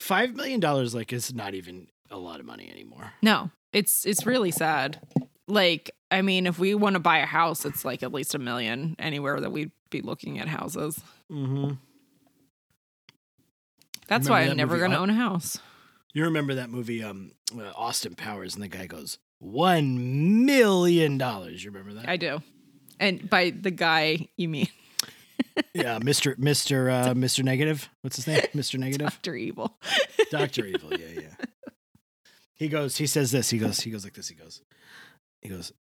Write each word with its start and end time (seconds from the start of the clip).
Five 0.00 0.34
million 0.36 0.60
dollars, 0.60 0.94
like, 0.94 1.12
is 1.12 1.34
not 1.34 1.54
even 1.54 1.88
a 2.10 2.16
lot 2.16 2.40
of 2.40 2.46
money 2.46 2.70
anymore. 2.70 3.12
No, 3.22 3.50
it's 3.72 4.04
it's 4.06 4.26
really 4.26 4.50
sad. 4.50 5.00
Like, 5.48 5.90
I 6.10 6.22
mean, 6.22 6.46
if 6.46 6.58
we 6.58 6.74
want 6.74 6.94
to 6.94 7.00
buy 7.00 7.18
a 7.18 7.26
house, 7.26 7.64
it's 7.64 7.84
like 7.84 8.02
at 8.02 8.12
least 8.12 8.34
a 8.34 8.38
million 8.38 8.96
anywhere 8.98 9.40
that 9.40 9.50
we'd 9.50 9.70
be 9.90 10.00
looking 10.02 10.38
at 10.38 10.48
houses. 10.48 11.00
Mm-hmm. 11.30 11.74
That's 14.08 14.28
why 14.28 14.44
that 14.44 14.50
I'm 14.50 14.56
never 14.56 14.78
going 14.78 14.92
to 14.92 14.98
own 14.98 15.10
a 15.10 15.14
house. 15.14 15.58
You 16.12 16.24
remember 16.24 16.54
that 16.54 16.70
movie, 16.70 17.02
um, 17.02 17.32
uh, 17.56 17.72
Austin 17.76 18.14
Powers, 18.14 18.54
and 18.54 18.62
the 18.62 18.68
guy 18.68 18.86
goes 18.86 19.18
one 19.38 20.46
million 20.46 21.18
dollars. 21.18 21.64
You 21.64 21.70
remember 21.70 22.00
that? 22.00 22.08
I 22.08 22.16
do. 22.16 22.40
And 22.98 23.28
by 23.28 23.50
the 23.50 23.70
guy, 23.70 24.28
you 24.36 24.48
mean 24.48 24.68
yeah, 25.74 25.98
Mister 26.02 26.34
Mister 26.38 26.90
uh, 26.90 27.14
Mister 27.14 27.42
Negative. 27.42 27.88
What's 28.02 28.16
his 28.16 28.26
name? 28.26 28.42
Mister 28.54 28.78
Negative. 28.78 29.08
Dr. 29.08 29.36
Evil. 29.36 29.78
Doctor 30.30 30.66
Evil. 30.66 30.90
Yeah, 30.92 31.20
yeah. 31.20 31.44
He 32.54 32.68
goes. 32.68 32.96
He 32.96 33.06
says 33.06 33.30
this. 33.30 33.50
He 33.50 33.58
goes. 33.58 33.80
He 33.80 33.90
goes 33.90 34.04
like 34.04 34.14
this. 34.14 34.28
He 34.28 34.34
goes. 34.34 34.62
He 35.42 35.48
goes. 35.48 35.72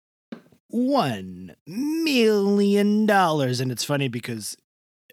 One 0.69 1.55
million 1.67 3.05
dollars, 3.05 3.61
and 3.61 3.71
it's 3.71 3.83
funny 3.83 4.07
because 4.07 4.57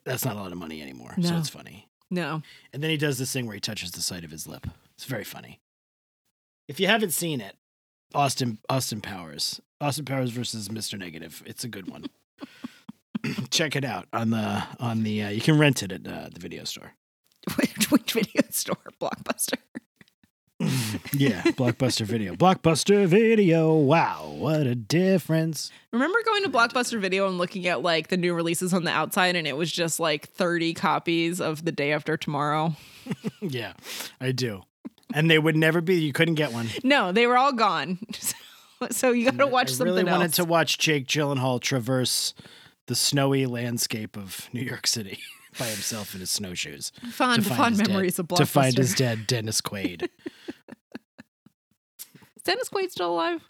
that's 0.04 0.24
not 0.24 0.36
a 0.36 0.40
lot 0.40 0.52
of 0.52 0.58
money 0.58 0.82
anymore. 0.82 1.14
So 1.20 1.36
it's 1.36 1.48
funny. 1.48 1.88
No. 2.10 2.42
And 2.72 2.82
then 2.82 2.90
he 2.90 2.96
does 2.96 3.18
this 3.18 3.32
thing 3.32 3.46
where 3.46 3.54
he 3.54 3.60
touches 3.60 3.92
the 3.92 4.02
side 4.02 4.24
of 4.24 4.30
his 4.30 4.46
lip. 4.46 4.66
It's 4.94 5.04
very 5.04 5.24
funny. 5.24 5.60
If 6.68 6.80
you 6.80 6.86
haven't 6.86 7.12
seen 7.12 7.40
it, 7.40 7.56
Austin 8.14 8.58
Austin 8.68 9.00
Powers, 9.00 9.60
Austin 9.80 10.04
Powers 10.04 10.30
versus 10.30 10.68
Mr. 10.68 10.98
Negative. 10.98 11.42
It's 11.46 11.64
a 11.64 11.68
good 11.68 11.88
one. 11.90 12.06
Check 13.50 13.76
it 13.76 13.84
out 13.84 14.06
on 14.12 14.30
the 14.30 14.64
on 14.80 15.02
the. 15.02 15.22
Uh, 15.22 15.28
you 15.30 15.40
can 15.40 15.58
rent 15.58 15.82
it 15.82 15.92
at 15.92 16.06
uh, 16.06 16.28
the 16.32 16.40
video 16.40 16.64
store. 16.64 16.92
Which, 17.56 17.90
which 17.90 18.12
video 18.12 18.42
store? 18.50 18.76
Blockbuster. 19.00 19.58
yeah, 21.12 21.42
Blockbuster 21.42 22.02
Video. 22.02 22.34
Blockbuster 22.36 23.06
Video. 23.06 23.74
Wow, 23.74 24.32
what 24.36 24.66
a 24.66 24.76
difference. 24.76 25.72
Remember 25.92 26.18
going 26.24 26.44
to 26.44 26.50
Blockbuster 26.50 27.00
Video 27.00 27.26
and 27.26 27.38
looking 27.38 27.66
at 27.66 27.82
like 27.82 28.08
the 28.08 28.16
new 28.16 28.32
releases 28.32 28.72
on 28.72 28.84
the 28.84 28.92
outside, 28.92 29.34
and 29.34 29.46
it 29.48 29.56
was 29.56 29.72
just 29.72 29.98
like 29.98 30.28
30 30.28 30.74
copies 30.74 31.40
of 31.40 31.64
The 31.64 31.72
Day 31.72 31.92
After 31.92 32.16
Tomorrow? 32.16 32.76
Yeah, 33.40 33.72
I 34.20 34.30
do. 34.30 34.62
And 35.12 35.28
they 35.28 35.36
would 35.36 35.56
never 35.56 35.80
be. 35.80 35.96
You 35.96 36.12
couldn't 36.12 36.36
get 36.36 36.52
one. 36.52 36.68
No, 36.84 37.10
they 37.10 37.26
were 37.26 37.36
all 37.36 37.52
gone. 37.52 37.98
so 38.92 39.10
you 39.10 39.24
got 39.24 39.38
to 39.38 39.48
watch 39.48 39.70
I 39.70 39.72
something 39.72 39.92
really 39.96 40.04
wanted 40.04 40.32
to 40.34 40.44
watch 40.44 40.78
Jake 40.78 41.08
Gyllenhaal 41.08 41.60
traverse 41.60 42.34
the 42.86 42.94
snowy 42.94 43.46
landscape 43.46 44.16
of 44.16 44.48
New 44.52 44.62
York 44.62 44.86
City 44.86 45.18
by 45.58 45.66
himself 45.66 46.14
in 46.14 46.20
his 46.20 46.30
snowshoes. 46.30 46.92
fond, 47.10 47.46
fond 47.46 47.76
memories 47.78 48.16
dead, 48.16 48.22
of 48.22 48.28
Blockbuster. 48.28 48.36
to 48.38 48.46
find 48.46 48.76
his 48.76 48.94
dead 48.94 49.26
Dennis 49.26 49.60
Quaid. 49.60 50.08
Is 52.36 52.42
Dennis 52.44 52.68
Quaid 52.68 52.90
still 52.90 53.12
alive? 53.12 53.40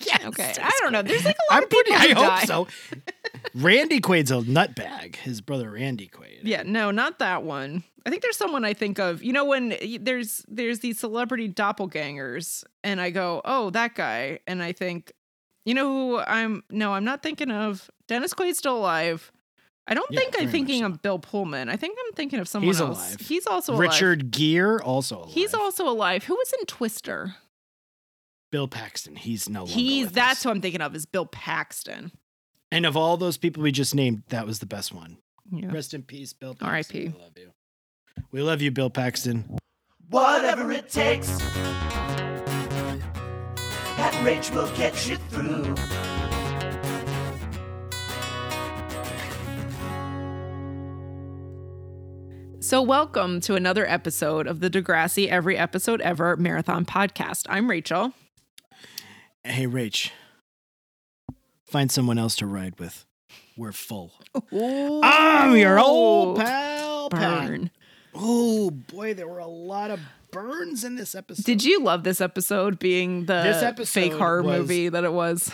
yes, 0.00 0.24
Okay, 0.24 0.52
Dennis 0.54 0.58
I 0.62 0.70
don't 0.80 0.92
know. 0.92 1.02
There's 1.02 1.24
like 1.24 1.36
a 1.50 1.54
lot 1.54 1.58
I'm 1.58 1.62
of 1.64 1.70
people 1.70 1.84
pretty. 1.96 2.12
I 2.12 2.14
who 2.14 2.30
hope 2.30 2.46
so. 2.46 3.00
Randy 3.54 4.00
Quaid's 4.00 4.30
a 4.30 4.36
nutbag. 4.36 5.16
His 5.16 5.40
brother 5.40 5.70
Randy 5.70 6.08
Quaid. 6.08 6.40
Yeah, 6.42 6.62
no, 6.64 6.90
not 6.90 7.18
that 7.20 7.42
one. 7.44 7.84
I 8.06 8.10
think 8.10 8.22
there's 8.22 8.36
someone 8.36 8.64
I 8.64 8.74
think 8.74 8.98
of. 8.98 9.22
You 9.22 9.32
know, 9.32 9.44
when 9.44 9.74
there's 10.00 10.44
there's 10.48 10.80
these 10.80 10.98
celebrity 10.98 11.48
doppelgangers, 11.48 12.64
and 12.82 13.00
I 13.00 13.10
go, 13.10 13.40
oh, 13.44 13.70
that 13.70 13.94
guy, 13.94 14.40
and 14.46 14.62
I 14.62 14.72
think, 14.72 15.12
you 15.64 15.74
know, 15.74 15.88
who 15.88 16.18
I'm. 16.18 16.62
No, 16.70 16.92
I'm 16.92 17.04
not 17.04 17.22
thinking 17.22 17.50
of. 17.50 17.90
Dennis 18.08 18.34
Quaid's 18.34 18.58
still 18.58 18.76
alive. 18.76 19.32
I 19.86 19.92
don't 19.94 20.10
Yeah, 20.10 20.20
think 20.20 20.36
I'm 20.40 20.48
thinking 20.48 20.80
so. 20.80 20.86
of 20.86 21.02
Bill 21.02 21.18
Pullman. 21.18 21.68
I 21.68 21.76
think 21.76 21.98
I'm 22.06 22.12
thinking 22.14 22.38
of 22.38 22.48
someone 22.48 22.68
He's 22.68 22.80
else. 22.80 22.98
alive. 23.10 23.20
He's 23.20 23.46
also 23.46 23.72
alive. 23.72 23.80
Richard 23.80 24.30
Gere 24.30 24.78
also 24.80 25.18
alive. 25.18 25.30
He's 25.34 25.52
also 25.54 25.86
alive. 25.88 26.24
Who 26.24 26.34
was 26.34 26.52
in 26.58 26.64
Twister? 26.66 27.34
Bill 28.50 28.66
Paxton. 28.68 29.16
He's 29.16 29.48
no 29.48 29.60
longer. 29.60 29.72
He's 29.74 30.06
with 30.06 30.14
that's 30.14 30.38
us. 30.38 30.42
who 30.44 30.50
I'm 30.50 30.60
thinking 30.62 30.80
of. 30.80 30.94
Is 30.94 31.06
Bill 31.06 31.26
Paxton? 31.26 32.12
And 32.72 32.86
of 32.86 32.96
all 32.96 33.16
those 33.16 33.36
people 33.36 33.62
we 33.62 33.72
just 33.72 33.94
named, 33.94 34.22
that 34.28 34.46
was 34.46 34.58
the 34.60 34.66
best 34.66 34.92
one. 34.94 35.18
Yeah. 35.52 35.70
Rest 35.70 35.92
in 35.92 36.02
peace, 36.02 36.32
Bill. 36.32 36.54
Paxton. 36.54 36.68
R.I.P.. 36.68 37.08
We 37.16 37.22
love 37.22 37.32
you. 37.36 37.50
We 38.30 38.42
love 38.42 38.62
you, 38.62 38.70
Bill 38.70 38.90
Paxton. 38.90 39.58
Whatever 40.08 40.72
it 40.72 40.88
takes. 40.88 41.28
That 44.04 44.22
rage 44.22 44.50
will 44.50 44.68
get 44.76 45.08
you 45.08 45.16
through. 45.16 45.74
So, 52.60 52.82
welcome 52.82 53.40
to 53.40 53.54
another 53.54 53.86
episode 53.88 54.46
of 54.46 54.60
the 54.60 54.68
Degrassi 54.68 55.28
Every 55.28 55.56
Episode 55.56 56.02
Ever 56.02 56.36
Marathon 56.36 56.84
Podcast. 56.84 57.46
I'm 57.48 57.70
Rachel. 57.70 58.12
Hey, 59.42 59.66
Rach. 59.66 60.10
Find 61.64 61.90
someone 61.90 62.18
else 62.18 62.36
to 62.36 62.46
ride 62.46 62.78
with. 62.78 63.06
We're 63.56 63.72
full. 63.72 64.12
I'm 64.52 65.56
your 65.56 65.80
old 65.80 66.36
pal. 66.40 67.08
Pat. 67.08 67.48
Burn. 67.48 67.70
Oh 68.14 68.70
boy, 68.70 69.14
there 69.14 69.28
were 69.28 69.38
a 69.38 69.46
lot 69.46 69.90
of 69.90 69.98
burns 70.34 70.84
in 70.84 70.96
this 70.96 71.14
episode. 71.14 71.44
Did 71.46 71.64
you 71.64 71.80
love 71.80 72.04
this 72.04 72.20
episode 72.20 72.78
being 72.78 73.20
the 73.26 73.42
This 73.42 73.62
episode 73.62 74.00
fake 74.00 74.12
horror 74.12 74.42
was- 74.42 74.58
movie 74.58 74.88
that 74.90 75.04
it 75.04 75.12
was? 75.12 75.50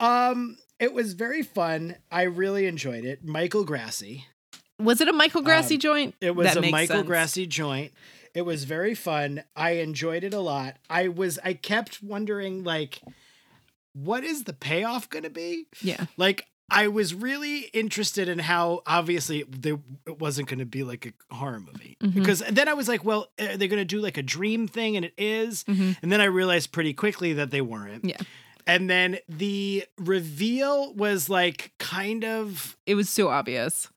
Um, 0.00 0.58
it 0.78 0.92
was 0.92 1.12
very 1.14 1.42
fun. 1.42 1.96
I 2.10 2.22
really 2.22 2.66
enjoyed 2.66 3.04
it. 3.04 3.24
Michael 3.24 3.64
Grassi. 3.64 4.26
Was 4.78 5.00
it 5.00 5.08
a 5.08 5.12
Michael 5.12 5.42
Grassi 5.42 5.76
Um, 5.76 5.80
joint? 5.80 6.14
It 6.20 6.34
was 6.34 6.52
That 6.52 6.56
a 6.64 6.70
Michael 6.70 6.96
sense. 6.96 7.06
Grassi 7.06 7.46
joint. 7.46 7.92
It 8.34 8.42
was 8.42 8.64
very 8.64 8.96
fun. 8.96 9.44
I 9.54 9.72
enjoyed 9.72 10.24
it 10.24 10.34
a 10.34 10.40
lot. 10.40 10.76
I 10.90 11.06
was 11.08 11.38
I 11.44 11.54
kept 11.54 12.02
wondering 12.02 12.64
like 12.64 13.00
what 13.92 14.24
is 14.24 14.42
the 14.42 14.52
payoff 14.52 15.08
going 15.08 15.22
to 15.22 15.30
be? 15.30 15.66
Yeah. 15.80 16.06
Like 16.16 16.46
I 16.70 16.88
was 16.88 17.14
really 17.14 17.60
interested 17.74 18.28
in 18.28 18.38
how 18.38 18.82
obviously 18.86 19.44
there 19.48 19.78
it 20.06 20.18
wasn't 20.18 20.48
going 20.48 20.60
to 20.60 20.64
be 20.66 20.82
like 20.82 21.14
a 21.30 21.34
horror 21.34 21.60
movie 21.60 21.96
Mhm. 22.02 22.14
because 22.14 22.42
then 22.50 22.68
I 22.68 22.74
was 22.74 22.88
like, 22.88 23.04
well, 23.04 23.28
are 23.38 23.56
they 23.56 23.68
going 23.68 23.80
to 23.80 23.84
do 23.84 24.00
like 24.00 24.16
a 24.16 24.22
dream 24.22 24.66
thing? 24.66 24.96
And 24.96 25.04
it 25.04 25.14
is. 25.18 25.64
Mhm. 25.64 25.96
And 26.02 26.10
then 26.10 26.20
I 26.20 26.24
realized 26.24 26.72
pretty 26.72 26.94
quickly 26.94 27.34
that 27.34 27.50
they 27.50 27.60
weren't. 27.60 28.04
Yeah. 28.04 28.16
And 28.66 28.88
then 28.88 29.18
the 29.28 29.84
reveal 29.98 30.94
was 30.94 31.28
like 31.28 31.72
kind 31.78 32.24
of 32.24 32.76
It 32.86 32.94
was 32.94 33.10
so 33.10 33.28
obvious. 33.28 33.88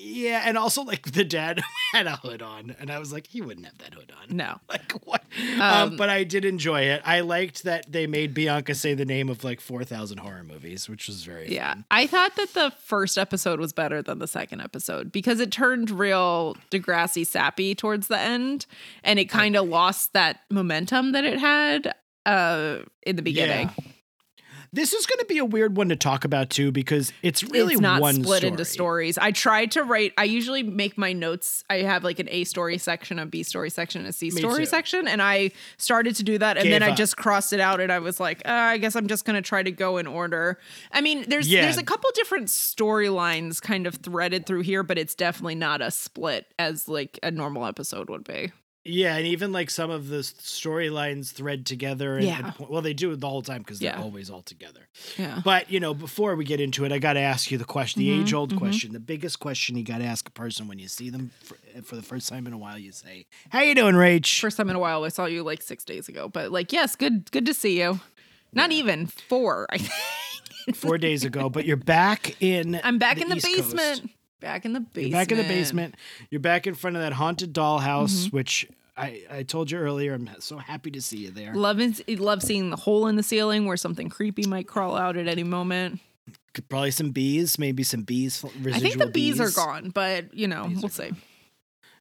Yeah, 0.00 0.42
and 0.46 0.56
also 0.56 0.82
like 0.82 1.12
the 1.12 1.24
dad 1.24 1.60
had 1.92 2.06
a 2.06 2.16
hood 2.16 2.40
on, 2.42 2.76
and 2.78 2.90
I 2.90 2.98
was 2.98 3.12
like, 3.12 3.26
he 3.26 3.40
wouldn't 3.40 3.66
have 3.66 3.78
that 3.78 3.94
hood 3.94 4.12
on. 4.20 4.36
No. 4.36 4.58
Like 4.68 4.92
what? 5.04 5.22
Um, 5.54 5.60
Um, 5.60 5.96
but 5.96 6.08
I 6.08 6.24
did 6.24 6.44
enjoy 6.44 6.82
it. 6.82 7.02
I 7.04 7.20
liked 7.20 7.64
that 7.64 7.90
they 7.90 8.06
made 8.06 8.34
Bianca 8.34 8.74
say 8.74 8.94
the 8.94 9.04
name 9.04 9.28
of 9.28 9.44
like 9.44 9.60
four 9.60 9.82
thousand 9.84 10.18
horror 10.18 10.44
movies, 10.44 10.88
which 10.88 11.06
was 11.08 11.24
very 11.24 11.52
Yeah. 11.52 11.74
fun. 11.74 11.84
I 11.90 12.06
thought 12.06 12.36
that 12.36 12.54
the 12.54 12.72
first 12.84 13.18
episode 13.18 13.58
was 13.60 13.72
better 13.72 14.02
than 14.02 14.18
the 14.18 14.28
second 14.28 14.60
episode 14.60 15.10
because 15.12 15.40
it 15.40 15.50
turned 15.50 15.90
real 15.90 16.56
Degrassi 16.70 17.26
sappy 17.26 17.74
towards 17.74 18.08
the 18.08 18.18
end 18.18 18.66
and 19.02 19.18
it 19.18 19.26
kind 19.26 19.56
of 19.56 19.68
lost 19.68 20.12
that 20.12 20.40
momentum 20.50 21.12
that 21.12 21.24
it 21.24 21.38
had 21.38 21.94
uh 22.26 22.78
in 23.02 23.16
the 23.16 23.22
beginning. 23.22 23.70
Yeah. 23.78 23.92
This 24.72 24.92
is 24.92 25.06
going 25.06 25.18
to 25.20 25.24
be 25.24 25.38
a 25.38 25.44
weird 25.44 25.76
one 25.76 25.88
to 25.88 25.96
talk 25.96 26.24
about 26.24 26.50
too 26.50 26.70
because 26.72 27.12
it's 27.22 27.42
really 27.42 27.74
it's 27.74 27.80
not 27.80 28.00
one 28.02 28.14
split 28.22 28.38
story. 28.40 28.50
into 28.50 28.64
stories. 28.64 29.16
I 29.18 29.32
tried 29.32 29.70
to 29.72 29.82
write. 29.82 30.12
I 30.18 30.24
usually 30.24 30.62
make 30.62 30.98
my 30.98 31.12
notes. 31.12 31.64
I 31.70 31.76
have 31.82 32.04
like 32.04 32.18
an 32.18 32.28
A 32.30 32.44
story 32.44 32.76
section, 32.78 33.18
a 33.18 33.26
B 33.26 33.42
story 33.42 33.70
section, 33.70 34.04
a 34.04 34.12
C 34.12 34.30
story 34.30 34.66
section, 34.66 35.08
and 35.08 35.22
I 35.22 35.52
started 35.78 36.16
to 36.16 36.22
do 36.22 36.38
that, 36.38 36.56
and 36.58 36.64
Gave 36.64 36.72
then 36.72 36.82
I 36.82 36.90
up. 36.90 36.96
just 36.96 37.16
crossed 37.16 37.52
it 37.52 37.60
out, 37.60 37.80
and 37.80 37.90
I 37.90 37.98
was 37.98 38.20
like, 38.20 38.42
uh, 38.46 38.50
I 38.50 38.78
guess 38.78 38.94
I'm 38.94 39.06
just 39.06 39.24
gonna 39.24 39.42
try 39.42 39.62
to 39.62 39.72
go 39.72 39.96
in 39.96 40.06
order. 40.06 40.58
I 40.92 41.00
mean, 41.00 41.24
there's 41.28 41.48
Yeah. 41.48 41.62
there's 41.62 41.78
a 41.78 41.82
couple 41.82 42.10
different 42.14 42.48
storylines 42.48 43.60
kind 43.62 43.86
of 43.86 43.96
threaded 43.96 44.46
through 44.46 44.62
here, 44.62 44.82
but 44.82 44.98
it's 44.98 45.14
definitely 45.14 45.54
not 45.54 45.80
a 45.80 45.90
split 45.90 46.46
as 46.58 46.88
like 46.88 47.18
a 47.22 47.30
normal 47.30 47.64
episode 47.66 48.10
would 48.10 48.24
be. 48.24 48.52
Yeah, 48.88 49.16
and 49.16 49.26
even 49.26 49.52
like 49.52 49.70
some 49.70 49.90
of 49.90 50.08
the 50.08 50.18
storylines 50.18 51.30
thread 51.32 51.66
together. 51.66 52.16
And, 52.16 52.26
Yeah. 52.26 52.52
and- 52.58 52.68
well, 52.68 52.82
they 52.82 52.94
do 52.94 53.12
it 53.12 53.20
the 53.20 53.28
whole 53.28 53.42
time 53.42 53.58
because 53.62 53.78
they're 53.78 53.92
Yeah. 53.92 54.02
always 54.02 54.30
all 54.30 54.42
together. 54.42 54.88
Yeah. 55.16 55.40
But 55.44 55.70
you 55.70 55.78
know, 55.80 55.94
before 55.94 56.34
we 56.36 56.44
get 56.44 56.60
into 56.60 56.84
it, 56.84 56.92
I 56.92 56.98
got 56.98 57.12
to 57.14 57.20
ask 57.20 57.50
you 57.50 57.58
the 57.58 57.64
question, 57.64 58.00
the 58.02 58.08
Mhm, 58.10 58.22
age-old 58.22 58.54
mhm. 58.54 58.58
question, 58.58 58.92
the 58.92 59.00
biggest 59.00 59.38
question 59.40 59.76
you 59.76 59.84
got 59.84 59.98
to 59.98 60.04
ask 60.04 60.26
a 60.26 60.30
person 60.32 60.68
when 60.68 60.78
you 60.78 60.88
see 60.88 61.10
them 61.10 61.30
for, 61.42 61.56
for 61.82 61.96
the 61.96 62.02
first 62.02 62.28
time 62.28 62.46
in 62.46 62.52
a 62.52 62.58
while. 62.58 62.78
You 62.78 62.92
say, 62.92 63.26
"How 63.50 63.60
you 63.62 63.74
doing, 63.74 63.94
Rach?" 63.94 64.40
First 64.40 64.56
time 64.56 64.70
in 64.70 64.76
a 64.76 64.80
while. 64.80 65.04
I 65.04 65.08
saw 65.08 65.26
you 65.26 65.42
like 65.42 65.62
six 65.62 65.84
days 65.84 66.08
ago, 66.08 66.28
but 66.28 66.50
like, 66.50 66.72
yes, 66.72 66.96
good, 66.96 67.30
good 67.30 67.46
to 67.46 67.54
see 67.54 67.80
you. 67.80 68.00
Not 68.52 68.72
even 68.72 69.06
four. 69.06 69.66
I 69.70 69.78
think. 69.78 69.92
Four 70.74 70.98
days 70.98 71.24
ago, 71.24 71.48
but 71.48 71.64
you're 71.64 71.78
back 71.78 72.36
in. 72.42 72.78
I'm 72.84 72.98
back 72.98 73.20
in 73.22 73.30
the 73.30 73.36
East 73.36 73.46
Coast. 73.46 73.74
basement. 73.74 74.10
Back 74.40 74.66
in 74.66 74.74
the 74.74 74.80
basement. 74.80 75.08
You're 75.08 75.18
back 75.18 75.32
in 75.32 75.38
the 75.38 75.44
basement. 75.44 75.94
You're 76.30 76.40
back 76.42 76.66
in 76.66 76.74
front 76.74 76.96
of 76.96 77.02
that 77.02 77.14
haunted 77.14 77.54
dollhouse, 77.54 78.26
Mm-hmm. 78.26 78.36
which 78.36 78.66
I 78.98 79.22
I 79.30 79.42
told 79.44 79.70
you 79.70 79.78
earlier. 79.78 80.14
I'm 80.14 80.28
so 80.40 80.58
happy 80.58 80.90
to 80.90 81.00
see 81.00 81.18
you 81.18 81.30
there. 81.30 81.54
Love 81.54 81.80
love 82.08 82.42
seeing 82.42 82.70
the 82.70 82.76
hole 82.76 83.06
in 83.06 83.16
the 83.16 83.22
ceiling 83.22 83.66
where 83.66 83.76
something 83.76 84.08
creepy 84.08 84.46
might 84.46 84.66
crawl 84.66 84.96
out 84.96 85.16
at 85.16 85.28
any 85.28 85.44
moment. 85.44 86.00
Could 86.54 86.68
Probably 86.68 86.90
some 86.90 87.10
bees, 87.12 87.58
maybe 87.58 87.82
some 87.84 88.02
bees. 88.02 88.44
I 88.44 88.80
think 88.80 88.98
the 88.98 89.06
bees, 89.06 89.40
are 89.40 89.50
gone, 89.50 89.90
but 89.90 90.34
you 90.34 90.48
know, 90.48 90.66
Bees 90.68 90.80
we'll 90.82 90.88
see. 90.88 91.08
gone. 91.10 91.16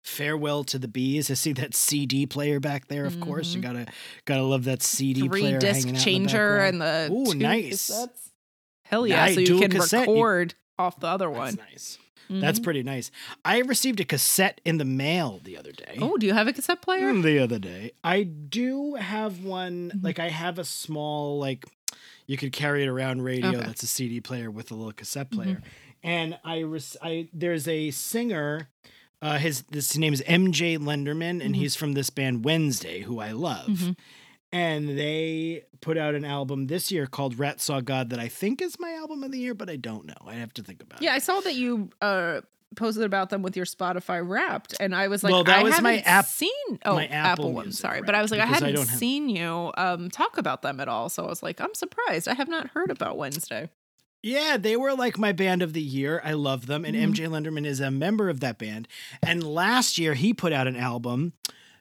Farewell 0.03 0.63
to 0.65 0.79
the 0.79 0.87
Bees. 0.87 1.29
I 1.29 1.33
see 1.33 1.51
that 1.53 1.75
CD 1.75 2.25
player 2.25 2.59
back 2.61 2.87
there. 2.87 3.05
Of 3.05 3.19
course, 3.19 3.53
you 3.53 3.59
Mhm. 3.59 3.63
gotta 3.63 3.85
gotta 4.25 4.43
love 4.43 4.63
that 4.63 4.81
CD 4.81 5.27
Three 5.27 5.41
player 5.41 5.59
disc 5.59 5.87
changer 5.95 6.57
the 6.59 6.63
and 6.63 6.81
the 6.81 7.09
Ooh, 7.11 7.33
nice. 7.35 7.89
cassettes. 7.91 8.29
Hell 8.83 9.05
yeah! 9.05 9.17
Nice, 9.25 9.33
so 9.35 9.39
you 9.41 9.45
dual 9.47 9.59
can 9.61 9.71
cassette, 9.71 10.07
you- 10.07 10.13
record 10.13 10.55
off 10.79 10.97
the 11.01 11.07
other 11.07 11.29
one. 11.29 11.55
That's 11.55 11.97
nice. 12.29 12.41
That's 12.41 12.59
pretty 12.59 12.83
nice. 12.83 13.11
I 13.45 13.59
received 13.59 13.99
a 13.99 14.05
cassette 14.05 14.61
in 14.65 14.77
the 14.77 14.85
mail 14.85 15.39
the 15.43 15.57
other 15.57 15.71
day. 15.71 15.97
Oh, 16.01 16.17
do 16.17 16.25
you 16.25 16.33
have 16.33 16.47
a 16.47 16.53
cassette 16.53 16.81
player? 16.81 17.11
Mm, 17.11 17.23
the 17.23 17.39
other 17.39 17.59
day. 17.59 17.91
I 18.03 18.23
do 18.23 18.95
have 18.95 19.43
one. 19.43 19.91
Mhm. 19.95 20.03
Like 20.03 20.19
I 20.19 20.29
have 20.29 20.59
a 20.59 20.63
small 20.65 21.39
like 21.39 21.65
you 22.25 22.37
could 22.37 22.51
carry 22.51 22.83
it 22.83 22.87
around 22.87 23.21
radio. 23.23 23.49
Okay. 23.49 23.57
That's 23.65 23.83
a 23.83 23.87
CD 23.87 24.19
player 24.21 24.51
with 24.51 24.71
a 24.71 24.75
little 24.75 24.91
cassette 24.93 25.29
Mhm. 25.31 25.35
player. 25.35 25.61
And 26.03 26.37
I, 26.43 26.59
res- 26.59 26.97
I 27.01 27.27
there's 27.33 27.67
a 27.67 27.91
singer. 27.91 28.69
Uh, 29.21 29.37
his 29.39 29.63
this 29.71 29.97
name 29.97 30.13
is 30.13 30.21
MJ 30.27 30.77
Lenderman, 30.77 31.43
and 31.43 31.55
Mhm. 31.55 31.57
he's 31.57 31.75
from 31.75 31.93
this 31.93 32.09
band 32.11 32.45
Wednesday, 32.45 33.01
who 33.01 33.19
I 33.19 33.31
love. 33.31 33.95
And 34.51 34.97
they 34.97 35.65
put 35.81 35.97
out 35.97 36.15
an 36.15 36.23
album 36.23 36.67
this 36.67 36.91
year 36.91 37.05
called 37.05 37.37
Rat 37.37 37.59
Saw 37.59 37.81
God 37.81 38.09
that 38.11 38.19
I 38.19 38.29
think 38.29 38.61
is 38.61 38.79
my 38.79 38.93
album 38.93 39.23
of 39.23 39.31
the 39.31 39.39
year, 39.39 39.53
but 39.53 39.69
I 39.69 39.75
don't 39.75 40.05
know. 40.05 40.15
I 40.25 40.35
have 40.35 40.53
to 40.53 40.63
think 40.63 40.81
about 40.81 41.01
Yeah, 41.01 41.09
it. 41.09 41.11
Yeah, 41.11 41.15
I 41.15 41.19
saw 41.19 41.39
that 41.41 41.55
you 41.55 41.89
uh 42.01 42.41
posted 42.75 43.03
about 43.03 43.29
them 43.29 43.41
with 43.41 43.55
your 43.55 43.65
Spotify 43.65 44.21
Wrapped, 44.27 44.75
and 44.79 44.93
I 44.95 45.07
was 45.07 45.23
like, 45.23 45.31
Well, 45.31 45.43
that 45.45 45.59
I 45.59 45.63
was 45.63 45.73
haven't 45.75 45.83
my 45.83 45.99
app- 45.99 46.25
seen 46.25 46.49
oh 46.85 46.95
my 46.95 47.07
Apple 47.07 47.45
Apple 47.45 47.53
one, 47.53 47.71
sorry, 47.71 48.01
but 48.01 48.13
I 48.15 48.21
was 48.21 48.29
like, 48.31 48.39
I 48.41 48.45
hadn't 48.45 48.75
have- 48.75 48.87
seen 48.87 49.29
you 49.29 49.71
um 49.77 50.09
talk 50.09 50.37
about 50.37 50.61
them 50.61 50.79
at 50.79 50.87
all, 50.87 51.09
so 51.09 51.25
I 51.25 51.27
was 51.27 51.41
like, 51.43 51.59
I'm 51.61 51.73
surprised. 51.73 52.27
I 52.27 52.33
have 52.33 52.47
not 52.49 52.67
heard 52.69 52.89
about 52.91 53.17
Wednesday. 53.17 53.69
Yeah, 54.23 54.57
they 54.57 54.75
were 54.75 54.93
like 54.93 55.17
my 55.17 55.31
band 55.31 55.61
of 55.61 55.73
the 55.73 55.81
year. 55.81 56.19
I 56.25 56.33
love 56.33 56.65
them. 56.65 56.83
And 56.85 56.95
Mhm. 56.95 57.13
MJ 57.13 57.27
Lenderman 57.27 57.65
is 57.65 57.79
a 57.79 57.91
member 57.91 58.29
of 58.29 58.39
that 58.41 58.57
band. 58.57 58.87
And 59.21 59.43
last 59.43 59.97
year 59.97 60.15
he 60.15 60.33
put 60.33 60.51
out 60.51 60.67
an 60.67 60.75
album 60.75 61.33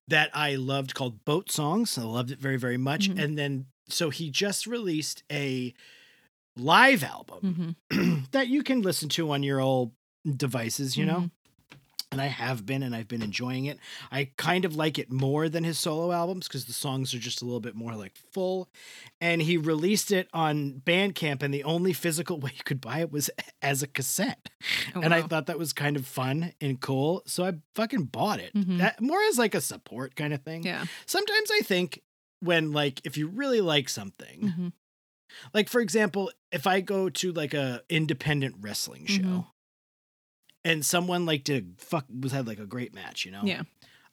that 0.08 0.30
I 0.34 0.54
loved 0.56 0.94
called 0.94 1.24
Boat 1.24 1.50
Songs. 1.50 1.98
I 1.98 2.02
loved 2.02 2.30
it 2.30 2.38
very, 2.38 2.56
very 2.56 2.76
much. 2.76 3.10
Mhm. 3.10 3.22
And 3.22 3.38
then 3.38 3.66
so 3.88 4.10
he 4.10 4.30
just 4.30 4.66
released 4.66 5.22
a 5.30 5.72
live 6.56 7.04
album 7.04 7.76
Mm-hmm. 7.92 8.20
that 8.32 8.48
you 8.48 8.62
can 8.62 8.82
listen 8.82 9.08
to 9.10 9.30
on 9.30 9.42
your 9.42 9.60
old 9.60 9.92
devices, 10.24 10.96
you 10.96 11.04
know? 11.06 11.30
And 12.12 12.20
I 12.20 12.26
have 12.26 12.64
been 12.64 12.84
and 12.84 12.94
I've 12.94 13.08
been 13.08 13.20
enjoying 13.20 13.66
it. 13.66 13.78
I 14.12 14.30
kind 14.36 14.64
of 14.64 14.76
like 14.76 14.96
it 14.96 15.10
more 15.10 15.48
than 15.48 15.64
his 15.64 15.76
solo 15.76 16.12
albums 16.12 16.46
because 16.46 16.64
the 16.66 16.72
songs 16.72 17.12
are 17.12 17.18
just 17.18 17.42
a 17.42 17.44
little 17.44 17.60
bit 17.60 17.74
more 17.74 17.94
like 17.96 18.12
full. 18.32 18.68
And 19.20 19.42
he 19.42 19.56
released 19.56 20.12
it 20.12 20.28
on 20.32 20.80
Bandcamp, 20.86 21.42
and 21.42 21.52
the 21.52 21.64
only 21.64 21.92
physical 21.92 22.38
way 22.40 22.52
you 22.54 22.62
could 22.64 22.80
buy 22.80 23.00
it 23.00 23.10
was 23.10 23.28
as 23.60 23.82
a 23.82 23.88
cassette. 23.88 24.48
Oh, 24.94 25.00
and 25.00 25.12
I 25.12 25.22
thought 25.22 25.46
that 25.46 25.58
was 25.58 25.72
kind 25.72 25.96
of 25.96 26.06
fun 26.06 26.52
and 26.60 26.80
cool. 26.80 27.22
So 27.26 27.44
I 27.44 27.54
fucking 27.74 28.04
bought 28.04 28.38
it. 28.38 28.54
Mhm. 28.54 28.78
That 28.78 29.00
more 29.00 29.20
as 29.28 29.36
like 29.36 29.56
a 29.56 29.60
support 29.60 30.14
kind 30.14 30.32
of 30.32 30.42
thing. 30.42 30.62
yeah, 30.62 30.84
Sometimes 31.06 31.50
I 31.52 31.60
think 31.64 32.02
when 32.40 32.70
like 32.72 33.00
if 33.04 33.18
you 33.18 33.26
really 33.26 33.60
like 33.60 33.88
something, 33.88 34.40
Mhm. 34.56 34.72
like 35.52 35.68
for 35.68 35.80
example, 35.80 36.30
if 36.52 36.68
I 36.68 36.80
go 36.82 37.08
to 37.10 37.32
like 37.32 37.52
a 37.52 37.82
independent 37.90 38.54
wrestling 38.60 39.06
show 39.06 39.22
Mhm. 39.22 39.46
And 40.66 40.84
someone 40.84 41.24
like 41.26 41.44
did 41.44 41.74
a 41.78 41.82
fuck 41.82 42.04
was 42.20 42.32
had 42.32 42.46
like 42.46 42.58
a 42.58 42.66
great 42.66 42.94
match, 42.94 43.24
you 43.24 43.30
know? 43.30 43.42
yeah, 43.44 43.62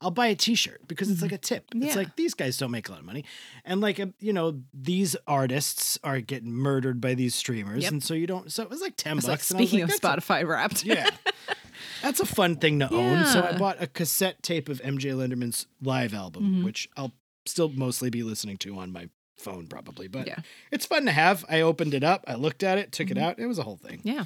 I'll 0.02 0.12
buy 0.12 0.28
a 0.28 0.36
t-shirt 0.36 0.82
because 0.88 1.10
it's 1.10 1.20
Mhm. 1.20 1.24
like 1.24 1.32
a 1.32 1.38
tip. 1.38 1.66
It's 1.76 1.86
Yeah. 1.88 1.96
like 1.96 2.16
these 2.16 2.34
guys 2.34 2.58
don't 2.58 2.72
make 2.72 2.88
a 2.90 2.92
lot 2.92 3.00
of 3.00 3.06
money. 3.06 3.24
And 3.66 3.82
like 3.82 4.00
uh, 4.00 4.08
you 4.20 4.34
know, 4.34 4.62
these 4.74 5.16
artists 5.28 5.98
are 6.04 6.20
getting 6.22 6.52
murdered 6.54 7.00
by 7.02 7.14
these 7.16 7.36
streamers. 7.36 7.84
Yep. 7.84 7.92
and 7.92 8.04
so 8.04 8.14
you 8.14 8.28
don't 8.28 8.52
so 8.52 8.64
it 8.64 8.70
was 8.70 8.82
like 8.82 8.96
10 8.98 9.18
It's 9.18 9.28
like 9.28 9.40
bucks. 9.40 9.50
was 9.52 9.58
speaking 9.58 9.80
like, 9.80 9.94
of 9.96 10.02
"That's 10.02 10.20
a- 10.20 10.22
Spotify 10.32 10.48
Wrapped. 10.48 10.86
yeah. 10.86 11.10
That's 12.02 12.20
a 12.20 12.26
fun 12.26 12.58
thing 12.58 12.80
to 12.80 12.90
own. 12.94 13.26
So 13.26 13.42
I 13.44 13.58
bought 13.58 13.82
a 13.82 13.88
cassette 13.88 14.44
tape 14.44 14.68
of 14.70 14.82
MJ 14.82 15.12
Lenderman's 15.14 15.68
live 15.82 16.14
album, 16.14 16.44
Mhm. 16.62 16.64
which 16.66 16.88
I'll 16.98 17.14
still 17.46 17.70
mostly 17.70 18.10
be 18.10 18.24
listening 18.24 18.58
to 18.58 18.78
on 18.78 18.92
my 18.92 19.10
phone 19.38 19.68
probably, 19.68 20.08
but 20.08 20.28
Yeah. 20.28 20.40
it's 20.72 20.86
fun 20.86 21.06
to 21.06 21.12
have. 21.12 21.44
I 21.50 21.62
opened 21.62 21.94
it 21.94 22.04
up, 22.04 22.24
I 22.28 22.36
looked 22.36 22.62
at 22.64 22.78
it, 22.78 22.92
took 22.92 23.10
it 23.10 23.18
Mhm. 23.18 23.22
out. 23.22 23.40
It 23.40 23.46
was 23.48 23.58
a 23.58 23.64
whole 23.64 23.78
thing. 23.78 24.02
yeah, 24.04 24.26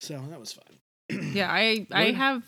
So 0.00 0.24
that 0.28 0.38
was 0.40 0.52
fun. 0.52 0.64
Yeah. 1.10 1.50
I 1.50 1.86
I 1.90 2.12
have 2.12 2.42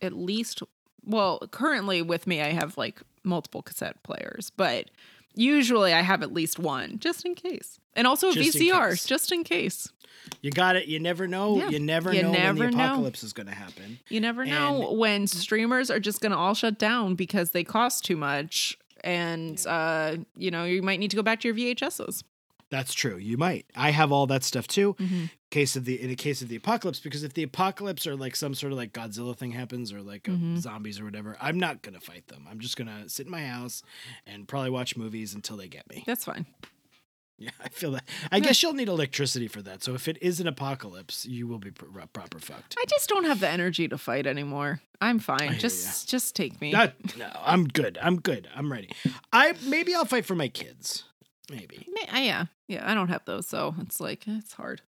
at 0.00 0.12
least 0.12 0.62
well 1.04 1.40
currently 1.50 2.02
with 2.02 2.26
me 2.26 2.40
I 2.40 2.48
have 2.50 2.76
like 2.76 3.02
multiple 3.24 3.62
cassette 3.62 4.02
players, 4.02 4.50
but 4.56 4.90
usually 5.34 5.92
I 5.92 6.00
have 6.00 6.22
at 6.22 6.32
least 6.32 6.58
one 6.58 6.98
just 6.98 7.24
in 7.24 7.34
case, 7.34 7.78
and 7.94 8.06
also 8.06 8.30
a 8.30 8.32
Just 8.32 8.58
VCR 8.58 9.06
just 9.06 9.32
in 9.32 9.44
case. 9.44 9.88
You 10.40 10.50
got 10.50 10.76
it. 10.76 10.86
You 10.86 11.00
never 11.00 11.26
know. 11.26 11.56
Yeah. 11.56 11.70
You 11.70 11.78
never 11.80 12.12
You 12.12 12.22
know 12.22 12.32
never 12.32 12.58
when 12.60 12.70
the 12.70 12.76
know. 12.76 12.84
apocalypse 12.84 13.24
is 13.24 13.32
going 13.32 13.48
to 13.48 13.54
happen. 13.54 13.98
You 14.08 14.20
never 14.20 14.44
know 14.44 14.92
when 14.92 15.26
streamers 15.26 15.90
are 15.90 15.98
just 15.98 16.20
going 16.20 16.30
to 16.32 16.38
all 16.38 16.54
shut 16.54 16.78
down 16.78 17.16
because 17.16 17.50
they 17.50 17.64
cost 17.64 18.04
too 18.04 18.16
much. 18.16 18.78
And, 19.02 19.60
uh, 19.66 20.18
you 20.36 20.52
know, 20.52 20.64
you 20.64 20.80
might 20.80 21.00
need 21.00 21.10
to 21.10 21.16
go 21.16 21.22
back 21.22 21.40
to 21.40 21.48
your 21.48 21.56
VHSs. 21.56 22.22
That's 22.72 22.94
true. 22.94 23.18
You 23.18 23.36
might. 23.36 23.66
I 23.76 23.90
have 23.90 24.10
all 24.10 24.26
that 24.28 24.42
stuff 24.42 24.66
too. 24.66 24.94
Mm-hmm. 24.94 25.24
Case 25.50 25.76
of 25.76 25.84
the 25.84 26.00
in 26.02 26.08
a 26.10 26.14
case 26.16 26.40
of 26.40 26.48
the 26.48 26.56
apocalypse, 26.56 27.00
because 27.00 27.22
if 27.22 27.34
the 27.34 27.42
apocalypse 27.42 28.06
or 28.06 28.16
like 28.16 28.34
some 28.34 28.54
sort 28.54 28.72
of 28.72 28.78
like 28.78 28.94
Godzilla 28.94 29.36
thing 29.36 29.50
happens 29.52 29.92
or 29.92 30.00
like 30.00 30.22
Mhm. 30.22 30.56
zombies 30.58 30.98
or 30.98 31.04
whatever, 31.04 31.36
I'm 31.38 31.58
not 31.60 31.82
gonna 31.82 32.00
fight 32.00 32.28
them. 32.28 32.46
I'm 32.50 32.58
just 32.60 32.78
gonna 32.78 33.08
sit 33.10 33.26
in 33.26 33.30
my 33.30 33.44
house 33.46 33.82
and 34.26 34.48
probably 34.48 34.70
watch 34.70 34.96
movies 34.96 35.34
until 35.34 35.58
they 35.58 35.68
get 35.68 35.86
me. 35.90 36.02
That's 36.06 36.24
fine. 36.24 36.46
Yeah, 37.38 37.50
I 37.64 37.70
feel 37.70 37.90
that. 37.92 38.04
I 38.30 38.38
guess 38.38 38.62
you'll 38.62 38.74
need 38.74 38.86
electricity 38.88 39.48
for 39.48 39.62
that. 39.62 39.82
So 39.82 39.94
if 39.94 40.06
it 40.06 40.16
is 40.22 40.38
an 40.38 40.46
apocalypse, 40.46 41.26
you 41.26 41.48
will 41.48 41.58
be 41.58 41.72
pr- 41.72 41.86
proper 42.12 42.38
fucked. 42.38 42.76
I 42.78 42.84
just 42.88 43.08
don't 43.08 43.24
have 43.24 43.40
the 43.40 43.48
energy 43.48 43.88
to 43.88 43.98
fight 43.98 44.28
anymore. 44.28 44.80
I'm 45.00 45.18
fine. 45.18 45.58
Just, 45.58 46.08
just 46.08 46.36
take 46.36 46.60
me. 46.60 46.70
Not- 46.70 46.94
no, 47.18 47.28
I'm 47.44 47.66
good. 47.66 47.98
I'm 48.00 48.20
good. 48.20 48.46
I'm 48.54 48.70
ready. 48.70 48.90
I 49.32 49.54
maybe 49.66 49.92
I'll 49.92 50.04
fight 50.04 50.24
for 50.24 50.36
my 50.36 50.46
kids. 50.46 51.02
Maybe 51.50 51.86
Ma- 51.88 52.18
yeah, 52.18 52.44
yeah. 52.68 52.88
I 52.90 52.94
don't 52.94 53.08
have 53.08 53.24
those, 53.24 53.46
so 53.48 53.74
it's 53.80 54.00
like 54.00 54.26
eh, 54.28 54.36
it's 54.38 54.52
hard. 54.54 54.80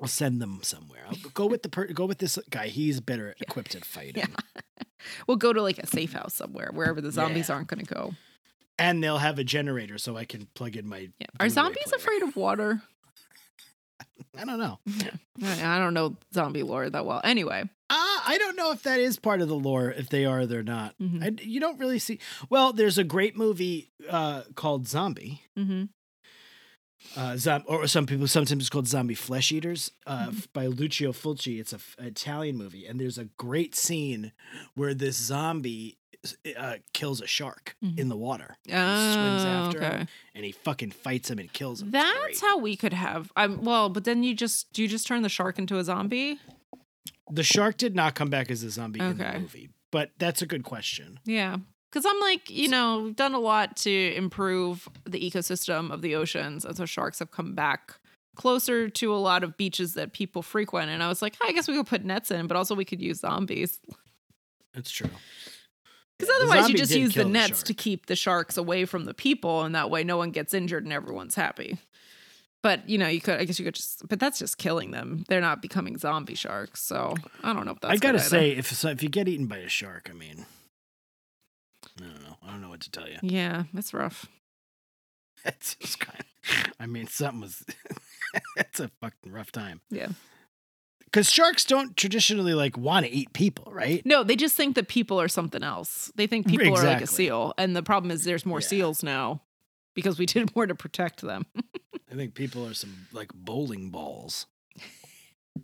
I'll 0.00 0.08
send 0.08 0.40
them 0.40 0.60
somewhere. 0.62 1.02
I'll 1.08 1.30
go 1.34 1.46
with 1.46 1.62
the 1.62 1.68
per- 1.68 1.86
go 1.88 2.06
with 2.06 2.18
this 2.18 2.38
guy. 2.48 2.68
He's 2.68 3.00
better 3.00 3.34
Yeah. 3.38 3.46
equipped 3.48 3.74
at 3.74 3.84
fighting. 3.96 4.24
Yeah. 4.28 4.62
We'll 5.26 5.38
go 5.38 5.54
to 5.54 5.62
like 5.62 5.78
a 5.78 5.86
safe 5.86 6.12
house 6.12 6.34
somewhere, 6.34 6.68
wherever 6.74 7.00
the 7.00 7.10
zombies 7.10 7.48
Yeah. 7.48 7.54
aren't 7.54 7.68
going 7.68 7.84
to 7.84 7.94
go. 7.94 8.12
and 8.78 9.02
they'll 9.02 9.16
have 9.18 9.38
a 9.38 9.44
generator 9.44 9.96
so 9.96 10.14
I 10.16 10.26
can 10.26 10.46
plug 10.54 10.76
in 10.76 10.86
my. 10.86 11.08
Yeah. 11.18 11.26
Are 11.38 11.48
zombies 11.48 11.84
player. 11.84 11.96
afraid 11.96 12.22
of 12.22 12.36
water? 12.36 12.82
I 14.38 14.44
don't 14.44 14.58
know. 14.58 14.78
I 15.42 15.78
don't 15.78 15.94
know 15.94 16.16
zombie 16.34 16.62
lore 16.62 16.88
that 16.90 17.06
well. 17.06 17.20
Anyway, 17.24 17.64
I 18.26 18.38
don't 18.38 18.56
know 18.56 18.72
if 18.72 18.82
that 18.84 19.00
is 19.00 19.18
part 19.18 19.40
of 19.40 19.48
the 19.48 19.54
lore. 19.56 19.90
If 19.90 20.08
they 20.08 20.24
are, 20.24 20.40
or 20.40 20.46
they're 20.46 20.62
not. 20.62 20.94
Mhm. 20.98 21.22
I, 21.40 21.42
you 21.42 21.60
don't 21.60 21.78
really 21.78 21.98
see. 21.98 22.18
Well, 22.48 22.72
there's 22.72 22.98
a 22.98 23.04
great 23.04 23.36
movie 23.36 23.90
uh, 24.08 24.42
called 24.54 24.86
Zombie. 24.88 25.42
hmm 25.56 25.84
Uh, 27.16 27.34
zom- 27.36 27.64
or 27.66 27.86
some 27.86 28.04
people 28.06 28.28
sometimes 28.28 28.62
it's 28.64 28.68
called 28.70 28.86
Zombie 28.86 29.14
Flesh 29.14 29.50
Eaters 29.52 29.90
uh, 30.06 30.28
Mhm. 30.28 30.46
by 30.52 30.66
Lucio 30.66 31.12
Fulci. 31.12 31.58
It's 31.58 31.72
a 31.72 31.76
f- 31.76 31.96
Italian 31.98 32.56
movie, 32.58 32.84
and 32.86 33.00
there's 33.00 33.16
a 33.16 33.24
great 33.38 33.74
scene 33.74 34.32
where 34.74 34.92
this 34.92 35.16
zombie 35.16 35.96
uh, 36.58 36.74
kills 36.92 37.22
a 37.22 37.26
shark 37.26 37.74
Mhm. 37.82 37.98
in 37.98 38.08
the 38.10 38.16
water. 38.18 38.58
oh, 38.68 39.12
swims 39.14 39.42
after 39.44 39.78
okay. 39.82 39.96
him, 40.00 40.08
and 40.34 40.44
he 40.44 40.52
fucking 40.52 40.90
fights 40.90 41.30
him 41.30 41.38
and 41.38 41.50
kills 41.54 41.80
him. 41.80 41.90
That's 41.90 42.42
how 42.42 42.58
we 42.58 42.76
could 42.76 42.92
have. 42.92 43.32
Um, 43.34 43.64
well, 43.64 43.88
but 43.88 44.04
then 44.04 44.22
you 44.22 44.34
just 44.34 44.70
do 44.74 44.82
you 44.82 44.88
just 44.88 45.06
turn 45.06 45.22
the 45.22 45.30
shark 45.30 45.58
into 45.58 45.78
a 45.78 45.84
zombie? 45.84 46.38
The 47.30 47.42
shark 47.42 47.76
did 47.76 47.94
not 47.94 48.14
come 48.14 48.30
back 48.30 48.50
as 48.50 48.62
a 48.62 48.70
zombie 48.70 49.00
in 49.00 49.16
the 49.18 49.38
movie, 49.38 49.70
but 49.90 50.10
that's 50.18 50.42
a 50.42 50.46
good 50.46 50.64
question. 50.64 51.20
Yeah. 51.24 51.56
Because 51.90 52.06
I'm 52.06 52.20
like, 52.20 52.48
you 52.48 52.68
know, 52.68 53.00
we've 53.02 53.16
done 53.16 53.34
a 53.34 53.40
lot 53.40 53.76
to 53.78 54.14
improve 54.14 54.88
the 55.04 55.18
ecosystem 55.18 55.90
of 55.90 56.02
the 56.02 56.14
oceans. 56.14 56.64
And 56.64 56.76
so 56.76 56.86
sharks 56.86 57.18
have 57.18 57.32
come 57.32 57.54
back 57.54 57.94
closer 58.36 58.88
to 58.88 59.12
a 59.12 59.18
lot 59.18 59.42
of 59.42 59.56
beaches 59.56 59.94
that 59.94 60.12
people 60.12 60.42
frequent. 60.42 60.90
And 60.90 61.02
I 61.02 61.08
was 61.08 61.20
like, 61.20 61.36
I 61.42 61.52
guess 61.52 61.66
we 61.66 61.76
could 61.76 61.86
put 61.88 62.04
nets 62.04 62.30
in, 62.30 62.46
but 62.46 62.56
also 62.56 62.76
we 62.76 62.84
could 62.84 63.02
use 63.02 63.20
zombies. 63.20 63.80
That's 64.72 64.90
true. 64.90 65.10
Because 66.16 66.32
Yeah, 66.32 66.44
otherwise, 66.44 66.70
you 66.70 66.76
just 66.76 66.94
use 66.94 67.14
the 67.14 67.24
nets 67.24 67.48
shark. 67.58 67.64
to 67.64 67.74
keep 67.74 68.06
the 68.06 68.14
sharks 68.14 68.56
away 68.56 68.84
from 68.84 69.04
the 69.04 69.14
people. 69.14 69.62
And 69.62 69.74
that 69.74 69.90
way, 69.90 70.04
no 70.04 70.16
one 70.16 70.30
gets 70.30 70.54
injured 70.54 70.84
and 70.84 70.92
everyone's 70.92 71.34
happy. 71.34 71.78
But, 72.62 72.88
you 72.88 72.98
know, 72.98 73.08
you 73.08 73.20
could, 73.22 73.40
I 73.40 73.44
guess 73.44 73.58
you 73.58 73.64
could 73.64 73.74
just, 73.74 74.06
but 74.08 74.20
that's 74.20 74.38
just 74.38 74.58
killing 74.58 74.90
them. 74.90 75.24
They're 75.28 75.40
not 75.40 75.62
becoming 75.62 75.96
zombie 75.96 76.34
sharks. 76.34 76.82
So 76.82 77.14
I 77.42 77.52
don't 77.54 77.64
know 77.64 77.72
if 77.72 77.80
that's 77.80 77.92
I 77.94 77.96
gotta 77.96 78.20
say, 78.20 78.50
if 78.50 78.70
so- 78.70 78.88
if 78.90 79.02
you 79.02 79.08
get 79.08 79.28
eaten 79.28 79.46
by 79.46 79.58
a 79.58 79.68
shark, 79.68 80.08
I 80.10 80.14
mean, 80.14 80.44
I 81.98 82.02
don't 82.04 82.22
know. 82.22 82.36
I 82.46 82.50
don't 82.50 82.60
know 82.60 82.68
what 82.68 82.80
to 82.80 82.90
tell 82.90 83.08
you. 83.08 83.16
Yeah, 83.22 83.64
that's 83.72 83.94
rough. 83.94 84.26
It's 85.46 85.74
just 85.76 85.98
kind. 86.00 86.22
I 86.78 86.84
mean, 86.84 87.06
something 87.06 87.40
was. 87.40 87.64
it's 88.58 88.78
a 88.78 88.90
fucking 89.00 89.32
rough 89.32 89.50
time. 89.50 89.80
Yeah. 89.88 90.08
Because 91.06 91.30
sharks 91.30 91.64
don't 91.64 91.96
traditionally 91.96 92.52
like 92.52 92.76
want 92.76 93.06
to 93.06 93.10
eat 93.12 93.32
people, 93.32 93.72
right? 93.72 94.04
No, 94.04 94.22
they 94.22 94.36
just 94.36 94.54
think 94.54 94.74
that 94.76 94.88
people 94.88 95.18
are 95.18 95.28
something 95.28 95.62
else. 95.62 96.12
They 96.14 96.26
think 96.26 96.46
people 96.46 96.76
are 96.76 96.84
like 96.84 97.00
a 97.00 97.06
seal. 97.06 97.54
And 97.56 97.74
the 97.74 97.82
problem 97.82 98.10
is 98.10 98.24
there's 98.24 98.44
more 98.44 98.60
Yeah. 98.60 98.66
seals 98.66 99.02
now 99.02 99.40
because 99.94 100.18
we 100.18 100.26
did 100.26 100.54
more 100.54 100.66
to 100.66 100.74
protect 100.74 101.20
them. 101.20 101.46
I 102.10 102.14
think 102.14 102.34
people 102.34 102.66
are 102.66 102.74
some 102.74 103.06
like 103.12 103.32
bowling 103.34 103.90
balls. 103.90 104.46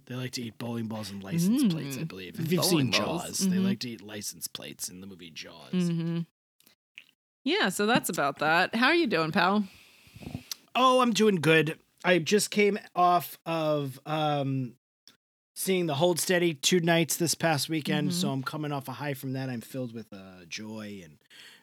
They 0.06 0.14
like 0.14 0.30
to 0.33 0.42
eat 0.42 0.59
bowling 0.59 0.87
balls 0.87 1.11
and 1.11 1.23
license 1.23 1.64
plates, 1.64 1.99
I 1.99 2.02
Mm, 2.02 2.09
believe. 2.09 2.38
If 2.38 2.52
you've 2.52 2.64
seen 2.64 2.90
balls, 2.90 3.25
Jaws, 3.25 3.38
they 3.49 3.56
mhm. 3.56 3.64
like 3.64 3.80
to 3.80 3.90
eat 3.90 4.02
license 4.02 4.47
plates 4.47 4.88
in 4.88 5.00
the 5.00 5.06
movie 5.06 5.30
Jaws. 5.30 5.73
hmm 5.73 6.21
Yeah, 7.45 7.68
so 7.71 7.87
that's 7.87 8.09
about 8.09 8.38
that. 8.38 8.75
How 8.75 8.87
are 8.87 8.95
you 8.95 9.06
doing, 9.06 9.33
pal? 9.33 9.64
Oh, 10.75 11.00
I'm 11.00 11.12
doing 11.12 11.37
good. 11.37 11.78
I 12.04 12.18
just 12.18 12.50
came 12.50 12.78
off 12.95 13.38
of 13.47 13.99
um 14.06 14.75
seeing 15.54 15.87
the 15.87 15.95
Hold 15.95 16.21
Steady 16.21 16.52
two 16.54 16.80
nights 16.80 17.16
this 17.16 17.35
past 17.35 17.68
weekend, 17.68 18.11
Mhm. 18.11 18.14
so 18.14 18.30
I'm 18.30 18.42
coming 18.42 18.73
off 18.73 18.88
a 18.88 18.92
high 18.92 19.14
from 19.14 19.33
that. 19.33 19.49
I'm 19.49 19.62
filled 19.62 19.92
with 19.95 20.12
uh, 20.12 20.45
joy 20.49 21.00
and 21.02 21.16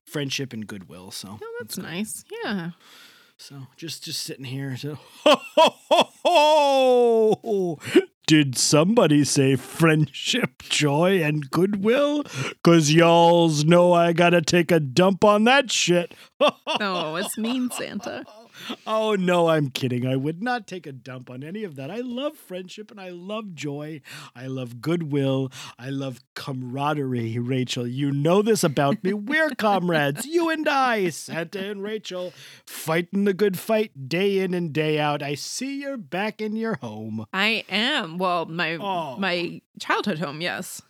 friendship 0.05 0.53
and 0.53 0.65
goodwill. 0.67 1.12
So 1.12 1.39
Oh, 1.41 1.55
that's 1.60 1.77
nice. 1.77 2.24
Yeah. 2.43 2.72
So 3.38 3.67
just 3.77 4.03
just 4.03 4.24
sitting 4.24 4.45
here. 4.45 4.77
So, 4.77 4.98
ho, 5.25 5.36
ho, 5.55 5.74
ho, 6.24 7.39
ho! 7.43 7.79
Did 8.25 8.57
somebody 8.57 9.25
say 9.25 9.57
friendship, 9.57 10.63
joy, 10.63 11.22
and 11.22 11.51
goodwill? 11.51 12.24
Cause 12.63 12.91
y'all's 12.91 13.65
know 13.65 13.91
I 13.91 14.13
gotta 14.13 14.41
take 14.41 14.72
a 14.72 14.79
dump 14.79 15.25
on 15.25 15.43
that 15.43 15.72
shit. 15.72 16.13
Oh, 16.79 17.15
it's 17.15 17.38
mean, 17.38 17.69
Santa. 17.69 18.24
Oh 18.88 19.15
no, 19.15 19.50
I'm 19.50 19.69
kidding. 19.69 20.05
I 20.07 20.15
would 20.15 20.41
not 20.41 20.67
take 20.67 20.86
a 20.88 20.91
dump 20.91 21.29
on 21.29 21.43
any 21.43 21.63
of 21.63 21.75
that. 21.75 21.89
I 21.91 21.98
love 22.01 22.38
friendship 22.38 22.91
and 22.91 23.00
I 23.00 23.10
love 23.10 23.55
joy. 23.55 24.01
I 24.36 24.48
love 24.48 24.81
goodwill. 24.81 25.51
I 25.79 25.89
love 25.89 26.19
camaraderie, 26.36 27.39
Rachel. 27.39 27.88
You 27.88 28.12
know 28.12 28.41
this 28.41 28.63
about 28.63 29.03
me. 29.03 29.13
We're 29.13 29.50
comrades. 29.57 30.25
You 30.25 30.50
and 30.50 30.67
I, 30.67 31.10
Santa 31.10 31.69
and 31.69 31.81
Rachel, 31.83 32.33
fighting 32.65 33.25
the 33.25 33.33
good 33.33 33.57
fight 33.57 34.07
day 34.10 34.39
in 34.39 34.53
and 34.53 34.72
day 34.74 35.00
out. 35.00 35.22
I 35.24 35.36
see 35.36 35.81
you're 35.81 35.98
back 35.98 36.41
in 36.41 36.55
your 36.55 36.75
home. 36.75 37.25
I 37.33 37.65
am. 37.69 38.17
Well, 38.17 38.45
my 38.45 38.74
Oh. 38.79 39.17
my 39.17 39.62
childhood 39.79 40.19
home, 40.19 40.41
yes. 40.41 40.81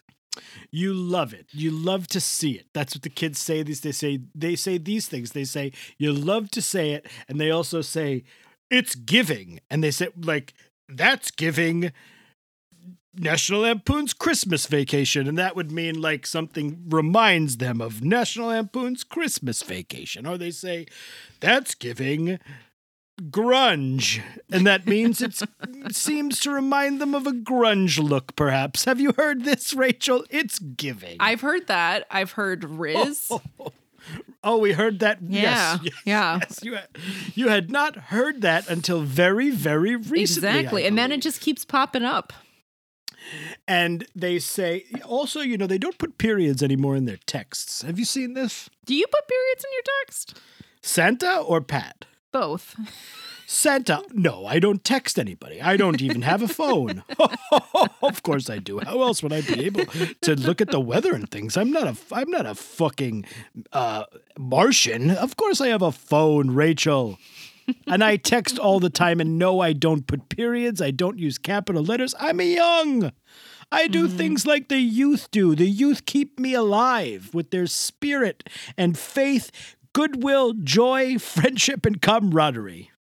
You 0.71 0.93
love 0.93 1.33
it. 1.33 1.47
You 1.51 1.71
love 1.71 2.07
to 2.07 2.19
see 2.19 2.51
it. 2.51 2.67
That's 2.73 2.95
what 2.95 3.03
the 3.03 3.09
kids 3.09 3.39
say. 3.39 3.63
These 3.63 3.81
they 3.81 3.91
say 3.91 4.19
they 4.33 4.55
say 4.55 4.77
these 4.77 5.07
things. 5.07 5.31
They 5.31 5.43
say 5.43 5.71
you 5.97 6.11
love 6.11 6.51
to 6.51 6.61
say 6.61 6.91
it, 6.91 7.07
and 7.27 7.39
they 7.39 7.51
also 7.51 7.81
say 7.81 8.23
it's 8.69 8.95
giving, 8.95 9.59
and 9.69 9.83
they 9.83 9.91
say 9.91 10.09
like 10.17 10.53
that's 10.89 11.31
giving. 11.31 11.91
National 13.15 13.61
Lampoon's 13.61 14.11
Christmas 14.11 14.65
Vacation, 14.65 15.27
and 15.27 15.37
that 15.37 15.55
would 15.55 15.71
mean 15.71 16.01
like 16.01 16.25
something 16.25 16.83
reminds 16.89 17.57
them 17.57 17.79
of 17.79 18.03
National 18.03 18.47
Lampoon's 18.47 19.03
Christmas 19.03 19.61
Vacation, 19.61 20.25
or 20.25 20.35
they 20.35 20.49
say 20.49 20.87
that's 21.39 21.75
giving 21.75 22.39
grunge, 23.21 24.21
and 24.51 24.65
that 24.67 24.85
means 24.87 25.21
it 25.21 25.41
seems 25.91 26.39
to 26.41 26.51
remind 26.51 26.99
them 26.99 27.13
of 27.15 27.27
a 27.27 27.31
grunge 27.31 27.97
look. 28.01 28.35
Perhaps 28.35 28.85
have 28.85 28.99
you 28.99 29.13
heard 29.17 29.43
this, 29.43 29.73
Rachel? 29.73 30.23
It's 30.29 30.59
giving. 30.59 31.17
I've 31.19 31.41
heard 31.41 31.67
that. 31.67 32.05
I've 32.11 32.31
heard 32.33 32.63
Riz. 32.63 33.31
Oh, 34.43 34.57
we 34.57 34.73
heard 34.73 34.99
that. 34.99 35.19
Yeah, 35.25 35.41
Yes, 35.41 35.79
yes, 35.83 35.93
yeah. 36.03 36.39
yes. 36.41 36.59
You 36.61 36.73
had, 36.75 36.87
you 37.35 37.47
had 37.47 37.71
not 37.71 37.95
heard 37.95 38.41
that 38.41 38.69
until 38.69 38.99
very, 38.99 39.49
very 39.49 39.95
recently. 39.95 40.49
Exactly. 40.49 40.85
And 40.85 40.97
then 40.97 41.13
it 41.13 41.21
just 41.21 41.39
keeps 41.39 41.63
popping 41.63 42.03
up. 42.03 42.33
And 43.65 44.05
they 44.13 44.39
say 44.39 44.83
also, 45.05 45.39
you 45.39 45.57
know, 45.57 45.67
they 45.67 45.77
don't 45.77 45.97
put 45.97 46.17
periods 46.17 46.61
anymore 46.61 46.97
in 46.97 47.05
their 47.05 47.19
texts. 47.25 47.83
Have 47.83 47.97
you 47.97 48.03
seen 48.03 48.33
this? 48.33 48.69
Do 48.85 48.93
you 48.93 49.07
put 49.07 49.25
periods 49.25 49.63
in 49.63 49.71
your 49.71 49.83
text? 50.01 50.41
Santa 50.81 51.37
or 51.39 51.61
Pat? 51.61 52.03
Both. 52.33 52.75
Santa, 53.45 54.03
no, 54.11 54.45
I 54.45 54.57
don't 54.59 54.83
text 54.83 55.19
anybody. 55.19 55.61
I 55.61 55.77
don't 55.77 56.01
even 56.01 56.23
have 56.23 56.41
a 56.41 56.47
phone. 56.47 57.03
of 58.01 58.23
course 58.23 58.49
I 58.49 58.57
do. 58.57 58.79
How 58.79 59.01
else 59.03 59.21
would 59.21 59.31
I 59.31 59.41
be 59.41 59.65
able 59.65 59.85
to 60.21 60.35
look 60.35 60.59
at 60.59 60.71
the 60.71 60.79
weather 60.79 61.13
and 61.13 61.29
things? 61.29 61.55
I'm 61.55 61.71
not 61.71 61.87
a 61.87 61.95
I'm 62.11 62.31
not 62.31 62.45
a 62.45 62.55
fucking 62.55 63.25
uh, 63.71 64.05
Martian. 64.37 65.11
Of 65.11 65.37
course 65.37 65.61
I 65.61 65.67
have 65.67 65.83
a 65.83 65.91
phone, 65.91 66.51
Rachel. 66.51 67.19
And 67.87 68.03
I 68.03 68.17
text 68.17 68.59
all 68.59 68.79
the 68.79 68.89
time 68.89 69.21
and 69.21 69.37
no 69.37 69.59
I 69.61 69.73
don't 69.73 70.07
put 70.07 70.29
periods. 70.29 70.81
I 70.81 70.91
don't 70.91 71.19
use 71.19 71.37
capital 71.37 71.83
letters. 71.83 72.15
I'm 72.19 72.41
young. 72.41 73.11
I 73.71 73.87
do 73.87 74.07
things 74.07 74.45
like 74.45 74.67
the 74.67 74.79
youth 74.79 75.31
do. 75.31 75.55
The 75.55 75.67
youth 75.67 76.05
keep 76.05 76.39
me 76.39 76.53
alive 76.53 77.31
with 77.33 77.49
their 77.49 77.65
spirit 77.65 78.47
and 78.77 78.97
faith, 78.97 79.51
goodwill, 79.93 80.53
joy, 80.53 81.17
friendship, 81.19 81.85
and 81.85 82.01
camaraderie. 82.01 82.91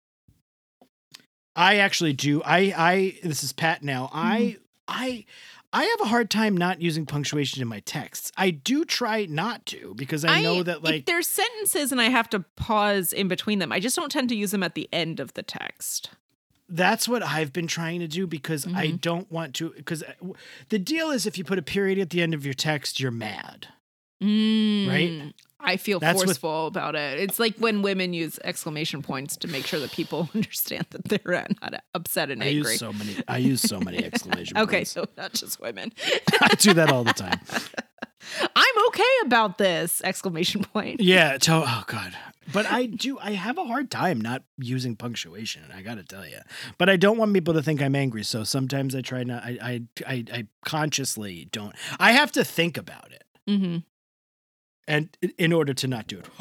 I 1.55 1.77
actually 1.77 2.13
do. 2.15 2.43
I 2.45 2.73
I 2.77 3.19
this 3.23 3.45
is 3.45 3.53
Pat 3.53 3.83
now. 3.83 4.11
I 4.13 4.57
I 4.89 5.25
I 5.75 5.85
have 5.85 6.01
a 6.03 6.07
hard 6.07 6.31
time 6.31 6.57
not 6.57 6.81
using 6.81 7.05
punctuation 7.07 7.61
in 7.63 7.69
my 7.69 7.81
texts. 7.81 8.31
I 8.37 8.51
do 8.51 8.85
try 8.85 9.27
not 9.27 9.65
to 9.67 9.95
because 9.97 10.25
I, 10.25 10.41
know 10.43 10.63
that 10.63 10.83
like 10.83 11.07
there's 11.07 11.27
sentences 11.27 11.93
and 11.93 12.01
I 12.01 12.09
have 12.11 12.29
to 12.31 12.41
pause 12.57 13.13
in 13.13 13.29
between 13.29 13.59
them. 13.59 13.73
I 13.73 13.81
just 13.81 13.97
don't 13.97 14.11
tend 14.13 14.29
to 14.31 14.35
use 14.37 14.51
them 14.51 14.63
at 14.63 14.75
the 14.75 14.89
end 14.93 15.21
of 15.21 15.35
the 15.35 15.43
text. 15.43 16.11
that's 16.69 17.07
what 17.09 17.23
I've 17.23 17.53
been 17.53 17.67
trying 17.67 18.01
to 18.01 18.09
do 18.09 18.27
because 18.27 18.67
I 18.67 18.87
Mm-hmm. 18.87 18.97
don't 18.97 19.31
want 19.31 19.55
to 19.57 19.71
because 19.77 20.03
the 20.71 20.79
deal 20.79 21.11
is 21.11 21.27
if 21.27 21.37
you 21.37 21.45
put 21.45 21.59
a 21.59 21.63
period 21.63 21.99
at 21.99 22.11
the 22.11 22.23
end 22.23 22.33
of 22.35 22.45
your 22.47 22.55
text, 22.55 22.99
you're 23.01 23.11
mad. 23.11 23.69
Mm, 24.23 25.33
I 25.63 25.77
feel 25.77 26.01
That's 26.01 26.17
what- 26.17 26.27
forceful 26.27 26.67
about 26.67 26.95
it. 26.97 27.21
It's 27.21 27.39
like 27.39 27.57
when 27.59 27.83
women 27.83 28.13
use 28.13 28.39
exclamation 28.43 29.03
points 29.03 29.37
to 29.39 29.49
make 29.49 29.67
sure 29.67 29.81
that 29.81 29.93
people 29.93 30.29
understand 30.35 30.87
that 30.91 31.05
they're 31.05 31.47
not 31.63 31.83
upset 31.95 32.31
and 32.31 32.43
I 32.43 32.47
angry. 32.47 32.73
use 32.73 32.79
so 32.79 32.93
many 32.93 33.17
I 33.29 33.39
use 33.39 33.61
so 33.63 33.79
many 33.81 34.05
exclamation 34.05 34.57
okay, 34.59 34.79
points. 34.79 34.97
Okay, 34.97 35.07
so 35.07 35.23
not 35.23 35.33
just 35.33 35.61
women. 35.61 35.93
I 36.41 36.55
do 36.57 36.73
that 36.75 36.91
all 36.91 37.05
the 37.05 37.13
time. 37.13 37.41
I'm 38.57 38.87
okay 38.89 39.03
about 39.25 39.59
this! 39.59 40.01
Exclamation 40.05 40.63
point. 40.65 41.01
Yeah, 41.01 41.39
to, 41.39 41.55
oh 41.67 41.85
god. 41.87 42.17
But 42.53 42.67
I 42.67 42.87
do 42.87 43.19
I 43.21 43.33
have 43.33 43.59
a 43.59 43.65
hard 43.65 43.91
time 43.91 44.21
not 44.21 44.43
using 44.59 44.97
punctuation, 44.97 45.63
I 45.75 45.83
got 45.83 45.97
to 45.97 46.05
tell 46.05 46.27
you. 46.27 46.39
But 46.79 46.89
I 46.89 46.97
don't 46.97 47.19
want 47.19 47.33
people 47.35 47.55
to 47.55 47.63
think 47.63 47.83
I'm 47.83 47.95
angry, 47.97 48.23
so 48.25 48.45
sometimes 48.45 48.95
I 48.95 49.01
try 49.01 49.25
not 49.25 49.43
I 49.45 49.59
I 49.63 49.83
I, 50.07 50.25
I 50.33 50.47
consciously 50.65 51.49
don't. 51.53 51.75
I 51.99 52.13
have 52.13 52.33
to 52.33 52.45
think 52.45 52.77
about 52.77 53.11
it. 53.13 53.25
hmm 53.47 53.79
And 54.89 55.17
in 55.39 55.53
order 55.53 55.73
to 55.75 55.87
not 55.87 56.09
do 56.09 56.19
it, 56.19 56.29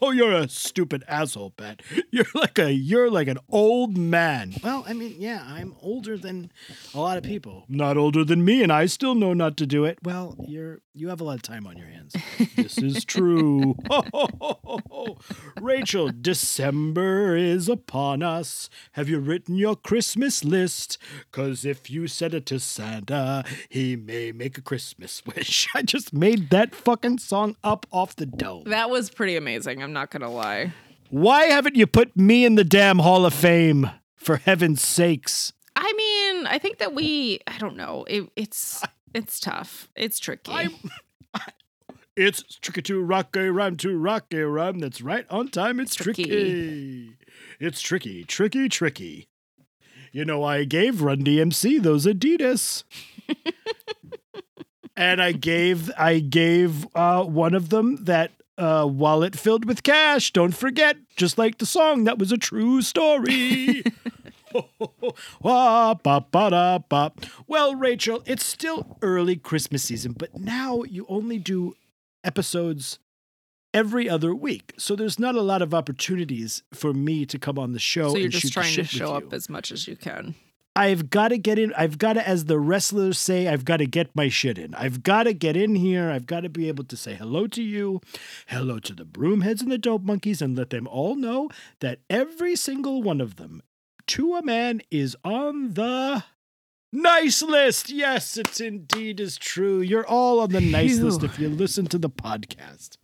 oh, 0.00 0.12
you're 0.12 0.32
a 0.32 0.48
stupid 0.48 1.04
asshole, 1.06 1.50
Pat. 1.50 1.82
You're 2.10 2.24
like 2.34 2.58
a 2.58 2.72
you're 2.72 3.10
like 3.10 3.28
an 3.28 3.38
old 3.50 3.98
man. 3.98 4.54
Well, 4.64 4.84
I 4.88 4.94
mean, 4.94 5.16
yeah, 5.18 5.44
I'm 5.46 5.74
older 5.82 6.16
than 6.16 6.50
a 6.94 7.00
lot 7.00 7.18
of 7.18 7.22
people. 7.22 7.64
Not 7.68 7.98
older 7.98 8.24
than 8.24 8.44
me, 8.44 8.62
and 8.62 8.72
I 8.72 8.86
still 8.86 9.14
know 9.14 9.34
not 9.34 9.56
to 9.58 9.66
do 9.66 9.84
it. 9.84 9.98
Well, 10.02 10.36
you're 10.48 10.80
you 10.94 11.08
have 11.08 11.20
a 11.20 11.24
lot 11.24 11.36
of 11.36 11.42
time 11.42 11.66
on 11.66 11.76
your 11.76 11.86
hands. 11.86 12.14
this 12.56 12.78
is 12.78 13.04
true. 13.04 13.76
Rachel, 15.60 16.10
December 16.10 17.36
is 17.36 17.68
upon 17.68 18.22
us. 18.22 18.68
Have 18.92 19.08
you 19.08 19.18
written 19.18 19.56
your 19.56 19.76
Christmas 19.76 20.44
list? 20.44 20.98
Cause 21.30 21.64
if 21.64 21.90
you 21.90 22.06
send 22.08 22.34
it 22.34 22.46
to 22.46 22.58
Santa, 22.58 23.44
he 23.68 23.96
may 23.96 24.32
make 24.32 24.58
a 24.58 24.62
Christmas 24.62 25.22
wish. 25.24 25.66
I 25.74 25.82
just 25.82 26.12
made 26.12 26.50
that 26.50 26.74
fucking 26.74 27.18
song 27.18 27.56
up 27.64 27.81
off 27.90 28.16
the 28.16 28.26
dome. 28.26 28.64
That 28.66 28.90
was 28.90 29.10
pretty 29.10 29.36
amazing. 29.36 29.82
I'm 29.82 29.92
not 29.92 30.10
gonna 30.10 30.30
lie. 30.30 30.72
Why 31.10 31.44
haven't 31.44 31.76
you 31.76 31.86
put 31.86 32.16
me 32.16 32.44
in 32.44 32.54
the 32.54 32.64
damn 32.64 32.98
Hall 33.00 33.26
of 33.26 33.34
Fame? 33.34 33.90
For 34.16 34.36
heaven's 34.36 34.80
sakes. 34.80 35.52
I 35.74 35.92
mean, 35.96 36.46
I 36.46 36.58
think 36.58 36.78
that 36.78 36.94
we. 36.94 37.40
I 37.46 37.58
don't 37.58 37.76
know. 37.76 38.04
It, 38.08 38.28
it's 38.36 38.82
it's 39.14 39.40
tough. 39.40 39.88
It's 39.96 40.18
tricky. 40.18 40.52
I'm- 40.52 40.74
It's 42.14 42.42
tricky 42.60 42.82
to 42.82 43.00
rock 43.02 43.34
a 43.36 43.50
rhyme 43.50 43.76
to 43.78 43.96
rock 43.96 44.26
a 44.34 44.44
rhyme 44.46 44.80
that's 44.80 45.00
right 45.00 45.24
on 45.30 45.48
time. 45.48 45.80
It's 45.80 45.94
Tricky. 45.94 46.24
tricky. 46.24 47.16
It's 47.58 47.80
tricky, 47.80 48.22
tricky, 48.24 48.68
tricky. 48.68 49.28
You 50.12 50.26
know, 50.26 50.44
I 50.44 50.64
gave 50.64 51.00
Run 51.00 51.24
DMC 51.24 51.82
those 51.82 52.04
Adidas. 52.04 52.84
and 54.96 55.22
I 55.22 55.32
gave 55.32 55.90
I 55.96 56.18
gave 56.18 56.86
uh, 56.94 57.24
one 57.24 57.54
of 57.54 57.70
them 57.70 58.04
that 58.04 58.32
uh, 58.58 58.86
wallet 58.88 59.36
filled 59.36 59.64
with 59.64 59.82
cash. 59.82 60.32
Don't 60.32 60.54
forget, 60.54 60.96
just 61.16 61.38
like 61.38 61.58
the 61.58 61.66
song, 61.66 62.04
that 62.04 62.18
was 62.18 62.32
a 62.32 62.38
true 62.38 62.82
story. 62.82 63.82
Wah, 65.40 65.94
ba, 65.94 66.24
ba, 66.30 66.50
da, 66.50 66.78
ba. 66.78 67.12
Well, 67.46 67.74
Rachel, 67.74 68.22
it's 68.26 68.44
still 68.44 68.98
early 69.00 69.36
Christmas 69.36 69.82
season, 69.84 70.12
but 70.12 70.38
now 70.38 70.82
you 70.82 71.06
only 71.08 71.38
do 71.38 71.74
episodes 72.22 72.98
every 73.72 74.08
other 74.08 74.34
week. 74.34 74.74
So 74.76 74.94
there's 74.94 75.18
not 75.18 75.34
a 75.34 75.40
lot 75.40 75.62
of 75.62 75.72
opportunities 75.72 76.62
for 76.74 76.92
me 76.92 77.24
to 77.26 77.38
come 77.38 77.58
on 77.58 77.72
the 77.72 77.78
show. 77.78 78.10
so 78.10 78.16
you're 78.16 78.24
and 78.24 78.32
just 78.32 78.52
trying 78.52 78.74
to 78.74 78.84
show 78.84 79.14
up 79.14 79.32
as 79.32 79.48
much 79.48 79.72
as 79.72 79.88
you 79.88 79.96
can. 79.96 80.34
I've 80.74 81.10
got 81.10 81.28
to 81.28 81.38
get 81.38 81.58
in. 81.58 81.72
I've 81.74 81.98
got 81.98 82.14
to, 82.14 82.26
as 82.26 82.46
the 82.46 82.58
wrestlers 82.58 83.18
say, 83.18 83.46
I've 83.46 83.64
got 83.64 83.78
to 83.78 83.86
get 83.86 84.16
my 84.16 84.28
shit 84.28 84.58
in. 84.58 84.74
I've 84.74 85.02
got 85.02 85.24
to 85.24 85.34
get 85.34 85.56
in 85.56 85.74
here. 85.74 86.10
I've 86.10 86.26
got 86.26 86.40
to 86.40 86.48
be 86.48 86.68
able 86.68 86.84
to 86.84 86.96
say 86.96 87.14
hello 87.14 87.46
to 87.48 87.62
you, 87.62 88.00
hello 88.46 88.78
to 88.78 88.94
the 88.94 89.04
broomheads 89.04 89.60
and 89.60 89.70
the 89.70 89.78
dope 89.78 90.02
monkeys, 90.02 90.40
and 90.40 90.56
let 90.56 90.70
them 90.70 90.86
all 90.86 91.14
know 91.14 91.50
that 91.80 92.00
every 92.08 92.56
single 92.56 93.02
one 93.02 93.20
of 93.20 93.36
them, 93.36 93.62
to 94.06 94.34
a 94.34 94.42
man, 94.42 94.80
is 94.90 95.16
on 95.24 95.74
the 95.74 96.24
Nice 96.94 97.40
list. 97.40 97.88
Yes, 97.88 98.36
it's 98.36 98.60
indeed 98.60 99.18
is 99.18 99.38
true. 99.38 99.80
You're 99.80 100.06
all 100.06 100.40
on 100.40 100.50
the 100.50 100.60
nice 100.60 100.96
Phew. 100.96 101.06
list 101.06 101.22
if 101.22 101.38
you 101.38 101.48
listen 101.48 101.86
to 101.86 101.96
the 101.96 102.10
podcast. 102.10 102.98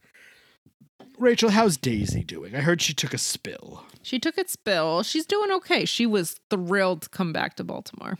Rachel, 1.19 1.49
how's 1.49 1.79
Daisy 1.79 2.23
doing? 2.23 2.55
I 2.55 2.61
heard 2.61 2.83
she 2.83 2.93
took 2.93 3.15
a 3.15 3.19
spill. 3.19 3.85
She 4.02 4.19
took 4.19 4.38
its 4.38 4.52
spill. 4.52 5.02
She's 5.02 5.26
doing 5.26 5.50
okay. 5.52 5.85
She 5.85 6.07
was 6.07 6.40
thrilled 6.50 7.02
to 7.02 7.09
come 7.09 7.33
back 7.33 7.57
to 7.57 7.64
Baltimore. 7.64 8.19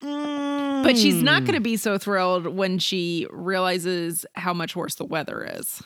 But 0.00 0.96
she's 0.96 1.22
not 1.22 1.44
going 1.44 1.54
to 1.54 1.60
be 1.60 1.76
so 1.76 1.98
thrilled 1.98 2.46
when 2.46 2.78
she 2.78 3.26
realizes 3.30 4.24
how 4.34 4.52
much 4.54 4.76
worse 4.76 4.94
the 4.94 5.04
weather 5.04 5.44
is. 5.58 5.82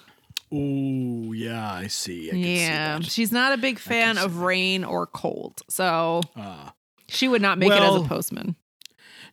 Oh, 0.52 1.32
yeah, 1.32 1.72
I 1.72 1.86
see. 1.86 2.28
I 2.28 2.30
can 2.32 2.38
yeah. 2.40 2.96
see 2.98 3.02
that. 3.04 3.10
She's 3.10 3.32
not 3.32 3.52
a 3.52 3.56
big 3.56 3.78
fan 3.78 4.18
of 4.18 4.38
rain 4.38 4.84
or 4.84 5.06
cold. 5.06 5.62
So 5.68 6.22
Ah. 6.36 6.74
she 7.08 7.28
would 7.28 7.40
not 7.40 7.58
make 7.58 7.70
it 7.70 7.80
as 7.80 7.94
a 7.94 8.04
postman. 8.04 8.56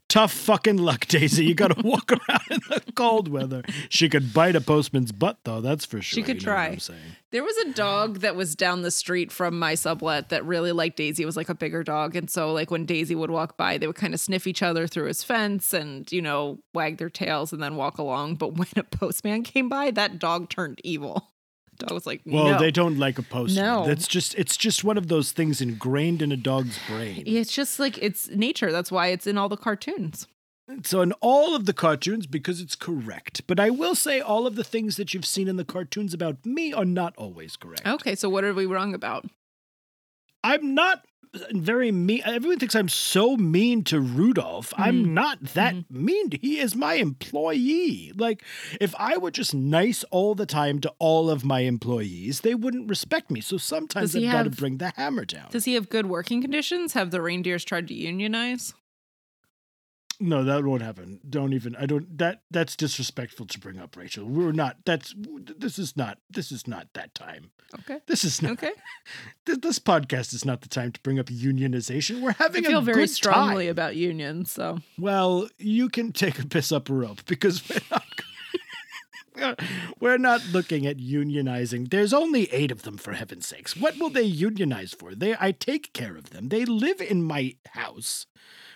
Tough 0.10 0.32
fucking 0.32 0.78
luck, 0.78 1.06
Daisy. 1.08 1.46
You 1.46 1.54
got 1.56 1.76
to 1.76 1.82
walk 1.88 2.12
around 2.12 2.42
in 2.50 2.60
the 2.70 2.82
cold 2.96 3.28
weather. 3.28 3.64
She 3.90 4.10
could 4.10 4.34
bite 4.34 4.56
a 4.56 4.62
postman's 4.62 5.12
butt, 5.12 5.40
though. 5.44 5.62
That's 5.62 5.86
for 5.86 6.02
sure. 6.02 6.16
She 6.16 6.24
could 6.24 6.38
You 6.38 6.42
try. 6.42 6.68
I'm 6.68 6.80
saying. 6.80 7.00
There 7.32 7.44
was 7.44 7.58
a 7.58 7.74
dog 7.74 8.20
that 8.20 8.36
was 8.36 8.56
down 8.56 8.84
the 8.84 8.92
street 8.92 9.32
from 9.32 9.60
my 9.60 9.76
sublet 9.76 10.30
that 10.30 10.46
really 10.46 10.72
liked 10.72 10.98
Daisy. 10.98 11.24
It 11.24 11.26
was 11.26 11.36
like 11.38 11.50
a 11.50 11.56
bigger 11.56 11.84
dog. 11.84 12.16
And 12.16 12.30
so, 12.30 12.54
like, 12.54 12.72
when 12.72 12.86
Daisy 12.86 13.16
would 13.16 13.32
walk 13.32 13.58
by, 13.58 13.78
they 13.78 13.86
would 13.88 13.98
kind 13.98 14.14
of 14.14 14.20
sniff 14.20 14.48
each 14.48 14.64
other 14.64 14.88
through 14.88 15.08
his 15.08 15.24
fence 15.24 15.74
and, 15.74 16.10
you 16.12 16.22
know, 16.22 16.60
wag 16.74 16.98
their 16.98 17.10
tails 17.10 17.52
and 17.52 17.62
then 17.62 17.76
walk 17.76 17.98
along. 17.98 18.36
But 18.36 18.54
when 18.58 18.70
a 18.78 18.84
postman 18.84 19.44
came 19.44 19.68
by, 19.68 19.92
that 19.92 20.20
dog 20.20 20.50
turned 20.50 20.80
evil. 20.84 21.32
Dog 21.78 21.92
was 21.92 22.06
like, 22.08 22.22
Well, 22.26 22.50
no. 22.54 22.60
they 22.60 22.72
don't 22.72 22.98
like 22.98 23.18
a 23.20 23.24
postman. 23.24 23.64
No. 23.64 23.86
That's 23.86 24.08
just 24.08 24.36
it's 24.36 24.58
just 24.58 24.84
one 24.84 24.98
of 24.98 25.08
those 25.08 25.32
things 25.32 25.62
ingrained 25.62 26.22
in 26.22 26.32
a 26.32 26.38
dog's 26.38 26.80
brain. 26.88 27.24
It's 27.26 27.54
just 27.54 27.80
like 27.80 27.98
it's 28.02 28.30
nature. 28.30 28.72
That's 28.72 28.92
why 28.92 29.08
it's 29.08 29.28
in 29.28 29.38
all 29.38 29.50
the 29.50 29.58
cartoons. 29.58 30.28
So 30.84 31.02
in 31.02 31.14
all 31.22 31.56
of 31.56 31.66
the 31.66 31.72
cartoons, 31.74 32.28
because 32.28 32.60
it's 32.60 32.76
correct. 32.76 33.42
But 33.48 33.58
I 33.60 33.70
will 33.70 33.96
say 33.96 34.20
all 34.20 34.46
of 34.46 34.56
the 34.56 34.66
things 34.66 34.98
that 34.98 35.14
you've 35.14 35.26
seen 35.26 35.48
in 35.48 35.56
the 35.56 35.64
cartoons 35.64 36.14
about 36.14 36.46
me 36.46 36.74
are 36.74 36.84
not 36.84 37.16
always 37.16 37.56
correct. 37.56 37.88
Okay, 37.88 38.16
so 38.16 38.28
what 38.28 38.44
are 38.44 38.54
we 38.54 38.66
wrong 38.66 38.94
about? 38.94 39.26
I'm 40.44 40.74
not 40.76 41.06
very 41.52 41.92
mean. 41.92 42.22
Everyone 42.26 42.60
thinks 42.60 42.76
I'm 42.76 42.90
so 42.90 43.38
mean 43.38 43.84
to 43.86 44.00
Rudolph. 44.00 44.72
Mm-hmm. 44.72 44.82
I'm 44.82 45.14
not 45.14 45.42
that 45.54 45.76
mean. 45.90 46.32
He 46.42 46.60
is 46.60 46.76
my 46.76 46.96
employee. 46.96 48.12
Like, 48.16 48.44
if 48.80 48.94
I 48.98 49.18
were 49.18 49.32
just 49.32 49.54
nice 49.54 50.04
all 50.06 50.36
the 50.36 50.46
time 50.46 50.80
to 50.82 50.94
all 51.00 51.30
of 51.30 51.46
my 51.46 51.62
employees, 51.62 52.42
they 52.42 52.56
wouldn't 52.56 52.90
respect 52.90 53.32
me. 53.32 53.42
So 53.42 53.58
sometimes 53.58 54.16
I've 54.16 54.32
got 54.32 54.44
to 54.44 54.50
bring 54.50 54.78
the 54.78 54.92
hammer 54.96 55.26
down. 55.26 55.48
Does 55.52 55.66
he 55.66 55.74
have 55.74 55.90
good 55.90 56.08
working 56.08 56.42
conditions? 56.42 56.94
Have 56.94 57.12
the 57.12 57.22
reindeers 57.22 57.64
tried 57.64 57.88
to 57.90 57.94
unionize? 57.94 58.74
No, 60.20 60.44
that 60.44 60.64
won't 60.64 60.82
happen. 60.82 61.20
Don't 61.30 61.54
even. 61.54 61.76
I 61.76 61.86
don't. 61.86 62.18
That 62.18 62.42
that's 62.50 62.76
disrespectful 62.76 63.46
to 63.48 63.60
bring 63.60 63.78
up, 63.80 63.96
Rachel. 63.96 64.26
We're 64.26 64.52
not. 64.52 64.78
That's. 64.86 65.14
This 65.58 65.78
is 65.78 65.96
not. 65.96 66.18
This 66.30 66.52
is 66.52 66.68
not 66.68 66.88
that 66.94 67.14
time. 67.14 67.52
Okay. 67.82 68.00
This 68.08 68.24
is 68.24 68.42
not. 68.42 68.54
Okay. 68.54 68.72
Th- 69.46 69.60
This 69.62 69.78
podcast 69.78 70.34
is 70.34 70.44
not 70.44 70.62
the 70.62 70.70
time 70.70 70.92
to 70.94 71.02
bring 71.02 71.20
up 71.20 71.28
unionization. 71.28 72.22
We're 72.22 72.32
I 72.32 72.36
having 72.40 72.64
feel 72.64 72.80
a 72.80 72.82
very 72.82 73.08
strongly 73.08 73.66
time. 73.66 73.72
about 73.72 73.96
unions, 73.96 74.52
so 74.52 74.80
Well, 74.98 75.50
you 75.60 75.88
can 75.90 76.12
take 76.14 76.40
a 76.40 76.48
piss 76.48 76.72
up 76.72 76.90
a 76.90 76.94
rope 76.94 77.26
because 77.26 77.68
we're 77.70 77.80
not. 77.92 78.04
We're 80.00 80.18
not 80.18 80.42
looking 80.52 80.88
at 80.88 80.98
unionizing. 80.98 81.92
There's 81.92 82.12
only 82.12 82.52
eight 82.52 82.72
of 82.72 82.82
them, 82.82 82.98
for 82.98 83.14
heaven's 83.14 83.46
sakes. 83.46 83.78
What 83.78 83.96
will 84.00 84.10
they 84.10 84.24
unionize 84.24 84.94
for? 84.94 85.14
They, 85.14 85.36
I 85.40 85.52
take 85.52 85.94
care 85.94 86.18
of 86.18 86.32
them. 86.32 86.50
They 86.50 86.66
live 86.66 87.00
in 87.02 87.22
my 87.22 87.56
house 87.68 88.26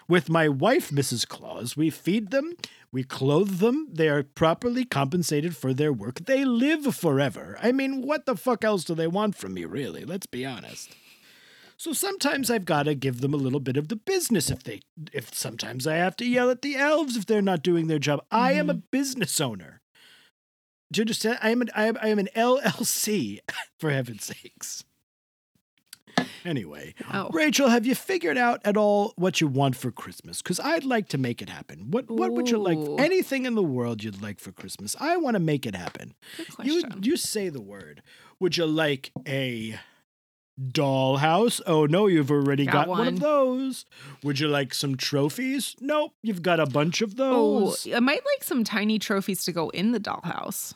with 0.08 0.30
my 0.30 0.48
wife, 0.48 0.90
Mrs. 0.90 1.28
Claus. 1.28 1.78
We 1.78 1.90
feed 1.90 2.32
them, 2.32 2.56
we 2.92 3.04
clothe 3.04 3.60
them. 3.60 3.88
They 3.92 4.10
are 4.10 4.24
properly 4.24 4.84
compensated 4.84 5.56
for 5.56 5.74
their 5.74 5.94
work. 5.94 6.26
They 6.26 6.44
live 6.44 6.94
forever. 6.96 7.58
I 7.62 7.72
mean, 7.72 8.02
what 8.02 8.26
the 8.26 8.36
fuck 8.36 8.64
else 8.64 8.84
do 8.84 8.96
they 8.96 9.08
want 9.08 9.36
from 9.36 9.54
me, 9.54 9.66
really? 9.66 10.04
Let's 10.04 10.26
be 10.26 10.46
honest. 10.46 10.96
So 11.78 11.94
sometimes 11.94 12.52
I've 12.52 12.66
got 12.66 12.84
to 12.84 12.94
give 12.94 13.22
them 13.22 13.34
a 13.34 13.38
little 13.38 13.60
bit 13.60 13.76
of 13.76 13.88
the 13.88 13.96
business 13.96 14.52
if 14.52 14.62
they 14.62 14.82
if 15.14 15.34
sometimes 15.34 15.88
I 15.88 15.96
have 15.96 16.16
to 16.18 16.26
yell 16.26 16.52
at 16.52 16.62
the 16.62 16.76
elves 16.76 17.18
if 17.18 17.26
they're 17.26 17.42
not 17.42 17.64
doing 17.64 17.88
their 17.88 17.98
job. 17.98 18.24
I 18.30 18.52
am 18.52 18.70
a 18.70 18.74
mm-hmm. 18.74 18.86
business 18.92 19.42
owner. 19.42 19.82
Do 20.92 21.00
you 21.00 21.04
understand? 21.04 21.40
I 21.42 21.50
am 21.50 21.62
an 21.62 21.72
I 21.76 21.86
am, 21.86 21.98
I 22.00 22.10
am 22.10 22.20
an 22.20 22.30
LLC 22.36 23.40
for 23.80 23.90
heaven's 23.90 24.26
sakes. 24.26 24.84
Anyway, 26.46 26.94
Oh. 27.14 27.30
Rachel, 27.32 27.70
have 27.70 27.86
you 27.86 27.94
figured 27.96 28.38
out 28.38 28.62
at 28.66 28.76
all 28.78 29.14
what 29.16 29.42
you 29.42 29.48
want 29.48 29.76
for 29.76 29.92
Christmas? 29.92 30.42
Because 30.42 30.60
I'd 30.60 30.84
like 30.86 31.08
to 31.10 31.18
make 31.18 31.42
it 31.42 31.50
happen. 31.50 31.92
What 31.92 32.10
what 32.10 32.32
would 32.34 32.50
you 32.50 32.58
like? 32.58 32.78
Anything 33.00 33.46
in 33.46 33.56
the 33.56 33.64
world 33.64 34.04
you'd 34.04 34.22
like 34.22 34.40
for 34.40 34.52
Christmas? 34.52 34.96
I 35.00 35.18
want 35.18 35.36
to 35.36 35.40
make 35.40 35.66
it 35.66 35.76
happen. 35.76 36.16
good 36.38 36.48
You 36.64 36.82
question. 36.82 37.04
you 37.04 37.18
say 37.18 37.50
the 37.50 37.62
word. 37.62 38.02
Would 38.40 38.58
you 38.58 38.66
like 38.66 39.12
a 39.28 39.80
dollhouse? 40.60 41.62
Oh 41.66 41.86
no, 41.86 42.08
you've 42.08 42.32
already 42.32 42.66
Got 42.66 42.88
got, 42.88 42.88
one. 42.88 43.08
of 43.08 43.20
those. 43.20 43.86
Would 44.24 44.40
you 44.40 44.48
like 44.48 44.74
some 44.74 44.96
trophies? 44.98 45.76
Nope, 45.80 46.14
you've 46.22 46.42
got 46.42 46.60
a 46.60 46.66
bunch 46.66 47.02
of 47.02 47.16
Oh, 47.20 47.66
those. 47.72 47.88
I 47.94 48.00
might 48.00 48.22
like 48.26 48.44
some 48.44 48.64
tiny 48.64 49.00
trophies 49.00 49.44
to 49.46 49.52
go 49.52 49.70
in 49.70 49.92
the 49.92 50.00
dollhouse. 50.00 50.74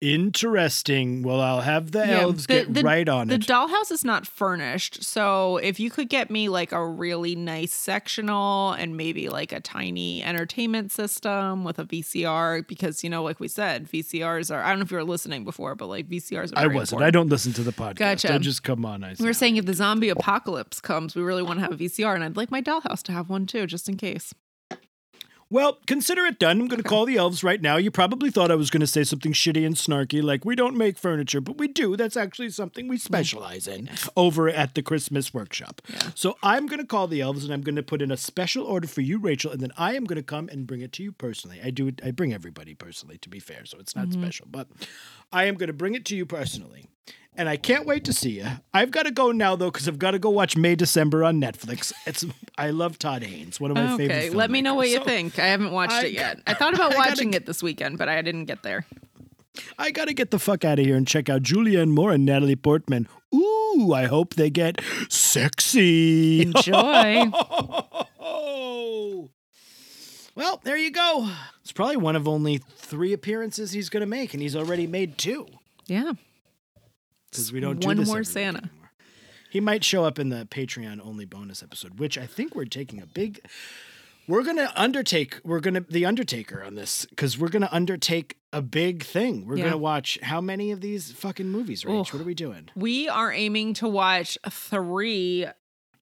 Interesting. 0.00 1.22
Well, 1.22 1.40
I'll 1.40 1.60
have 1.62 1.90
the 1.90 2.00
Yeah, 2.06 2.20
elves 2.20 2.46
the- 2.46 2.52
get 2.54 2.74
the- 2.74 2.82
right 2.82 3.08
on 3.08 3.28
The 3.28 3.34
it. 3.34 3.46
The 3.46 3.52
dollhouse 3.52 3.90
is 3.90 4.04
not 4.04 4.26
furnished, 4.26 5.02
so 5.02 5.56
if 5.56 5.80
you 5.80 5.90
could 5.90 6.08
get 6.08 6.30
me 6.30 6.48
like 6.48 6.70
a 6.72 6.86
really 6.86 7.34
nice 7.34 7.72
sectional 7.72 8.72
and 8.72 8.96
maybe 8.96 9.28
like 9.28 9.52
a 9.52 9.60
tiny 9.60 10.22
entertainment 10.22 10.92
system 10.92 11.64
with 11.64 11.78
a 11.78 11.84
VCR, 11.84 12.62
because 12.66 13.02
you 13.02 13.10
know, 13.10 13.22
like 13.22 13.40
we 13.40 13.48
said, 13.48 13.88
VCRs 13.90 14.54
are. 14.54 14.62
I 14.62 14.68
don't 14.70 14.78
know 14.78 14.84
if 14.84 14.90
you 14.90 14.96
were 14.98 15.04
listening 15.04 15.44
before, 15.44 15.74
but 15.74 15.86
like 15.86 16.08
VCRs 16.08 16.52
are. 16.52 16.58
I 16.58 16.66
wasn't. 16.66 16.90
important. 16.92 17.02
I 17.06 17.10
don't 17.10 17.28
listen 17.28 17.52
to 17.54 17.62
the 17.62 17.72
podcast. 17.72 17.96
Gotcha. 17.96 18.28
Don't 18.28 18.42
just 18.42 18.62
come 18.62 18.84
on. 18.84 19.02
I 19.02 19.14
We 19.18 19.26
were 19.26 19.32
say. 19.32 19.38
saying 19.40 19.56
if 19.56 19.66
the 19.66 19.74
zombie 19.74 20.10
apocalypse 20.10 20.80
comes, 20.80 21.16
we 21.16 21.22
really 21.22 21.42
want 21.42 21.58
to 21.58 21.62
have 21.62 21.72
a 21.72 21.76
VCR, 21.76 22.14
and 22.14 22.22
I'd 22.22 22.36
like 22.36 22.50
my 22.50 22.62
dollhouse 22.62 23.02
to 23.04 23.12
have 23.12 23.28
one 23.28 23.46
too, 23.46 23.66
just 23.66 23.88
in 23.88 23.96
case. 23.96 24.32
Well, 25.50 25.78
consider 25.86 26.26
it 26.26 26.38
done. 26.38 26.60
I'm 26.60 26.68
going 26.68 26.82
to 26.82 26.88
call 26.88 27.06
the 27.06 27.16
elves 27.16 27.42
right 27.42 27.60
now. 27.60 27.76
You 27.78 27.90
probably 27.90 28.30
thought 28.30 28.50
I 28.50 28.54
was 28.54 28.68
going 28.68 28.80
to 28.80 28.86
say 28.86 29.02
something 29.02 29.32
shitty 29.32 29.64
and 29.64 29.76
snarky, 29.76 30.22
like 30.22 30.44
we 30.44 30.54
don't 30.54 30.76
make 30.76 30.98
furniture, 30.98 31.40
but 31.40 31.56
we 31.56 31.68
do. 31.68 31.96
That's 31.96 32.16
actually 32.18 32.50
something 32.50 32.86
we 32.86 32.98
specialize 32.98 33.66
in 33.66 33.88
over 34.14 34.50
at 34.50 34.74
the 34.74 34.82
Christmas 34.82 35.32
workshop. 35.32 35.80
So 36.14 36.36
I'm 36.42 36.66
going 36.66 36.80
to 36.80 36.86
call 36.86 37.06
the 37.06 37.22
elves 37.22 37.44
and 37.44 37.52
I'm 37.52 37.62
going 37.62 37.76
to 37.76 37.82
put 37.82 38.02
in 38.02 38.10
a 38.10 38.16
special 38.16 38.64
order 38.64 38.86
for 38.86 39.00
you, 39.00 39.18
Rachel, 39.18 39.50
and 39.50 39.60
then 39.60 39.72
I 39.78 39.94
am 39.94 40.04
going 40.04 40.16
to 40.16 40.22
come 40.22 40.50
and 40.50 40.66
bring 40.66 40.82
it 40.82 40.92
to 40.94 41.02
you 41.02 41.12
personally. 41.12 41.60
I 41.64 41.70
do 41.70 41.88
it. 41.88 42.00
I 42.04 42.10
bring 42.10 42.34
everybody 42.34 42.74
personally, 42.74 43.16
to 43.18 43.30
be 43.30 43.40
fair, 43.40 43.64
so 43.64 43.78
it's 43.78 43.96
not 43.96 44.08
mm-hmm. 44.08 44.22
special, 44.22 44.46
but 44.50 44.68
I 45.32 45.44
am 45.44 45.54
going 45.54 45.68
to 45.68 45.72
bring 45.72 45.94
it 45.94 46.04
to 46.06 46.16
you 46.16 46.26
personally. 46.26 46.88
And 47.38 47.48
I 47.48 47.56
can't 47.56 47.86
wait 47.86 48.04
to 48.06 48.12
see 48.12 48.30
you. 48.40 48.46
I've 48.74 48.90
got 48.90 49.04
to 49.04 49.12
go 49.12 49.30
now 49.30 49.54
though, 49.54 49.70
because 49.70 49.86
I've 49.86 49.98
got 50.00 50.10
to 50.10 50.18
go 50.18 50.28
watch 50.28 50.56
May 50.56 50.74
December 50.74 51.22
on 51.22 51.40
Netflix. 51.40 51.92
It's 52.04 52.24
I 52.58 52.70
love 52.70 52.98
Todd 52.98 53.22
Haynes, 53.22 53.60
one 53.60 53.70
of 53.70 53.76
my 53.76 53.96
favorite. 53.96 54.16
Okay, 54.16 54.30
let 54.30 54.50
me 54.50 54.60
know 54.60 54.74
what 54.74 54.88
you. 54.88 54.96
So- 54.96 55.04
think. 55.04 55.38
I 55.38 55.46
haven't 55.46 55.70
watched 55.70 55.92
I- 55.92 56.06
it 56.06 56.12
yet. 56.12 56.40
I 56.48 56.54
thought 56.54 56.74
about 56.78 56.92
I 56.92 56.96
gotta 56.96 57.10
watching 57.10 57.34
it 57.34 57.46
this 57.46 57.62
weekend, 57.62 57.96
but 57.96 58.08
I 58.08 58.20
didn't 58.22 58.46
get 58.46 58.64
there. 58.64 58.84
I 59.78 59.92
gotta 59.92 60.12
get 60.14 60.32
the 60.32 60.38
fuck 60.40 60.64
out 60.64 60.80
of 60.80 60.84
here 60.84 60.96
and 60.96 61.06
check 61.06 61.28
out 61.28 61.42
Julianne 61.42 61.90
Moore 61.90 62.10
and 62.12 62.24
Natalie 62.26 62.56
Portman. 62.56 63.06
Ooh, 63.32 63.92
I 63.94 64.06
hope 64.06 64.34
they 64.34 64.50
get 64.50 64.80
sexy. 65.08 66.42
Enjoy. 66.42 67.30
well, 70.34 70.60
there 70.64 70.76
you 70.76 70.90
go. 70.90 71.30
It's 71.62 71.72
probably 71.72 71.96
one 71.98 72.16
of 72.16 72.26
only 72.26 72.58
three 72.58 73.12
appearances 73.12 73.70
he's 73.72 73.88
gonna 73.88 74.06
make, 74.06 74.34
and 74.34 74.42
he's 74.42 74.56
already 74.56 74.88
made 74.88 75.18
two 75.18 75.46
yeah. 75.88 76.12
Because 77.30 77.52
we 77.52 77.60
don't 77.60 77.80
do 77.80 77.86
One 77.88 77.96
this 77.98 78.08
more 78.08 78.24
Santa. 78.24 78.58
anymore. 78.58 78.90
He 79.50 79.60
might 79.60 79.82
show 79.84 80.04
up 80.04 80.18
in 80.18 80.28
the 80.28 80.46
Patreon 80.50 81.00
only 81.04 81.24
bonus 81.24 81.62
episode, 81.62 81.98
which 81.98 82.18
I 82.18 82.26
think 82.26 82.54
we're 82.54 82.64
taking 82.66 83.00
a 83.00 83.06
big. 83.06 83.40
We're 84.26 84.42
gonna 84.42 84.70
undertake. 84.76 85.40
We're 85.42 85.60
gonna 85.60 85.80
the 85.88 86.04
Undertaker 86.04 86.62
on 86.62 86.74
this 86.74 87.06
because 87.06 87.38
we're 87.38 87.48
gonna 87.48 87.70
undertake 87.72 88.36
a 88.52 88.60
big 88.60 89.02
thing. 89.04 89.46
We're 89.46 89.56
Yeah. 89.56 89.64
gonna 89.64 89.78
watch 89.78 90.18
how 90.22 90.42
many 90.42 90.70
of 90.70 90.82
these 90.82 91.12
fucking 91.12 91.48
movies, 91.48 91.84
Rach? 91.84 92.12
What 92.12 92.20
are 92.20 92.24
we 92.24 92.34
doing? 92.34 92.68
We 92.76 93.08
are 93.08 93.32
aiming 93.32 93.72
to 93.74 93.88
watch 93.88 94.36
three 94.50 95.46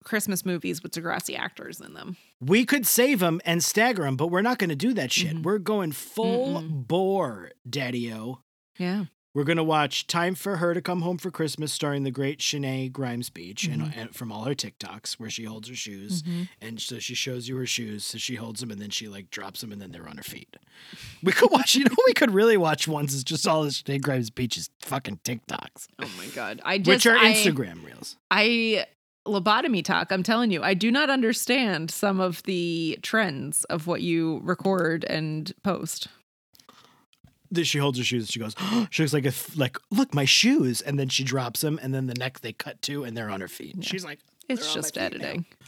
Christmas 0.03 0.45
movies 0.45 0.83
with 0.83 0.91
Degrassi 0.93 1.39
actors 1.39 1.81
in 1.81 1.95
them. 1.95 2.17
We 2.41 2.65
could 2.65 2.85
save 2.87 3.21
them 3.21 3.41
and 3.45 3.63
stagger 3.63 4.03
them, 4.03 4.17
but 4.17 4.29
we're 4.29 4.43
not 4.43 4.59
gonna 4.59 4.75
do 4.77 4.93
that 4.95 5.13
shit. 5.13 5.37
Mhm. 5.37 5.43
We're 5.45 5.59
going 5.59 5.93
full 5.93 6.63
Mm-mm. 6.63 6.87
bore, 6.89 7.53
Daddy 7.69 8.13
O. 8.13 8.41
Yeah. 8.77 9.05
We're 9.37 9.45
gonna 9.45 9.63
watch 9.63 10.07
"Time 10.07 10.35
for 10.35 10.57
Her 10.57 10.73
to 10.73 10.81
Come 10.81 11.03
Home 11.03 11.19
for 11.19 11.31
Christmas," 11.31 11.71
starring 11.71 12.05
the 12.05 12.11
great 12.11 12.39
Shenae 12.39 12.91
Grimes-Beech, 12.91 13.65
and, 13.65 13.83
Mm-hmm. 13.83 13.99
and 14.01 14.15
from 14.17 14.33
all 14.33 14.45
her 14.45 14.55
TikToks 14.55 15.15
where 15.21 15.29
she 15.29 15.45
holds 15.45 15.69
her 15.69 15.75
shoes, 15.75 16.23
and 16.59 16.81
so 16.81 16.99
she 16.99 17.15
shows 17.15 17.47
you 17.47 17.55
her 17.59 17.67
shoes, 17.67 18.03
so 18.03 18.17
she 18.17 18.37
holds 18.37 18.61
them, 18.61 18.71
and 18.71 18.81
then 18.81 18.89
she 18.89 19.09
like 19.09 19.31
drops 19.31 19.61
them, 19.61 19.73
and 19.73 19.83
then 19.83 19.93
they're 19.93 20.09
on 20.09 20.17
her 20.17 20.23
feet. 20.23 20.57
We 21.23 21.33
could 21.33 21.51
watch, 21.51 21.75
you 21.75 21.85
know, 21.85 21.95
we 22.07 22.15
could 22.15 22.31
really 22.33 22.57
watch 22.57 22.89
ones 22.89 23.13
is 23.13 23.23
just 23.25 23.47
all 23.47 23.65
this 23.65 23.83
Shenae 23.83 24.01
Grimes-Beech's 24.01 24.71
fucking 24.81 25.21
TikToks, 25.23 25.89
Oh 25.99 26.11
my 26.17 26.27
god. 26.35 26.63
I 26.65 26.79
just 26.79 26.89
which 26.89 27.07
are 27.07 27.19
I- 27.19 27.35
Instagram 27.35 27.85
reels. 27.85 28.17
I 28.31 28.87
lobotomy 29.27 29.85
talk. 29.85 30.13
I'm 30.13 30.23
telling 30.23 30.51
you, 30.51 30.63
I 30.63 30.73
do 30.73 30.91
not 30.91 31.11
understand 31.11 31.91
some 31.91 32.21
of 32.21 32.43
the 32.45 32.99
trends 33.03 33.65
of 33.65 33.87
what 33.87 34.01
you 34.01 34.41
record 34.45 35.05
and 35.05 35.53
post. 35.63 36.09
She 37.63 37.79
holds 37.79 37.99
her 37.99 38.05
shoes. 38.05 38.31
She 38.31 38.41
goes. 38.41 38.55
she 38.91 39.03
looks 39.03 39.13
like 39.13 39.27
a 39.27 39.33
like 39.57 39.79
look 39.91 40.15
my 40.15 40.25
shoes, 40.25 40.81
and 40.81 40.99
then 40.99 41.09
she 41.09 41.25
drops 41.25 41.61
them, 41.61 41.79
and 41.83 41.95
then 41.95 42.07
the 42.07 42.15
next 42.15 42.41
they 42.43 42.53
cut 42.53 42.81
to, 42.83 43.05
and 43.05 43.17
they're 43.17 43.31
on 43.31 43.41
her 43.41 43.49
feet. 43.49 43.77
She's 43.85 44.05
like, 44.05 44.21
It's 44.49 44.61
"They're 44.61 44.69
on 44.71 44.75
my 44.75 44.81
just 44.83 44.99
editing. 44.99 45.47
now." 45.61 45.67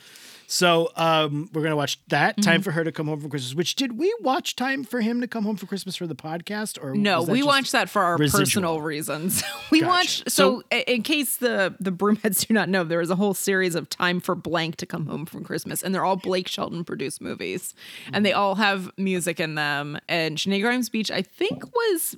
So 0.51 0.91
um, 0.97 1.51
we're 1.53 1.63
gonna 1.63 1.77
watch 1.77 2.01
that. 2.09 2.33
Mm-hmm. 2.37 2.41
Time 2.51 2.63
for 2.63 2.71
her 2.71 2.83
to 2.83 2.91
come 2.91 3.07
home 3.07 3.21
for 3.21 3.29
Christmas. 3.29 3.55
Which 3.55 3.75
did 3.77 3.99
we 3.99 4.15
watch? 4.23 4.57
Time 4.57 4.83
for 4.83 5.03
him 5.03 5.21
to 5.21 5.29
come 5.29 5.45
home 5.45 5.57
for 5.57 5.67
Christmas 5.67 5.95
for 5.95 6.07
the 6.07 6.15
podcast, 6.15 6.83
or 6.83 6.95
No, 6.95 7.23
we 7.23 7.43
watched 7.43 7.73
that 7.73 7.91
for 7.91 8.01
our 8.01 8.17
residual? 8.17 8.41
personal 8.47 8.81
reasons. 8.81 9.43
we 9.71 9.81
Gotcha. 9.81 9.89
watched 9.91 10.31
so, 10.31 10.63
i- 10.73 10.85
in 10.87 11.03
case 11.03 11.37
the 11.37 11.75
the 11.81 11.93
broomheads 11.93 12.45
do 12.49 12.55
not 12.55 12.71
know, 12.71 12.83
there 12.83 12.99
was 13.01 13.11
a 13.11 13.17
whole 13.17 13.35
series 13.35 13.75
of 13.75 13.91
Time 13.91 14.21
for 14.21 14.35
Blank 14.35 14.77
to 14.77 14.87
come 14.87 15.05
home 15.05 15.27
from 15.27 15.45
Christmas, 15.45 15.83
and 15.83 15.95
they're 15.95 16.05
all 16.05 16.17
Blake 16.17 16.49
Shelton 16.49 16.83
produced 16.83 17.21
movies, 17.21 17.75
and 18.15 18.25
they 18.25 18.33
all 18.33 18.55
have 18.55 18.91
music 18.97 19.41
in 19.41 19.55
them. 19.55 19.99
And 20.09 20.39
Sinead 20.39 20.63
Grimes 20.63 20.89
Beach, 20.89 21.11
I 21.11 21.21
think, 21.21 21.63
was 21.77 22.17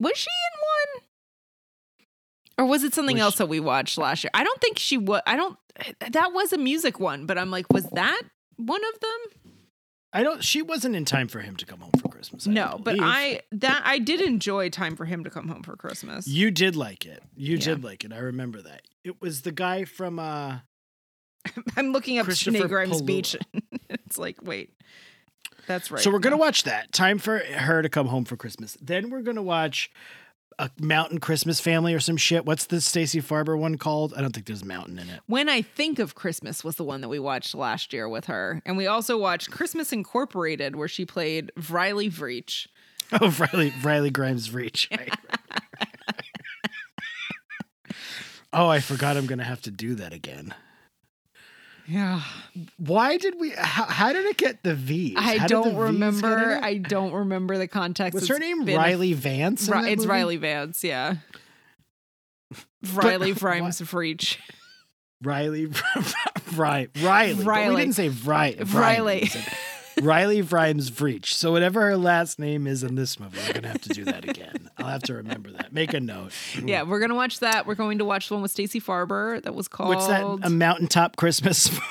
was 0.00 0.16
she 0.16 0.30
in 0.30 0.60
one? 0.96 1.04
Or 2.56 2.64
was 2.70 2.82
it 2.84 2.94
something 2.94 3.16
Was 3.16 3.22
else 3.22 3.34
she- 3.34 3.38
that 3.38 3.48
we 3.48 3.60
watched 3.60 3.98
last 3.98 4.24
year? 4.24 4.30
I 4.32 4.42
don't 4.44 4.60
think 4.62 4.78
she 4.78 4.96
was. 4.96 5.20
I 5.26 5.36
don't. 5.36 5.56
That 6.10 6.32
was 6.32 6.52
a 6.52 6.58
music 6.58 6.98
one, 7.00 7.26
but 7.26 7.38
I'm 7.38 7.50
like, 7.50 7.72
was 7.72 7.84
that 7.90 8.22
one 8.56 8.80
of 8.94 9.00
them? 9.00 9.40
I 10.12 10.22
don't. 10.22 10.42
She 10.42 10.62
wasn't 10.62 10.96
in 10.96 11.04
time 11.04 11.28
for 11.28 11.40
him 11.40 11.56
to 11.56 11.66
come 11.66 11.80
home 11.80 11.92
for 12.00 12.08
Christmas. 12.08 12.48
I 12.48 12.52
No, 12.52 12.80
but. 12.82 12.96
I 12.98 13.42
that 13.52 13.82
I 13.84 13.98
did 13.98 14.20
enjoy 14.22 14.70
Time 14.70 14.96
for 14.96 15.04
Him 15.04 15.22
to 15.24 15.30
come 15.30 15.48
home 15.48 15.62
for 15.62 15.76
Christmas. 15.76 16.26
You 16.26 16.50
did 16.50 16.76
like 16.76 17.04
it. 17.04 17.22
You 17.36 17.56
Yeah. 17.56 17.64
did 17.64 17.84
like 17.84 18.04
it. 18.04 18.12
I 18.12 18.18
remember 18.18 18.62
that. 18.62 18.82
It 19.04 19.20
was 19.20 19.42
the 19.42 19.52
guy 19.52 19.84
from 19.84 20.18
uh 20.18 20.60
I'm 21.76 21.92
looking 21.92 22.18
up 22.18 22.24
Christopher 22.24 22.56
Sinead 22.58 22.68
Grimes 22.68 23.02
Palua. 23.02 23.06
Beach. 23.06 23.36
it's 23.90 24.16
like, 24.18 24.38
wait, 24.42 24.72
that's 25.66 25.90
right. 25.90 26.02
So 26.02 26.10
we're 26.10 26.18
gonna 26.20 26.36
watch 26.38 26.62
that. 26.64 26.90
Time 26.92 27.18
for 27.18 27.38
her 27.38 27.82
to 27.82 27.88
come 27.90 28.06
home 28.06 28.24
for 28.24 28.36
Christmas. 28.36 28.78
Then 28.80 29.10
we're 29.10 29.22
gonna 29.22 29.42
watch 29.42 29.90
a 30.58 30.70
Mountain 30.80 31.20
Christmas 31.20 31.60
Family 31.60 31.94
or 31.94 32.00
some 32.00 32.16
shit. 32.16 32.44
What's 32.44 32.66
the 32.66 32.80
Stacey 32.80 33.20
Farber 33.20 33.56
one 33.58 33.76
called? 33.78 34.12
I 34.16 34.20
don't 34.20 34.32
think 34.32 34.46
there's 34.46 34.62
a 34.62 34.66
mountain 34.66 34.98
in 34.98 35.08
it. 35.08 35.20
When 35.26 35.48
I 35.48 35.62
Think 35.62 35.98
of 35.98 36.14
Christmas 36.14 36.64
was 36.64 36.76
the 36.76 36.84
one 36.84 37.00
that 37.02 37.08
we 37.08 37.18
watched 37.18 37.54
last 37.54 37.92
year 37.92 38.08
with 38.08 38.24
her. 38.26 38.60
And 38.66 38.76
we 38.76 38.86
also 38.86 39.16
watched 39.16 39.50
Christmas 39.50 39.92
Incorporated, 39.92 40.74
where 40.74 40.88
she 40.88 41.04
played 41.06 41.52
Riley 41.70 42.10
Vreach. 42.10 42.66
Oh, 43.10 43.34
Riley 43.38 43.72
Riley 43.82 44.10
Grimes 44.10 44.52
Reach. 44.52 44.86
Right, 44.98 45.08
right, 45.08 45.40
right. 45.80 46.24
oh, 48.52 48.68
I 48.68 48.80
forgot. 48.80 49.16
I'm 49.16 49.24
gonna 49.24 49.44
have 49.44 49.62
to 49.62 49.70
do 49.70 49.94
that 49.94 50.12
again. 50.12 50.54
Yeah. 51.88 52.20
Why 52.76 53.16
did 53.16 53.40
we? 53.40 53.50
How, 53.56 53.84
how 53.84 54.12
did 54.12 54.26
it 54.26 54.36
get 54.36 54.62
the 54.62 54.74
V? 54.74 55.14
I 55.16 55.46
don't 55.46 55.64
V's 55.64 55.72
get 55.72 55.72
in 55.72 55.78
remember. 55.94 56.60
I 56.62 56.74
don't 56.76 57.12
remember 57.12 57.56
the 57.56 57.66
context. 57.66 58.12
Was 58.14 58.24
It's 58.24 58.30
her 58.30 58.38
name 58.38 58.66
Riley 58.66 59.14
Vance? 59.14 59.68
in 59.68 59.74
Ri- 59.74 59.92
it's 59.92 60.00
movie? 60.00 60.08
Riley 60.10 60.36
Vance, 60.36 60.84
yeah. 60.84 61.16
Riley 62.92 63.32
Grimes 63.34 63.80
Vreach. 63.80 64.36
Riley, 65.22 65.68
right, 66.54 66.90
Riley. 67.02 67.44
But 67.44 67.68
we 67.70 67.76
didn't 67.76 67.94
say 67.94 68.08
right. 68.10 68.56
Riley. 68.72 69.20
Riley. 69.20 69.30
Riley 70.02 70.42
Vrimes 70.42 70.90
Vreach. 70.90 71.26
So 71.26 71.52
whatever 71.52 71.82
her 71.82 71.96
last 71.96 72.38
name 72.38 72.66
is 72.66 72.82
in 72.82 72.94
this 72.94 73.18
movie, 73.18 73.38
we're 73.46 73.54
gonna 73.54 73.68
have 73.68 73.80
to 73.82 73.88
do 73.90 74.04
that 74.04 74.28
again. 74.28 74.70
I'll 74.78 74.86
have 74.86 75.02
to 75.04 75.14
remember 75.14 75.50
that. 75.52 75.72
Make 75.72 75.92
a 75.94 76.00
note. 76.00 76.32
Yeah, 76.62 76.82
we're 76.82 77.00
gonna 77.00 77.14
watch 77.14 77.40
that. 77.40 77.66
We're 77.66 77.74
going 77.74 77.98
to 77.98 78.04
watch 78.04 78.28
the 78.28 78.34
one 78.34 78.42
with 78.42 78.50
Stacey 78.50 78.80
Farber 78.80 79.42
that 79.42 79.54
was 79.54 79.68
called. 79.68 79.90
What's 79.90 80.06
that? 80.06 80.24
A 80.42 80.50
mountaintop 80.50 81.16
Christmas. 81.16 81.70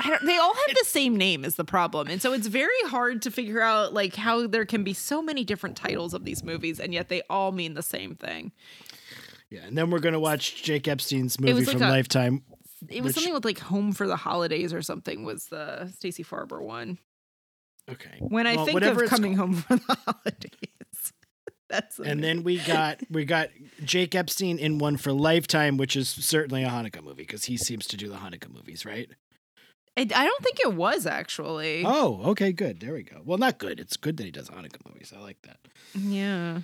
I 0.00 0.10
don't, 0.10 0.26
they 0.26 0.36
all 0.36 0.52
have 0.52 0.76
the 0.76 0.84
same 0.84 1.16
name 1.16 1.44
is 1.44 1.54
the 1.54 1.64
problem, 1.64 2.08
and 2.08 2.20
so 2.20 2.32
it's 2.32 2.46
very 2.48 2.72
hard 2.86 3.22
to 3.22 3.30
figure 3.30 3.62
out 3.62 3.94
like 3.94 4.16
how 4.16 4.46
there 4.46 4.64
can 4.66 4.82
be 4.84 4.92
so 4.92 5.22
many 5.22 5.44
different 5.44 5.76
titles 5.76 6.12
of 6.14 6.24
these 6.24 6.42
movies, 6.42 6.80
and 6.80 6.92
yet 6.92 7.08
they 7.08 7.22
all 7.30 7.52
mean 7.52 7.74
the 7.74 7.82
same 7.82 8.14
thing. 8.16 8.52
yeah, 9.50 9.60
and 9.66 9.78
then 9.78 9.90
we're 9.90 10.00
gonna 10.00 10.20
watch 10.20 10.62
Jake 10.62 10.88
Epstein's 10.88 11.40
movie 11.40 11.64
like 11.64 11.68
from 11.78 11.82
a- 11.82 11.88
Lifetime. 11.88 12.42
It 12.88 13.02
was 13.02 13.10
Which- 13.10 13.14
something 13.16 13.34
with 13.34 13.44
like 13.44 13.58
"Home 13.60 13.92
for 13.92 14.06
the 14.06 14.16
Holidays" 14.16 14.72
or 14.74 14.82
something. 14.82 15.24
Was 15.24 15.46
the 15.46 15.88
Stacey 15.94 16.24
Farber 16.24 16.60
one? 16.62 16.98
Okay. 17.90 18.16
When 18.20 18.46
I 18.46 18.56
Well, 18.56 18.66
think 18.66 18.82
of 18.82 18.98
coming 19.08 19.36
called. 19.36 19.50
home 19.50 19.62
for 19.62 19.76
the 19.76 19.96
holidays, 20.06 21.12
that's 21.68 21.98
And 21.98 22.22
then 22.24 22.42
we 22.42 22.58
got 22.58 23.00
we 23.10 23.24
got 23.24 23.50
Jake 23.84 24.14
Epstein 24.14 24.58
in 24.58 24.78
one 24.78 24.96
for 24.96 25.12
Lifetime, 25.12 25.76
which 25.76 25.94
is 25.96 26.08
certainly 26.08 26.62
a 26.64 26.68
Hanukkah 26.68 27.02
movie 27.02 27.22
because 27.22 27.44
he 27.44 27.56
seems 27.56 27.86
to 27.88 27.96
do 27.96 28.08
the 28.08 28.16
Hanukkah 28.16 28.52
movies, 28.52 28.84
right? 28.86 29.08
I, 29.96 30.00
I 30.00 30.04
don't 30.24 30.42
think 30.42 30.58
it 30.60 30.74
was 30.74 31.06
actually. 31.06 31.84
Oh, 31.86 32.20
okay, 32.30 32.52
good. 32.52 32.80
There 32.80 32.94
we 32.94 33.02
go. 33.04 33.20
Well, 33.24 33.38
not 33.38 33.58
good. 33.58 33.78
It's 33.78 33.96
good 33.96 34.16
that 34.16 34.24
he 34.24 34.30
does 34.32 34.48
Hanukkah 34.48 34.84
movies. 34.88 35.12
I 35.16 35.20
like 35.20 35.38
that. 35.42 35.58
Yeah, 35.94 36.60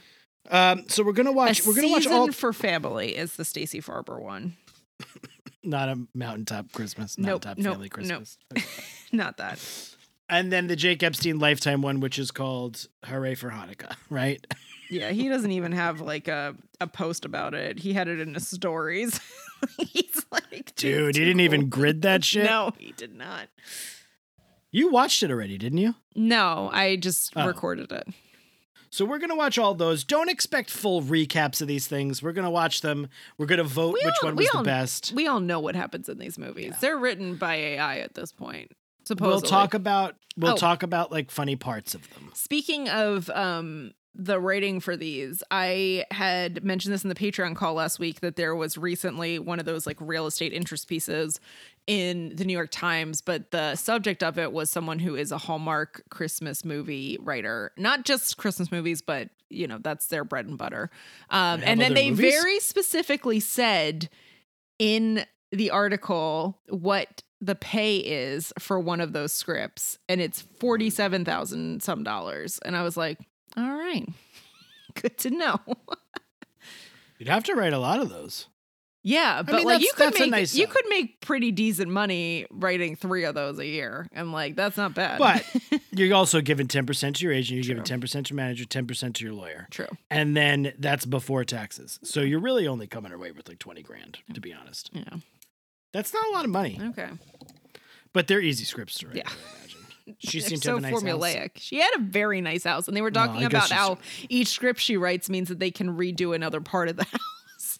Um, 0.51 0.89
so 0.89 1.05
we're 1.05 1.13
gonna 1.13 1.31
watch. 1.33 1.65
a 1.65 1.69
we're 1.69 1.75
gonna 1.77 1.89
watch 1.93 2.07
all. 2.07 2.33
for 2.33 2.53
family 2.53 3.15
is 3.17 3.37
the 3.37 3.45
Stacey 3.45 3.81
Farber 3.81 4.21
one. 4.21 4.57
Not 5.63 5.89
a 5.89 5.99
mountaintop 6.15 6.73
Christmas. 6.73 7.19
Nope, 7.19 7.45
Mountaintop 7.45 7.59
nope, 7.59 7.73
family 7.75 7.85
nope. 7.87 7.93
Christmas. 7.93 8.39
Not 9.13 9.37
that. 9.39 9.59
and 10.29 10.51
then 10.53 10.67
the 10.69 10.77
Jake 10.77 11.03
Epstein 11.03 11.39
Lifetime 11.39 11.83
one, 11.83 12.01
which 12.01 12.19
is 12.19 12.31
called 12.31 12.87
"Hooray 13.05 13.35
for 13.35 13.51
Hanukkah," 13.51 13.95
right? 14.11 14.45
Yeah, 14.89 15.11
he 15.11 15.29
doesn't 15.29 15.53
even 15.53 15.73
have 15.73 16.01
like 16.01 16.29
a, 16.29 16.57
a 16.81 16.87
post 16.87 17.25
about 17.25 17.55
it. 17.55 17.79
He 17.79 17.93
had 17.93 18.09
it 18.09 18.19
in 18.21 18.35
his 18.35 18.49
stories. 18.49 19.21
He's 19.79 20.25
like, 20.33 20.75
Dude, 20.77 21.15
he 21.17 21.25
didn't 21.25 21.41
even 21.41 21.69
grid 21.69 22.03
that 22.03 22.25
shit. 22.25 22.45
No, 22.47 22.73
he 22.79 22.93
did 22.93 23.15
not. 23.15 23.49
You 24.73 24.91
watched 24.91 25.23
it 25.23 25.31
already, 25.31 25.59
didn't 25.59 25.79
you? 25.79 25.95
No, 26.15 26.71
I 26.73 26.97
just 26.97 27.33
Oh. 27.37 27.47
recorded 27.47 27.93
it. 27.93 28.09
So 28.91 29.05
we're 29.05 29.19
gonna 29.19 29.37
watch 29.37 29.57
all 29.59 29.75
those. 29.75 30.03
Don't 30.05 30.29
expect 30.29 30.69
full 30.69 31.01
recaps 31.03 31.61
of 31.63 31.69
these 31.69 31.87
things. 31.87 32.23
We're 32.23 32.33
gonna 32.33 32.51
watch 32.51 32.81
them. 32.81 33.09
We're 33.39 33.47
gonna 33.47 33.63
vote 33.65 33.95
We 33.95 34.05
which 34.05 34.15
all- 34.23 34.29
one 34.31 34.37
was 34.37 34.49
the 34.53 34.63
best. 34.63 35.13
We 35.15 35.27
all 35.29 35.41
know 35.41 35.61
what 35.61 35.77
happens 35.77 36.09
in 36.09 36.19
these 36.19 36.39
movies. 36.39 36.75
They're 36.81 36.99
written 36.99 37.37
by 37.37 37.55
AI 37.55 37.99
at 37.99 38.15
this 38.15 38.33
point. 38.33 38.73
Supposedly. 39.05 39.33
We'll 39.43 39.51
talk 39.51 39.75
about 39.75 40.17
we'll 40.37 40.53
Oh. 40.53 40.57
talk 40.57 40.83
about 40.83 41.11
like 41.13 41.31
funny 41.31 41.57
parts 41.57 41.95
of 41.95 42.09
them. 42.15 42.31
Speaking 42.35 42.89
of 42.89 43.31
um 43.31 43.93
the 44.15 44.41
rating 44.41 44.81
for 44.81 44.97
these, 44.97 45.43
I 45.51 46.05
had 46.11 46.65
mentioned 46.65 46.93
this 46.93 47.05
in 47.05 47.09
the 47.09 47.15
Patreon 47.15 47.55
call 47.55 47.75
last 47.75 47.99
week 47.99 48.21
that 48.21 48.37
there 48.37 48.57
was 48.57 48.77
recently 48.77 49.39
one 49.39 49.61
of 49.61 49.65
those 49.65 49.87
like 49.87 49.97
real 50.01 50.27
estate 50.27 50.53
interest 50.53 50.89
pieces 50.89 51.39
in 51.87 52.35
the 52.35 52.45
New 52.45 52.53
York 52.53 52.71
Times, 52.71 53.21
but 53.21 53.51
the 53.53 53.77
subject 53.77 54.23
of 54.23 54.39
it 54.39 54.53
was 54.53 54.71
someone 54.71 54.99
who 54.99 55.15
is 55.15 55.31
a 55.33 55.39
Hallmark 55.39 56.03
Christmas 56.11 56.65
movie 56.65 57.19
writer, 57.21 57.73
not 57.77 58.05
just 58.05 58.37
Christmas 58.37 58.73
movies, 58.73 59.01
but 59.01 59.31
you 59.49 59.67
know 59.67 59.79
that's 59.79 60.07
their 60.07 60.25
bread 60.25 60.47
and 60.47 60.59
butter. 60.59 60.91
Um, 61.31 61.63
and 61.65 61.81
then 61.81 61.95
they 61.95 62.11
movies? 62.11 62.33
very 62.33 62.61
specifically 62.61 63.41
said 63.41 64.09
in 64.79 65.25
the 65.53 65.71
article 65.71 66.59
what 66.69 67.23
the 67.41 67.55
pay 67.55 67.97
is 67.97 68.53
for 68.59 68.79
one 68.79 69.01
of 69.01 69.13
those 69.13 69.33
scripts 69.33 69.99
and 70.09 70.21
it's 70.21 70.43
47,000 70.43 71.83
some 71.83 72.05
dollars 72.05 72.59
and 72.65 72.77
I 72.77 72.83
was 72.83 72.97
like 72.97 73.19
all 73.57 73.71
right 73.77 74.09
good 74.95 75.17
to 75.19 75.31
know 75.31 75.59
You'd 77.19 77.29
have 77.29 77.45
to 77.45 77.55
write 77.55 77.75
a 77.75 77.79
lot 77.79 78.01
of 78.01 78.09
those. 78.09 78.47
yeah 79.03 79.43
but 79.43 79.57
mean, 79.57 79.65
like 79.67 79.83
you 79.83 79.93
could 79.95 80.19
make 80.19 80.31
nice 80.31 80.55
you 80.55 80.67
could 80.67 80.87
make 80.89 81.21
pretty 81.21 81.51
decent 81.53 81.91
money 81.91 82.47
writing 82.51 82.97
3 82.97 83.25
of 83.25 83.35
those 83.35 83.59
a 83.59 83.67
year 83.67 84.07
and 84.13 84.33
like 84.33 84.57
that's 84.57 84.77
not 84.79 84.95
bad 84.95 85.19
But 85.19 85.45
you're 85.91 86.15
also 86.15 86.41
giving 86.41 86.67
ten 86.67 86.87
percent 86.87 87.17
to 87.17 87.25
your 87.25 87.33
agent. 87.35 87.57
You're 87.57 87.75
giving 87.75 87.85
ten 87.85 88.01
percent 88.01 88.27
to 88.27 88.35
your 88.35 88.37
manager, 88.37 88.65
ten 88.65 88.87
percent 88.87 89.17
to 89.17 89.25
your 89.25 89.35
lawyer, 89.35 89.67
true 89.71 89.89
and 90.11 90.35
then 90.37 90.73
that's 90.79 91.05
before 91.05 91.45
taxes. 91.45 91.99
So 92.03 92.21
you're 92.21 92.41
really 92.41 92.67
only 92.67 92.87
coming 92.87 93.13
away 93.13 93.33
with 93.33 93.49
like 93.49 93.59
twenty 93.59 93.83
grand, 93.83 94.19
to 94.33 94.41
be 94.41 94.53
honest. 94.55 94.91
yeah 94.93 95.19
That's 95.93 96.15
not 96.15 96.25
a 96.29 96.33
lot 96.33 96.45
of 96.45 96.51
money, 96.51 96.81
okay 96.91 97.11
but 98.13 98.27
they're 98.27 98.41
easy 98.41 98.65
scripts 98.65 98.99
to 98.99 99.07
write. 99.07 99.17
Yeah. 99.19 99.29
I 99.29 99.33
imagine. 99.33 99.60
She 100.19 100.41
seemed 100.41 100.63
to 100.63 100.67
so 100.67 100.75
have 100.77 100.79
a 100.79 100.83
nice 100.83 100.93
house. 100.93 101.03
formulaic. 101.03 101.51
She 101.57 101.79
had 101.79 101.91
a 101.97 102.01
very 102.01 102.41
nice 102.41 102.65
house, 102.65 102.89
and 102.89 102.97
they 102.97 103.03
were 103.03 103.11
talking 103.11 103.45
about 103.45 103.71
how 103.71 103.99
each 104.29 104.49
script 104.49 104.81
she 104.81 104.97
writes 104.97 105.29
means 105.31 105.49
that 105.49 105.59
they 105.59 105.71
can 105.71 105.97
redo 105.97 106.35
another 106.35 106.61
part 106.61 106.89
of 106.89 106.97
the 106.97 107.05
house. 107.13 107.79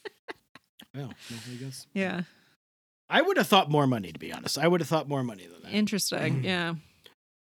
Well, 0.95 1.13
well, 1.31 1.41
I 1.51 1.55
guess 1.55 1.87
yeah, 1.95 2.23
I 3.09 3.23
would 3.23 3.37
have 3.37 3.47
thought 3.47 3.71
more 3.71 3.87
money. 3.87 4.13
To 4.13 4.19
be 4.19 4.33
honest, 4.33 4.59
I 4.59 4.67
would 4.69 4.81
have 4.81 4.89
thought 4.89 5.09
more 5.09 5.23
money 5.23 5.47
than 5.47 5.63
that. 5.63 5.73
interesting. 5.73 6.43
Yeah. 6.45 6.75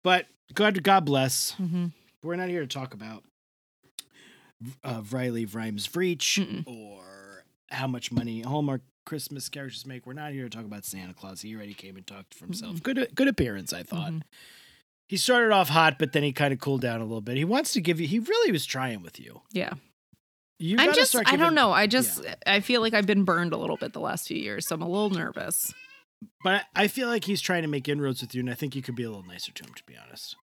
But 0.04 0.26
God, 0.54 0.82
God 0.84 1.06
bless. 1.06 1.54
Mm-hmm. 1.62 1.88
We're 2.24 2.36
not 2.36 2.50
here 2.50 2.62
to 2.62 2.68
talk 2.68 2.94
about 2.94 3.24
uh, 4.84 5.02
Riley 5.12 5.46
Rhymes 5.46 5.88
Vreach 5.88 6.40
Mm-mm. 6.44 6.68
or 6.68 7.44
how 7.70 7.88
much 7.88 8.12
money 8.12 8.42
Hallmark 8.42 8.82
Christmas 9.06 9.48
characters 9.50 9.86
make. 9.86 10.06
We're 10.06 10.14
not 10.14 10.32
here 10.32 10.44
to 10.44 10.50
talk 10.50 10.66
about 10.66 10.86
Santa 10.86 11.14
Claus. 11.14 11.42
He 11.42 11.56
already 11.56 11.74
came 11.74 11.96
and 11.98 12.06
talked 12.06 12.34
for 12.34 12.46
himself. 12.46 12.82
Good, 12.84 13.10
good 13.16 13.28
appearance, 13.28 13.74
I 13.74 13.84
thought. 13.84 14.14
He 15.12 15.18
started 15.18 15.52
off 15.52 15.68
hot, 15.68 16.00
but 16.00 16.14
then 16.14 16.24
he 16.24 16.32
kind 16.32 16.54
of 16.54 16.62
cooled 16.62 16.80
down 16.80 17.02
a 17.02 17.04
little 17.04 17.20
bit. 17.20 17.36
He 17.36 17.44
wants 17.44 17.74
to 17.74 17.82
give 17.82 18.00
you. 18.00 18.08
He 18.08 18.20
really 18.20 18.50
was 18.50 18.66
trying 18.66 19.02
with 19.02 19.20
you. 19.20 19.42
Yeah. 19.52 19.74
You 20.58 20.78
I'm 20.80 20.94
just, 20.94 21.12
start 21.12 21.28
I 21.28 21.36
don't 21.36 21.54
know. 21.54 21.74
I 21.74 21.86
just, 21.86 22.26
I 22.48 22.62
feel 22.62 22.80
like 22.80 22.94
I've 22.94 23.06
been 23.06 23.26
burned 23.26 23.52
a 23.52 23.58
little 23.58 23.76
bit 23.76 23.92
the 23.92 24.00
last 24.00 24.30
few 24.30 24.38
years, 24.38 24.66
so 24.66 24.76
I'm 24.76 24.82
a 24.82 24.88
little 24.88 25.10
nervous. 25.10 25.74
But 26.46 26.64
I 26.74 26.88
feel 26.88 27.10
like 27.10 27.26
he's 27.26 27.42
trying 27.42 27.64
to 27.64 27.68
make 27.68 27.90
inroads 27.90 28.22
with 28.22 28.34
you, 28.34 28.40
and 28.40 28.50
I 28.50 28.54
think 28.54 28.74
you 28.74 28.82
could 28.82 28.96
be 28.96 29.04
a 29.04 29.10
little 29.10 29.26
nicer 29.26 29.52
to 29.52 29.66
him, 29.66 29.74
to 29.74 29.84
be 29.84 29.96
honest. 29.98 30.38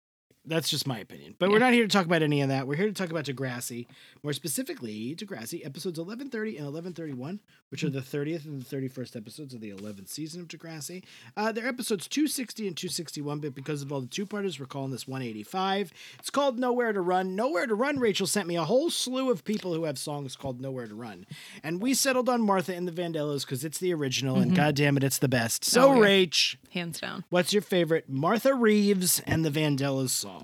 That's 0.47 0.69
just 0.69 0.87
my 0.87 0.97
opinion. 0.99 1.35
But 1.37 1.49
we're 1.49 1.59
not 1.59 1.73
here 1.73 1.83
to 1.83 1.89
talk 1.91 2.05
about 2.05 2.23
any 2.23 2.41
of 2.41 2.49
that. 2.49 2.67
We're 2.67 2.75
here 2.77 2.87
to 2.87 2.93
talk 2.93 3.09
about 3.11 3.25
Degrassi, 3.25 3.85
more 4.23 4.31
specifically 4.33 5.13
Degrassi 5.15 5.65
episodes 5.65 5.99
1130 5.99 6.57
and 6.57 6.65
1131, 6.65 7.39
which 7.69 7.83
are 7.83 7.89
the 7.89 7.99
30th 7.99 8.45
and 8.45 8.61
the 8.63 8.75
31st 8.75 9.15
episodes 9.17 9.53
of 9.53 9.59
the 9.61 9.71
11th 9.71 10.07
season 10.07 10.41
of 10.41 10.47
Degrassi. 10.47 11.03
Uh, 11.35 11.51
they're 11.51 11.67
episodes 11.67 12.07
260 12.07 12.67
and 12.67 12.77
261, 12.77 13.39
but 13.39 13.53
because 13.53 13.81
of 13.81 13.91
all 13.91 13.99
the 14.01 14.07
two-parters, 14.07 14.59
we're 14.59 14.65
calling 14.65 14.91
this 14.91 15.07
185. 15.07 15.91
It's 16.19 16.29
called 16.29 16.57
Nowhere 16.59 16.93
to 16.93 17.01
Run. 17.01 17.35
Nowhere 17.35 17.67
to 17.67 17.75
Run, 17.75 17.99
Rachel 17.99 18.25
sent 18.27 18.47
me 18.47 18.55
a 18.55 18.63
whole 18.63 18.89
slew 18.89 19.29
of 19.29 19.43
people 19.43 19.73
who 19.73 19.83
have 19.83 19.97
songs 19.99 20.35
called 20.37 20.61
Nowhere 20.61 20.87
to 20.87 20.95
Run. 20.95 21.25
And 21.61 21.81
we 21.81 21.93
settled 21.93 22.29
on 22.29 22.41
Martha 22.41 22.73
and 22.73 22.87
the 22.87 22.91
Vandellas 22.91 23.41
because 23.41 23.65
it's 23.65 23.79
the 23.79 23.93
original, 23.93 24.37
and 24.39 24.55
God 24.55 24.75
damn 24.75 24.95
it, 24.97 25.03
it's 25.03 25.17
the 25.17 25.27
best. 25.27 25.65
So, 25.65 25.87
Oh, 25.91 25.93
yeah. 26.01 26.07
Rach, 26.07 26.55
Hands 26.71 26.99
down. 26.99 27.23
What's 27.29 27.53
your 27.53 27.61
favorite 27.61 28.07
Martha 28.07 28.53
Reeves 28.53 29.21
and 29.25 29.43
the 29.43 29.49
Vandellas 29.49 30.09
song? 30.09 30.36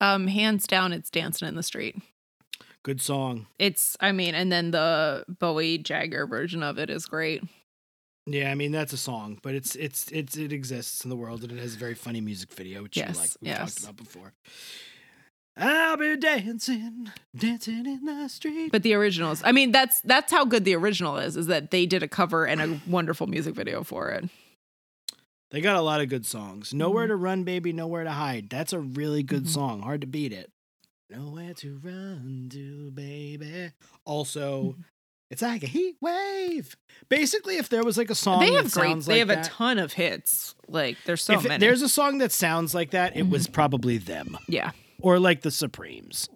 Um, 0.00 0.26
hands 0.26 0.66
down, 0.66 0.92
it's 0.92 1.10
dancing 1.10 1.48
in 1.48 1.54
the 1.54 1.62
street. 1.62 1.96
Good 2.82 3.00
song. 3.00 3.46
It's, 3.58 3.96
I 4.00 4.12
mean, 4.12 4.34
and 4.34 4.52
then 4.52 4.70
the 4.70 5.24
Bowie 5.28 5.78
Jagger 5.78 6.26
version 6.26 6.62
of 6.62 6.78
it 6.78 6.90
is 6.90 7.06
great. 7.06 7.42
Yeah, 8.28 8.50
I 8.50 8.56
mean 8.56 8.72
that's 8.72 8.92
a 8.92 8.96
song, 8.96 9.38
but 9.40 9.54
it's 9.54 9.76
it's 9.76 10.10
it's 10.10 10.36
it 10.36 10.52
exists 10.52 11.04
in 11.04 11.10
the 11.10 11.16
world 11.16 11.44
and 11.44 11.52
it 11.52 11.58
has 11.60 11.76
a 11.76 11.78
very 11.78 11.94
funny 11.94 12.20
music 12.20 12.52
video, 12.52 12.82
which 12.82 12.96
Yes, 12.96 13.14
you 13.14 13.20
like 13.20 13.30
we 13.40 13.48
yes. 13.48 13.74
talked 13.76 13.84
about 13.84 13.96
before. 14.04 14.32
I'll 15.56 15.96
be 15.96 16.16
dancing, 16.16 17.10
dancing 17.36 17.86
in 17.86 18.04
the 18.04 18.28
street. 18.28 18.72
But 18.72 18.82
the 18.82 18.94
originals, 18.94 19.42
I 19.44 19.52
mean, 19.52 19.70
that's 19.72 20.00
that's 20.00 20.32
how 20.32 20.44
good 20.44 20.64
the 20.64 20.74
original 20.74 21.16
is. 21.18 21.36
Is 21.36 21.46
that 21.46 21.70
they 21.70 21.86
did 21.86 22.02
a 22.02 22.08
cover 22.08 22.44
and 22.44 22.60
a 22.60 22.80
wonderful 22.88 23.26
music 23.28 23.54
video 23.54 23.84
for 23.84 24.10
it. 24.10 24.28
They 25.50 25.60
got 25.60 25.76
a 25.76 25.80
lot 25.80 26.00
of 26.00 26.08
good 26.08 26.26
songs. 26.26 26.74
Nowhere 26.74 27.06
to 27.06 27.16
run, 27.16 27.44
baby, 27.44 27.72
nowhere 27.72 28.04
to 28.04 28.10
hide. 28.10 28.48
That's 28.50 28.72
a 28.72 28.80
really 28.80 29.22
good 29.22 29.44
Mhm. 29.44 29.48
song. 29.48 29.82
Hard 29.82 30.00
to 30.02 30.06
beat 30.06 30.32
it. 30.32 30.50
Nowhere 31.10 31.54
to 31.54 31.78
run 31.78 32.48
to, 32.52 32.90
baby. 32.90 33.70
Also, 34.04 34.76
Mhm. 34.78 34.84
it's 35.30 35.42
like 35.42 35.62
a 35.62 35.66
heat 35.68 35.96
wave. 36.00 36.76
Basically, 37.08 37.58
if 37.58 37.68
there 37.68 37.84
was 37.84 37.96
like 37.96 38.10
a 38.10 38.14
song 38.14 38.40
they 38.40 38.50
that 38.50 38.64
have 38.64 38.72
great. 38.72 39.00
They 39.04 39.12
like 39.12 39.18
have 39.20 39.28
that- 39.28 39.46
a 39.46 39.50
ton 39.50 39.78
of 39.78 39.92
hits. 39.92 40.54
Like 40.68 40.96
there's 41.04 41.22
so 41.22 41.34
if 41.34 41.44
it- 41.44 41.48
many. 41.48 41.60
there's 41.60 41.82
a 41.82 41.88
song 41.88 42.18
that 42.18 42.32
sounds 42.32 42.74
like 42.74 42.90
that, 42.90 43.16
it 43.16 43.28
was 43.28 43.46
probably 43.46 43.98
them 43.98 44.36
yeah, 44.48 44.72
or 45.00 45.20
like 45.20 45.42
the 45.42 45.52
Supremes, 45.52 46.28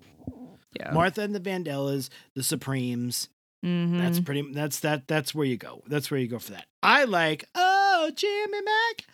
yeah. 0.78 0.92
Martha 0.92 1.22
and 1.22 1.34
the 1.34 1.40
Vandellas, 1.40 2.08
the 2.36 2.44
Supremes. 2.44 3.28
That's 3.62 4.20
pretty. 4.20 4.52
That's 4.52 4.80
that. 4.80 5.06
That's 5.08 5.34
where 5.34 5.44
you 5.44 5.56
go. 5.58 5.82
That's 5.86 6.10
where 6.10 6.18
you 6.20 6.28
go 6.28 6.38
for 6.38 6.52
that. 6.52 6.66
I 6.82 7.04
like. 7.04 7.44
Oh, 8.02 8.10
Jimmy 8.10 8.60
Mack. 8.62 9.04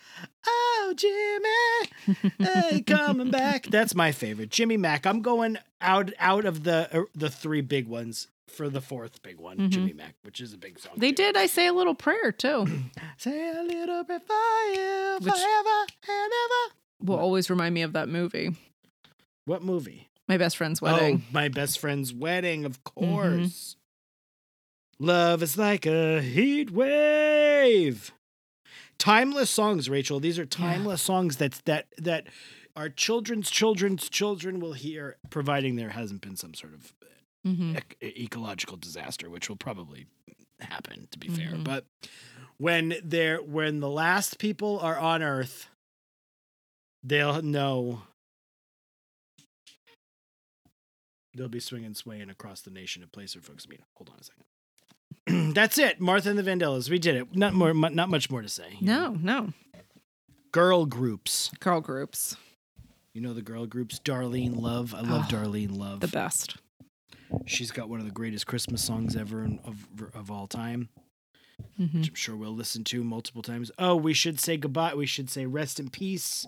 Oh, 0.47 0.93
Jimmy. 0.95 2.29
Hey, 2.39 2.81
coming 2.87 3.31
back. 3.31 3.65
That's 3.67 3.93
my 3.93 4.11
favorite, 4.13 4.49
Jimmy 4.49 4.77
Mack. 4.77 5.05
I'm 5.05 5.21
going 5.21 5.57
out 5.81 6.11
out 6.19 6.45
of 6.45 6.63
the 6.63 6.87
uh, 6.91 7.03
the 7.13 7.29
three 7.29 7.59
big 7.61 7.87
ones 7.87 8.27
for 8.47 8.69
the 8.69 8.79
fourth 8.79 9.21
big 9.23 9.39
one, 9.39 9.57
Mhm. 9.57 9.69
Jimmy 9.69 9.93
Mack, 9.93 10.15
which 10.23 10.39
is 10.39 10.53
a 10.53 10.57
big 10.57 10.79
song. 10.79 10.93
They 10.95 11.09
too. 11.11 11.15
did. 11.15 11.37
I 11.37 11.47
say 11.47 11.67
a 11.67 11.73
little 11.73 11.95
prayer 11.95 12.31
too. 12.31 12.65
Say 13.17 13.49
a 13.49 13.61
little 13.61 14.03
prayer 14.05 14.21
for 14.21 14.73
you, 14.73 15.17
Which- 15.19 15.33
forever 15.33 15.85
and 16.07 16.31
ever. 16.45 16.73
Will 17.01 17.19
always 17.19 17.49
remind 17.49 17.75
me 17.75 17.81
of 17.81 17.93
that 17.93 18.07
movie, 18.09 18.55
What 19.45 19.63
movie? 19.63 20.07
My 20.29 20.37
Best 20.37 20.55
Friend's 20.57 20.81
Wedding. 20.81 21.23
Oh, 21.25 21.29
my 21.33 21.47
best 21.49 21.77
friend's 21.79 22.13
wedding, 22.13 22.63
of 22.65 22.81
Mm-hmm. 22.83 23.05
course. 23.13 23.75
Love 24.99 25.43
is 25.43 25.57
like 25.57 25.85
a 25.85 26.21
heat 26.21 26.71
wave. 26.71 28.11
Timeless 28.99 29.49
songs, 29.49 29.89
Rachel. 29.89 30.19
These 30.19 30.39
are 30.39 30.45
timeless 30.45 31.01
songs 31.01 31.37
that 31.37 31.61
that 31.65 31.87
that 31.97 32.27
our 32.75 32.89
children's 32.89 33.49
children's 33.49 34.09
children 34.09 34.59
will 34.59 34.73
hear, 34.73 35.17
providing 35.29 35.75
there 35.75 35.89
hasn't 35.89 36.21
been 36.21 36.35
some 36.35 36.53
sort 36.53 36.73
of 36.73 36.93
Mhm. 37.45 37.77
ec- 37.77 37.97
ecological 38.01 38.77
disaster, 38.77 39.29
which 39.29 39.49
will 39.49 39.55
probably 39.55 40.07
happen. 40.59 41.07
To 41.11 41.19
be 41.19 41.27
fair, 41.27 41.51
Mhm. 41.53 41.63
but 41.63 41.85
when 42.57 42.95
they're 43.03 43.41
when 43.41 43.79
the 43.79 43.89
last 43.89 44.39
people 44.39 44.79
are 44.79 44.97
on 44.97 45.21
Earth, 45.21 45.69
they'll 47.03 47.41
know 47.43 48.03
they'll 51.35 51.47
be 51.49 51.59
swinging, 51.59 51.93
swaying 51.93 52.31
across 52.31 52.61
the 52.61 52.71
nation 52.71 53.03
to 53.03 53.07
place 53.07 53.35
where 53.35 53.43
folks 53.43 53.67
meet. 53.67 53.81
Hold 53.95 54.09
on 54.09 54.17
a 54.19 54.23
second. 54.23 54.45
That's 55.53 55.77
it, 55.77 55.99
Martha 55.99 56.29
and 56.29 56.39
the 56.39 56.43
Vandellas. 56.43 56.89
We 56.89 56.99
did 56.99 57.15
it. 57.15 57.35
Not 57.35 57.53
more, 57.53 57.73
mu- 57.73 57.89
not 57.89 58.09
much 58.09 58.29
more 58.29 58.41
to 58.41 58.49
say. 58.49 58.77
No, 58.81 59.17
no. 59.21 59.53
girl 60.51 60.85
groups. 60.85 61.51
Girl 61.59 61.81
groups, 61.81 62.35
You 63.13 63.21
know 63.21 63.33
the 63.33 63.41
girl 63.41 63.65
groups. 63.65 63.99
Darlene 63.99 64.59
Love. 64.59 64.93
I 64.93 65.01
love 65.01 65.25
Oh, 65.31 65.35
Darlene 65.35 65.77
Love. 65.77 65.99
the 65.99 66.07
best. 66.07 66.57
She's 67.45 67.71
got 67.71 67.89
one 67.89 67.99
of 67.99 68.05
the 68.05 68.11
greatest 68.11 68.47
Christmas 68.47 68.83
songs 68.83 69.15
ever 69.15 69.43
in, 69.43 69.59
of 69.65 69.87
of 70.15 70.31
all 70.31 70.47
time, 70.47 70.87
Mhm. 71.79 71.93
which 71.95 72.09
I'm 72.09 72.15
sure 72.15 72.35
we'll 72.37 72.55
listen 72.55 72.83
to 72.85 73.03
multiple 73.03 73.41
times. 73.41 73.69
Oh, 73.77 73.95
we 73.95 74.13
should 74.13 74.39
say 74.39 74.55
goodbye. 74.55 74.93
We 74.93 75.05
should 75.05 75.29
say 75.29 75.45
rest 75.45 75.79
in 75.79 75.89
peace 75.89 76.45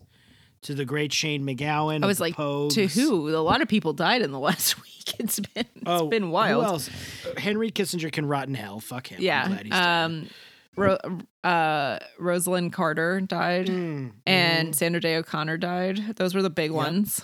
to 0.64 0.74
the 0.76 0.86
great 0.86 1.14
Shane 1.14 1.46
MacGowan. 1.46 2.04
I 2.04 2.08
was 2.08 2.20
like, 2.20 2.36
Pogues. 2.36 2.74
To 2.74 2.88
who? 2.88 3.30
A 3.36 3.38
lot 3.40 3.62
of 3.62 3.68
people 3.68 3.94
died 3.94 4.22
in 4.22 4.32
the 4.32 4.40
last 4.50 4.82
week. 4.82 4.86
It's 5.20 5.40
been 5.40 5.66
it's 5.76 5.84
Oh, 5.86 6.08
been 6.08 6.30
wild. 6.30 6.64
Who 6.64 6.70
else? 6.70 6.90
Henry 7.38 7.72
Kissinger 7.72 8.12
can 8.12 8.26
rot 8.26 8.48
in 8.48 8.54
hell. 8.54 8.80
Fuck 8.80 9.08
him. 9.08 9.18
I'm 9.20 9.24
Yeah. 9.24 10.04
Um, 10.06 10.28
Ro- 10.76 10.98
uh, 11.44 12.00
Rosalynn 12.22 12.72
Carter 12.72 13.20
died, 13.20 13.68
Mm, 13.68 14.12
and 14.26 14.74
Sandra 14.76 15.02
Day 15.02 15.16
O'Connor 15.18 15.58
died. 15.58 16.16
Those 16.16 16.34
were 16.36 16.42
the 16.42 16.50
big 16.50 16.70
Yep. 16.72 16.76
ones. 16.76 17.22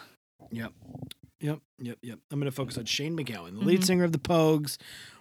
Yep. 0.51 0.73
Yep. 1.39 1.59
Yep. 1.79 1.97
Yep. 2.01 2.19
I'm 2.31 2.39
going 2.39 2.49
to 2.51 2.55
focus 2.55 2.77
on 2.77 2.85
Shane 2.85 3.15
MacGowan, 3.17 3.59
the 3.59 3.65
lead 3.65 3.81
Mhm. 3.81 3.85
singer 3.85 4.03
of 4.03 4.11
the 4.11 4.17
Pogues, 4.17 4.77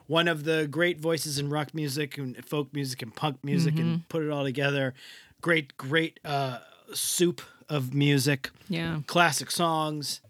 one 0.06 0.26
of 0.26 0.44
the 0.44 0.66
great 0.68 1.00
voices 1.00 1.38
in 1.38 1.48
rock 1.50 1.74
music 1.74 2.18
and 2.18 2.42
folk 2.44 2.72
music 2.72 3.02
and 3.02 3.14
punk 3.14 3.44
music, 3.44 3.78
and 3.78 4.08
put 4.08 4.22
it 4.22 4.30
all 4.30 4.42
together. 4.44 4.94
Great, 5.40 5.76
great 5.76 6.18
uh, 6.24 6.58
soup 6.92 7.40
of 7.68 7.94
music, 7.94 8.50
Yeah. 8.68 9.00
classic 9.06 9.50
songs. 9.50 10.20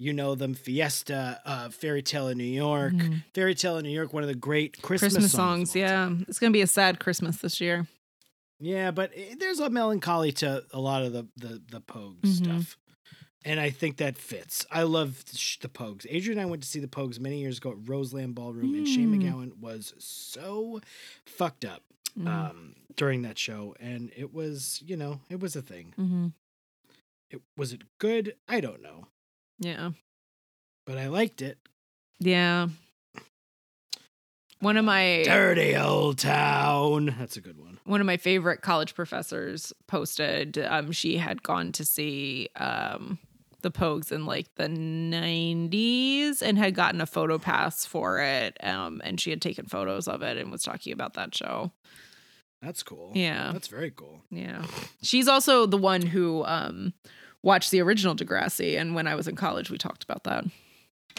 You 0.00 0.12
know 0.12 0.34
them, 0.36 0.54
Fiesta, 0.54 1.40
uh, 1.44 1.70
Fairy 1.70 2.02
Tale 2.02 2.28
in 2.28 2.38
New 2.38 2.44
York, 2.44 2.92
Mhm. 2.92 3.24
Fairy 3.34 3.54
Tale 3.56 3.78
in 3.78 3.84
New 3.84 3.90
York, 3.90 4.12
one 4.12 4.22
of 4.22 4.28
the 4.28 4.34
great 4.36 4.80
Christmas, 4.80 5.14
Christmas 5.14 5.32
songs. 5.32 5.74
Yeah. 5.74 6.12
It's 6.28 6.38
gonna 6.38 6.52
be 6.52 6.60
a 6.60 6.68
sad 6.68 7.00
Christmas 7.00 7.38
this 7.38 7.60
year. 7.60 7.88
Yeah, 8.60 8.90
but 8.92 9.10
eh, 9.14 9.34
there's 9.38 9.58
a 9.60 9.70
melancholy 9.70 10.30
to 10.32 10.64
a 10.72 10.80
lot 10.80 11.02
of 11.02 11.12
the 11.12 11.26
the 11.36 11.60
the 11.70 11.80
Pogues 11.80 12.20
Mhm. 12.22 12.44
stuff, 12.44 12.76
and 13.44 13.58
I 13.60 13.70
think 13.70 13.96
that 13.98 14.16
fits. 14.18 14.64
I 14.70 14.82
love 14.84 15.24
the, 15.26 15.68
Pogues. 15.68 16.06
Adrian 16.08 16.38
and 16.38 16.46
I 16.46 16.50
went 16.50 16.62
to 16.62 16.68
see 16.68 16.80
the 16.80 16.88
Pogues 16.88 17.18
many 17.20 17.40
years 17.40 17.58
ago 17.58 17.72
at 17.72 17.88
Roseland 17.88 18.34
Ballroom, 18.36 18.74
and 18.74 18.86
Shane 18.86 19.08
Mm. 19.12 19.22
MacGowan 19.22 19.56
was 19.58 19.94
so 19.98 20.80
fucked 21.26 21.64
up 21.64 21.82
Mhm. 22.18 22.26
um, 22.28 22.74
during 22.96 23.22
that 23.22 23.38
show, 23.38 23.74
and 23.80 24.12
it 24.16 24.32
was 24.32 24.80
you 24.86 24.96
know 24.96 25.20
it 25.28 25.40
was 25.40 25.54
a 25.56 25.62
thing. 25.62 25.94
Mhm. 25.98 26.32
It 27.30 27.42
was 27.56 27.72
it 27.72 27.82
good? 27.98 28.34
I 28.48 28.60
don't 28.60 28.82
know, 28.82 29.06
Yeah. 29.58 29.90
but 30.86 30.96
I 30.98 31.08
liked 31.08 31.42
it. 31.42 31.58
Yeah. 32.20 32.68
One 34.60 34.76
of 34.76 34.84
my 34.84 35.22
Dirty 35.24 35.76
old 35.76 36.18
town. 36.18 37.14
That's 37.18 37.36
a 37.36 37.40
good 37.40 37.58
one. 37.58 37.78
one 37.84 38.00
of 38.00 38.06
my 38.06 38.16
favorite 38.16 38.60
college 38.60 38.94
professors 38.94 39.72
posted 39.86 40.58
um 40.58 40.90
she 40.90 41.16
had 41.18 41.42
gone 41.44 41.70
to 41.72 41.84
see 41.84 42.48
um 42.56 43.18
the 43.62 43.70
Pogues 43.70 44.10
in 44.12 44.24
like 44.26 44.52
the 44.56 44.68
90s 44.68 46.42
and 46.42 46.58
had 46.58 46.74
gotten 46.76 47.00
a 47.00 47.06
photo 47.06 47.38
pass 47.38 47.84
for 47.84 48.20
it 48.20 48.56
um 48.64 49.00
and 49.04 49.20
she 49.20 49.30
had 49.30 49.40
taken 49.42 49.66
photos 49.66 50.08
of 50.08 50.22
it 50.22 50.36
and 50.36 50.50
was 50.50 50.62
talking 50.62 50.92
about 50.92 51.14
that 51.14 51.34
show. 51.34 51.70
That's 52.62 52.82
cool. 52.82 53.12
Yeah. 53.14 53.52
that's 53.52 53.68
very 53.68 53.90
cool. 53.90 54.20
Yeah. 54.30 54.64
She's 55.02 55.28
also 55.28 55.64
the 55.66 55.76
one 55.78 56.02
who 56.02 56.44
um 56.44 56.92
watched 57.42 57.70
the 57.70 57.80
original 57.80 58.16
Degrassi 58.16 58.78
and 58.78 58.94
when 58.94 59.06
I 59.06 59.14
was 59.14 59.28
in 59.28 59.36
college 59.36 59.70
we 59.70 59.78
talked 59.78 60.02
about 60.04 60.24
that. 60.24 60.44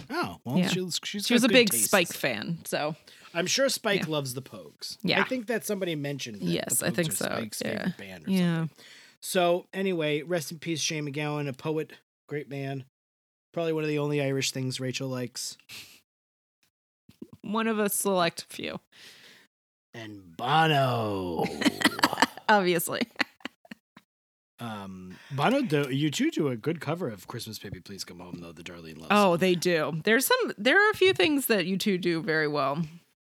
Oh 0.10 0.38
well, 0.44 0.58
Yeah. 0.58 0.68
she's 0.70 1.00
she's 1.04 1.26
She 1.28 1.34
was 1.34 1.44
a 1.44 1.50
big. 1.50 1.74
Spike 1.74 2.12
fan, 2.14 2.60
so 2.66 2.96
I'm 3.34 3.46
sure 3.48 3.70
Spike 3.70 4.02
Yeah. 4.02 4.12
loves 4.12 4.34
the 4.34 4.42
Pogues. 4.42 4.98
Yeah. 5.04 5.22
I 5.22 5.24
think 5.24 5.48
that 5.48 5.66
somebody 5.66 5.96
mentioned. 5.96 6.42
That 6.42 6.46
Yes, 6.46 6.84
I 6.84 6.90
think 6.90 7.12
so. 7.12 7.26
Spike's 7.26 7.62
Yeah. 7.64 7.70
favorite 7.78 7.98
band 7.98 8.28
or 8.28 8.32
yeah. 8.32 8.58
something. 8.60 8.78
So 9.22 9.66
anyway, 9.74 10.22
rest 10.24 10.52
in 10.52 10.60
peace, 10.60 10.80
Shane 10.82 11.06
MacGowan, 11.06 11.48
a 11.48 11.54
poet, 11.54 11.92
great 12.28 12.50
man. 12.50 12.86
Probably 13.54 13.74
one 13.74 13.84
of 13.84 13.90
the 13.90 14.00
only 14.00 14.22
Irish 14.22 14.52
things 14.52 14.80
Rachel 14.80 15.10
likes. 15.10 15.58
One 17.42 17.68
of 17.68 17.80
a 17.80 17.90
select 17.90 18.46
few, 18.50 18.80
And 19.94 20.36
Bono. 20.38 21.46
obviously. 22.50 23.02
Um, 24.62 25.16
Bono, 25.32 25.62
do, 25.62 25.90
you 25.90 26.12
two 26.12 26.32
do 26.32 26.50
a 26.50 26.58
good 26.58 26.82
cover 26.82 27.08
of 27.08 27.28
"Christmas 27.28 27.58
Baby 27.58 27.80
Please 27.80 28.04
Come 28.04 28.20
Home," 28.20 28.40
though 28.42 28.52
the 28.52 28.62
Darlene 28.62 28.98
loves. 28.98 29.08
Oh, 29.12 29.38
they 29.38 29.56
do. 29.56 30.02
There's 30.04 30.26
some. 30.26 30.52
There 30.58 30.76
are 30.86 30.92
a 30.92 30.98
few 30.98 31.14
things 31.14 31.46
that 31.46 31.66
you 31.66 31.78
two 31.78 31.98
do 31.98 32.22
very 32.22 32.48
well. 32.50 32.84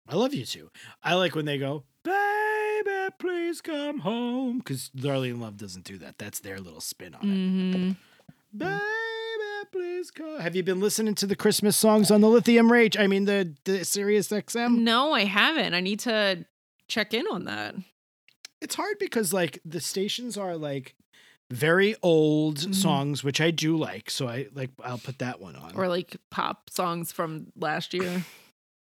I 0.06 0.16
love 0.16 0.34
you 0.34 0.44
two. 0.44 0.70
I 1.02 1.14
like 1.14 1.34
when 1.34 1.46
they 1.46 1.56
go, 1.56 1.84
"Baby, 2.02 3.08
please 3.18 3.62
come 3.62 4.00
home," 4.00 4.58
because 4.58 4.90
Darlene 4.94 5.40
Love 5.40 5.56
doesn't 5.56 5.84
do 5.86 5.96
that. 5.96 6.18
That's 6.18 6.40
their 6.40 6.58
little 6.60 6.82
spin 6.82 7.14
on 7.14 7.22
it. 7.22 7.34
hmm 7.34 7.92
Baby, 8.54 8.70
please 9.72 10.10
come. 10.10 10.40
Have 10.40 10.54
you 10.56 10.62
been 10.62 10.80
listening 10.80 11.14
to 11.16 11.26
the 11.26 11.36
Christmas 11.36 11.76
songs 11.76 12.10
on 12.10 12.20
the 12.20 12.28
Lithium 12.28 12.70
Rage? 12.70 12.96
I 12.96 13.06
mean, 13.06 13.24
the 13.24 13.54
the 13.64 13.84
Sirius 13.84 14.28
XM. 14.28 14.78
No, 14.78 15.12
I 15.12 15.24
haven't. 15.24 15.74
I 15.74 15.80
need 15.80 16.00
to 16.00 16.44
check 16.88 17.14
in 17.14 17.26
on 17.30 17.44
that. 17.44 17.74
It's 18.60 18.74
hard 18.74 18.98
because 18.98 19.32
like 19.32 19.58
the 19.64 19.80
stations 19.80 20.36
are 20.38 20.56
like 20.56 20.94
very 21.50 21.94
old 22.02 22.58
Mhm. 22.58 22.74
songs, 22.74 23.22
which 23.22 23.40
I 23.40 23.50
do 23.50 23.76
like. 23.76 24.10
So 24.10 24.26
I 24.28 24.46
like 24.54 24.70
I'll 24.82 24.98
put 24.98 25.18
that 25.18 25.40
one 25.40 25.56
on. 25.56 25.72
Or 25.76 25.88
like 25.88 26.16
pop 26.30 26.70
songs 26.70 27.12
from 27.12 27.48
last 27.56 27.92
year. 27.94 28.24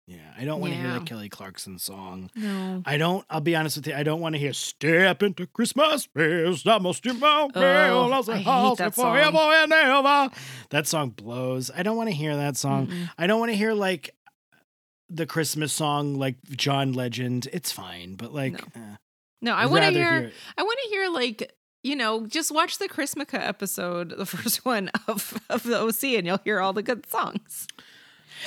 yeah, 0.05 0.33
I 0.37 0.43
don't 0.45 0.59
want 0.59 0.73
to 0.73 0.77
hear 0.79 0.87
Yeah. 0.89 0.99
that 0.99 1.05
Kelly 1.05 1.29
Clarkson 1.29 1.79
song. 1.79 2.29
No. 2.35 2.83
I 2.85 2.97
don't. 2.97 3.25
I'll 3.29 3.39
be 3.41 3.55
honest 3.55 3.77
with 3.77 3.87
you. 3.87 3.93
I 3.95 4.03
don't 4.03 4.19
want 4.19 4.35
to 4.35 4.39
hear 4.39 4.51
"Step 4.53 5.23
into 5.23 5.47
Christmas." 5.47 6.07
Is 6.15 6.63
the 6.63 6.79
most 6.79 7.05
emotional 7.05 7.51
Oh, 7.55 8.19
as 8.19 8.27
a 8.27 8.33
I 8.33 8.37
hate 8.37 8.43
house 8.45 8.77
that 8.79 8.95
forever 8.95 9.37
song. 9.37 9.53
and 9.53 9.73
ever. 9.73 10.29
That 10.71 10.87
song 10.87 11.11
blows. 11.11 11.71
I 11.75 11.83
don't 11.83 11.95
want 11.97 12.09
to 12.09 12.15
hear 12.15 12.35
that 12.35 12.57
song. 12.57 12.87
Mm-mm. 12.87 13.09
I 13.17 13.27
don't 13.27 13.39
want 13.39 13.51
to 13.51 13.55
hear 13.57 13.73
like 13.73 14.13
the 15.09 15.25
Christmas 15.25 15.71
song, 15.71 16.15
like 16.15 16.35
John 16.51 16.93
Legend. 16.93 17.47
It's 17.53 17.71
fine, 17.71 18.15
but 18.15 18.33
like, 18.33 18.53
No. 18.75 18.81
eh, 18.81 18.95
No, 19.41 19.53
I 19.53 19.65
want 19.67 19.83
to 19.83 19.87
rather 19.99 20.21
hear. 20.21 20.31
I 20.57 20.63
want 20.63 20.79
to 20.83 20.89
hear 20.89 21.09
like 21.09 21.53
you 21.85 21.97
know, 21.97 22.25
just 22.27 22.49
watch 22.49 22.77
the 22.77 22.87
Chrismukkah 22.87 23.45
episode, 23.45 24.13
the 24.17 24.25
first 24.35 24.65
one 24.65 24.89
of 25.07 25.37
of 25.49 25.63
the 25.63 25.77
OC, 25.79 26.15
and 26.17 26.25
you'll 26.27 26.39
hear 26.43 26.59
all 26.61 26.73
the 26.73 26.83
good 26.83 27.05
songs. 27.09 27.67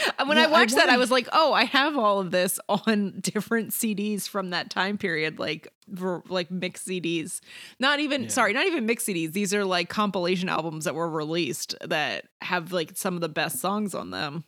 When 0.26 0.36
Yeah, 0.36 0.44
I 0.44 0.46
I 0.46 0.50
watched 0.50 0.74
that, 0.74 0.88
I 0.88 0.96
was 0.96 1.10
like, 1.10 1.28
"Oh, 1.32 1.52
I 1.52 1.64
have 1.64 1.96
all 1.96 2.20
of 2.20 2.30
this 2.30 2.58
on 2.68 3.20
different 3.20 3.70
CDs 3.70 4.28
from 4.28 4.50
that 4.50 4.70
time 4.70 4.98
period, 4.98 5.38
like 5.38 5.68
ver- 5.88 6.22
like 6.28 6.50
mixed 6.50 6.86
CDs. 6.88 7.40
Not 7.78 8.00
even 8.00 8.24
Yeah. 8.24 8.28
sorry, 8.28 8.52
not 8.52 8.66
even 8.66 8.86
mixed 8.86 9.06
CDs. 9.06 9.32
These 9.32 9.54
are 9.54 9.64
like 9.64 9.88
compilation 9.88 10.48
albums 10.48 10.84
that 10.84 10.94
were 10.94 11.08
released 11.10 11.74
that 11.84 12.24
have 12.42 12.72
like 12.72 12.96
some 12.96 13.14
of 13.14 13.20
the 13.20 13.28
best 13.28 13.58
songs 13.60 13.94
on 13.94 14.10
them." 14.10 14.44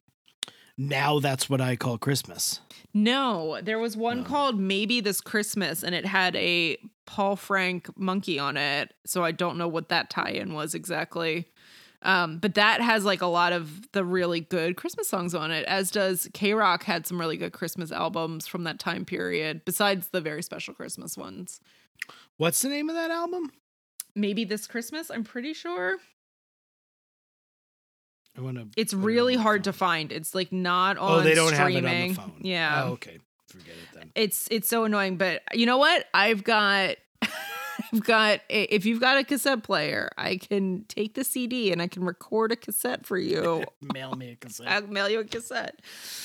Now 0.76 1.18
that's 1.18 1.50
what 1.50 1.60
I 1.60 1.74
call 1.76 1.98
Christmas. 1.98 2.60
No, 2.94 3.60
there 3.62 3.78
was 3.80 3.96
one 3.96 4.18
No. 4.18 4.24
called 4.24 4.58
Maybe 4.58 5.00
This 5.00 5.20
Christmas, 5.20 5.82
and 5.82 5.94
it 5.94 6.06
had 6.06 6.36
a 6.36 6.76
Paul 7.04 7.36
Frank 7.36 7.96
monkey 7.98 8.38
on 8.38 8.56
it. 8.56 8.94
So 9.04 9.24
I 9.24 9.32
don't 9.32 9.58
know 9.58 9.68
what 9.68 9.88
that 9.88 10.08
tie 10.10 10.30
in 10.30 10.54
was 10.54 10.74
exactly. 10.74 11.46
Um, 12.02 12.38
but 12.38 12.54
that 12.54 12.80
has 12.80 13.04
like 13.04 13.22
a 13.22 13.26
lot 13.26 13.52
of 13.52 13.90
the 13.92 14.04
really 14.04 14.40
good 14.40 14.76
Christmas 14.76 15.08
songs 15.08 15.34
on 15.34 15.50
it, 15.50 15.64
as 15.66 15.90
does 15.90 16.28
KROQ 16.32 16.84
had 16.84 17.06
some 17.06 17.18
really 17.20 17.36
good 17.36 17.52
Christmas 17.52 17.90
albums 17.90 18.46
from 18.46 18.64
that 18.64 18.78
time 18.78 19.04
period, 19.04 19.62
besides 19.64 20.08
the 20.08 20.20
very 20.20 20.42
special 20.42 20.74
Christmas 20.74 21.16
ones. 21.16 21.60
What's 22.36 22.62
the 22.62 22.68
name 22.68 22.88
of 22.88 22.94
that 22.94 23.10
album? 23.10 23.50
Maybe 24.14 24.44
This 24.44 24.66
Christmas, 24.68 25.10
I'm 25.10 25.24
pretty 25.24 25.52
sure. 25.54 25.96
I 28.36 28.40
want 28.40 28.56
to. 28.56 28.68
It's 28.76 28.94
really 28.94 29.34
hard 29.34 29.64
to 29.64 29.72
find. 29.72 30.12
It's 30.12 30.34
like 30.34 30.52
not 30.52 30.96
on 30.98 31.20
Oh, 31.20 31.22
they 31.22 31.34
don't 31.34 31.52
streaming. 31.52 31.84
have 31.84 31.92
it 31.92 32.02
on 32.02 32.08
the 32.08 32.14
phone. 32.14 32.40
Yeah. 32.42 32.84
Oh, 32.84 32.92
okay. 32.92 33.18
Forget 33.48 33.68
it 33.68 33.94
then. 33.98 34.10
it's 34.14 34.46
it's 34.50 34.68
so 34.68 34.84
annoying 34.84 35.16
but 35.16 35.40
you 35.54 35.64
know 35.64 35.78
what 35.78 36.04
i've 36.12 36.44
got 36.44 36.96
i've 37.92 38.04
got 38.04 38.40
if 38.48 38.84
you've 38.86 39.00
got 39.00 39.16
a 39.18 39.24
cassette 39.24 39.62
player 39.62 40.10
i 40.18 40.36
can 40.36 40.84
take 40.88 41.14
the 41.14 41.24
cd 41.24 41.72
and 41.72 41.80
i 41.82 41.86
can 41.86 42.04
record 42.04 42.52
a 42.52 42.56
cassette 42.56 43.06
for 43.06 43.16
you 43.18 43.64
Mail 43.94 44.14
me 44.14 44.30
a 44.32 44.36
cassette. 44.36 44.66
i'll 44.68 44.86
mail 44.86 45.08
you 45.08 45.20
a 45.20 45.24
cassette 45.24 45.80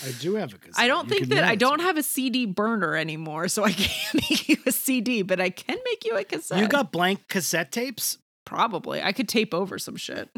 I 0.06 0.12
do 0.20 0.36
have 0.36 0.54
a 0.54 0.58
cassette. 0.58 0.84
i 0.84 0.88
don't 0.88 1.08
You 1.10 1.16
think 1.20 1.28
that 1.30 1.44
i 1.44 1.56
don't 1.56 1.82
have 1.82 1.98
a 1.98 2.04
cd 2.04 2.46
burner 2.46 2.96
anymore 2.96 3.48
so 3.48 3.64
i 3.64 3.72
can't 3.74 4.14
make 4.30 4.50
you 4.50 4.58
a 4.66 4.72
cd 4.72 5.22
but 5.22 5.40
i 5.40 5.50
can 5.50 5.78
make 5.86 6.06
you 6.06 6.16
a 6.18 6.24
cassette 6.24 6.60
You 6.60 6.68
got 6.68 6.92
blank 6.92 7.28
cassette 7.28 7.72
tapes? 7.72 8.18
probably 8.46 9.02
i 9.02 9.12
could 9.12 9.28
tape 9.30 9.54
over 9.54 9.78
some 9.80 9.96
shit 9.96 10.30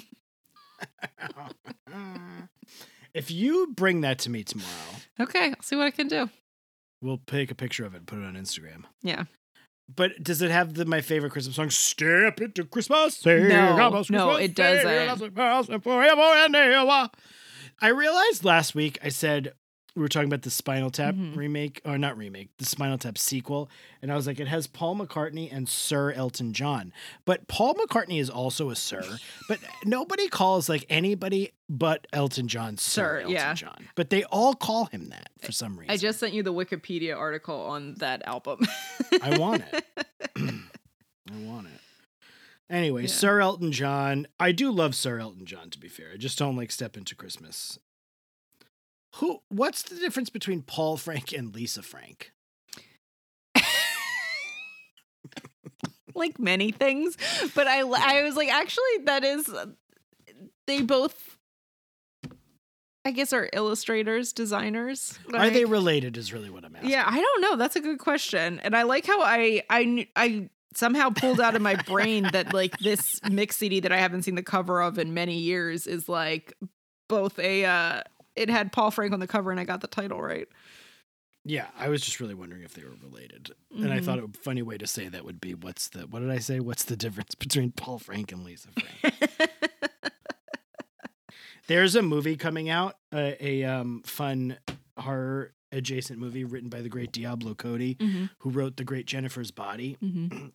if 3.13 3.31
you 3.31 3.67
bring 3.75 4.01
that 4.01 4.19
to 4.19 4.29
me 4.29 4.43
tomorrow, 4.43 4.69
okay 5.19 5.47
i'll 5.49 5.61
see 5.61 5.75
what 5.75 5.85
i 5.85 5.91
can 5.91 6.07
do 6.07 6.29
we'll 7.01 7.21
take 7.27 7.51
a 7.51 7.55
picture 7.55 7.85
of 7.85 7.93
it 7.93 7.97
and 7.99 8.07
put 8.07 8.17
it 8.19 8.25
on 8.25 8.33
Instagram. 8.35 8.83
yeah 9.03 9.23
But 9.93 10.24
does 10.24 10.41
it 10.41 10.50
have 10.52 10.74
the 10.74 10.86
my 10.86 11.02
favorite 11.02 11.32
Christmas 11.32 11.56
song? 11.56 11.69
Step 11.69 12.41
into 12.41 12.65
Christmas. 12.65 13.24
No, 13.26 13.36
about 13.74 14.10
no, 14.10 14.36
Christmas, 14.36 14.39
it 14.41 14.56
doesn't. 14.56 15.36
Christmas, 15.36 15.84
forever 15.84 16.21
and 16.21 16.56
ever. 16.56 17.10
I 17.82 17.89
realized 17.89 18.43
last 18.43 18.74
week 18.74 18.98
I 19.04 19.10
said 19.10 19.54
we 19.95 20.01
were 20.01 20.10
talking 20.10 20.27
about 20.27 20.41
the 20.41 20.49
Spinal 20.49 20.89
Tap 20.89 21.15
Mhm. 21.15 21.36
remake, 21.38 21.81
or 21.86 21.97
not 21.97 22.17
remake, 22.17 22.49
the 22.58 22.65
Spinal 22.65 22.97
Tap 22.97 23.17
sequel, 23.17 23.69
and 24.01 24.12
I 24.12 24.15
was 24.15 24.27
like, 24.27 24.39
it 24.39 24.47
has 24.47 24.67
Paul 24.67 24.97
McCartney 24.97 25.49
and 25.51 25.69
Sir 25.69 26.12
Elton 26.12 26.51
John. 26.53 26.91
But 27.23 27.47
Paul 27.47 27.75
McCartney 27.75 28.19
is 28.19 28.29
also 28.29 28.69
a 28.69 28.75
Sir, 28.75 29.03
but 29.47 29.60
nobody 29.86 30.27
calls 30.27 30.67
like 30.67 30.86
anybody 30.89 31.51
but 31.69 32.08
Elton 32.13 32.47
John 32.47 32.77
Sir, 32.77 33.01
Sir, 33.01 33.17
Elton 33.21 33.31
yeah. 33.31 33.53
John. 33.53 33.88
But 33.95 34.10
they 34.10 34.23
all 34.25 34.53
call 34.53 34.86
him 34.86 35.10
that 35.10 35.29
for 35.39 35.51
some 35.51 35.77
reason. 35.79 35.91
i 35.91 35.97
just 35.97 36.19
sent 36.19 36.34
you 36.34 36.43
the 36.43 36.53
wikipedia 36.53 37.15
article 37.17 37.60
on 37.60 37.95
that 37.95 38.21
album 38.27 38.60
I 39.21 39.38
want 39.38 39.63
it. 39.71 39.86
I 40.38 41.38
want 41.45 41.67
it. 41.67 41.79
Anyway, 42.69 43.03
Yeah. 43.03 43.08
Sir 43.08 43.39
Elton 43.41 43.71
John. 43.71 44.27
I 44.39 44.51
do 44.51 44.71
love 44.71 44.93
Sir 44.95 45.19
Elton 45.19 45.45
John, 45.45 45.69
to 45.69 45.79
be 45.79 45.88
fair. 45.88 46.08
I 46.13 46.17
just 46.17 46.38
don't 46.38 46.55
like 46.55 46.71
Step 46.71 46.97
Into 46.97 47.15
Christmas. 47.15 47.79
Who? 49.15 49.39
What's 49.49 49.84
the 49.84 49.95
difference 49.95 50.30
between 50.30 50.62
Paul 50.62 50.97
Frank 50.97 51.32
and 51.32 51.54
Lisa 51.54 51.82
Frank? 51.84 52.32
like 56.17 56.39
many 56.39 56.71
things 56.71 57.17
but 57.56 57.67
i 57.67 57.80
i 57.82 58.23
was 58.23 58.36
like 58.38 58.47
actually 58.49 58.97
that 59.04 59.25
is 59.25 59.54
they 60.65 60.82
both 60.82 61.38
i 63.04 63.12
guess 63.12 63.34
are 63.34 63.49
illustrators 63.51 64.32
designers 64.32 65.19
Are 65.34 65.49
they 65.49 65.65
related? 65.65 66.15
Is 66.15 66.32
really 66.32 66.49
what 66.49 66.63
I'm 66.63 66.73
asking. 66.75 66.89
yeah 66.91 67.04
i 67.06 67.19
don't 67.19 67.41
know 67.41 67.58
that's 67.58 67.75
a 67.75 67.82
good 67.82 67.99
question 67.99 68.60
and 68.63 68.75
i 68.78 68.84
like 68.84 69.06
how 69.06 69.21
i 69.21 69.62
i 69.69 70.08
i 70.15 70.49
somehow 70.73 71.10
pulled 71.10 71.41
out 71.41 71.54
of 71.56 71.62
my 71.62 71.75
brain 71.75 72.28
that 72.32 72.54
like 72.54 72.78
this 72.80 73.19
mix 73.30 73.58
cd 73.58 73.82
that 73.82 73.91
i 73.91 73.97
haven't 73.97 74.23
seen 74.23 74.36
the 74.36 74.43
cover 74.43 74.82
of 74.82 74.97
in 74.97 75.13
many 75.13 75.38
years 75.39 75.86
is 75.86 76.08
like 76.08 76.54
both 77.10 77.38
a 77.39 77.65
uh 77.65 78.01
it 78.36 78.50
had 78.50 78.71
paul 78.71 78.91
frank 78.91 79.13
on 79.13 79.19
the 79.19 79.28
cover 79.28 79.52
and 79.52 79.60
i 79.60 79.63
got 79.63 79.82
the 79.82 79.88
title 79.88 80.21
right 80.21 80.48
Yeah, 81.48 81.67
I 81.78 81.89
was 81.89 82.02
just 82.02 82.19
really 82.19 82.34
wondering 82.34 82.63
if 82.63 82.74
they 82.74 82.84
were 82.84 82.95
related, 83.04 83.52
and 83.69 83.93
I 83.93 84.00
thought 84.00 84.17
a 84.17 84.28
funny 84.41 84.63
way 84.63 84.80
to 84.80 84.88
say 84.88 85.08
that 85.10 85.24
would 85.24 85.39
be, 85.39 85.54
"What's 85.54 85.89
the? 85.89 86.08
What 86.08 86.21
did 86.21 86.32
I 86.32 86.39
say? 86.39 86.60
What's 86.60 86.84
the 86.86 86.95
difference 86.98 87.36
between 87.45 87.71
Paul 87.71 88.00
Frank 88.00 88.32
and 88.32 88.43
Lisa 88.43 88.69
Frank?" 88.74 89.13
There's 91.67 91.95
a 91.95 92.02
movie 92.02 92.36
coming 92.36 92.69
out, 92.69 92.95
uh, 93.13 93.32
a 93.39 93.63
um, 93.63 94.02
fun 94.06 94.58
horror 94.98 95.54
adjacent 95.71 96.19
movie 96.19 96.43
written 96.45 96.69
by 96.69 96.82
the 96.82 96.89
great 96.89 97.12
Diablo 97.12 97.54
Cody, 97.56 97.93
Mhm, 97.95 98.30
who 98.39 98.50
wrote 98.50 98.78
The 98.78 98.84
Great 98.84 99.06
Jennifer's 99.08 99.52
Body, 99.52 99.98
mhm. 100.04 100.52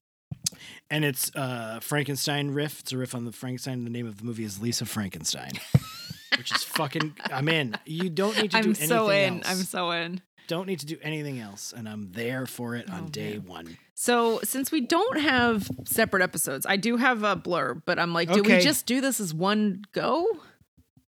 and 0.88 1.04
it's 1.04 1.30
uh, 1.36 1.78
Frankenstein 1.80 2.50
riff. 2.52 2.80
It's 2.80 2.92
a 2.92 2.98
riff 2.98 3.14
on 3.14 3.24
the 3.26 3.32
Frankenstein. 3.32 3.84
The 3.84 3.90
name 3.90 4.06
of 4.06 4.18
the 4.18 4.24
movie 4.24 4.44
is 4.44 4.60
Lisa 4.60 4.86
Frankenstein, 4.86 5.52
which 6.38 6.52
is 6.54 6.62
fucking. 6.64 7.14
I'm 7.24 7.48
in. 7.48 7.76
You 7.86 8.10
don't 8.10 8.36
need 8.36 8.50
to 8.52 8.56
do 8.56 8.58
i'm 8.58 8.64
anything 8.66 8.88
so 8.88 9.08
in 9.10 9.36
else. 9.38 9.48
i'm 9.48 9.56
so 9.64 9.90
in 9.90 10.22
don't 10.48 10.66
need 10.66 10.80
to 10.80 10.86
do 10.86 10.96
anything 11.02 11.38
else, 11.38 11.72
and 11.76 11.88
I'm 11.88 12.10
there 12.10 12.44
for 12.44 12.74
it 12.74 12.90
on 12.90 13.04
Oh, 13.04 13.08
day 13.08 13.34
man. 13.34 13.46
one. 13.46 13.78
So, 13.94 14.40
since 14.42 14.72
we 14.72 14.80
don't 14.80 15.20
have 15.20 15.70
separate 15.84 16.24
episodes, 16.24 16.66
I 16.68 16.74
do 16.76 16.96
have 16.96 17.22
a 17.22 17.36
blurb, 17.36 17.82
but 17.86 18.00
I'm 18.00 18.12
like, 18.12 18.32
do 18.32 18.40
Okay. 18.40 18.56
we 18.56 18.60
just 18.60 18.84
do 18.84 19.00
this 19.00 19.20
as 19.20 19.32
one 19.32 19.84
go? 19.92 20.26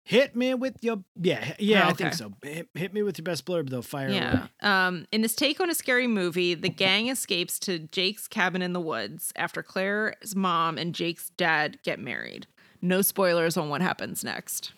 Hit 0.05 0.33
me 0.35 0.53
with 0.53 0.75
your 0.81 1.03
yeah 1.21 1.55
yeah 1.59 1.85
Oh, 1.87 1.89
I 1.89 1.93
think 1.93 2.13
so. 2.13 2.31
Hit, 2.41 2.67
hit 2.73 2.93
me 2.93 3.03
with 3.03 3.17
your 3.17 3.23
best 3.23 3.45
blurb 3.45 3.69
though. 3.69 3.81
Fire 3.81 4.07
away. 4.07 4.15
Yeah. 4.15 4.47
Um, 4.61 5.07
in 5.11 5.21
this 5.21 5.35
take 5.35 5.59
on 5.59 5.69
a 5.69 5.73
scary 5.75 6.07
movie, 6.07 6.53
the 6.55 6.69
gang 6.69 7.07
escapes 7.09 7.57
to 7.59 7.79
Jake's 7.79 8.27
cabin 8.29 8.61
in 8.61 8.71
the 8.73 8.81
woods 8.81 9.31
after 9.35 9.61
Claire's 9.61 10.35
mom 10.37 10.77
and 10.77 10.93
Jake's 10.95 11.31
dad 11.37 11.79
get 11.83 11.99
married. 11.99 12.47
No 12.81 13.01
spoilers 13.01 13.55
on 13.57 13.67
what 13.69 13.81
happens 13.81 14.23
next. 14.25 14.73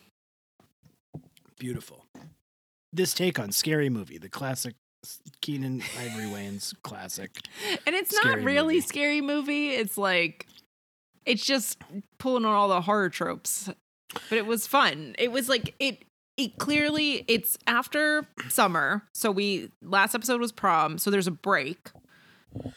Beautiful. 1.60 2.06
This 2.94 3.14
take 3.14 3.40
on 3.40 3.52
scary 3.52 3.90
movie, 3.90 4.18
the 4.18 4.30
classic 4.30 4.76
Keenen 5.42 5.84
Ivory 6.00 6.26
Wayans 6.26 6.74
classic. 6.84 7.32
And 7.86 7.96
it's 7.96 8.14
not 8.24 8.40
really 8.42 8.76
movie. 8.76 8.88
scary 8.88 9.22
movie. 9.22 9.70
It's 9.70 9.98
like 9.98 10.48
it's 11.26 11.46
just 11.46 11.78
pulling 12.20 12.46
on 12.46 12.54
all 12.54 12.68
the 12.68 12.82
horror 12.82 13.10
tropes. 13.10 13.70
But 14.30 14.38
it 14.38 14.46
was 14.46 14.68
fun. 14.68 15.16
It 15.20 15.32
was 15.32 15.50
like 15.50 15.76
it 15.80 16.04
it 16.38 16.58
clearly 16.58 17.26
it's 17.28 17.58
after 17.68 18.28
summer. 18.50 19.04
So 19.14 19.32
we 19.32 19.72
last 19.82 20.16
episode 20.16 20.40
was 20.40 20.52
prom, 20.52 20.98
so 20.98 21.12
there's 21.12 21.28
a 21.28 21.32
break 21.32 21.90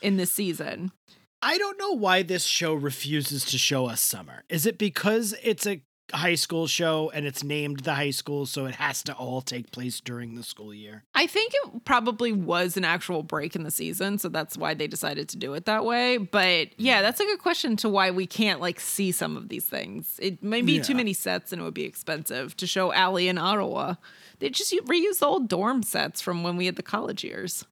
in 0.02 0.16
this 0.16 0.32
season. 0.32 0.92
I 1.40 1.56
don't 1.56 1.78
know 1.78 1.92
why 1.92 2.22
this 2.22 2.44
show 2.44 2.74
refuses 2.74 3.44
to 3.46 3.58
show 3.58 3.86
us 3.86 4.00
summer. 4.00 4.42
Is 4.48 4.66
it 4.66 4.76
because 4.76 5.34
it's 5.42 5.66
a 5.66 5.80
high 6.12 6.34
school 6.34 6.66
show 6.66 7.10
and 7.14 7.26
it's 7.26 7.42
named 7.42 7.80
the 7.80 7.94
high 7.94 8.10
school, 8.10 8.46
so 8.46 8.66
it 8.66 8.74
has 8.76 9.02
to 9.04 9.12
all 9.14 9.40
take 9.40 9.70
place 9.70 10.00
during 10.00 10.34
the 10.34 10.42
school 10.42 10.72
year? 10.72 11.04
I 11.14 11.26
think 11.26 11.52
it 11.54 11.84
probably 11.84 12.32
was 12.32 12.76
an 12.76 12.84
actual 12.84 13.22
break 13.22 13.54
in 13.54 13.64
the 13.64 13.70
season, 13.70 14.18
so 14.18 14.28
that's 14.28 14.56
why 14.56 14.74
they 14.74 14.86
decided 14.86 15.28
to 15.30 15.36
do 15.36 15.54
it 15.54 15.66
that 15.66 15.84
way. 15.84 16.18
But 16.18 16.68
hmm. 16.68 16.74
yeah, 16.78 17.02
that's 17.02 17.20
a 17.20 17.24
good 17.24 17.40
question 17.40 17.76
to 17.78 17.88
why 17.88 18.10
we 18.10 18.26
can't 18.26 18.60
like 18.60 18.80
see 18.80 19.12
some 19.12 19.36
of 19.36 19.48
these 19.48 19.66
things. 19.66 20.18
It 20.20 20.42
may 20.42 20.62
be 20.62 20.80
too 20.80 20.94
many 20.94 21.12
sets 21.12 21.52
and 21.52 21.60
it 21.60 21.64
would 21.64 21.74
be 21.74 21.84
expensive 21.84 22.56
to 22.56 22.66
show 22.66 22.92
Allie 22.92 23.28
in 23.28 23.38
Ottawa. 23.38 23.94
They 24.38 24.50
just 24.50 24.72
reuse 24.72 25.18
the 25.18 25.26
old 25.26 25.48
dorm 25.48 25.82
sets 25.82 26.20
from 26.20 26.42
when 26.42 26.56
we 26.56 26.66
had 26.66 26.76
the 26.76 26.82
college 26.82 27.24
years. 27.24 27.64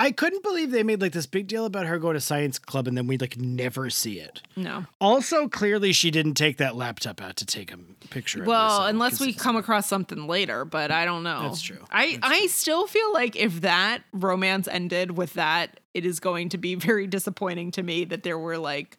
I 0.00 0.12
couldn't 0.12 0.42
believe 0.42 0.70
they 0.70 0.82
made 0.82 1.02
like 1.02 1.12
this 1.12 1.26
big 1.26 1.46
deal 1.46 1.66
about 1.66 1.84
her 1.84 1.98
going 1.98 2.14
to 2.14 2.22
science 2.22 2.58
club 2.58 2.88
and 2.88 2.96
then 2.96 3.06
we 3.06 3.18
like 3.18 3.36
never 3.36 3.90
see 3.90 4.18
it. 4.18 4.40
No. 4.56 4.86
Also, 4.98 5.46
clearly 5.46 5.92
she 5.92 6.10
didn't 6.10 6.34
take 6.34 6.56
that 6.56 6.74
laptop 6.74 7.20
out 7.20 7.36
to 7.36 7.44
take 7.44 7.70
a 7.70 7.76
picture. 8.08 8.40
of 8.40 8.46
Well, 8.46 8.86
unless 8.86 9.20
we 9.20 9.34
come 9.34 9.56
across 9.56 9.86
something 9.86 10.26
later, 10.26 10.64
but 10.64 10.90
I 10.90 11.04
don't 11.04 11.22
know. 11.22 11.42
That's 11.42 11.60
true. 11.60 11.84
I 11.90 12.12
That's 12.12 12.32
I 12.32 12.46
still 12.46 12.86
feel 12.86 13.12
like 13.12 13.36
if 13.36 13.60
that 13.60 14.02
romance 14.14 14.66
ended 14.68 15.18
with 15.18 15.34
that, 15.34 15.80
it 15.92 16.06
is 16.06 16.18
going 16.18 16.48
to 16.48 16.58
be 16.58 16.74
very 16.76 17.06
disappointing 17.06 17.70
to 17.72 17.82
me 17.82 18.06
that 18.06 18.22
there 18.22 18.38
were 18.38 18.56
like 18.56 18.96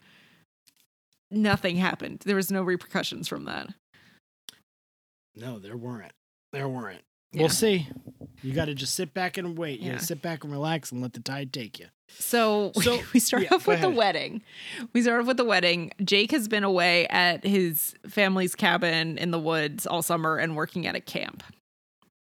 nothing 1.32 1.78
happened. 1.78 2.22
There 2.28 2.36
was 2.36 2.52
no 2.52 2.62
repercussions 2.62 3.28
from 3.28 3.46
that. 3.46 3.70
No, 5.36 5.58
there 5.58 5.78
weren't. 5.78 6.14
There 6.54 6.70
weren't. 6.70 7.02
Yeah. 7.34 7.42
We'll 7.44 7.50
see. 7.50 7.88
You 8.42 8.54
got 8.54 8.66
to 8.66 8.74
just 8.74 8.96
sit 8.96 9.14
back 9.14 9.38
and 9.38 9.58
wait. 9.58 9.80
You 9.80 9.88
Yeah. 9.88 9.92
got 9.94 10.00
to 10.02 10.06
sit 10.06 10.22
back 10.22 10.44
and 10.44 10.52
relax 10.52 10.92
and 10.92 11.02
let 11.02 11.14
the 11.14 11.20
tide 11.22 11.54
take 11.54 11.80
you. 11.80 11.88
So, 12.10 12.72
So- 12.82 13.02
we 13.14 13.20
start 13.20 13.44
yeah, 13.44 13.54
off 13.54 13.66
go 13.66 13.72
with 13.74 13.82
the 13.82 13.90
wedding. 13.90 14.42
We 14.94 15.02
start 15.02 15.22
off 15.22 15.28
with 15.28 15.38
the 15.38 15.46
wedding. 15.46 15.92
Jake 16.04 16.32
has 16.32 16.48
been 16.48 16.64
away 16.64 17.08
at 17.08 17.46
his 17.46 17.96
family's 18.10 18.56
cabin 18.56 19.18
in 19.18 19.32
the 19.32 19.40
woods 19.40 19.86
all 19.88 20.02
summer 20.02 20.38
and 20.38 20.56
working 20.56 20.88
at 20.88 20.96
a 20.96 21.00
camp. 21.02 21.44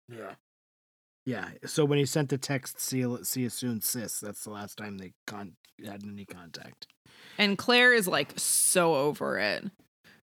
Yeah. 0.08 0.34
Yeah. 1.26 1.50
So 1.66 1.84
when 1.84 1.98
he 1.98 2.06
sent 2.06 2.30
the 2.30 2.38
text, 2.38 2.80
"See 2.80 2.98
you, 3.00 3.20
see 3.22 3.42
you 3.42 3.50
soon, 3.50 3.82
sis," 3.82 4.18
that's 4.20 4.44
the 4.44 4.50
last 4.50 4.78
time 4.78 4.96
they 4.96 5.12
con- 5.26 5.56
had 5.84 6.02
any 6.02 6.24
contact. 6.24 6.86
And 7.36 7.58
Claire 7.58 7.92
is 7.92 8.08
like 8.08 8.32
so 8.36 8.94
over 8.94 9.38
it. 9.38 9.64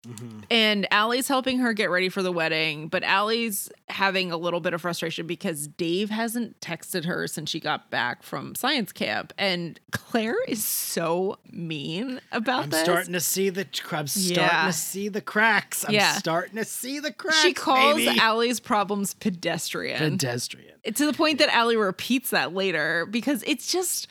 Mhm. 0.07 0.44
And 0.51 0.86
Allie's 0.90 1.28
helping 1.28 1.59
her 1.59 1.74
get 1.74 1.90
ready 1.90 2.09
for 2.09 2.22
the 2.22 2.32
wedding, 2.32 2.88
but 2.88 3.03
Allie's 3.03 3.68
having 3.90 4.32
a 4.32 4.36
little 4.38 4.61
bit 4.61 4.72
of 4.72 4.80
frustration 4.80 5.26
because 5.26 5.66
Dave 5.66 6.09
hasn't 6.09 6.59
texted 6.61 7.05
her 7.05 7.26
since 7.26 7.51
she 7.51 7.61
got 7.61 7.90
back 7.90 8.22
from 8.22 8.55
science 8.55 8.92
camp. 8.92 9.34
And 9.36 9.78
Claire 9.92 10.42
is 10.48 10.64
so 10.64 11.38
mean 11.53 12.20
about 12.32 12.64
I'm 12.64 12.70
this. 12.70 12.82
starting 12.82 13.12
to 13.12 13.20
see 13.20 13.51
the. 13.51 13.66
I'm 13.92 14.07
starting 14.07 14.36
Yeah. 14.36 14.66
to 14.66 14.72
see 14.72 15.09
the 15.09 15.20
cracks. 15.20 15.84
I'm 15.86 15.92
Yeah. 15.92 16.14
starting 16.14 16.57
to 16.57 16.64
see 16.64 16.98
the 16.98 17.12
cracks. 17.12 17.42
she 17.42 17.53
calls 17.53 17.96
baby. 17.96 18.18
Allie's 18.18 18.59
problems 18.59 19.12
pedestrian. 19.12 19.98
pedestrian. 19.98 20.76
to 20.94 21.05
the 21.05 21.12
point 21.12 21.38
that 21.40 21.51
Allie 21.55 21.76
repeats 21.76 22.30
that 22.30 22.55
later 22.55 23.05
because 23.05 23.44
it's 23.46 23.70
just 23.70 24.07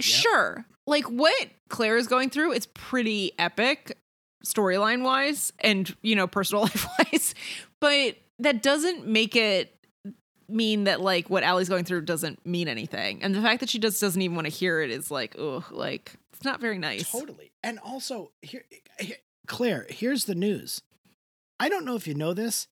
sure. 0.00 0.66
Like 0.84 1.04
what 1.04 1.48
Claire 1.68 1.96
is 1.96 2.06
going 2.08 2.30
through, 2.30 2.52
it's 2.52 2.66
pretty 2.74 3.32
epic 3.38 3.96
storyline 4.52 5.02
wise 5.02 5.52
and 5.60 5.94
you 6.02 6.16
know, 6.16 6.26
personal 6.26 6.62
life 6.64 6.86
wise. 6.98 7.34
But 7.80 8.16
that 8.38 8.62
doesn't 8.62 9.06
make 9.06 9.36
it 9.36 9.72
mean 10.48 10.84
that 10.84 11.00
like 11.00 11.28
what 11.28 11.42
Allie's 11.42 11.68
going 11.68 11.84
through 11.84 12.02
doesn't 12.02 12.44
mean 12.46 12.68
anything. 12.68 13.22
And 13.22 13.34
the 13.34 13.42
fact 13.42 13.60
that 13.60 13.68
she 13.70 13.78
just 13.78 14.00
doesn't 14.00 14.20
even 14.20 14.34
want 14.36 14.46
to 14.46 14.52
hear 14.52 14.80
it 14.80 14.90
is 14.90 15.10
like, 15.10 15.36
oh, 15.38 15.64
like 15.70 16.12
it's 16.32 16.44
not 16.44 16.60
very 16.60 16.78
nice. 16.78 17.10
Totally. 17.10 17.50
And 17.62 17.78
also, 17.78 18.30
here, 18.42 18.64
here, 18.98 19.16
Claire, 19.46 19.86
here's 19.88 20.26
the 20.26 20.34
news. 20.34 20.82
I 21.58 21.68
don't 21.68 21.84
know 21.84 21.96
if 21.96 22.06
you 22.06 22.14
know 22.14 22.34
this. 22.34 22.68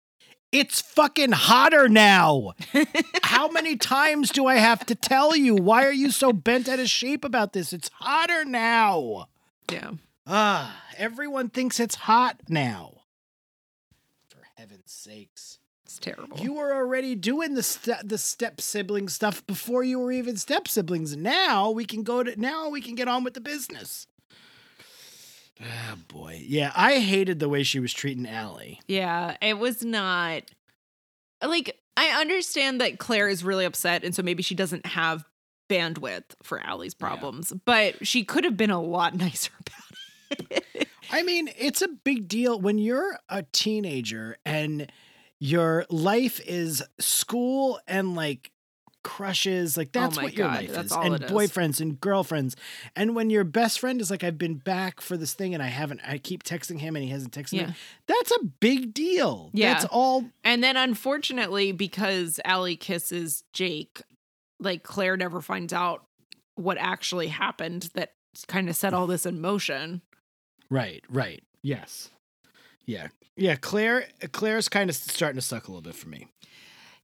It's 0.52 0.80
fucking 0.80 1.32
hotter 1.32 1.88
now. 1.88 2.52
How 3.24 3.48
many 3.48 3.76
times 3.76 4.30
do 4.30 4.46
I 4.46 4.56
have 4.56 4.86
to 4.86 4.94
tell 4.94 5.34
you? 5.34 5.56
Why 5.56 5.84
are 5.84 5.92
you 5.92 6.12
so 6.12 6.32
bent 6.32 6.68
out 6.68 6.78
of 6.78 6.88
shape 6.88 7.24
about 7.24 7.54
this? 7.54 7.72
It's 7.72 7.90
hotter 7.94 8.44
now. 8.44 9.26
Yeah. 9.70 9.92
Ah, 10.26 10.82
everyone 10.96 11.50
thinks 11.50 11.78
it's 11.80 11.94
hot 11.94 12.40
now. 12.48 13.02
For 14.28 14.38
heaven's 14.56 14.90
sakes. 14.92 15.58
It's 15.84 15.98
terrible. 15.98 16.38
You 16.38 16.54
were 16.54 16.74
already 16.74 17.14
doing 17.14 17.54
the 17.54 17.62
ste- 17.62 18.02
the 18.08 18.16
step 18.16 18.60
sibling 18.60 19.08
stuff 19.08 19.46
before 19.46 19.84
you 19.84 19.98
were 19.98 20.12
even 20.12 20.36
step 20.36 20.66
siblings. 20.66 21.14
Now 21.16 21.70
we 21.70 21.84
can 21.84 22.02
go 22.02 22.22
to 22.22 22.40
now 22.40 22.70
we 22.70 22.80
can 22.80 22.94
get 22.94 23.06
on 23.06 23.22
with 23.22 23.34
the 23.34 23.40
business. 23.40 24.06
Ah, 25.62 25.96
boy. 26.08 26.42
Yeah, 26.44 26.72
I 26.74 26.98
hated 27.00 27.38
the 27.38 27.48
way 27.48 27.62
she 27.62 27.78
was 27.80 27.92
treating 27.92 28.26
Allie. 28.26 28.80
Yeah, 28.88 29.36
it 29.42 29.58
was 29.58 29.84
not 29.84 30.42
like 31.42 31.78
I 31.98 32.18
understand 32.20 32.80
that 32.80 32.98
Claire 32.98 33.28
is 33.28 33.44
really 33.44 33.66
upset, 33.66 34.04
and 34.04 34.14
so 34.14 34.22
maybe 34.22 34.42
she 34.42 34.54
doesn't 34.54 34.86
have 34.86 35.24
bandwidth 35.68 36.24
for 36.42 36.58
Allie's 36.60 36.96
Yeah. 36.98 37.06
problems, 37.06 37.52
but 37.66 38.06
she 38.06 38.24
could 38.24 38.44
have 38.44 38.56
been 38.56 38.70
a 38.70 38.80
lot 38.80 39.14
nicer 39.18 39.52
about 39.60 39.90
it. 39.90 39.93
I 41.10 41.22
mean, 41.22 41.48
it's 41.58 41.82
a 41.82 41.88
big 41.88 42.28
deal 42.28 42.58
when 42.60 42.78
you're 42.78 43.18
a 43.28 43.42
teenager 43.52 44.36
and 44.44 44.90
your 45.38 45.84
life 45.90 46.40
is 46.46 46.82
school 46.98 47.78
and 47.86 48.14
like 48.14 48.50
crushes, 49.02 49.76
like 49.76 49.88
oh 49.94 50.00
that's 50.00 50.18
Oh 50.18 50.22
what 50.22 50.34
your 50.34 50.46
God, 50.48 50.56
life 50.56 50.70
is, 50.78 50.92
and 50.92 51.14
it 51.14 51.24
is. 51.24 51.30
boyfriends 51.30 51.80
and 51.80 52.00
girlfriends. 52.00 52.56
And 52.96 53.14
when 53.14 53.28
your 53.30 53.44
best 53.44 53.78
friend 53.78 54.00
is 54.00 54.10
like, 54.10 54.24
I've 54.24 54.38
been 54.38 54.54
back 54.54 55.00
for 55.02 55.16
this 55.16 55.34
thing 55.34 55.52
and 55.54 55.62
I 55.62 55.66
haven't, 55.66 56.00
I 56.06 56.16
keep 56.18 56.42
texting 56.42 56.78
him 56.78 56.96
and 56.96 57.04
he 57.04 57.10
hasn't 57.10 57.32
texted 57.34 57.52
Yeah. 57.52 57.66
me. 57.68 57.74
That's 58.06 58.30
a 58.32 58.44
big 58.60 58.94
deal. 58.94 59.50
Yeah. 59.52 59.74
That's 59.74 59.84
all. 59.86 60.24
and 60.42 60.64
then 60.64 60.76
unfortunately, 60.76 61.72
because 61.72 62.40
Allie 62.44 62.76
kisses 62.76 63.44
Jake, 63.52 64.00
like 64.58 64.82
Claire 64.82 65.16
never 65.18 65.40
finds 65.42 65.72
out 65.74 66.06
what 66.54 66.78
actually 66.78 67.28
happened 67.28 67.90
that 67.94 68.14
kind 68.48 68.68
of 68.70 68.76
set 68.76 68.94
all 68.94 69.06
this 69.06 69.26
in 69.26 69.40
motion. 69.40 70.00
Right, 70.70 71.02
right. 71.08 71.42
Yes. 71.62 72.10
Yeah. 72.86 73.08
Yeah. 73.36 73.56
Claire, 73.56 74.06
Claire's 74.32 74.68
kind 74.68 74.90
of 74.90 74.96
starting 74.96 75.36
to 75.38 75.42
suck 75.42 75.68
a 75.68 75.70
little 75.70 75.82
bit 75.82 75.94
for 75.94 76.08
me. 76.08 76.28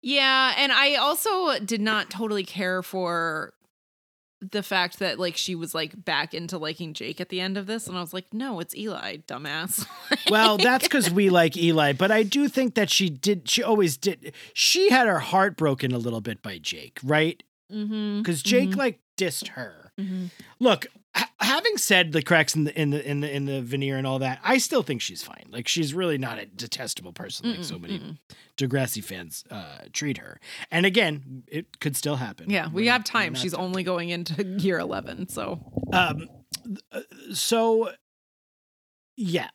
Yeah, 0.03 0.55
and 0.57 0.73
I 0.73 0.95
also 0.95 1.59
did 1.59 1.81
not 1.83 2.09
totally 2.11 2.45
care 2.45 2.83
for 2.83 3.53
the 4.41 4.63
fact 4.63 4.99
that 5.01 5.19
like 5.19 5.37
she 5.37 5.55
was 5.55 5.75
like 5.75 6.03
back 6.03 6.33
into 6.33 6.57
liking 6.57 6.95
Jake 6.95 7.21
at 7.21 7.29
the 7.29 7.41
end 7.43 7.59
of 7.59 7.67
this 7.67 7.87
and 7.87 7.99
I 7.99 8.01
was 8.01 8.15
like, 8.15 8.33
"No, 8.33 8.61
it's 8.61 8.75
Eli, 8.75 9.19
dumbass." 9.29 9.87
Well, 10.31 10.59
that's 10.59 10.85
because 10.85 11.11
we 11.11 11.29
like 11.29 11.57
Eli, 11.57 11.93
but 11.93 12.11
I 12.13 12.23
do 12.23 12.49
think 12.49 12.75
that 12.77 12.89
she 12.89 13.11
did. 13.11 13.49
She 13.49 13.63
always 13.63 13.97
did. 13.97 14.33
She 14.55 14.89
had 14.91 15.09
her 15.09 15.19
heart 15.19 15.57
broken 15.57 15.93
a 15.93 15.99
little 15.99 16.21
bit 16.21 16.41
by 16.41 16.59
Jake, 16.59 16.99
right? 17.03 17.43
mm-hmm. 17.71 18.19
Because 18.19 18.43
Jake 18.43 18.77
like 18.77 19.01
dissed 19.19 19.49
her. 19.49 19.93
Look, 20.61 20.87
ha- 20.87 21.00
having 21.41 21.77
said 21.77 22.13
the 22.13 22.23
cracks 22.23 22.55
in 22.55 22.65
the 22.65 22.81
in 22.81 22.91
the 22.91 23.09
in 23.09 23.21
the 23.21 23.35
in 23.35 23.45
the 23.47 23.61
veneer 23.63 23.97
and 23.97 24.07
all 24.07 24.19
that, 24.21 24.39
I 24.45 24.59
still 24.59 24.83
think 24.83 25.01
she's 25.01 25.23
fine. 25.23 25.47
Like 25.51 25.67
she's 25.69 25.93
really 25.95 26.19
not 26.19 26.39
a 26.39 26.47
detestable 26.47 27.13
person 27.13 27.51
like 27.51 27.65
so 27.65 27.79
many 27.79 28.19
Degrassi 28.57 29.03
fans 29.03 29.45
uh, 29.51 29.79
treat 29.93 30.19
her. 30.19 30.39
And 30.71 30.87
again, 30.87 31.43
it 31.49 31.81
could 31.81 31.97
still 31.97 32.17
happen. 32.17 32.51
Yeah, 32.51 32.69
we 32.69 32.83
We're 32.85 32.93
have 32.93 33.01
not- 33.01 33.07
time. 33.07 33.35
She's 33.35 33.53
done. 33.53 33.61
only 33.63 33.83
going 33.83 34.11
into 34.11 34.45
year 34.59 34.79
11, 34.79 35.29
so 35.29 35.61
Um, 35.93 36.29
th- 36.93 37.05
so 37.33 37.91
yeah, 39.17 39.49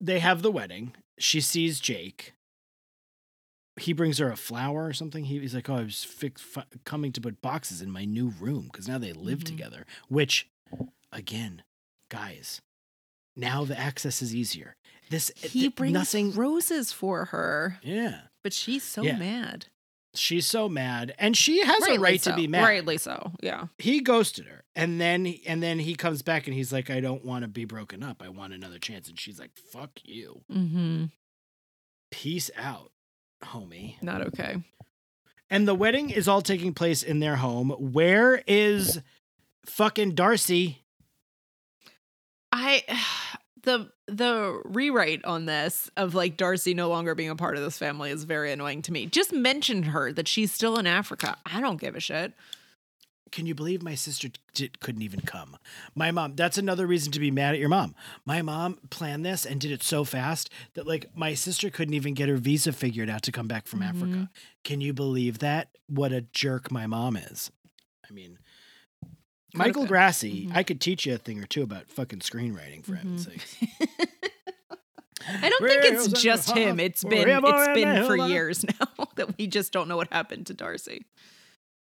they 0.00 0.18
have 0.20 0.42
the 0.42 0.50
wedding. 0.50 0.94
She 1.18 1.40
sees 1.40 1.78
Jake. 1.80 2.34
He 3.80 3.92
brings 3.94 4.18
her 4.18 4.30
a 4.30 4.36
flower 4.36 4.84
or 4.86 4.92
something. 4.92 5.24
He, 5.24 5.38
he's 5.38 5.54
like, 5.54 5.70
"Oh, 5.70 5.76
I 5.76 5.82
was 5.82 6.04
fix, 6.04 6.42
fi- 6.42 6.64
coming 6.84 7.10
to 7.12 7.20
put 7.22 7.40
boxes 7.40 7.80
in 7.80 7.90
my 7.90 8.04
new 8.04 8.28
room 8.38 8.68
because 8.70 8.86
now 8.86 8.98
they 8.98 9.12
live 9.12 9.40
Mhm. 9.40 9.44
together." 9.46 9.86
Which, 10.08 10.48
again, 11.12 11.62
guys, 12.08 12.60
now 13.36 13.64
the 13.64 13.78
access 13.78 14.22
is 14.22 14.34
easier. 14.34 14.76
This 15.10 15.30
he 15.36 15.60
th- 15.62 15.74
brings 15.76 15.92
nothing. 15.94 16.32
roses 16.32 16.92
for 16.92 17.26
her, 17.26 17.78
yeah, 17.82 18.22
but 18.42 18.52
she's 18.52 18.82
so 18.82 19.02
Yeah. 19.02 19.16
mad. 19.18 19.66
she's 20.14 20.46
so 20.46 20.68
mad, 20.68 21.14
and 21.18 21.36
she 21.36 21.64
has 21.64 21.86
a 21.88 21.98
right 21.98 22.20
so. 22.20 22.30
to 22.30 22.36
be 22.36 22.46
mad. 22.46 22.64
Rightly 22.64 22.98
so. 22.98 23.32
Yeah. 23.42 23.66
he 23.78 24.00
ghosted 24.00 24.46
her 24.46 24.64
and 24.74 25.00
then 25.00 25.26
and 25.46 25.62
then 25.62 25.78
he 25.78 25.94
comes 25.94 26.22
back 26.22 26.46
and 26.46 26.54
he's 26.56 26.72
like 26.72 26.88
i 26.88 26.98
don't 27.00 27.24
want 27.26 27.42
to 27.42 27.48
be 27.48 27.66
broken 27.66 28.02
up 28.02 28.22
i 28.22 28.28
want 28.30 28.54
another 28.54 28.78
chance 28.78 29.06
and 29.08 29.18
she's 29.20 29.38
like 29.38 29.50
fuck 29.70 29.90
you 30.02 30.40
Mhm. 30.50 31.10
peace 32.10 32.50
out 32.56 32.90
homie 33.44 34.00
Not 34.02 34.22
okay. 34.28 34.56
and 35.50 35.66
the 35.68 35.74
wedding 35.74 36.08
is 36.10 36.26
all 36.28 36.40
taking 36.42 36.72
place 36.74 37.02
in 37.02 37.20
their 37.20 37.36
home 37.36 37.70
where 37.70 38.42
is 38.46 39.00
fucking 39.66 40.14
darcy 40.14 40.81
I 42.52 42.82
the 43.62 43.90
the 44.06 44.60
rewrite 44.64 45.24
on 45.24 45.46
this 45.46 45.90
of 45.96 46.14
like 46.14 46.36
Darcy 46.36 46.74
no 46.74 46.88
longer 46.88 47.14
being 47.14 47.30
a 47.30 47.36
part 47.36 47.56
of 47.56 47.62
this 47.62 47.78
family 47.78 48.10
is 48.10 48.24
very 48.24 48.52
annoying 48.52 48.82
to 48.82 48.92
me. 48.92 49.06
Just 49.06 49.32
mention 49.32 49.84
her 49.84 50.12
that 50.12 50.28
she's 50.28 50.52
still 50.52 50.76
in 50.78 50.86
Africa. 50.86 51.36
I 51.46 51.60
don't 51.60 51.80
give 51.80 51.96
a 51.96 52.00
shit. 52.00 52.34
can 53.30 53.46
you 53.46 53.54
believe 53.54 53.82
my 53.82 53.94
sister 53.94 54.28
did, 54.52 54.78
couldn't 54.80 55.02
even 55.02 55.20
come? 55.20 55.56
My 55.94 56.10
mom, 56.10 56.36
that's 56.36 56.58
another 56.58 56.86
reason 56.86 57.10
to 57.12 57.20
be 57.20 57.30
mad 57.30 57.54
at 57.54 57.60
your 57.60 57.70
mom. 57.70 57.94
My 58.26 58.42
mom 58.42 58.78
planned 58.90 59.24
this 59.24 59.46
and 59.46 59.60
did 59.60 59.70
it 59.70 59.82
so 59.82 60.04
fast 60.04 60.50
that 60.74 60.86
like 60.86 61.06
my 61.16 61.34
sister 61.34 61.70
couldn't 61.70 61.94
even 61.94 62.14
get 62.14 62.28
her 62.28 62.36
visa 62.36 62.72
figured 62.72 63.08
out 63.08 63.22
to 63.22 63.32
come 63.32 63.48
back 63.48 63.66
from 63.66 63.82
Africa. 63.82 64.12
Mm-hmm. 64.12 64.24
Can 64.64 64.80
you 64.80 64.92
believe 64.92 65.38
that? 65.38 65.68
What 65.86 66.12
a 66.12 66.20
jerk 66.20 66.70
my 66.70 66.86
mom 66.86 67.16
is. 67.16 67.50
I 68.08 68.12
mean, 68.12 68.38
Michael. 69.54 69.86
Grassi, 69.86 70.46
Mhm. 70.46 70.56
I 70.56 70.62
could 70.62 70.80
teach 70.80 71.06
you 71.06 71.14
a 71.14 71.18
thing 71.18 71.42
or 71.42 71.46
two 71.46 71.62
about 71.62 71.88
fucking 71.90 72.20
screenwriting 72.20 72.84
for 72.84 72.94
heaven's 72.94 73.26
Mhm. 73.26 73.40
sake. 73.40 73.68
I 75.42 75.48
don't 75.48 75.68
think 75.68 75.84
it's 75.84 76.08
just 76.20 76.50
him. 76.56 76.80
It's 76.80 77.04
been 77.04 77.28
it's 77.28 77.68
been 77.74 78.06
for 78.06 78.16
years 78.16 78.64
now 78.80 79.06
that 79.16 79.38
we 79.38 79.46
just 79.46 79.72
don't 79.72 79.88
know 79.88 79.96
what 79.96 80.12
happened 80.12 80.46
to 80.48 80.54
Darcy. 80.54 81.06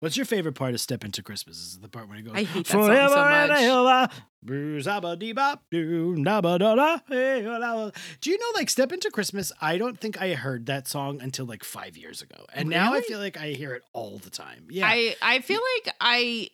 What's 0.01 0.17
your 0.17 0.25
favorite 0.25 0.53
part 0.55 0.73
of 0.73 0.81
Step 0.81 1.05
Into 1.05 1.21
Christmas? 1.21 1.57
Is 1.57 1.79
the 1.79 1.87
part 1.87 2.07
where 2.07 2.17
he 2.17 2.23
goes, 2.23 2.33
I 2.35 2.41
hate 2.43 2.65
that 2.65 2.71
song 2.71 2.87
so 2.87 3.15
much. 3.15 3.61
ever, 3.61 4.09
boo-zabba-dee-bop, 4.43 5.63
doo-nabba-da-da, 5.69 6.97
hey-oh-la-la. 7.07 7.91
Do 8.19 8.31
you 8.31 8.39
know, 8.39 8.47
like, 8.55 8.71
Step 8.71 8.91
Into 8.91 9.11
Christmas? 9.11 9.51
I 9.61 9.77
don't 9.77 9.99
think 9.99 10.19
I 10.19 10.33
heard 10.33 10.65
that 10.65 10.87
song 10.87 11.21
until 11.21 11.45
like 11.45 11.63
five 11.63 11.95
years 11.97 12.23
ago. 12.23 12.47
And 12.51 12.67
now 12.67 12.93
I 12.95 13.01
feel 13.01 13.19
like 13.19 13.37
I 13.37 13.49
hear 13.49 13.75
it 13.75 13.83
all 13.93 14.17
the 14.17 14.31
time. 14.31 14.65
Yeah. 14.71 14.87
I 14.87 15.15
I 15.21 15.39
feel 15.41 15.61
like 15.85 15.95
I 16.01 16.49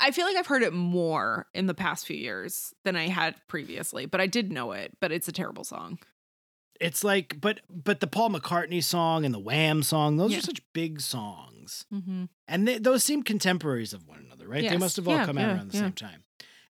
I 0.00 0.10
feel 0.10 0.26
like 0.26 0.36
I've 0.36 0.46
heard 0.46 0.62
it 0.62 0.72
more 0.72 1.46
in 1.54 1.66
the 1.66 1.74
past 1.74 2.06
few 2.06 2.16
years 2.16 2.74
than 2.84 2.96
I 2.96 3.08
had 3.08 3.34
previously, 3.48 4.06
but 4.06 4.20
I 4.20 4.26
did 4.26 4.52
know 4.52 4.72
it, 4.72 4.92
but 5.00 5.12
it's 5.12 5.28
a 5.28 5.32
terrible 5.32 5.64
song. 5.64 5.98
it's 6.80 7.02
like, 7.02 7.40
but 7.40 7.60
but 7.68 7.98
the 8.00 8.06
Paul 8.06 8.30
McCartney 8.30 8.82
song 8.84 9.24
and 9.24 9.34
the 9.34 9.38
Wham 9.40 9.82
song, 9.82 10.16
those 10.16 10.30
Yeah. 10.32 10.38
are 10.38 10.42
such 10.42 10.60
big 10.72 11.00
songs. 11.00 11.86
Mm-hmm. 11.92 12.24
And 12.46 12.68
they, 12.68 12.78
those 12.78 13.02
seem 13.02 13.22
contemporaries 13.24 13.92
of 13.92 14.06
one 14.06 14.20
another, 14.24 14.46
right? 14.46 14.68
They 14.68 14.76
must 14.78 14.96
have 14.96 15.08
all 15.08 15.14
Yeah, 15.16 15.26
come 15.26 15.38
out 15.38 15.48
yeah, 15.48 15.54
around 15.56 15.70
the 15.72 15.78
same 15.78 15.92
time. 15.92 16.22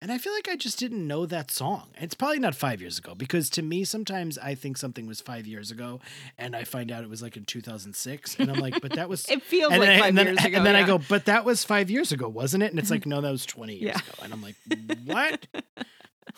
And 0.03 0.11
I 0.11 0.19
feel 0.19 0.33
like 0.33 0.49
I 0.49 0.57
just 0.57 0.81
didn't 0.81 1.07
know 1.07 1.27
that 1.27 1.53
song. 1.53 1.91
It's 1.97 2.15
probably 2.17 2.41
not 2.41 2.57
five 2.57 2.81
years 2.81 2.99
ago 2.99 3.15
because 3.15 3.49
to 3.51 3.63
me, 3.63 3.85
sometimes 3.85 4.37
I 4.37 4.57
think 4.57 4.77
something 4.77 5.07
was 5.07 5.21
five 5.21 5.47
years 5.47 5.71
ago 5.71 6.01
and 6.37 6.57
I 6.57 6.65
find 6.65 6.91
out 6.91 7.05
it 7.05 7.09
was 7.09 7.23
like 7.23 7.37
in 7.37 7.45
2006. 7.45 8.35
And 8.41 8.51
I'm 8.51 8.59
like, 8.59 8.81
but 8.83 8.95
that 8.95 9.09
was. 9.09 9.25
It 9.31 9.43
feels 9.43 9.71
like 9.71 9.81
I, 9.89 9.99
five 10.01 10.09
and 10.09 10.19
then, 10.19 10.27
years 10.27 10.45
ago. 10.45 10.57
and 10.57 10.67
then 10.67 10.75
I 10.75 10.83
go, 10.85 10.99
but 10.99 11.27
that 11.27 11.45
was 11.45 11.63
five 11.63 11.89
years 11.89 12.11
ago, 12.11 12.29
wasn't 12.29 12.65
it? 12.65 12.71
And 12.73 12.81
it's 12.81 12.91
like, 12.91 13.07
no, 13.13 13.21
that 13.21 13.31
was 13.31 13.47
20 13.47 13.75
years 13.77 13.83
Yeah. 13.95 13.99
ago. 13.99 14.23
And 14.25 14.33
I'm 14.33 14.43
like, 14.43 14.57
what? 15.05 15.47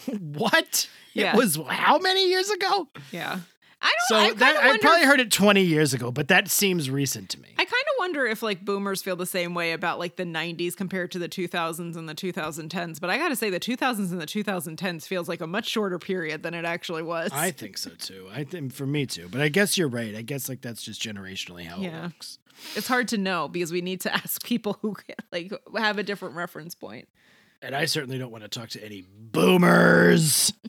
what? 0.21 0.89
Yeah. 1.15 1.33
It 1.33 1.39
was 1.39 1.59
how 1.67 1.99
many 1.99 2.29
years 2.29 2.51
ago? 2.51 2.89
Yeah. 3.13 3.39
I 3.85 3.89
don't 3.89 4.09
So 4.09 4.17
I 4.17 4.33
that 4.39 4.57
I 4.57 4.79
probably 4.79 5.03
if- 5.03 5.07
heard 5.09 5.21
it 5.21 5.31
20 5.31 5.63
years 5.63 5.93
ago, 5.95 6.11
but 6.11 6.29
that 6.29 6.49
seems 6.49 6.89
recent 6.91 7.29
to 7.31 7.41
me. 7.41 7.51
I 7.59 7.65
kind 7.65 7.69
of 7.71 7.95
wonder 7.99 8.25
if 8.27 8.43
like 8.43 8.65
boomers 8.65 9.03
feel 9.03 9.15
the 9.17 9.27
same 9.27 9.55
way 9.55 9.73
about 9.73 9.99
like 9.99 10.17
the 10.17 10.25
90s 10.25 10.75
compared 10.75 11.11
to 11.13 11.19
the 11.19 11.29
2000s 11.29 11.95
and 11.97 12.09
the 12.09 12.15
2010s. 12.15 13.01
But 13.01 13.11
I 13.11 13.19
got 13.19 13.29
to 13.29 13.37
say, 13.37 13.51
the 13.51 13.61
2000s 13.61 14.11
and 14.11 14.21
the 14.21 14.27
2010s 14.27 15.07
feels 15.07 15.29
like 15.29 15.41
a 15.41 15.47
much 15.47 15.69
shorter 15.69 15.99
period 15.99 16.43
than 16.43 16.55
it 16.55 16.65
actually 16.65 17.03
was. 17.03 17.31
I 17.33 17.51
think 17.51 17.77
so 17.79 17.91
too. 17.91 18.29
I 18.33 18.45
think 18.45 18.73
for 18.73 18.87
me 18.87 19.07
too. 19.07 19.29
But 19.31 19.41
I 19.43 19.49
guess 19.49 19.77
you're 19.79 19.89
right. 19.89 20.15
I 20.15 20.23
guess 20.23 20.49
like 20.49 20.63
that's 20.63 20.83
just 20.83 21.03
generationally 21.03 21.65
how 21.67 21.79
Yeah. 21.81 21.99
it 21.99 22.03
works. 22.05 22.39
it's 22.77 22.89
hard 22.89 23.09
to 23.09 23.19
know 23.19 23.49
because 23.49 23.71
we 23.73 23.83
need 23.83 24.01
to 24.03 24.15
ask 24.15 24.43
people 24.45 24.79
who 24.81 24.97
like 25.31 25.53
have 25.77 25.99
a 25.99 26.03
different 26.03 26.35
reference 26.37 26.75
point. 26.75 27.07
And 27.63 27.75
I 27.75 27.85
certainly 27.87 28.19
don't 28.19 28.31
want 28.31 28.45
to 28.45 28.49
talk 28.49 28.69
to 28.71 28.85
any 28.85 29.05
boomers. 29.09 30.53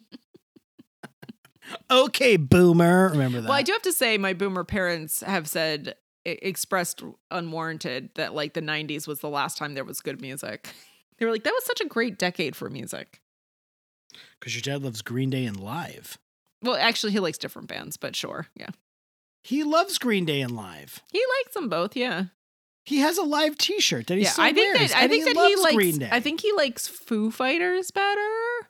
okay, 1.89 2.37
boomer. 2.37 3.09
Remember 3.09 3.41
that. 3.41 3.47
Well, 3.47 3.57
I 3.57 3.63
do 3.63 3.71
have 3.71 3.81
to 3.83 3.93
say, 3.93 4.17
my 4.17 4.33
boomer 4.33 4.63
parents 4.63 5.21
have 5.21 5.47
said, 5.47 5.95
expressed 6.25 7.03
unwarranted 7.31 8.09
that 8.15 8.33
like 8.33 8.53
the 8.53 8.61
90s 8.61 9.07
was 9.07 9.19
the 9.19 9.29
last 9.29 9.57
time 9.57 9.75
there 9.75 9.83
was 9.83 10.01
good 10.01 10.21
music. 10.21 10.73
They 11.17 11.25
were 11.25 11.31
like, 11.31 11.43
that 11.43 11.53
was 11.53 11.65
such 11.65 11.81
a 11.81 11.87
great 11.87 12.17
decade 12.17 12.55
for 12.55 12.69
music. 12.69 13.21
Because 14.39 14.55
your 14.55 14.61
dad 14.61 14.83
loves 14.83 15.01
Green 15.01 15.29
Day 15.29 15.45
and 15.45 15.59
Live. 15.59 16.17
Well, 16.61 16.75
actually, 16.75 17.11
he 17.13 17.19
likes 17.19 17.37
different 17.37 17.67
bands, 17.67 17.95
but 17.95 18.15
sure. 18.15 18.47
Yeah. 18.55 18.69
He 19.43 19.63
loves 19.63 19.97
Green 19.97 20.25
Day 20.25 20.41
and 20.41 20.55
Live. 20.55 21.01
He 21.11 21.23
likes 21.39 21.53
them 21.53 21.69
both. 21.69 21.95
Yeah. 21.95 22.25
He 22.85 22.97
has 22.99 23.17
a 23.17 23.23
live 23.23 23.57
T-shirt 23.57 24.07
that 24.07 24.15
he 24.15 24.23
yeah. 24.23 24.29
still 24.29 24.45
I 24.45 24.53
think 24.53 24.75
wears, 24.75 24.91
that, 24.91 24.97
I 24.97 25.07
think 25.07 25.27
he 25.27 25.33
that 25.33 25.47
he 25.47 25.55
likes, 25.55 25.75
Green 25.75 25.97
Day. 25.99 26.09
I 26.11 26.19
think 26.19 26.41
he 26.41 26.51
likes 26.53 26.87
Foo 26.87 27.31
Fighters 27.31 27.91
better. 27.91 28.69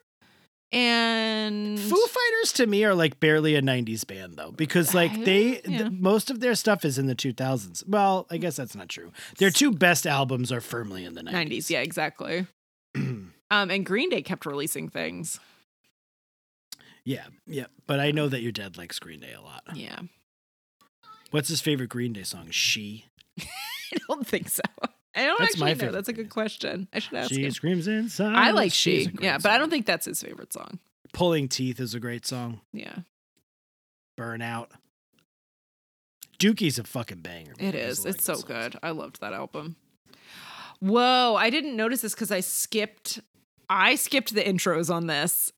And 0.72 1.78
Foo 1.78 2.06
Fighters 2.08 2.52
to 2.54 2.66
me 2.66 2.84
are 2.84 2.94
like 2.94 3.20
barely 3.20 3.54
a 3.54 3.62
90s 3.62 4.06
band 4.06 4.36
though 4.36 4.50
because 4.50 4.94
like 4.94 5.24
they 5.24 5.60
Yeah. 5.64 5.78
th- 5.78 5.90
most 5.92 6.30
of 6.30 6.40
their 6.40 6.54
stuff 6.54 6.84
is 6.84 6.98
in 6.98 7.06
the 7.06 7.14
2000s. 7.14 7.84
Well, 7.86 8.26
I 8.30 8.36
guess 8.36 8.56
that's 8.56 8.74
not 8.74 8.88
true. 8.88 9.12
Their 9.38 9.50
two 9.50 9.70
best 9.72 10.06
albums 10.06 10.50
are 10.50 10.60
firmly 10.60 11.04
in 11.04 11.14
the 11.14 11.22
90s. 11.22 11.32
90s. 11.32 11.70
Yeah, 11.70 11.80
exactly. 11.80 12.46
Um, 13.48 13.70
and 13.70 13.86
Green 13.86 14.10
Day 14.10 14.22
kept 14.22 14.44
releasing 14.44 14.88
things. 14.88 15.38
yeah, 17.04 17.26
yeah, 17.46 17.66
but 17.86 18.00
I 18.00 18.10
know 18.10 18.28
that 18.28 18.42
your 18.42 18.50
dad 18.50 18.76
likes 18.76 18.98
Green 18.98 19.20
Day 19.20 19.34
a 19.34 19.40
lot. 19.40 19.62
Yeah. 19.72 20.00
What's 21.30 21.48
his 21.48 21.60
favorite 21.60 21.88
Green 21.90 22.12
Day 22.12 22.24
song? 22.24 22.48
She. 22.50 23.04
I 23.40 23.98
don't 24.08 24.26
think 24.26 24.48
so. 24.48 24.62
I 25.16 25.24
don't 25.24 25.38
That's 25.38 25.54
actually 25.60 25.86
know. 25.86 25.92
That's 25.92 26.08
a 26.08 26.12
good 26.12 26.28
question. 26.30 26.88
I 26.92 26.98
should 26.98 27.14
ask 27.14 27.30
She 27.32 27.42
him. 27.44 27.50
screams 27.50 27.88
inside. 27.88 28.34
I 28.34 28.50
like 28.50 28.72
She. 28.72 29.02
a 29.02 29.06
great 29.08 29.24
Yeah, 29.24 29.38
but 29.38 29.50
I 29.50 29.58
don't 29.58 29.70
think 29.70 29.86
that's 29.86 30.04
his 30.06 30.22
favorite 30.22 30.52
song. 30.52 30.78
Pulling 31.12 31.48
Teeth 31.48 31.80
is 31.80 31.94
a 31.94 32.00
great 32.00 32.26
song. 32.26 32.60
Yeah. 32.72 32.98
Burnout. 34.18 34.68
Dookie's 36.38 36.78
a 36.78 36.84
fucking 36.84 37.20
banger. 37.20 37.54
man. 37.58 37.74
It 37.74 37.78
I 37.78 37.88
like 37.88 38.06
It's 38.06 38.24
so 38.24 38.34
songs. 38.34 38.44
good. 38.44 38.76
I 38.82 38.90
loved 38.90 39.20
that 39.22 39.32
album. 39.32 39.76
Whoa, 40.80 41.34
I 41.38 41.48
didn't 41.48 41.76
notice 41.76 42.02
this 42.02 42.14
because 42.14 42.30
I 42.30 42.40
skipped 42.40 43.20
I 43.70 43.94
skipped 43.96 44.34
the 44.34 44.42
intros 44.44 44.94
on 44.94 45.06
this 45.06 45.50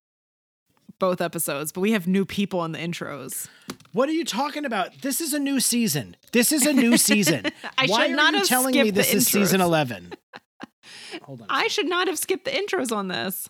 both 0.99 1.21
episodes, 1.21 1.73
but 1.73 1.81
we 1.81 1.93
have 1.93 2.07
new 2.07 2.25
people 2.25 2.65
in 2.65 2.73
the 2.73 2.79
intros. 2.79 3.49
What 3.93 4.09
are 4.09 4.13
you 4.13 4.25
talking 4.25 4.65
about? 4.65 5.01
This 5.03 5.21
is 5.21 5.33
a 5.33 5.39
new 5.39 5.61
season. 5.61 6.17
This 6.33 6.53
is 6.53 6.67
a 6.67 6.73
new 6.73 6.97
season. 6.97 7.47
I 7.79 7.87
Why 7.87 8.07
should 8.07 8.13
are 8.13 8.17
not 8.17 8.33
you 8.33 8.39
have 8.39 8.49
telling 8.49 8.75
me 8.75 8.91
this 8.91 9.13
is 9.13 9.27
season 9.27 9.61
11? 9.61 10.13
Hold 11.23 11.43
on. 11.43 11.47
I 11.49 11.69
should 11.69 11.89
not 11.89 12.07
have 12.07 12.19
skipped 12.19 12.45
the 12.45 12.51
intros 12.51 12.95
on 12.95 13.09
this. 13.09 13.49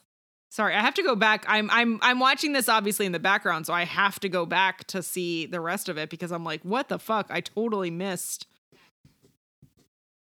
Sorry, 0.51 0.75
I 0.75 0.81
have 0.81 0.95
to 0.95 1.03
go 1.03 1.15
back. 1.15 1.45
I'm 1.47 1.71
I'm 1.71 1.99
I'm 2.01 2.19
watching 2.21 2.53
this 2.53 2.69
obviously 2.69 3.05
in 3.05 3.13
the 3.13 3.19
background, 3.19 3.67
so 3.67 3.75
I 3.75 3.85
have 3.85 4.19
to 4.21 4.29
go 4.29 4.47
back 4.47 4.87
to 4.89 5.03
see 5.03 5.45
the 5.45 5.61
rest 5.61 5.89
of 5.89 5.99
it 5.99 6.09
because 6.09 6.33
I'm 6.33 6.43
like, 6.45 6.63
what 6.63 6.89
the 6.89 6.99
fuck? 6.99 7.27
I 7.29 7.41
totally 7.41 7.91
missed 7.91 8.47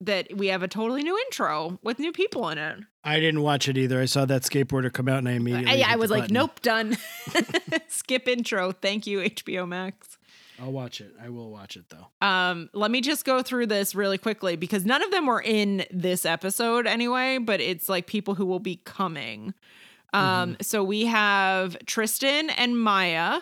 that 0.01 0.35
we 0.35 0.47
have 0.47 0.63
a 0.63 0.67
totally 0.67 1.03
new 1.03 1.17
intro 1.27 1.79
with 1.81 1.99
new 1.99 2.11
people 2.11 2.49
in 2.49 2.57
it. 2.57 2.79
I 3.03 3.19
didn't 3.19 3.41
watch 3.41 3.67
it 3.67 3.77
either. 3.77 4.01
I 4.01 4.05
saw 4.05 4.25
that 4.25 4.41
skateboarder 4.41 4.91
come 4.91 5.07
out 5.07 5.19
and 5.19 5.29
I 5.29 5.33
immediately. 5.33 5.83
I, 5.83 5.93
I 5.93 5.95
was 5.95 6.11
like, 6.11 6.23
button. 6.23 6.33
nope, 6.33 6.61
done. 6.61 6.97
Skip 7.87 8.27
intro. 8.27 8.71
Thank 8.71 9.07
you, 9.07 9.19
HBO 9.19 9.67
Max. 9.67 10.17
I'll 10.59 10.71
watch 10.71 11.01
it. 11.01 11.13
I 11.21 11.29
will 11.29 11.49
watch 11.49 11.75
it 11.75 11.85
though. 11.89 12.25
Um, 12.25 12.69
let 12.73 12.91
me 12.91 13.01
just 13.01 13.25
go 13.25 13.41
through 13.41 13.67
this 13.67 13.95
really 13.95 14.19
quickly 14.19 14.55
because 14.55 14.85
none 14.85 15.01
of 15.01 15.09
them 15.09 15.25
were 15.25 15.41
in 15.41 15.85
this 15.89 16.25
episode 16.25 16.85
anyway, 16.85 17.39
but 17.39 17.59
it's 17.59 17.89
like 17.89 18.05
people 18.05 18.35
who 18.35 18.45
will 18.45 18.59
be 18.59 18.75
coming. 18.85 19.55
Um, 20.13 20.57
so 20.61 20.83
we 20.83 21.05
have 21.05 21.77
Tristan 21.85 22.49
and 22.51 22.77
Maya, 22.77 23.41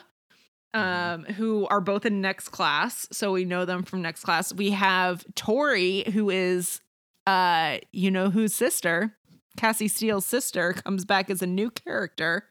um, 0.74 1.24
who 1.24 1.67
are 1.67 1.82
both 1.82 2.05
in 2.05 2.22
next 2.22 2.49
class. 2.49 3.07
So 3.11 3.32
we 3.32 3.45
know 3.45 3.65
them 3.65 3.84
from 3.84 4.01
next 4.01 4.24
class. 4.24 4.53
We 4.53 4.72
have 4.72 5.26
Tori, 5.36 6.03
who 6.11 6.30
is 6.30 6.82
uh, 7.28 7.78
you 7.91 8.11
know 8.11 8.30
whose 8.30 8.55
sister, 8.55 9.15
Cassie 9.57 9.88
Steele's 9.88 10.26
sister, 10.26 10.74
comes 10.74 11.05
back 11.05 11.30
as 11.30 11.41
a 11.41 11.47
new 11.47 11.70
character. 11.70 12.45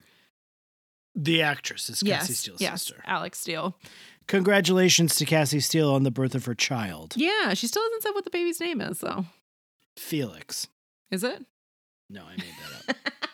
The 1.14 1.42
actress 1.42 1.90
is 1.90 2.02
Cassie 2.02 2.08
yes, 2.32 2.38
Steele's 2.38 2.60
yes, 2.60 2.82
sister. 2.82 3.02
Alex 3.06 3.40
Steele. 3.40 3.76
Congratulations 4.28 5.14
to 5.16 5.24
Cassie 5.24 5.58
Steele 5.58 5.90
on 5.92 6.02
the 6.02 6.10
birth 6.10 6.34
of 6.34 6.44
her 6.44 6.54
child, 6.54 7.14
Yeah, 7.16 7.54
she 7.54 7.66
still 7.66 7.82
hasn't 7.82 8.02
said 8.02 8.10
what 8.10 8.24
the 8.24 8.30
baby's 8.30 8.60
name 8.60 8.80
is, 8.80 8.98
though. 8.98 9.24
Felix. 9.96 10.68
Is 11.10 11.24
it? 11.24 11.44
No, 12.10 12.22
I 12.24 12.36
made 12.36 12.54
that 12.86 12.90
up. 12.90 12.96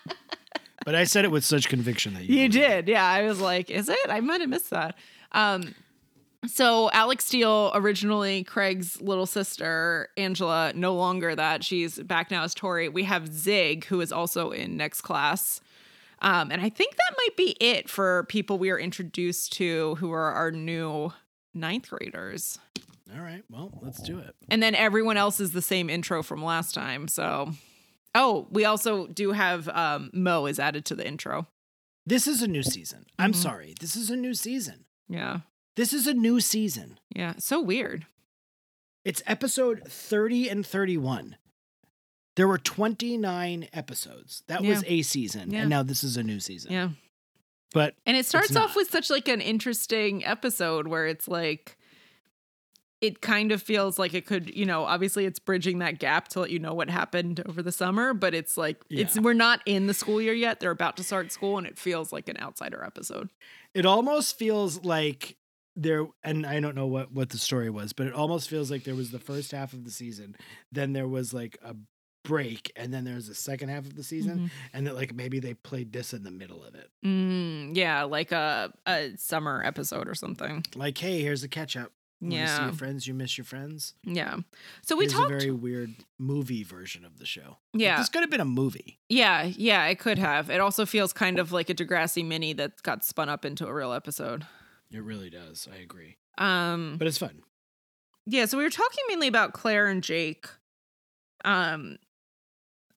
but 0.85 0.95
I 0.95 1.05
said 1.05 1.24
it 1.24 1.30
with 1.30 1.45
such 1.45 1.68
conviction 1.68 2.14
that 2.14 2.24
you, 2.24 2.35
You 2.43 2.49
believed 2.49 2.57
it. 2.57 2.59
did, 2.87 2.89
yeah. 2.89 3.07
I 3.07 3.22
was 3.22 3.41
like, 3.41 3.70
is 3.70 3.89
it? 3.89 3.99
I 4.09 4.20
might 4.20 4.41
have 4.41 4.51
missed 4.51 4.70
that. 4.70 4.97
Um, 5.32 5.74
so 6.47 6.91
Alex 6.93 7.24
Steele, 7.24 7.70
originally 7.74 8.45
Craig's 8.45 9.01
little 9.01 9.26
sister, 9.26 10.09
Angela, 10.16 10.72
no 10.74 10.95
longer 10.95 11.35
that. 11.35 11.64
She's 11.64 11.99
back 11.99 12.30
now 12.30 12.45
as 12.45 12.55
Tori. 12.55 12.89
We 12.89 13.05
have 13.05 13.32
Zig, 13.32 13.87
who 13.87 14.01
is 14.01 14.12
also 14.12 14.51
in 14.51 14.76
next 14.76 15.01
class. 15.01 15.61
Um, 16.20 16.51
and 16.51 16.61
I 16.61 16.68
think 16.68 16.97
that 16.97 17.14
might 17.16 17.37
be 17.37 17.57
it 17.61 17.89
for 17.89 18.24
people 18.28 18.59
we 18.59 18.70
are 18.70 18.78
introduced 18.78 19.53
to 19.55 19.95
who 19.97 20.12
are 20.12 20.32
our 20.32 20.51
new 20.51 21.12
ninth 21.55 21.89
graders. 21.89 22.59
All 23.14 23.20
right. 23.22 23.43
Well, 23.51 23.70
let's 23.82 24.03
do 24.03 24.18
it. 24.18 24.35
And 24.49 24.62
then 24.62 24.74
everyone 24.74 25.16
else 25.16 25.41
is 25.41 25.53
the 25.53 25.62
same 25.62 25.89
intro 25.91 26.22
from 26.22 26.43
last 26.45 26.74
time. 26.74 27.09
So, 27.09 27.53
oh, 28.14 28.46
we 28.50 28.64
also 28.64 29.06
do 29.06 29.32
have 29.32 29.68
um, 29.68 30.10
Mo 30.12 30.46
is 30.46 30.58
added 30.58 30.84
to 30.86 30.94
the 30.94 31.06
intro. 31.06 31.46
This 32.06 32.26
is 32.26 32.42
a 32.42 32.46
new 32.48 32.62
season. 32.62 33.06
I'm 33.18 33.32
Mhm. 33.32 33.36
sorry. 33.36 33.74
This 33.80 33.96
is 33.96 34.10
a 34.10 34.16
new 34.16 34.34
season. 34.34 34.84
Yeah. 35.08 35.40
This 35.76 35.92
is 35.92 36.06
a 36.06 36.14
new 36.14 36.38
season. 36.40 36.98
Yeah. 37.14 37.34
So 37.38 37.60
weird. 37.60 38.06
It's 39.04 39.22
episode 39.26 39.82
30 39.88 40.48
and 40.48 40.66
31. 40.66 41.36
There 42.36 42.48
were 42.48 42.58
29 42.58 43.68
episodes. 43.72 44.42
That 44.48 44.62
was 44.62 44.82
a 44.86 45.02
season, 45.02 45.50
Yeah. 45.52 45.60
and 45.62 45.70
now 45.70 45.82
this 45.82 46.02
is 46.02 46.16
a 46.16 46.22
new 46.22 46.40
season. 46.40 46.72
Yeah. 46.72 46.88
But 47.72 47.94
And 48.06 48.16
it 48.16 48.26
starts 48.26 48.54
off 48.56 48.76
with 48.76 48.90
such 48.90 49.10
like 49.10 49.28
an 49.28 49.40
interesting 49.40 50.24
episode 50.24 50.86
where 50.88 51.06
it's 51.06 51.26
like 51.28 51.76
it 53.05 53.20
kind 53.20 53.52
of 53.52 53.62
feels 53.62 53.98
like 53.98 54.14
it 54.14 54.26
could, 54.26 54.55
you 54.57 54.64
know, 54.64 54.84
obviously 54.84 55.26
it's 55.26 55.38
bridging 55.38 55.78
that 55.80 55.98
gap 55.98 56.28
to 56.28 56.40
let 56.40 56.50
you 56.50 56.59
know 56.59 56.72
what 56.74 56.88
happened 56.88 57.42
over 57.46 57.62
the 57.62 57.72
summer, 57.72 58.14
but 58.14 58.34
it's 58.34 58.57
like 58.57 58.82
it's 58.88 59.18
we're 59.20 59.34
not 59.34 59.61
in 59.66 59.86
the 59.86 59.94
school 59.94 60.20
year 60.20 60.32
yet. 60.32 60.61
They're 60.61 60.70
about 60.70 60.96
to 60.96 61.05
start 61.05 61.30
school 61.32 61.59
and 61.59 61.66
it 61.66 61.78
feels 61.78 62.12
like 62.12 62.28
an 62.28 62.38
outsider 62.40 62.82
episode. 62.82 63.28
it 63.74 63.84
almost 63.86 64.38
feels 64.38 64.82
like 64.84 65.36
there 65.76 66.07
and 66.22 66.46
I 66.46 66.61
don't 66.61 66.76
know 66.76 66.86
what 66.86 67.12
what 67.12 67.30
the 67.30 67.38
story 67.38 67.68
was, 67.70 67.92
but 67.92 68.07
it 68.07 68.14
almost 68.14 68.48
feels 68.48 68.70
like 68.70 68.84
there 68.84 68.94
was 68.94 69.11
the 69.11 69.18
first 69.18 69.52
half 69.52 69.72
of 69.72 69.84
the 69.84 69.90
season, 69.90 70.36
then 70.72 70.92
there 70.92 71.09
was 71.09 71.34
like 71.34 71.59
a 71.62 71.74
break, 72.24 72.72
and 72.74 72.94
then 72.94 73.05
there 73.05 73.16
was 73.16 73.28
the 73.28 73.34
second 73.34 73.68
half 73.68 73.84
of 73.84 73.96
the 73.96 74.02
season, 74.02 74.50
and 74.72 74.86
that 74.86 74.94
like 74.94 75.14
maybe 75.14 75.40
they 75.40 75.52
played 75.52 75.92
this 75.92 76.14
in 76.14 76.22
the 76.22 76.30
middle 76.30 76.64
of 76.64 76.74
it. 76.74 76.88
Mm, 77.05 77.76
yeah, 77.76 78.05
like 78.05 78.32
a 78.32 78.72
a 78.86 79.11
summer 79.18 79.62
episode 79.64 80.09
or 80.09 80.14
something. 80.14 80.64
Like, 80.74 80.96
hey, 80.96 81.20
here's 81.20 81.42
a 81.42 81.48
catch 81.48 81.76
up. 81.76 81.92
See 82.31 82.37
Yeah. 82.37 82.64
your 82.64 82.72
friends, 82.75 83.07
you 83.07 83.14
miss 83.14 83.37
your 83.39 83.45
friends. 83.45 83.95
Yeah. 84.03 84.39
So 84.83 84.97
we 84.97 85.05
Here's 85.05 85.12
talked 85.14 85.31
a 85.33 85.39
very 85.39 85.51
weird 85.51 85.95
movie 86.18 86.62
version 86.62 87.05
of 87.05 87.18
the 87.18 87.27
show. 87.27 87.59
Like, 87.72 87.83
Yeah. 87.83 87.99
this 87.99 88.09
could 88.09 88.22
have 88.22 88.31
been 88.31 88.41
a 88.41 88.45
movie. 88.45 88.99
Yeah, 89.09 89.43
yeah, 89.45 89.87
it 89.87 89.99
could 89.99 90.18
have. 90.18 90.51
It 90.51 90.61
also 90.61 90.87
feels 90.87 91.12
kind 91.12 91.39
of 91.39 91.53
like 91.53 91.68
a 91.70 91.75
Degrassi 91.75 92.25
mini 92.25 92.53
that 92.55 92.83
got 92.83 93.05
spun 93.05 93.29
up 93.29 93.45
into 93.45 93.66
a 93.66 93.72
real 93.75 93.93
episode. 93.93 94.47
It 94.91 95.03
really 95.03 95.31
does. 95.31 95.66
I 95.72 95.77
agree, 95.83 96.16
Um 96.39 96.97
but 96.99 97.07
it's 97.09 97.18
fun. 97.18 97.43
Yeah, 98.27 98.47
so 98.47 98.57
we 98.59 98.64
were 98.64 98.70
talking 98.70 99.05
mainly 99.09 99.29
about 99.29 99.53
Claire 99.53 99.87
and 99.89 100.03
Jake. 100.03 100.47
Um 101.45 101.99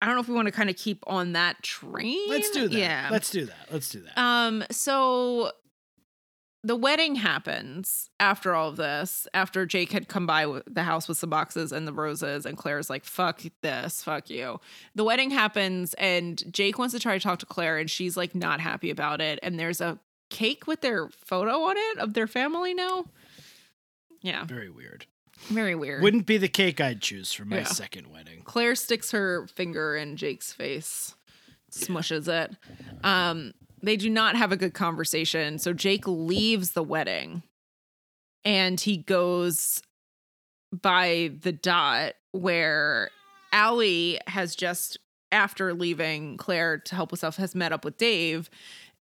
I 0.02 0.06
don't 0.06 0.14
know 0.16 0.22
if 0.22 0.28
we 0.28 0.36
want 0.36 0.46
to 0.46 0.52
kind 0.52 0.70
of 0.70 0.76
keep 0.76 1.04
on 1.08 1.34
that 1.34 1.64
train. 1.64 2.30
Let's 2.30 2.52
do 2.52 2.68
that. 2.68 2.78
Yeah. 2.78 3.10
let's 3.12 3.32
do 3.32 3.46
that. 3.46 3.68
Let's 3.72 3.90
do 3.90 4.02
that. 4.02 4.18
um 4.18 4.64
so 4.70 5.52
the 6.68 6.76
wedding 6.76 7.15
happens 7.15 8.09
after 8.20 8.53
all 8.53 8.70
of 8.70 8.76
this, 8.76 9.28
after 9.34 9.65
Jake 9.65 9.91
had 9.91 10.07
come 10.07 10.26
by 10.28 10.45
with 10.45 10.63
the 10.72 10.84
house 10.84 11.07
with 11.07 11.18
some 11.18 11.30
boxes 11.30 11.72
and 11.72 11.88
the 11.88 11.93
roses, 11.93 12.45
and 12.45 12.57
Claire's 12.57 12.89
like, 12.89 13.05
fuck 13.05 13.41
this, 13.61 14.03
fuck 14.03 14.30
you. 14.30 14.59
The 14.93 15.03
wedding 15.05 15.32
happens, 15.32 15.93
and 15.95 16.43
Jake 16.53 16.78
wants 16.78 16.93
to 16.93 16.99
try 16.99 17.18
to 17.18 17.24
talk 17.24 17.39
to 17.39 17.45
Claire, 17.45 17.78
and 17.78 17.89
she's 17.89 18.18
like 18.18 18.36
not 18.36 18.59
happy 18.59 18.89
about 18.89 19.22
it. 19.22 19.39
And 19.41 19.57
there's 19.59 19.80
a 19.82 19.97
cake 20.30 20.68
with 20.68 20.82
their 20.82 21.07
photo 21.09 21.61
on 21.63 21.76
it 21.78 21.97
of 21.99 22.13
their 22.13 22.28
family 22.28 22.74
now. 22.74 23.05
Yeah, 24.22 24.43
very 24.45 24.70
weird. 24.70 25.05
very 25.49 25.76
weird. 25.76 26.01
Wouldn't 26.03 26.26
be 26.26 26.38
the 26.38 26.47
cake 26.49 26.82
I'd 26.82 27.01
choose 27.01 27.32
for 27.32 27.45
my 27.45 27.59
Yeah. 27.59 27.63
second 27.65 28.07
wedding. 28.11 28.41
Claire 28.43 28.76
sticks 28.76 29.11
her 29.11 29.47
finger 29.55 29.95
in 29.95 30.18
Jake's 30.18 30.51
face, 30.51 31.15
smushes 31.72 32.28
it. 32.28 32.55
Um, 33.03 33.53
they 33.82 33.98
do 33.98 34.10
not 34.10 34.36
have 34.36 34.52
a 34.52 34.58
good 34.58 34.74
conversation. 34.74 35.60
So 35.60 35.74
Jake 35.74 36.08
leaves 36.08 36.72
the 36.72 36.84
wedding 36.84 37.44
and 38.44 38.80
he 38.80 38.98
goes 38.98 39.82
by 40.72 41.32
the 41.42 41.52
dot 41.52 42.14
where 42.32 43.10
Allie 43.52 44.20
has 44.28 44.56
just, 44.56 44.98
after 45.32 45.74
leaving 45.74 46.38
Claire 46.38 46.78
to 46.80 46.96
help 46.96 47.12
herself, 47.12 47.38
has 47.38 47.56
met 47.56 47.72
up 47.72 47.86
with 47.86 47.98
Dave. 47.98 48.50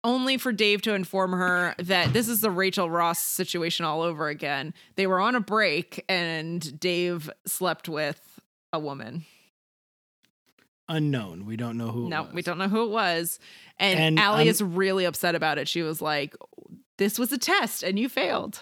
Only 0.04 0.38
for 0.38 0.52
Dave 0.52 0.82
to 0.84 0.96
inform 0.96 1.32
her 1.34 1.76
that 1.78 2.12
this 2.12 2.28
is 2.28 2.42
the 2.42 2.50
Rachel 2.50 2.90
Ross 2.90 3.20
situation 3.20 3.86
all 3.86 4.02
over 4.02 4.30
again. 4.30 4.74
They 4.96 5.06
were 5.06 5.20
on 5.20 5.36
a 5.36 5.40
break 5.40 6.04
and 6.10 6.80
Dave 6.80 7.30
slept 7.46 7.88
with 7.88 8.40
a 8.74 8.80
woman. 8.80 9.26
Unknown. 10.92 11.46
We 11.46 11.56
don't 11.56 11.78
know 11.78 11.90
who. 11.90 12.10
No, 12.10 12.28
we 12.34 12.42
don't 12.42 12.58
know 12.58 12.68
who 12.68 12.84
it 12.84 12.90
was. 12.92 13.40
And, 13.80 13.98
And, 14.00 14.20
Allie 14.20 14.44
um, 14.44 14.48
is 14.50 14.62
really 14.62 15.06
upset 15.06 15.36
about 15.36 15.58
it. 15.58 15.68
She 15.68 15.82
was 15.82 16.02
like, 16.02 16.36
This 16.98 17.18
was 17.18 17.32
a 17.32 17.38
test 17.38 17.82
and 17.84 17.98
you 17.98 18.10
failed. 18.10 18.60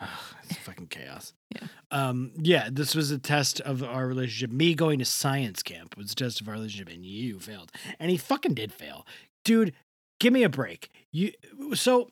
it's 0.44 0.58
fucking 0.58 0.88
chaos. 0.88 1.32
Yeah. 1.54 1.66
Um. 1.90 2.32
Yeah. 2.36 2.68
This 2.70 2.94
was 2.94 3.10
a 3.10 3.16
test 3.16 3.62
of 3.62 3.82
our 3.82 4.06
relationship. 4.06 4.50
Me 4.54 4.74
going 4.74 4.98
to 4.98 5.06
science 5.06 5.62
camp 5.62 5.96
was 5.96 6.12
a 6.12 6.14
test 6.14 6.42
of 6.42 6.48
our 6.48 6.52
relationship, 6.52 6.92
and 6.94 7.06
you 7.06 7.40
failed. 7.40 7.72
And 7.98 8.10
he 8.10 8.18
fucking 8.18 8.52
did 8.52 8.70
fail, 8.70 9.06
dude. 9.46 9.72
Give 10.20 10.30
me 10.34 10.42
a 10.42 10.50
break. 10.50 10.90
You. 11.10 11.32
So, 11.72 12.10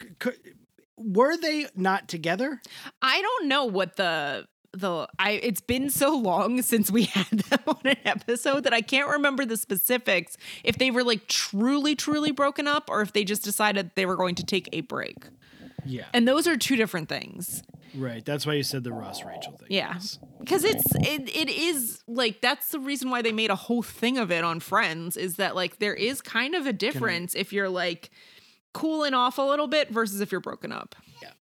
c- 0.00 0.08
c- 0.22 0.52
were 0.96 1.36
they 1.36 1.66
not 1.74 2.06
together? 2.06 2.60
I 3.02 3.20
don't 3.20 3.48
know 3.48 3.64
what 3.64 3.96
the 3.96 4.46
the 4.80 5.08
I 5.18 5.32
it's 5.32 5.60
been 5.60 5.90
so 5.90 6.16
long 6.16 6.62
since 6.72 6.90
we 6.90 7.04
had 7.04 7.26
them 7.30 7.60
on 7.66 7.80
an 7.84 7.96
episode 8.04 8.64
that 8.64 8.72
I 8.72 8.80
can't 8.80 9.08
remember 9.08 9.44
the 9.44 9.56
specifics 9.56 10.36
if 10.64 10.78
they 10.78 10.90
were 10.90 11.04
like 11.04 11.26
truly 11.28 11.94
truly 11.94 12.30
broken 12.30 12.66
up 12.66 12.88
or 12.88 13.02
if 13.02 13.12
they 13.12 13.24
just 13.24 13.42
decided 13.44 13.90
they 13.94 14.06
were 14.06 14.16
going 14.16 14.34
to 14.36 14.44
take 14.44 14.68
a 14.72 14.82
break. 14.82 15.26
Yeah. 15.84 16.06
And 16.12 16.26
those 16.26 16.48
are 16.48 16.56
two 16.56 16.74
different 16.76 17.08
things. 17.08 17.62
right. 17.94 18.24
That's 18.24 18.44
why 18.44 18.54
you 18.54 18.64
said 18.64 18.82
the 18.82 18.92
Ross 18.92 19.24
Rachel 19.24 19.52
thing. 19.52 19.68
Yeah. 19.70 19.98
Because 20.40 20.64
it's 20.64 20.84
it, 20.96 21.34
it 21.34 21.48
is 21.48 22.02
like 22.08 22.40
that's 22.40 22.70
the 22.70 22.80
reason 22.80 23.10
why 23.10 23.22
they 23.22 23.32
made 23.32 23.50
a 23.50 23.56
whole 23.56 23.82
thing 23.82 24.18
of 24.18 24.32
it 24.32 24.42
on 24.44 24.60
Friends 24.60 25.16
is 25.16 25.36
that 25.36 25.54
like 25.54 25.78
there 25.78 25.94
is 25.94 26.20
kind 26.20 26.54
of 26.54 26.66
a 26.66 26.72
difference 26.72 27.34
if 27.34 27.52
you're 27.52 27.68
like 27.68 28.10
cooling 28.72 29.14
off 29.14 29.38
a 29.38 29.42
little 29.42 29.68
bit 29.68 29.90
versus 29.90 30.20
if 30.20 30.30
you're 30.30 30.40
broken 30.40 30.72
up. 30.72 30.94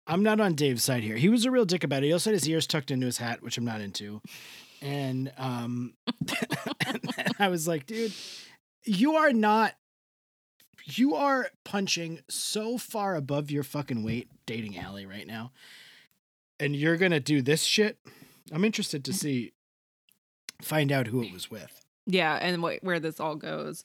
I'm 0.06 0.22
not 0.22 0.40
on 0.40 0.54
Dave's 0.54 0.84
side 0.84 1.02
here. 1.02 1.16
He 1.16 1.28
was 1.28 1.44
a 1.44 1.50
real 1.50 1.64
dick 1.64 1.82
about 1.84 2.02
it. 2.02 2.06
He 2.06 2.12
also 2.12 2.30
had 2.30 2.34
his 2.34 2.48
ears 2.48 2.66
tucked 2.66 2.90
into 2.90 3.06
his 3.06 3.18
hat, 3.18 3.42
which 3.42 3.56
I'm 3.56 3.64
not 3.64 3.80
into. 3.80 4.20
And 4.82 5.32
um 5.38 5.94
and 6.86 7.00
I 7.38 7.48
was 7.48 7.66
like, 7.66 7.86
dude, 7.86 8.12
you 8.84 9.14
are 9.16 9.32
not 9.32 9.74
you 10.84 11.14
are 11.14 11.48
punching 11.64 12.20
so 12.28 12.76
far 12.76 13.14
above 13.16 13.50
your 13.50 13.62
fucking 13.62 14.02
weight 14.04 14.28
dating 14.44 14.76
Allie 14.78 15.06
right 15.06 15.26
now. 15.26 15.52
And 16.60 16.76
you're 16.76 16.98
gonna 16.98 17.20
do 17.20 17.40
this 17.40 17.62
shit. 17.62 17.98
I'm 18.52 18.64
interested 18.64 19.04
to 19.06 19.12
see 19.14 19.52
find 20.60 20.92
out 20.92 21.06
who 21.06 21.22
it 21.22 21.32
was 21.32 21.50
with. 21.50 21.80
Yeah, 22.06 22.34
and 22.34 22.62
wh- 22.62 22.82
where 22.84 23.00
this 23.00 23.18
all 23.20 23.36
goes. 23.36 23.82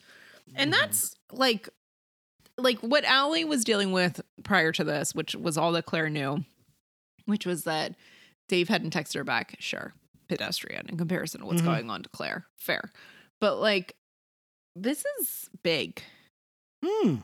And 0.54 0.74
Mhm. 0.74 0.76
that's 0.78 1.16
like 1.32 1.70
like 2.60 2.80
what 2.80 3.04
Allie 3.06 3.46
was 3.46 3.64
dealing 3.64 3.92
with 3.92 4.22
prior 4.44 4.72
to 4.74 4.84
this, 4.84 5.14
which 5.16 5.36
was 5.36 5.58
all 5.58 5.72
that 5.74 5.86
Claire 5.86 6.10
knew, 6.10 6.44
which 7.26 7.46
was 7.46 7.64
that 7.64 7.96
Dave 8.48 8.70
hadn't 8.70 8.94
texted 8.94 9.16
her 9.16 9.24
back. 9.24 9.56
Sure, 9.60 9.94
pedestrian 10.28 10.88
in 10.90 10.98
comparison 10.98 11.42
to 11.42 11.46
what's 11.46 11.62
Mhm. 11.62 11.66
going 11.66 11.90
on 11.90 12.04
to 12.04 12.10
Claire. 12.10 12.46
Fair. 12.58 12.92
But 13.40 13.60
like 13.60 13.96
this 14.76 15.04
is 15.20 15.50
big. 15.64 16.02
Hmm. 16.86 17.18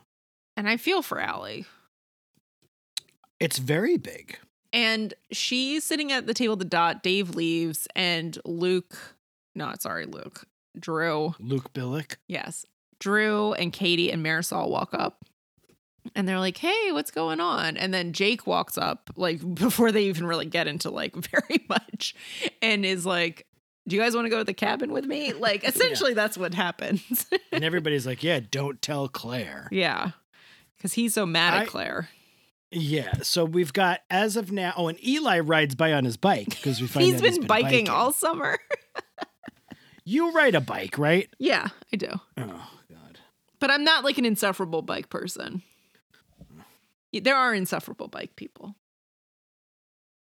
And 0.57 0.67
I 0.69 0.77
feel 0.77 1.01
for 1.01 1.19
Allie. 1.19 1.65
It's 3.39 3.57
very 3.59 3.97
big. 3.97 4.38
And 4.73 5.13
she's 5.31 5.83
sitting 5.83 6.11
at 6.11 6.27
the 6.27 6.33
table 6.33 6.55
the 6.55 6.65
dot. 6.65 7.03
Dave 7.03 7.29
leaves, 7.36 7.88
and 7.95 8.38
Luke, 8.45 9.15
not 9.53 9.81
sorry, 9.81 10.05
Luke, 10.05 10.45
Drew, 10.77 11.36
Luke 11.39 11.71
Bilyk. 11.73 12.15
yes, 12.27 12.65
Drew 13.06 13.53
and 13.53 13.72
Katie 13.72 14.12
and 14.12 14.26
Marisol 14.26 14.68
walk 14.68 14.89
up. 14.95 15.24
And 16.16 16.28
they're 16.28 16.39
like, 16.39 16.58
hey, 16.58 16.91
what's 16.91 17.12
going 17.12 17.39
on? 17.39 17.78
And 17.78 17.93
then 17.93 18.14
Jake 18.14 18.47
walks 18.47 18.80
up, 18.80 19.12
like, 19.16 19.41
before 19.56 19.91
they 19.91 20.06
even 20.06 20.26
really 20.26 20.47
get 20.47 20.66
into 20.68 20.89
like 20.89 21.16
very 21.32 21.64
much, 21.70 22.16
and 22.64 22.84
is 22.84 23.06
like, 23.06 23.45
do 23.88 23.95
you 23.95 24.01
guys 24.01 24.16
want 24.16 24.26
to 24.26 24.30
go 24.32 24.39
to 24.39 24.43
the 24.43 24.56
cabin 24.56 24.91
with 24.91 25.06
me? 25.06 25.34
Like, 25.39 25.64
essentially, 25.64 26.16
that's 26.16 26.36
what 26.36 26.56
happens. 26.56 27.28
And 27.51 27.64
everybody's 27.64 28.08
like, 28.08 28.24
yeah, 28.24 28.39
don't 28.49 28.82
tell 28.82 29.08
Claire. 29.08 29.68
yeah. 29.72 30.12
Because 30.76 30.93
he's 30.93 31.14
so 31.14 31.28
mad 31.28 31.62
at 31.62 31.68
Claire. 31.68 32.10
Yeah, 32.72 33.14
so 33.22 33.45
we've 33.45 33.72
got 33.72 34.01
as 34.10 34.36
of 34.36 34.51
now. 34.51 34.74
Oh, 34.76 34.88
and 34.88 35.03
Eli 35.08 35.39
rides 35.39 35.76
by 35.76 35.93
on 35.93 36.06
his 36.06 36.18
bike 36.18 36.49
because 36.49 36.82
we 36.82 36.88
find 36.88 37.06
He's 37.06 37.22
been, 37.22 37.34
he's 37.36 37.45
biking, 37.45 37.88
all 37.88 38.12
summer. 38.12 38.58
You 40.03 40.32
ride 40.32 40.56
a 40.56 40.62
bike, 40.62 40.97
right? 40.97 41.30
yeah, 41.39 41.70
I 41.93 41.97
do. 41.97 42.10
Oh. 42.38 42.70
But 43.60 43.72
I'm 43.72 43.84
not 43.84 44.03
like 44.03 44.18
an 44.18 44.26
insufferable 44.26 44.82
bike 44.82 45.10
person. 45.10 45.62
There 47.14 47.36
are 47.36 47.53
insufferable 47.53 48.08
bike 48.08 48.36
people. 48.36 48.76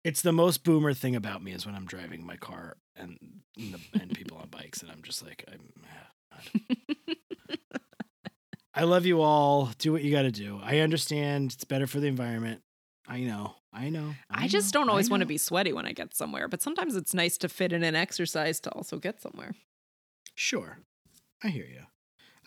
It's 0.03 0.21
the 0.21 0.31
most 0.31 0.63
boomer 0.63 0.93
thing 0.93 1.15
about 1.15 1.43
me 1.43 1.51
is 1.51 1.65
when 1.65 1.75
I'm 1.75 1.85
driving 1.85 2.25
my 2.25 2.37
car 2.37 2.77
and 2.95 3.17
and, 3.57 3.73
the, 3.73 3.99
and 3.99 4.13
people 4.13 4.37
on 4.37 4.49
bikes, 4.49 4.81
and 4.81 4.91
I'm 4.91 5.01
just 5.01 5.25
like, 5.25 5.43
I'm. 5.51 5.59
ah, 5.85 6.37
God. 7.47 7.57
I 8.73 8.83
love 8.83 9.05
you 9.05 9.21
all. 9.21 9.71
Do 9.77 9.93
what 9.93 10.03
you 10.03 10.11
got 10.11 10.23
to 10.23 10.31
do. 10.31 10.59
I 10.61 10.79
understand. 10.79 11.53
It's 11.53 11.63
better 11.63 11.87
for 11.87 12.01
the 12.01 12.07
environment. 12.07 12.61
I 13.07 13.21
know. 13.21 13.55
I 13.71 13.89
know. 13.89 14.15
I, 14.29 14.47
just 14.47 14.73
know, 14.73 14.81
don't 14.81 14.89
always 14.89 15.09
want 15.09 15.21
to 15.21 15.25
be 15.25 15.37
sweaty 15.37 15.71
when 15.71 15.85
I 15.85 15.93
get 15.93 16.15
somewhere, 16.15 16.47
but 16.47 16.61
sometimes 16.61 16.95
it's 16.95 17.13
nice 17.13 17.37
to 17.39 17.49
fit 17.49 17.71
in 17.71 17.83
an 17.83 17.95
exercise 17.95 18.59
to 18.61 18.71
also 18.71 18.97
get 18.97 19.21
somewhere. 19.21 19.53
Sure. 20.33 20.79
I 21.43 21.49
hear 21.49 21.65
you. 21.65 21.83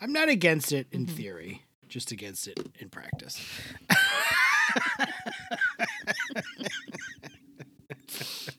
I'm 0.01 0.13
not 0.13 0.29
against 0.29 0.71
it 0.71 0.87
in 0.91 1.05
Mhm. 1.05 1.09
theory, 1.11 1.63
just 1.87 2.11
against 2.11 2.47
it 2.47 2.59
in 2.79 2.89
practice. 2.89 3.39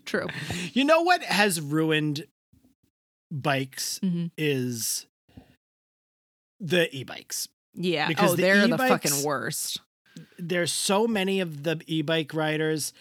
True. 0.05 0.26
you 0.72 0.84
know 0.84 1.03
what 1.03 1.22
has 1.22 1.61
ruined 1.61 2.26
bikes 3.30 3.99
Mhm. 4.01 4.30
is 4.36 5.07
the 6.59 6.95
e-bikes. 6.95 7.49
Yeah. 7.74 8.09
Because 8.09 8.32
oh, 8.32 8.36
the 8.36 8.43
they're 8.43 8.68
the 8.68 8.78
fucking 8.78 9.22
worst. 9.22 9.78
There's 10.38 10.72
so 10.72 11.07
many 11.07 11.41
of 11.41 11.62
the 11.62 11.80
e-bike 11.86 12.34
riders 12.34 12.93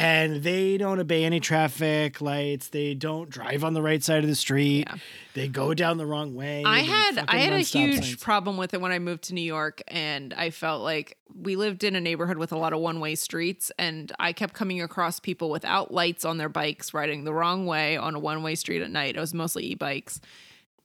and 0.00 0.42
they 0.42 0.76
don't 0.78 0.98
obey 0.98 1.24
any 1.24 1.38
traffic 1.40 2.20
lights. 2.20 2.68
They 2.68 2.94
don't 2.94 3.28
drive 3.30 3.62
on 3.64 3.74
the 3.74 3.82
right 3.82 4.02
side 4.02 4.22
of 4.24 4.28
the 4.28 4.34
street. 4.34 4.86
Yeah. 4.88 4.96
They 5.34 5.46
go 5.46 5.74
down 5.74 5.98
the 5.98 6.06
wrong 6.06 6.34
way. 6.34 6.64
I 6.66 6.80
had 6.80 7.24
I 7.28 7.36
had 7.38 7.52
a 7.52 7.58
huge 7.60 8.00
signs. 8.04 8.16
problem 8.16 8.56
with 8.56 8.74
it 8.74 8.80
when 8.80 8.90
I 8.92 8.98
moved 8.98 9.24
to 9.24 9.34
New 9.34 9.42
York 9.42 9.82
and 9.88 10.34
I 10.34 10.50
felt 10.50 10.82
like 10.82 11.16
we 11.40 11.54
lived 11.56 11.84
in 11.84 11.94
a 11.94 12.00
neighborhood 12.00 12.36
with 12.38 12.50
a 12.52 12.58
lot 12.58 12.72
of 12.72 12.80
one-way 12.80 13.14
streets 13.14 13.70
and 13.78 14.10
I 14.18 14.32
kept 14.32 14.54
coming 14.54 14.82
across 14.82 15.20
people 15.20 15.50
without 15.50 15.92
lights 15.94 16.24
on 16.24 16.38
their 16.38 16.48
bikes 16.48 16.92
riding 16.92 17.24
the 17.24 17.32
wrong 17.32 17.66
way 17.66 17.96
on 17.96 18.14
a 18.16 18.18
one-way 18.18 18.56
street 18.56 18.82
at 18.82 18.90
night. 18.90 19.16
It 19.16 19.20
was 19.20 19.32
mostly 19.34 19.66
e-bikes. 19.66 20.20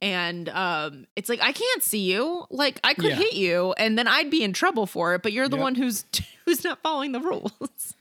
And 0.02 0.48
um 0.50 1.06
it's 1.16 1.28
like 1.28 1.40
I 1.42 1.52
can't 1.52 1.82
see 1.82 2.12
you. 2.12 2.44
Like 2.50 2.78
I 2.84 2.94
could 2.94 3.10
Yeah. 3.10 3.16
hit 3.16 3.32
you 3.32 3.72
and 3.78 3.98
then 3.98 4.06
I'd 4.06 4.30
be 4.30 4.44
in 4.44 4.52
trouble 4.52 4.86
for 4.86 5.14
it, 5.14 5.22
but 5.22 5.32
you're 5.32 5.48
the 5.48 5.56
Yep. 5.56 5.62
one 5.62 5.74
who's 5.74 6.04
who's 6.44 6.62
not 6.62 6.80
following 6.82 7.12
the 7.12 7.20
rules. 7.20 7.94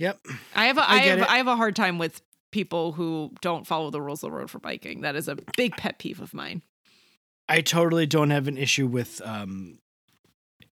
Yep. 0.00 0.18
I 0.56 0.66
have 0.66 0.78
a 0.78 0.80
I 0.82 0.94
I, 0.94 0.98
have 1.02 1.18
it. 1.20 1.30
I 1.30 1.36
have 1.36 1.46
a 1.46 1.54
hard 1.56 1.76
time 1.76 1.98
with 1.98 2.20
people 2.50 2.92
who 2.92 3.30
don't 3.42 3.66
follow 3.66 3.90
the 3.90 4.00
rules 4.02 4.24
of 4.24 4.30
the 4.32 4.36
road 4.36 4.50
for 4.50 4.58
biking. 4.58 5.02
That 5.02 5.14
is 5.14 5.28
a 5.28 5.36
big 5.56 5.76
pet 5.76 5.98
peeve 6.00 6.20
of 6.20 6.34
mine. 6.34 6.62
I 7.48 7.60
totally 7.60 8.06
don't 8.06 8.30
have 8.30 8.48
an 8.48 8.56
issue 8.56 8.86
with 8.86 9.20
um, 9.24 9.78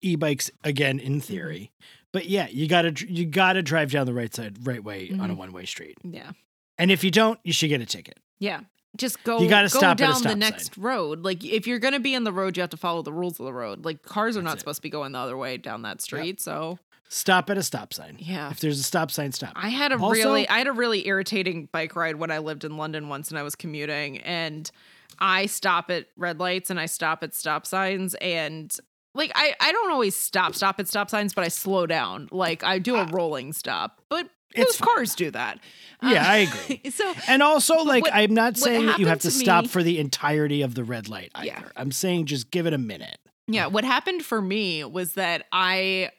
e-bikes 0.03 0.51
again 0.65 0.99
in 0.99 1.21
theory, 1.21 1.73
but 2.13 2.27
yeah, 2.27 2.49
you 2.49 2.69
gotta 2.69 2.93
you 3.09 3.25
gotta 3.27 3.63
drive 3.63 3.91
down 3.93 4.07
the 4.07 4.15
right 4.15 4.35
side, 4.35 4.67
right 4.67 4.83
way 4.83 5.11
on 5.19 5.31
a 5.31 5.35
Mhm. 5.35 5.39
one-way 5.39 5.65
street. 5.67 5.99
Yeah. 6.03 6.33
And 6.79 6.91
if 6.91 7.03
you 7.03 7.11
don't, 7.11 7.41
you 7.45 7.53
should 7.53 7.69
get 7.69 7.81
a 7.81 7.87
ticket. 7.87 8.19
Yeah. 8.39 8.61
Just 8.97 9.23
go 9.25 9.41
You 9.41 9.49
gotta 9.49 9.69
go 9.69 9.79
stop 9.79 9.97
down 9.99 10.23
the 10.23 10.35
next 10.37 10.77
road. 10.79 11.23
Like 11.25 11.45
if 11.45 11.67
you're 11.67 11.79
gonna 11.79 12.01
be 12.01 12.15
on 12.17 12.25
the 12.25 12.33
road, 12.33 12.57
you 12.57 12.61
have 12.63 12.71
to 12.71 12.77
follow 12.79 13.03
the 13.03 13.13
rules 13.13 13.39
of 13.41 13.47
the 13.47 13.53
road. 13.53 13.85
Like 13.85 14.03
cars 14.03 14.37
are 14.37 14.41
That's 14.41 14.45
not 14.45 14.57
it. 14.57 14.61
supposed 14.61 14.77
to 14.79 14.83
be 14.83 14.91
going 14.91 15.13
the 15.13 15.19
other 15.19 15.37
way 15.37 15.57
down 15.59 15.83
that 15.83 16.01
street. 16.01 16.41
So 16.41 16.79
Stop 17.09 17.51
at 17.51 17.57
a 17.59 17.63
stop 17.63 17.95
sign. 17.95 18.17
yeah. 18.19 18.51
If 18.51 18.61
there's 18.61 18.81
a 18.81 18.83
stop 18.83 19.11
sign, 19.11 19.33
stop. 19.33 19.53
I 19.55 19.69
had 19.69 19.93
a 19.93 19.99
Also- 19.99 20.11
really 20.21 20.49
I 20.49 20.59
had 20.59 20.67
a 20.67 20.73
really 20.73 21.07
irritating 21.07 21.69
bike 21.73 21.95
ride 21.97 22.17
when 22.17 22.31
I 22.31 22.39
lived 22.39 22.65
in 22.65 22.77
London 22.77 23.09
once 23.09 23.31
and 23.31 23.39
I 23.39 23.43
was 23.43 23.55
commuting 23.55 24.19
and 24.19 24.71
I 25.19 25.47
stop 25.47 25.91
at 25.91 26.07
red 26.17 26.41
lights 26.41 26.69
and 26.71 26.79
I 26.81 26.87
stop 26.87 27.23
at 27.23 27.35
stop 27.35 27.65
signs 27.67 28.15
and 28.17 28.75
like 29.15 29.33
I, 29.35 29.55
I 29.61 29.73
don't 29.73 29.91
always 29.93 30.15
stop 30.17 30.55
stop 30.55 30.79
at 30.81 30.89
stop 30.89 31.09
signs 31.09 31.33
but 31.33 31.45
I 31.45 31.49
slow 31.49 31.87
down 31.87 32.29
like 32.33 32.63
I 32.65 32.79
do 32.79 32.97
a 32.97 33.07
rolling 33.07 33.53
stop 33.55 34.03
but 34.11 34.29
It's 34.55 34.79
most 34.79 34.83
cars 34.83 35.15
do 35.15 35.31
that 35.31 35.61
Yeah, 36.03 36.23
Uh, 36.23 36.29
I 36.29 36.37
agree. 36.75 36.91
so 36.91 37.15
And 37.29 37.43
also, 37.43 37.77
like, 37.85 38.03
what- 38.03 38.15
I'm 38.15 38.35
not 38.35 38.57
saying 38.59 38.87
that 38.87 38.99
you 38.99 39.07
have 39.07 39.21
to 39.21 39.31
to 39.31 39.31
stop 39.31 39.69
for 39.69 39.83
the 39.83 39.99
entirety 40.01 40.61
of 40.63 40.75
the 40.75 40.85
red 40.85 41.09
light 41.09 41.31
either. 41.37 41.47
Yeah. 41.47 41.63
I'm 41.77 41.93
saying 41.93 42.27
just 42.27 42.51
give 42.51 42.67
it 42.67 42.73
a 42.75 42.79
minute. 42.79 43.19
Yeah, 43.49 43.69
what 43.69 43.85
happened 43.85 44.23
for 44.25 44.43
me 44.43 44.83
was 44.85 45.13
that 45.15 45.47
I 45.53 46.11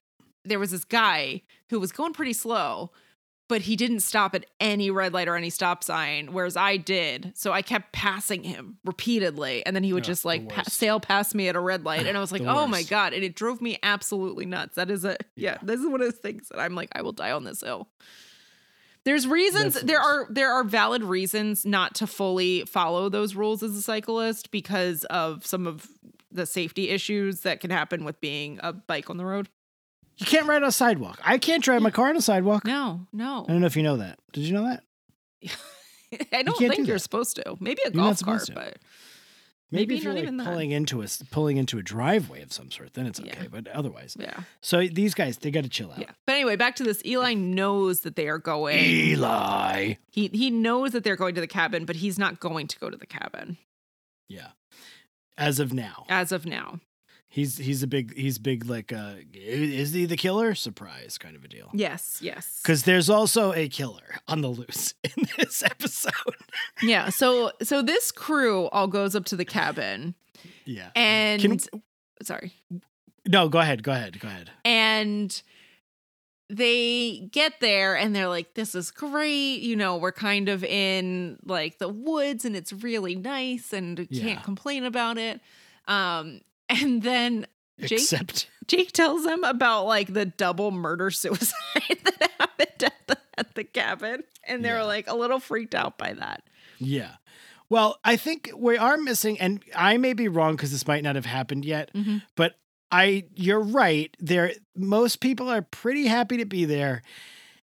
there 0.47 0.59
was 0.59 0.71
this 0.71 0.85
guy 0.85 1.41
who 1.69 1.79
was 1.79 1.91
going 1.91 2.13
pretty 2.13 2.33
slow, 2.33 2.91
but 3.49 3.61
he 3.61 3.75
didn't 3.77 4.01
stop 4.01 4.35
at 4.35 4.45
any 4.59 4.91
red 4.91 5.13
light 5.13 5.27
or 5.27 5.35
any 5.37 5.49
stop 5.49 5.83
sign, 5.83 6.33
whereas 6.33 6.57
I 6.57 6.75
did. 6.77 7.31
So 7.35 7.53
I 7.53 7.61
kept 7.61 7.93
passing 7.93 8.43
him 8.43 8.77
repeatedly, 8.83 9.65
and 9.65 9.75
then 9.75 9.83
he 9.83 9.93
would 9.93 10.03
Ugh, 10.03 10.07
just 10.07 10.25
like 10.25 10.49
pa- 10.49 10.63
sail 10.63 10.99
past 10.99 11.33
me 11.33 11.47
at 11.47 11.55
a 11.55 11.59
red 11.59 11.85
light, 11.85 12.05
and 12.07 12.17
I 12.17 12.19
was 12.19 12.31
like, 12.33 12.41
"Oh 12.41 12.67
my 12.67 12.83
god!" 12.83 13.13
And 13.13 13.23
it 13.23 13.35
drove 13.35 13.61
me 13.61 13.77
absolutely 13.83 14.45
nuts. 14.45 14.75
That 14.75 14.89
is 14.91 15.05
a 15.05 15.17
yeah, 15.35 15.53
Yeah. 15.53 15.57
this 15.63 15.79
is 15.79 15.85
one 15.85 16.01
of 16.01 16.07
those 16.11 16.19
things 16.19 16.49
that 16.49 16.59
I'm 16.59 16.75
like, 16.75 16.89
I 16.93 17.01
will 17.01 17.13
die 17.13 17.31
on 17.31 17.43
this 17.45 17.61
hill. 17.61 17.87
There's 19.05 19.25
reasons 19.25 19.75
That's 19.75 19.85
there 19.85 20.01
are 20.01 20.27
there 20.29 20.51
are 20.51 20.65
valid 20.65 21.01
reasons 21.03 21.65
not 21.65 21.95
to 21.95 22.07
fully 22.07 22.65
follow 22.65 23.07
those 23.07 23.35
rules 23.35 23.63
as 23.63 23.73
a 23.77 23.81
cyclist 23.81 24.51
because 24.51 25.05
of 25.05 25.45
some 25.45 25.65
of 25.65 25.87
the 26.29 26.45
safety 26.45 26.89
issues 26.89 27.39
that 27.41 27.61
can 27.61 27.69
happen 27.71 28.03
with 28.03 28.19
being 28.19 28.59
a 28.61 28.73
bike 28.73 29.09
on 29.09 29.15
the 29.15 29.23
road. 29.25 29.47
You 30.17 30.25
can't 30.25 30.47
ride 30.47 30.63
on 30.63 30.69
a 30.69 30.71
sidewalk. 30.71 31.19
I 31.23 31.37
can't 31.37 31.63
drive 31.63 31.81
my 31.81 31.91
car 31.91 32.09
on 32.09 32.17
a 32.17 32.21
sidewalk. 32.21 32.65
No, 32.65 33.01
no. 33.13 33.45
I 33.47 33.51
don't 33.51 33.61
know 33.61 33.67
if 33.67 33.75
you 33.77 33.83
know 33.83 33.97
that. 33.97 34.19
Did 34.33 34.45
you 34.45 34.53
know 34.53 34.63
that? 34.63 34.83
I 36.33 36.41
don't 36.43 36.57
can't 36.57 36.71
think 36.73 36.75
do 36.75 36.83
you're 36.83 36.95
that. 36.95 36.99
supposed 36.99 37.35
to. 37.35 37.55
Maybe 37.59 37.81
a 37.85 37.91
You're 37.91 38.03
golf 38.03 38.23
cart, 38.23 38.45
to. 38.45 38.53
but 38.53 38.77
Maybe, 39.69 39.95
Maybe 39.95 39.95
if 39.97 40.03
you're 40.05 40.13
not 40.13 40.19
like 40.19 40.23
even 40.23 40.37
that. 40.37 40.47
pulling 40.47 40.71
into 40.71 41.01
a 41.01 41.07
pulling 41.29 41.57
into 41.57 41.77
a 41.77 41.83
driveway 41.83 42.41
of 42.41 42.53
some 42.53 42.71
sort, 42.71 42.93
then 42.93 43.05
it's 43.05 43.19
okay. 43.19 43.33
Yeah. 43.41 43.47
But 43.51 43.67
otherwise, 43.67 44.15
yeah. 44.17 44.39
so 44.61 44.87
these 44.87 45.13
guys 45.13 45.37
they 45.39 45.51
got 45.51 45.63
to 45.65 45.69
chill 45.69 45.91
out. 45.91 45.99
Yeah. 45.99 46.11
But 46.25 46.35
anyway, 46.35 46.55
back 46.55 46.77
to 46.77 46.83
this. 46.85 47.03
Eli 47.05 47.33
knows 47.33 47.99
that 48.01 48.15
they 48.15 48.29
are 48.29 48.37
going. 48.39 48.79
Eli. 48.79 49.95
He 50.09 50.27
he 50.31 50.49
knows 50.49 50.93
that 50.93 51.03
they're 51.03 51.17
going 51.17 51.35
to 51.35 51.41
the 51.41 51.47
cabin, 51.47 51.83
but 51.83 51.97
he's 51.97 52.17
not 52.17 52.39
going 52.39 52.67
to 52.67 52.79
go 52.79 52.89
to 52.89 52.95
the 52.95 53.05
cabin 53.05 53.57
Yeah. 54.29 54.47
As 55.37 55.59
of 55.59 55.73
now, 55.73 56.05
as 56.07 56.31
of 56.31 56.45
now. 56.45 56.79
He's 57.37 57.55
he's 57.59 57.83
a 57.83 57.87
big 57.87 58.15
he's 58.15 58.39
big 58.39 58.65
like 58.65 58.91
uh 58.91 59.13
is 59.31 59.93
he 59.93 60.05
the 60.07 60.17
killer? 60.17 60.55
Surprise 60.55 61.19
kind 61.19 61.35
of 61.35 61.43
a 61.45 61.47
deal. 61.47 61.69
Yes, 61.71 62.17
yes. 62.19 62.59
Because 62.63 62.81
there's 62.83 63.11
also 63.11 63.53
a 63.53 63.69
killer 63.69 64.15
on 64.27 64.41
the 64.41 64.47
loose 64.47 64.95
in 65.03 65.25
this 65.37 65.61
episode. 65.61 66.11
Yeah. 66.81 67.09
So 67.09 67.51
so 67.61 67.83
this 67.83 68.11
crew 68.11 68.65
all 68.69 68.87
goes 68.87 69.15
up 69.15 69.25
to 69.25 69.35
the 69.35 69.45
cabin 69.45 70.15
yeah. 70.65 70.89
and 70.95 71.41
Can- 71.41 71.81
sorry. 72.23 72.53
No, 73.27 73.49
go 73.49 73.59
ahead. 73.59 73.83
Go 73.83 73.91
ahead. 73.91 74.19
Go 74.19 74.27
ahead. 74.29 74.49
And 74.65 75.39
they 76.49 77.27
get 77.31 77.59
there 77.59 77.95
and 77.95 78.15
they're 78.15 78.29
like, 78.29 78.55
this 78.55 78.73
is 78.73 78.89
great. 78.89 79.59
You 79.59 79.75
know, 79.75 79.97
we're 79.97 80.11
kind 80.13 80.49
of 80.49 80.63
in 80.63 81.37
like 81.45 81.77
the 81.77 81.89
woods 81.89 82.45
and 82.45 82.55
it's 82.55 82.73
really 82.73 83.15
nice 83.15 83.73
and 83.73 84.07
Yeah. 84.09 84.23
can't 84.23 84.43
complain 84.43 84.85
about 84.85 85.17
it. 85.19 85.39
Um, 85.87 86.41
and 86.83 87.01
then 87.01 87.47
Jake- 87.79 87.91
Except 87.93 88.49
Jake 88.67 88.91
tells 88.91 89.23
them 89.23 89.43
about 89.43 89.85
like 89.85 90.13
the 90.13 90.25
double 90.25 90.71
murder 90.71 91.11
suicide 91.11 91.53
that 92.03 92.31
happened 92.39 92.83
at 92.83 93.07
the, 93.07 93.17
at 93.37 93.55
the 93.55 93.63
cabin. 93.63 94.23
And 94.43 94.63
they're 94.65 94.77
Yeah. 94.77 94.83
like 94.83 95.07
a 95.09 95.15
little 95.15 95.39
freaked 95.39 95.75
out 95.75 95.97
by 95.97 96.13
that. 96.13 96.43
Yeah. 96.79 97.11
Well, 97.69 97.97
I 98.05 98.15
think 98.15 98.51
we 98.55 98.77
are 98.77 98.97
missing, 98.97 99.39
and 99.41 99.61
I 99.75 99.97
may 99.97 100.13
be 100.13 100.27
wrong 100.29 100.55
because 100.55 100.71
this 100.71 100.87
might 100.87 101.03
not 101.03 101.15
have 101.15 101.25
happened 101.25 101.65
yet, 101.65 101.91
Mhm. 101.93 102.21
but 102.35 102.55
I, 102.91 103.25
you're 103.35 103.59
right. 103.59 104.15
There, 104.19 104.53
most 104.75 105.19
people 105.19 105.49
are 105.49 105.61
pretty 105.61 106.07
happy 106.07 106.37
to 106.37 106.45
be 106.45 106.63
there, 106.63 107.01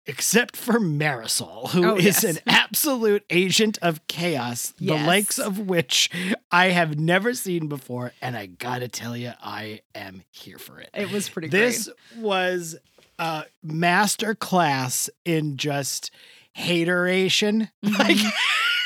except 0.08 0.56
for 0.58 0.80
Marisol, 0.80 1.70
who 1.72 1.86
Oh, 1.86 1.96
is 1.98 2.24
yes. 2.24 2.24
an 2.24 2.40
absolute 2.48 3.24
agent 3.30 3.78
of 3.82 4.06
chaos, 4.08 4.74
the 4.80 4.94
likes 4.96 5.38
of 5.38 5.60
which 5.60 6.10
I 6.52 6.70
have 6.70 6.98
never 7.00 7.34
seen 7.34 7.68
before, 7.68 8.14
and 8.22 8.36
I 8.38 8.46
gotta 8.48 8.88
tell 8.88 9.16
you, 9.18 9.34
I 9.42 9.82
am 9.94 10.24
here 10.32 10.58
for 10.58 10.80
it. 10.80 10.90
It 10.94 11.12
was 11.12 11.30
pretty 11.30 11.50
This 11.50 11.90
was 12.16 12.76
a 13.20 13.46
master 13.64 14.34
class 14.36 15.10
in 15.26 15.58
just 15.58 16.12
hateration. 16.54 17.70
great. 17.84 17.98
Like 18.00 18.18
mm-hmm. 18.18 18.30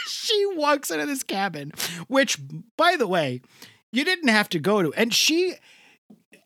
she 0.07 0.45
walks 0.55 0.91
into 0.91 1.05
this 1.05 1.23
cabin, 1.23 1.71
which 2.07 2.37
by 2.77 2.95
the 2.95 3.07
way, 3.07 3.41
you 3.91 4.03
didn't 4.05 4.29
have 4.29 4.49
to 4.49 4.59
go 4.59 4.81
to. 4.81 4.93
And 4.93 5.13
she 5.13 5.55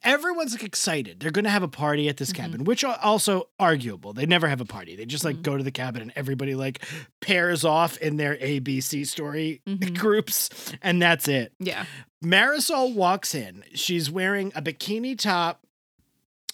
everyone's 0.06 0.54
like 0.54 0.64
excited. 0.64 1.20
They're 1.20 1.32
going 1.32 1.44
to 1.46 1.50
have 1.52 1.64
a 1.64 1.68
party 1.68 2.08
at 2.08 2.18
this 2.18 2.32
Mhm. 2.32 2.36
cabin, 2.36 2.64
which 2.64 2.84
are 2.84 2.98
also 3.02 3.50
arguable. 3.60 4.14
They 4.14 4.26
never 4.26 4.48
have 4.48 4.62
a 4.62 4.66
party. 4.66 4.96
They 4.96 5.06
just 5.06 5.26
like 5.26 5.38
Mhm. 5.38 5.42
go 5.44 5.58
to 5.58 5.64
the 5.64 5.72
cabin 5.72 6.02
and 6.04 6.14
everybody 6.16 6.56
like 6.56 6.82
pairs 7.22 7.66
off 7.66 7.98
in 7.98 8.18
their 8.18 8.38
ABC 8.42 9.04
story 9.06 9.62
Mhm. 9.68 9.98
groups 10.00 10.50
and 10.82 11.02
that's 11.02 11.28
it. 11.28 11.52
yeah. 11.60 11.86
Marisol 12.24 12.94
walks 12.94 13.36
in. 13.36 13.64
She's 13.74 14.10
wearing 14.10 14.52
a 14.56 14.62
bikini 14.62 15.18
top, 15.18 15.62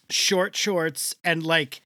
short 0.09 0.55
shorts, 0.55 1.15
and 1.23 1.43
like 1.43 1.81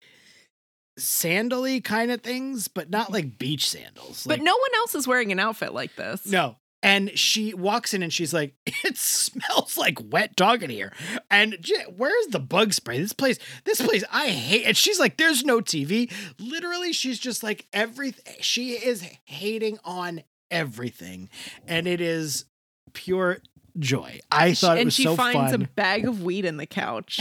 sandally 0.97 1.81
kind 1.81 2.09
of 2.11 2.21
things, 2.21 2.67
but 2.67 2.89
not 2.89 3.11
like 3.11 3.37
beach 3.37 3.69
sandals. 3.69 4.23
But 4.25 4.39
no 4.41 4.53
one 4.55 4.71
else 4.75 4.95
is 4.95 5.07
wearing 5.07 5.31
an 5.31 5.39
outfit 5.39 5.73
like 5.73 5.95
this. 5.95 6.25
no. 6.25 6.55
And 6.83 7.17
she 7.17 7.53
walks 7.53 7.93
in 7.93 8.03
and 8.03 8.13
she's 8.13 8.33
like, 8.33 8.53
"It 8.83 8.97
smells 8.97 9.77
like 9.77 9.97
wet 10.11 10.35
dog 10.35 10.61
in 10.61 10.69
here." 10.69 10.93
And 11.31 11.57
where's 11.95 12.27
the 12.27 12.39
bug 12.39 12.73
spray? 12.73 12.99
This 12.99 13.13
place, 13.13 13.39
this 13.63 13.81
place, 13.81 14.03
I 14.11 14.27
hate. 14.27 14.65
And 14.65 14.77
she's 14.77 14.99
like, 14.99 15.17
"There's 15.17 15.43
no 15.43 15.61
TV." 15.61 16.11
Literally, 16.39 16.93
she's 16.93 17.19
just 17.19 17.41
like 17.43 17.65
everything. 17.73 18.35
She 18.41 18.73
is 18.73 19.03
hating 19.25 19.79
on 19.83 20.23
everything, 20.51 21.29
and 21.67 21.87
it 21.87 22.01
is 22.01 22.45
pure 22.93 23.39
joy. 23.79 24.19
I 24.31 24.53
thought 24.53 24.77
it 24.77 24.81
and 24.81 24.87
was 24.87 24.93
she 24.93 25.03
so 25.03 25.15
finds 25.15 25.51
fun. 25.51 25.61
a 25.61 25.67
bag 25.67 26.07
of 26.07 26.23
weed 26.23 26.45
in 26.45 26.57
the 26.57 26.65
couch. 26.65 27.19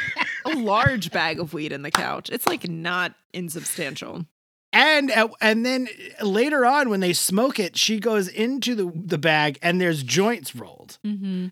a 0.46 0.54
large 0.56 1.10
bag 1.10 1.38
of 1.38 1.52
weed 1.52 1.72
in 1.72 1.82
the 1.82 1.90
couch. 1.90 2.30
It's 2.30 2.46
like 2.46 2.68
not 2.68 3.14
insubstantial. 3.32 4.26
And 4.72 5.12
and 5.40 5.66
then 5.66 5.88
later 6.22 6.64
on, 6.64 6.90
when 6.90 7.00
they 7.00 7.12
smoke 7.12 7.58
it, 7.58 7.76
she 7.76 7.98
goes 7.98 8.28
into 8.28 8.74
the 8.74 8.92
the 8.94 9.18
bag 9.18 9.58
and 9.62 9.80
there's 9.80 10.02
joints 10.02 10.54
rolled. 10.54 10.98
Mm-hmm. 11.04 11.48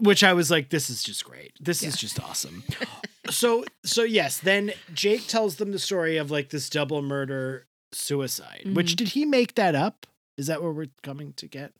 which 0.00 0.22
I 0.22 0.32
was 0.32 0.48
like, 0.48 0.68
this 0.70 0.88
is 0.90 1.02
just 1.02 1.24
great. 1.24 1.52
This 1.60 1.82
Yeah. 1.82 1.88
is 1.88 1.96
just 1.96 2.20
awesome. 2.22 2.62
so, 3.30 3.64
so 3.84 4.04
yes, 4.04 4.38
then 4.38 4.72
Jake 4.94 5.26
tells 5.26 5.56
them 5.56 5.72
the 5.72 5.78
story 5.80 6.16
of 6.18 6.30
like 6.30 6.50
this 6.50 6.68
double 6.70 7.02
murder 7.02 7.66
suicide, 7.92 8.62
which 8.74 8.92
Mhm. 8.92 8.96
did 8.96 9.08
he 9.08 9.24
make 9.24 9.56
that 9.56 9.74
up? 9.74 10.06
Is 10.36 10.46
that 10.46 10.62
what 10.62 10.74
we're 10.76 10.86
coming 11.02 11.32
to 11.34 11.48
get? 11.48 11.72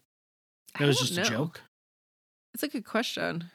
That 0.81 0.87
was 0.89 0.99
just 0.99 1.17
a 1.17 1.23
joke. 1.23 1.61
It's 2.55 2.63
a 2.65 2.69
good 2.69 2.85
question. 2.85 3.51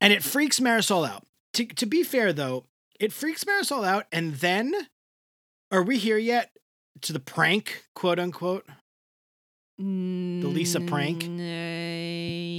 And 0.00 0.12
it 0.12 0.22
freaks 0.22 0.60
Marisol 0.60 1.08
out. 1.08 1.24
To, 1.54 1.64
to 1.64 1.86
be 1.86 2.02
fair, 2.02 2.32
though, 2.34 2.64
it 3.00 3.12
freaks 3.12 3.44
Marisol 3.44 3.86
out. 3.86 4.06
And 4.12 4.34
then, 4.36 4.74
are 5.74 5.82
we 5.82 5.98
here 5.98 6.18
yet 6.18 6.50
to 7.02 7.12
the 7.12 7.20
prank, 7.20 7.84
quote 7.94 8.18
unquote? 8.18 8.64
The 9.76 9.82
Lisa 9.84 10.80
prank? 10.80 11.24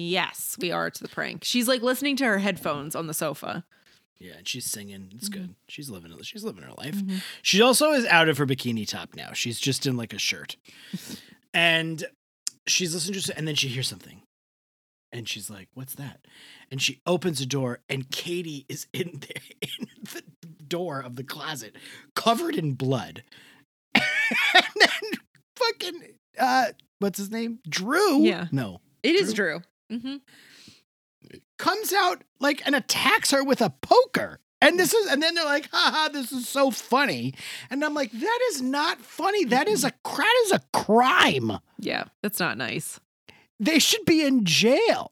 yes, 0.10 0.58
we 0.60 0.72
are 0.72 0.90
to 0.90 1.02
the 1.04 1.08
prank. 1.10 1.44
She's 1.44 1.68
like 1.68 1.82
listening 1.82 2.16
to 2.18 2.26
her 2.26 2.40
headphones 2.40 2.96
on 2.96 3.08
the 3.08 3.14
sofa. 3.14 3.64
Yeah, 4.20 4.34
and 4.38 4.48
she's 4.48 4.66
singing. 4.66 5.12
It's 5.16 5.30
Mm-hmm. 5.30 5.42
good. 5.42 5.56
She's 5.68 5.90
living 5.90 6.12
it. 6.12 6.26
She's 6.26 6.44
living 6.44 6.64
her 6.64 6.74
life. 6.78 6.98
She 7.42 7.62
also 7.62 7.92
is 7.92 8.06
out 8.08 8.30
of 8.30 8.38
her 8.38 8.46
bikini 8.46 8.88
top 8.88 9.16
now. 9.16 9.32
She's 9.34 9.60
just 9.60 9.86
in 9.86 9.98
like 9.98 10.14
a 10.14 10.18
shirt, 10.18 10.58
and 11.54 12.04
she's 12.68 12.94
listening 12.94 13.20
to. 13.22 13.38
And 13.38 13.48
then 13.48 13.56
she 13.56 13.68
hears 13.68 13.88
something, 13.88 14.22
and 15.12 15.28
she's 15.28 15.50
like, 15.50 15.68
"What's 15.74 15.96
that?" 15.96 16.20
And 16.72 16.82
she 16.82 17.02
opens 17.06 17.40
the 17.40 17.46
door, 17.46 17.80
and 17.90 18.10
Katie 18.10 18.66
is 18.70 18.88
in 18.94 19.22
there 19.22 19.44
in 19.62 19.88
the 20.04 20.22
door 20.70 21.00
of 21.00 21.16
the 21.16 21.24
closet, 21.24 21.76
covered 22.16 22.56
in 22.56 22.74
blood. 22.74 23.24
and 23.96 24.04
then 24.76 25.20
fucking 25.56 26.02
uh, 26.40 26.66
what's 27.00 27.18
his 27.18 27.32
name? 27.32 27.60
Drew. 27.68 28.22
Yeah. 28.24 28.48
No. 28.52 28.82
It 29.04 29.16
is 29.16 29.34
Drew. 29.34 29.62
Mm-hmm. 29.92 30.16
comes 31.60 31.94
out 31.94 32.24
like 32.40 32.66
and 32.66 32.76
attacks 32.76 33.32
her 33.32 33.44
with 33.44 33.62
a 33.62 33.70
poker. 33.70 34.40
And 34.62 34.80
this 34.80 34.96
is, 34.96 35.12
and 35.12 35.22
then 35.22 35.36
they're 35.36 35.46
like, 35.46 35.70
haha, 35.72 36.10
this 36.10 36.32
is 36.32 36.50
so 36.50 36.72
funny. 36.72 37.36
And 37.70 37.84
I'm 37.86 37.94
like, 37.94 38.12
that 38.12 38.40
is 38.50 38.64
not 38.64 39.00
funny. 39.00 39.46
That 39.46 39.68
is 39.68 39.84
a 39.84 39.92
that 40.04 40.44
is 40.46 40.52
a 40.54 40.62
crime. 40.74 41.60
Yeah, 41.78 42.06
that's 42.24 42.40
not 42.40 42.58
nice. 42.58 43.00
They 43.60 43.80
should 43.80 44.06
be 44.06 44.26
in 44.26 44.44
jail. 44.44 45.12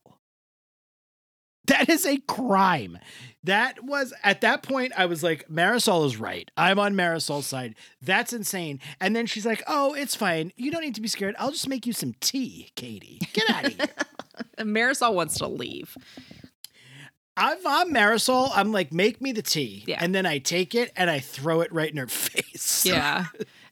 That 1.67 1.87
is 1.87 2.05
a 2.05 2.17
crime. 2.17 2.97
That 3.43 3.83
was 3.83 4.13
at 4.23 4.41
that 4.41 4.63
point, 4.63 4.93
I 4.97 5.05
was 5.05 5.21
like, 5.21 5.47
Marisol 5.49 6.05
is 6.05 6.17
right. 6.17 6.49
I'm 6.55 6.79
on 6.79 6.95
Marisol's 6.95 7.45
side. 7.45 7.75
That's 8.01 8.31
insane. 8.31 8.79
And 9.01 9.15
then 9.15 9.25
she's 9.25 9.45
like, 9.45 9.61
Oh, 9.67 9.93
it's 9.93 10.15
fine. 10.15 10.53
You 10.55 10.71
don't 10.71 10.81
need 10.81 10.95
to 10.95 11.01
be 11.01 11.07
scared. 11.07 11.35
I'll 11.37 11.51
just 11.51 11.67
make 11.67 11.85
you 11.85 11.93
some 11.93 12.15
tea, 12.21 12.71
Katie. 12.75 13.19
Get 13.33 13.49
out 13.49 13.65
of 13.65 13.73
here. 13.73 13.87
Marisol 14.59 15.13
wants 15.13 15.37
to 15.39 15.47
leave. 15.47 15.97
If 17.35 17.65
I'm 17.65 17.91
Marisol, 17.93 18.51
I'm 18.53 18.71
like, 18.71 18.93
make 18.93 19.19
me 19.19 19.31
the 19.31 19.41
tea. 19.41 19.83
Yeah. 19.87 19.97
And 19.99 20.13
then 20.13 20.25
I 20.25 20.37
take 20.37 20.75
it 20.75 20.91
and 20.95 21.09
I 21.09 21.19
throw 21.19 21.61
it 21.61 21.73
right 21.73 21.89
in 21.89 21.97
her 21.97 22.07
face. 22.07 22.85
Yeah. 22.85 23.25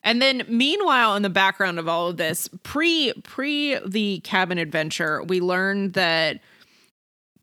And 0.03 0.21
then 0.21 0.43
meanwhile 0.47 1.15
in 1.15 1.21
the 1.21 1.29
background 1.29 1.77
of 1.77 1.87
all 1.87 2.07
of 2.09 2.17
this, 2.17 2.49
pre 2.63 3.13
pre 3.23 3.77
the 3.85 4.19
cabin 4.23 4.57
adventure, 4.57 5.21
we 5.23 5.39
learned 5.39 5.93
that 5.93 6.39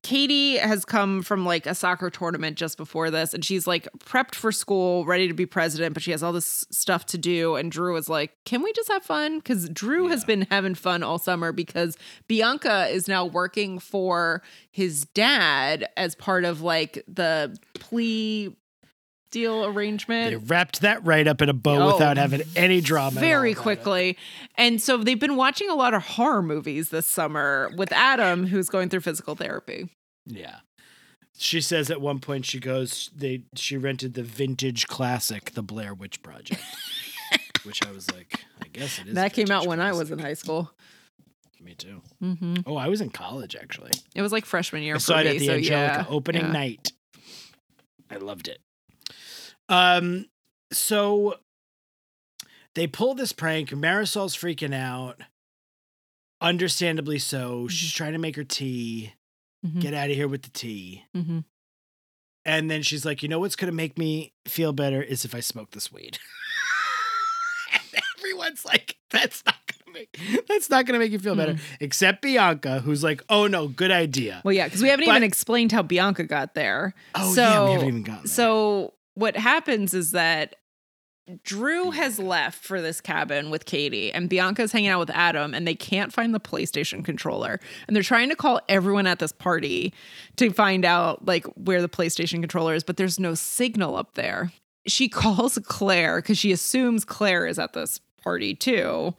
Katie 0.08 0.56
has 0.56 0.86
come 0.86 1.20
from 1.20 1.44
like 1.44 1.66
a 1.66 1.74
soccer 1.74 2.08
tournament 2.08 2.56
just 2.56 2.78
before 2.78 3.10
this 3.10 3.34
and 3.34 3.44
she's 3.44 3.66
like 3.66 3.86
prepped 3.98 4.34
for 4.34 4.50
school, 4.50 5.04
ready 5.04 5.28
to 5.28 5.34
be 5.34 5.44
president, 5.44 5.92
but 5.92 6.02
she 6.02 6.12
has 6.12 6.22
all 6.22 6.32
this 6.32 6.66
stuff 6.70 7.04
to 7.04 7.18
do 7.18 7.56
and 7.56 7.70
Drew 7.70 7.94
is 7.94 8.08
like, 8.08 8.32
"Can 8.46 8.62
we 8.62 8.72
just 8.72 8.88
have 8.88 9.02
fun?" 9.02 9.42
cuz 9.42 9.68
Drew 9.68 10.08
has 10.08 10.24
been 10.24 10.46
having 10.50 10.74
fun 10.74 11.02
all 11.02 11.18
summer 11.18 11.52
because 11.52 11.98
Bianca 12.26 12.86
is 12.86 13.06
now 13.06 13.26
working 13.26 13.78
for 13.78 14.42
his 14.70 15.02
dad 15.12 15.86
as 15.94 16.14
part 16.14 16.46
of 16.46 16.62
like 16.62 17.04
the 17.06 17.54
plea 17.74 18.56
deal 19.30 19.66
arrangement 19.66 20.30
They 20.30 20.36
wrapped 20.36 20.80
that 20.80 21.04
right 21.04 21.28
up 21.28 21.42
in 21.42 21.50
a 21.50 21.52
bow 21.52 21.82
Oh, 21.82 21.92
without 21.92 22.16
having 22.16 22.44
any 22.56 22.80
drama. 22.80 23.20
very 23.20 23.50
it. 23.52 23.58
quickly. 23.58 24.16
And 24.56 24.80
so 24.80 24.96
they've 24.96 25.20
been 25.20 25.36
watching 25.36 25.68
a 25.68 25.74
lot 25.74 25.92
of 25.92 26.02
horror 26.02 26.40
movies 26.40 26.88
this 26.88 27.06
summer 27.06 27.70
with 27.76 27.92
Adam, 27.92 28.46
who's 28.46 28.70
going 28.70 28.88
through 28.88 29.00
physical 29.00 29.34
therapy. 29.34 29.90
Yeah. 30.28 30.56
She 31.36 31.60
says 31.60 31.90
at 31.90 32.00
one 32.00 32.18
point 32.20 32.44
she 32.46 32.58
goes 32.60 33.10
they 33.16 33.42
she 33.54 33.76
rented 33.76 34.14
the 34.14 34.22
vintage 34.22 34.86
classic, 34.86 35.52
The 35.52 35.62
Blair 35.62 35.94
Witch 35.94 36.22
Project. 36.22 36.60
which 37.64 37.84
I 37.86 37.90
was 37.92 38.10
like, 38.12 38.40
I 38.62 38.68
guess 38.72 38.98
it 38.98 39.08
is. 39.08 39.14
that 39.14 39.32
came 39.32 39.50
out 39.50 39.60
vintage 39.62 39.68
when 39.68 39.80
I 39.80 39.92
was 39.92 40.10
in 40.10 40.18
high 40.18 40.34
school. 40.34 40.70
Me 41.60 41.74
too. 41.74 42.02
hmm 42.20 42.56
Oh, 42.66 42.76
I 42.76 42.88
was 42.88 43.00
in 43.00 43.10
college 43.10 43.56
actually. 43.56 43.90
It 44.14 44.22
was 44.22 44.32
like 44.32 44.44
freshman 44.44 44.82
year 44.82 44.94
I 44.94 44.98
saw 44.98 45.18
it 45.18 45.24
me. 45.24 45.30
at 45.30 45.38
the 45.38 45.46
so 45.46 45.52
Angelika 45.54 45.70
yeah, 45.70 46.04
opening 46.08 46.42
yeah. 46.42 46.52
night. 46.52 46.92
I 48.10 48.16
loved 48.16 48.48
it. 48.48 48.60
Um, 49.68 50.26
so 50.72 51.36
they 52.74 52.86
pull 52.86 53.14
this 53.14 53.32
prank. 53.32 53.70
Marisol's 53.70 54.36
freaking 54.36 54.74
out. 54.74 55.20
Understandably 56.40 57.18
so. 57.18 57.66
She's 57.68 57.92
trying 57.92 58.12
to 58.12 58.18
make 58.18 58.36
her 58.36 58.44
tea. 58.44 59.14
Mhm. 59.66 59.80
Get 59.80 59.94
out 59.94 60.10
of 60.10 60.16
here 60.16 60.28
with 60.28 60.42
the 60.42 60.50
tea. 60.50 61.04
Mhm. 61.16 61.44
And 62.44 62.70
then 62.70 62.82
she's 62.82 63.04
like, 63.04 63.22
you 63.22 63.28
know 63.28 63.40
what's 63.40 63.56
gonna 63.56 63.72
make 63.72 63.98
me 63.98 64.32
feel 64.46 64.72
better 64.72 65.02
is 65.02 65.24
if 65.24 65.34
I 65.34 65.40
smoke 65.40 65.72
this 65.72 65.92
weed. 65.92 66.18
and 67.72 68.02
everyone's 68.18 68.64
like, 68.64 68.96
that's 69.10 69.42
not 69.44 69.56
gonna 69.66 69.92
make 69.98 70.46
that's 70.46 70.70
not 70.70 70.86
gonna 70.86 70.98
make 70.98 71.12
you 71.12 71.18
feel 71.18 71.34
better. 71.34 71.54
Mm. 71.54 71.60
Except 71.80 72.22
Bianca, 72.22 72.80
who's 72.80 73.02
like, 73.02 73.22
oh 73.28 73.46
no, 73.46 73.68
good 73.68 73.90
idea. 73.90 74.40
Well, 74.44 74.52
yeah, 74.52 74.64
because 74.66 74.82
we 74.82 74.88
haven't 74.88 75.06
But- 75.06 75.12
even 75.12 75.22
explained 75.24 75.72
how 75.72 75.82
Bianca 75.82 76.24
got 76.24 76.54
there. 76.54 76.94
Oh 77.14 77.34
so, 77.34 77.42
yeah, 77.42 77.64
we 77.64 77.72
haven't 77.72 77.88
even 77.88 78.02
gotten 78.02 78.22
there. 78.24 78.32
So 78.32 78.94
what 79.14 79.36
happens 79.36 79.92
is 79.94 80.12
that 80.12 80.56
Drew 81.44 81.90
has 81.90 82.18
left 82.18 82.64
for 82.64 82.80
this 82.80 83.00
cabin 83.00 83.50
with 83.50 83.66
Katie, 83.66 84.12
and 84.12 84.30
Bianca's 84.30 84.72
hanging 84.72 84.88
out 84.88 85.00
with 85.00 85.10
Adam, 85.10 85.52
and 85.52 85.66
they 85.66 85.74
can't 85.74 86.12
find 86.12 86.34
the 86.34 86.40
PlayStation 86.40 87.04
controller. 87.04 87.60
And 87.86 87.94
they're 87.94 88.02
trying 88.02 88.30
to 88.30 88.36
call 88.36 88.60
everyone 88.68 89.06
at 89.06 89.18
this 89.18 89.32
party 89.32 89.92
to 90.36 90.50
find 90.50 90.84
out 90.84 91.26
like 91.26 91.44
where 91.56 91.82
the 91.82 91.88
PlayStation 91.88 92.40
controller 92.40 92.74
is, 92.74 92.84
but 92.84 92.96
there's 92.96 93.20
no 93.20 93.34
signal 93.34 93.96
up 93.96 94.14
there. 94.14 94.52
She 94.86 95.08
calls 95.08 95.58
Claire 95.64 96.22
because 96.22 96.38
she 96.38 96.52
assumes 96.52 97.04
Claire 97.04 97.46
is 97.46 97.58
at 97.58 97.74
this 97.74 98.00
party 98.22 98.54
too. 98.54 99.14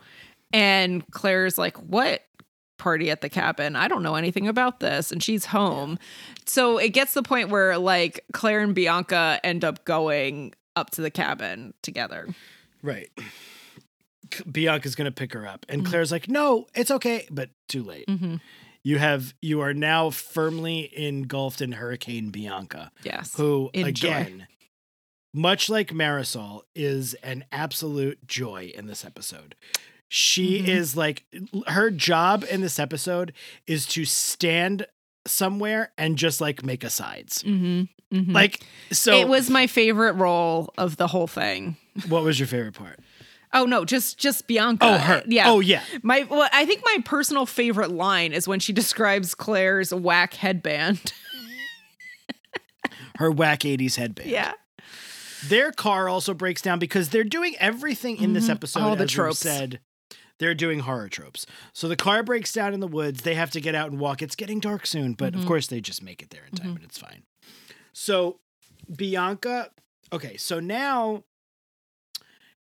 And 0.51 1.09
Claire's 1.11 1.57
like, 1.57 1.77
What 1.77 2.23
party 2.79 3.11
at 3.11 3.21
the 3.21 3.29
cabin? 3.29 3.75
I 3.75 3.87
don't 3.87 4.01
know 4.01 4.15
anything 4.15 4.47
about 4.47 4.79
this. 4.79 5.11
And 5.11 5.21
she's 5.21 5.45
home. 5.45 5.99
So 6.45 6.79
it 6.79 6.89
gets 6.89 7.13
to 7.13 7.21
the 7.21 7.27
point 7.27 7.49
where 7.49 7.77
like 7.77 8.23
Claire 8.33 8.61
and 8.61 8.73
Bianca 8.73 9.39
end 9.43 9.63
up 9.63 9.85
going 9.85 10.53
up 10.75 10.89
to 10.91 11.01
the 11.01 11.11
cabin 11.11 11.73
together. 11.81 12.27
Right. 12.81 13.09
Bianca's 14.49 14.95
gonna 14.95 15.11
pick 15.11 15.33
her 15.33 15.47
up, 15.47 15.65
and 15.69 15.81
Mhm. 15.83 15.87
Claire's 15.87 16.11
like, 16.11 16.27
"No, 16.29 16.67
it's 16.75 16.91
okay," 16.91 17.27
but 17.31 17.49
too 17.67 17.83
late. 17.83 18.05
Mm-hmm. 18.07 18.35
You 18.83 18.97
have 18.99 19.33
you 19.41 19.59
are 19.61 19.73
now 19.73 20.09
firmly 20.09 20.95
engulfed 20.97 21.61
in 21.61 21.73
Hurricane 21.73 22.29
Bianca, 22.29 22.91
Yes. 23.03 23.35
who 23.35 23.69
Enjoy. 23.73 23.87
again, 24.09 24.47
much 25.33 25.67
like 25.69 25.89
Marisol, 25.89 26.61
is 26.75 27.15
an 27.15 27.45
absolute 27.51 28.25
joy 28.27 28.71
in 28.75 28.85
this 28.87 29.03
episode. 29.03 29.55
She 30.07 30.61
Mhm. 30.61 30.67
is 30.67 30.95
like 30.95 31.25
her 31.67 31.89
job 31.91 32.45
in 32.49 32.61
this 32.61 32.79
episode 32.79 33.33
is 33.67 33.85
to 33.87 34.05
stand 34.05 34.85
somewhere 35.29 35.91
and 35.97 36.17
just 36.17 36.41
like 36.41 36.63
make 36.63 36.83
asides. 36.83 37.43
Mm-hmm. 37.43 37.83
Mm-hmm. 38.17 38.31
Like 38.31 38.65
so 38.91 39.13
it 39.13 39.27
was 39.27 39.49
my 39.49 39.67
favorite 39.67 40.13
role 40.13 40.73
of 40.77 40.97
the 40.97 41.07
whole 41.07 41.27
thing. 41.27 41.77
what 42.07 42.23
was 42.23 42.39
your 42.39 42.47
favorite 42.47 42.73
part? 42.73 42.99
Oh 43.53 43.65
no, 43.65 43.83
just 43.85 44.17
just 44.19 44.47
Bianca. 44.47 44.85
Oh 44.85 44.97
her. 44.97 45.23
Yeah. 45.27 45.49
Oh 45.49 45.59
yeah. 45.59 45.81
My 46.03 46.25
well, 46.29 46.47
I 46.53 46.65
think 46.65 46.81
my 46.85 46.97
personal 47.05 47.45
favorite 47.45 47.91
line 47.91 48.31
is 48.33 48.47
when 48.47 48.59
she 48.59 48.73
describes 48.73 49.33
Claire's 49.35 49.93
whack 49.93 50.33
headband. 50.35 51.13
Her 53.17 53.29
whack 53.31 53.59
80s 53.61 53.95
headband. 53.97 54.29
yeah. 54.29 54.53
Their 55.47 55.71
car 55.71 56.07
also 56.09 56.33
breaks 56.33 56.61
down 56.61 56.79
because 56.79 57.09
they're 57.09 57.23
doing 57.23 57.55
everything 57.59 58.17
in 58.17 58.33
this 58.33 58.47
Mhm. 58.47 58.51
episode. 58.51 58.79
All 58.81 58.95
the 58.95 59.05
tropes. 59.05 59.39
said, 59.39 59.79
they're 60.39 60.55
doing 60.55 60.79
horror 60.79 61.09
tropes. 61.09 61.45
So 61.73 61.87
the 61.87 61.95
car 61.95 62.23
breaks 62.23 62.51
down 62.51 62.73
in 62.73 62.79
the 62.79 62.87
woods. 62.87 63.21
They 63.21 63.35
have 63.35 63.51
to 63.51 63.61
get 63.61 63.75
out 63.75 63.91
and 63.91 63.99
walk. 63.99 64.21
It's 64.21 64.35
getting 64.35 64.59
dark 64.59 64.85
soon, 64.87 65.13
but 65.13 65.35
of 65.35 65.41
Mhm. 65.41 65.47
course 65.47 65.67
they 65.67 65.81
just 65.81 66.01
make 66.01 66.21
it 66.21 66.29
there 66.31 66.45
in 66.45 66.55
time, 66.55 66.71
Mhm. 66.71 66.75
and 66.77 66.83
it's 66.85 66.97
fine. 66.97 67.23
So 67.93 68.39
Bianca, 68.93 69.71
okay, 70.11 70.37
so 70.37 70.59
now 70.59 71.23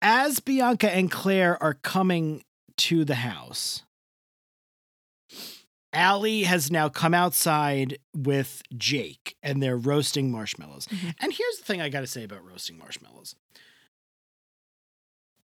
as 0.00 0.40
Bianca 0.40 0.90
and 0.90 1.10
Claire 1.10 1.60
are 1.62 1.74
coming 1.74 2.44
to 2.76 3.04
the 3.04 3.16
house, 3.16 3.82
Allie 5.92 6.42
has 6.42 6.70
now 6.70 6.88
come 6.90 7.14
outside 7.14 7.98
with 8.14 8.62
Jake 8.76 9.36
and 9.42 9.62
they're 9.62 9.78
roasting 9.78 10.30
marshmallows. 10.30 10.86
Mhm. 10.88 11.14
And 11.20 11.32
here's 11.32 11.56
the 11.58 11.64
thing 11.64 11.80
I 11.80 11.88
got 11.88 12.00
to 12.00 12.06
say 12.06 12.22
about 12.22 12.44
roasting 12.44 12.76
marshmallows 12.76 13.34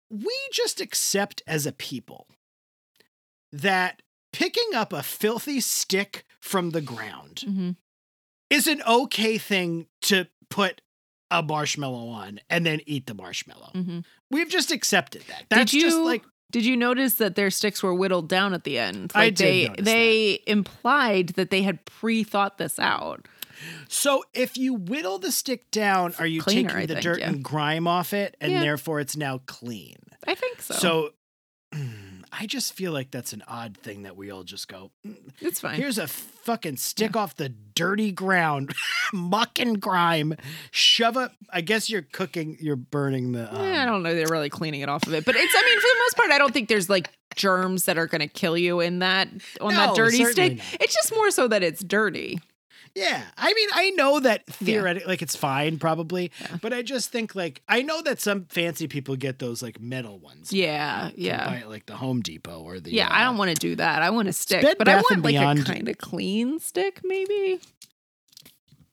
we 0.10 0.34
just 0.52 0.80
accept 0.82 1.42
as 1.48 1.66
a 1.66 1.72
people 1.72 2.28
that 3.52 4.02
picking 4.34 4.74
up 4.76 4.92
a 4.94 5.04
filthy 5.04 5.60
stick 5.60 6.26
from 6.40 6.72
the 6.72 6.82
ground 6.82 7.44
Mm-hmm. 7.48 7.72
is 8.50 8.68
an 8.68 8.82
okay 8.88 9.38
thing 9.38 9.88
to 10.04 10.28
put 10.50 10.82
a 11.32 11.42
marshmallow 11.42 12.08
on 12.08 12.40
and 12.50 12.66
then 12.66 12.82
eat 12.86 13.08
the 13.08 13.14
marshmallow. 13.14 13.72
Mm-hmm. 13.74 14.00
We've 14.30 14.50
just 14.50 14.72
accepted 14.72 15.24
that. 15.28 15.46
That's 15.50 15.72
Did 15.72 15.74
you 15.74 15.82
just 15.90 15.98
like 15.98 16.24
Did 16.52 16.66
you 16.66 16.78
notice 16.78 17.16
that 17.16 17.36
their 17.36 17.50
sticks 17.50 17.82
were 17.82 17.96
whittled 17.96 18.30
down 18.30 18.54
at 18.54 18.64
the 18.64 18.78
end? 18.78 19.12
I 19.16 19.30
did 19.32 19.76
they 19.78 19.82
they 19.82 20.40
implied 20.46 21.30
that 21.30 21.50
they 21.50 21.64
had 21.64 21.84
pre-thought 21.86 22.58
this 22.58 22.78
out. 22.80 23.28
So 23.88 24.24
if 24.34 24.58
you 24.58 24.74
whittle 24.74 25.20
the 25.20 25.32
stick 25.32 25.70
down, 25.72 26.14
are 26.20 26.28
you 26.28 26.42
Cleaner, 26.42 26.70
taking 26.70 26.88
the 26.88 26.94
think, 26.96 27.04
dirt 27.04 27.20
yeah. 27.20 27.30
and 27.30 27.44
grime 27.44 27.88
off 27.88 28.14
it, 28.14 28.36
and 28.42 28.52
Yeah. 28.52 28.60
therefore 28.62 29.00
it's 29.00 29.16
now 29.18 29.42
clean? 29.46 29.96
I 30.28 30.36
think 30.36 30.62
so. 30.62 30.74
So, 30.74 31.10
I 32.38 32.48
just 32.48 32.74
feel 32.74 32.92
like 32.92 33.12
that's 33.12 33.32
an 33.32 33.44
odd 33.48 33.78
thing 33.78 34.04
that 34.04 34.18
we 34.18 34.30
all 34.30 34.44
just 34.44 34.68
go. 34.68 34.92
"Mm, 35.06 35.16
it's 35.40 35.60
fine. 35.62 35.76
Here's 35.76 35.98
a 35.98 36.08
fucking 36.08 36.78
stick 36.78 37.16
off 37.16 37.36
the 37.36 37.50
dirty 37.50 38.12
ground, 38.12 38.74
muck 39.14 39.58
and 39.60 39.80
grime. 39.80 40.36
Shove 40.72 41.16
it. 41.18 41.32
I 41.50 41.62
guess 41.62 41.90
you're 41.90 42.02
cooking. 42.02 42.58
You're 42.60 42.76
burning 42.76 43.32
the. 43.32 43.54
Um, 43.56 43.64
Yeah, 43.64 43.84
I 43.84 43.86
don't 43.86 44.04
know. 44.04 44.14
They're 44.14 44.28
really 44.28 44.50
cleaning 44.50 44.82
it 44.82 44.90
off 44.90 45.08
of 45.08 45.14
it, 45.14 45.24
but 45.26 45.36
it's. 45.38 45.54
I 45.56 45.62
mean, 45.64 45.80
for 45.80 45.84
the 45.88 46.00
most 46.00 46.18
part, 46.18 46.32
I 46.32 46.38
don't 46.38 46.54
think 46.54 46.68
there's 46.68 46.90
like 46.90 47.10
germs 47.36 47.86
that 47.86 47.98
are 47.98 48.08
going 48.08 48.22
to 48.22 48.28
kill 48.28 48.58
you 48.58 48.80
in 48.82 49.00
that 49.00 49.28
on 49.62 49.74
No, 49.74 49.80
that 49.88 49.96
dirty 49.96 50.24
stick. 50.26 50.58
not. 50.58 50.66
It's 50.82 50.94
just 50.94 51.14
more 51.14 51.32
so 51.32 51.48
that 51.48 51.64
it's 51.64 51.84
dirty. 51.84 52.40
Yeah, 52.96 53.24
I 53.38 53.54
mean, 53.54 53.70
I 53.74 53.90
know 53.92 54.22
that 54.22 54.46
theoretically, 54.48 55.10
like 55.10 55.22
it's 55.22 55.36
fine, 55.36 55.80
probably, 55.80 56.32
but 56.62 56.72
I 56.72 56.82
just 56.82 57.12
think 57.12 57.36
like 57.36 57.62
I 57.68 57.82
know 57.82 58.02
that 58.04 58.22
some 58.22 58.46
fancy 58.46 58.88
people 58.88 59.18
get 59.18 59.40
those 59.40 59.62
like 59.62 59.82
metal 59.82 60.18
ones. 60.18 60.54
Yeah, 60.54 61.12
yeah, 61.16 61.46
buy 61.46 61.56
it, 61.58 61.68
like 61.70 61.88
the 61.88 61.98
Home 61.98 62.22
Depot 62.22 62.62
or 62.62 62.80
the. 62.80 62.94
yeah. 62.94 63.10
I 63.12 63.24
uh, 63.24 63.26
don't 63.26 63.38
want 63.38 63.50
to 63.52 63.56
do 63.56 63.76
that. 63.76 64.02
I 64.02 64.12
want 64.12 64.30
a 64.30 64.34
stick, 64.34 64.62
Bed 64.62 64.78
but 64.78 64.88
I 64.88 64.96
want 64.96 65.24
like 65.24 65.34
Beyond- 65.34 65.60
a 65.60 65.64
kind 65.66 65.90
of 65.90 65.98
clean 65.98 66.60
stick, 66.60 67.02
maybe. 67.04 67.60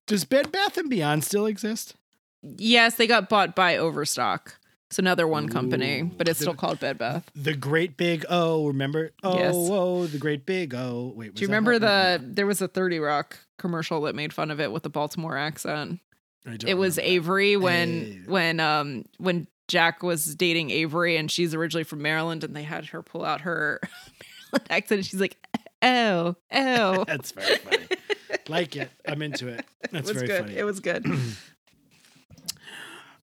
Does 0.09 0.25
Bed 0.25 0.51
Bath 0.51 0.77
and 0.77 0.91
Beyond 0.91 1.23
still 1.23 1.47
exist? 1.47 1.95
Yes, 2.43 2.97
they 2.97 3.07
got 3.07 3.29
bought 3.29 3.55
by 3.55 3.77
Overstock. 3.77 4.57
So 4.93 5.01
another 5.01 5.27
one 5.27 5.49
company, 5.49 6.03
but 6.03 6.29
it's 6.29 6.39
still 6.41 6.55
called 6.55 6.79
Bed 6.81 6.99
Bath. 6.99 7.31
The 7.35 7.55
Great 7.55 7.97
Big 7.97 8.25
O. 8.29 8.67
Remember? 8.67 9.11
Oh, 9.23 9.39
Yes. 9.39 9.55
oh, 9.57 10.07
the 10.07 10.19
Great 10.19 10.45
Big 10.47 10.75
O. 10.75 11.13
Wait, 11.17 11.35
Do 11.35 11.41
you 11.43 11.49
remember 11.49 11.79
the 11.79 12.23
there 12.23 12.47
was 12.47 12.61
a 12.61 12.69
30 12.69 12.99
Rock 12.99 13.39
commercial 13.59 14.03
that 14.03 14.15
made 14.15 14.33
fun 14.33 14.51
of 14.51 14.61
it 14.61 14.71
with 14.71 14.83
the 14.83 14.91
Baltimore 14.91 15.37
accent? 15.37 16.01
I 16.47 16.51
don't 16.57 16.65
It 16.69 16.75
was 16.75 16.97
remember. 16.99 17.13
Avery 17.15 17.57
when 17.57 17.89
Hey. 17.89 18.21
when 18.27 18.61
um 18.61 19.05
when 19.19 19.47
Jack 19.69 20.03
was 20.03 20.35
dating 20.35 20.71
Avery 20.71 21.17
and 21.17 21.31
she's 21.31 21.55
originally 21.55 21.85
from 21.85 22.03
Maryland 22.03 22.45
and 22.45 22.55
they 22.55 22.65
had 22.65 22.87
her 22.87 23.03
pull 23.03 23.25
out 23.25 23.43
her 23.43 23.81
Maryland 24.53 24.67
accent 24.71 24.99
and 24.99 25.07
she's 25.07 25.21
like 25.21 25.39
oh 25.83 26.37
oh 26.53 27.05
That's 27.09 27.31
very 27.33 27.57
funny. 27.59 27.87
like 28.49 28.77
it. 28.77 28.91
I'm 29.09 29.23
into 29.23 29.49
it. 29.49 29.65
it 29.85 29.93
was 29.93 30.11
very 30.11 30.27
good 30.27 30.43
funny. 30.47 30.57
it 30.59 30.65
was 30.65 30.81
good 30.81 31.07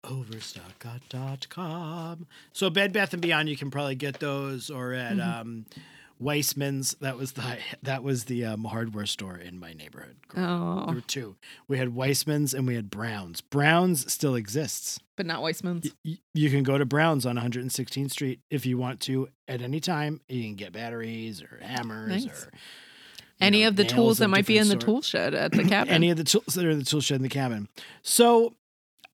Overstock.com. 0.10 2.28
So 2.54 2.70
Bed 2.70 2.94
Bath 2.94 3.14
and 3.14 3.22
Beyond, 3.22 3.50
you 3.50 3.58
can 3.58 3.72
probably 3.72 3.96
get 3.96 4.20
those, 4.20 4.70
or 4.70 4.94
at 4.94 5.14
Mm-hmm. 5.18 5.42
um, 5.42 5.66
Weissman's. 6.20 6.96
That 7.00 7.18
was 7.18 7.32
the 7.34 7.58
that 7.84 8.04
was 8.04 8.26
the 8.26 8.44
um, 8.46 8.64
hardware 8.66 9.06
store 9.06 9.38
in 9.38 9.58
my 9.60 9.72
neighborhood. 9.74 10.18
There 10.36 10.44
oh 10.46 10.92
were 10.94 11.00
two. 11.02 11.36
We 11.70 11.78
had 11.78 11.96
Weissman's 11.96 12.54
and 12.54 12.68
we 12.68 12.76
had 12.76 12.90
Brown's. 12.90 13.40
Brown's 13.42 14.12
still 14.12 14.36
exists. 14.36 15.00
but 15.16 15.26
not 15.26 15.42
Weissman's 15.42 15.92
Y- 16.04 16.18
you 16.34 16.50
can 16.50 16.64
go 16.64 16.78
to 16.78 16.86
Brown's 16.86 17.26
on 17.26 17.38
116th 17.38 18.12
Street 18.12 18.42
if 18.50 18.66
you 18.66 18.78
want 18.78 19.00
to 19.02 19.30
at 19.48 19.62
any 19.62 19.80
time. 19.80 20.20
You 20.28 20.44
can 20.44 20.56
get 20.56 20.74
batteries 20.74 21.42
or 21.42 21.60
hammers 21.62 22.26
Nice. 22.26 22.46
or 22.46 22.52
any 23.40 23.62
know, 23.62 23.70
of 23.70 23.78
the 23.78 23.86
tools 23.86 24.18
that 24.18 24.28
might 24.28 24.46
be 24.46 24.58
in 24.58 24.68
the 24.68 24.76
tool 24.76 25.02
shed 25.02 25.34
at 25.34 25.54
the 25.54 25.64
cabin 25.70 25.94
any 25.94 26.10
of 26.10 26.18
the 26.18 26.26
tools 26.26 26.48
that 26.56 26.66
are 26.66 26.70
in 26.70 26.80
the 26.80 26.86
tool 26.86 27.00
shed 27.00 27.16
in 27.16 27.22
the 27.24 27.30
cabin. 27.30 27.70
So 28.02 28.56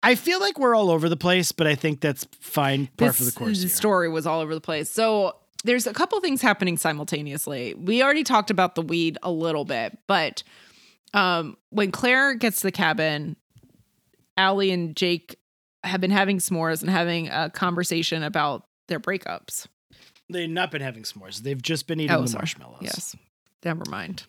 I 0.05 0.15
feel 0.15 0.39
like 0.39 0.59
we're 0.59 0.75
all 0.75 0.91
over 0.91 1.09
the 1.09 1.17
place, 1.17 1.51
but 1.51 1.65
I 1.67 1.75
think 1.75 1.99
that's 1.99 2.25
fine 2.39 2.87
par 2.97 3.11
for 3.11 3.23
the 3.23 3.31
course. 3.31 3.59
here. 3.61 3.69
story 3.69 4.07
was 4.09 4.27
all 4.27 4.39
over 4.39 4.53
the 4.53 4.61
place. 4.61 4.89
So 4.91 5.35
there's 5.63 5.87
a 5.87 5.93
couple 5.93 6.19
things 6.21 6.41
happening 6.41 6.77
simultaneously. 6.77 7.73
We 7.73 8.03
already 8.03 8.23
talked 8.23 8.51
about 8.51 8.75
the 8.75 8.83
weed 8.83 9.17
a 9.23 9.31
little 9.31 9.65
bit, 9.65 9.97
but 10.07 10.43
um, 11.13 11.57
when 11.71 11.91
Claire 11.91 12.35
gets 12.35 12.57
to 12.61 12.67
the 12.67 12.71
cabin, 12.71 13.35
Allie 14.37 14.71
and 14.71 14.95
Jake 14.95 15.37
have 15.83 16.01
been 16.01 16.11
having 16.11 16.37
s'mores 16.37 16.81
and 16.81 16.89
having 16.89 17.29
a 17.29 17.49
conversation 17.49 18.21
about 18.21 18.65
their 18.87 18.99
breakups. 18.99 19.65
They've 20.29 20.49
not 20.49 20.71
been 20.71 20.81
having 20.81 21.03
s'mores. 21.03 21.39
They've 21.41 21.61
just 21.61 21.87
been 21.87 21.99
eating 21.99 22.15
the 22.15 22.21
Oh, 22.21 22.25
sorry. 22.25 22.41
marshmallows. 22.41 22.79
Yes. 22.81 23.15
Never 23.63 23.83
mind. 23.89 24.23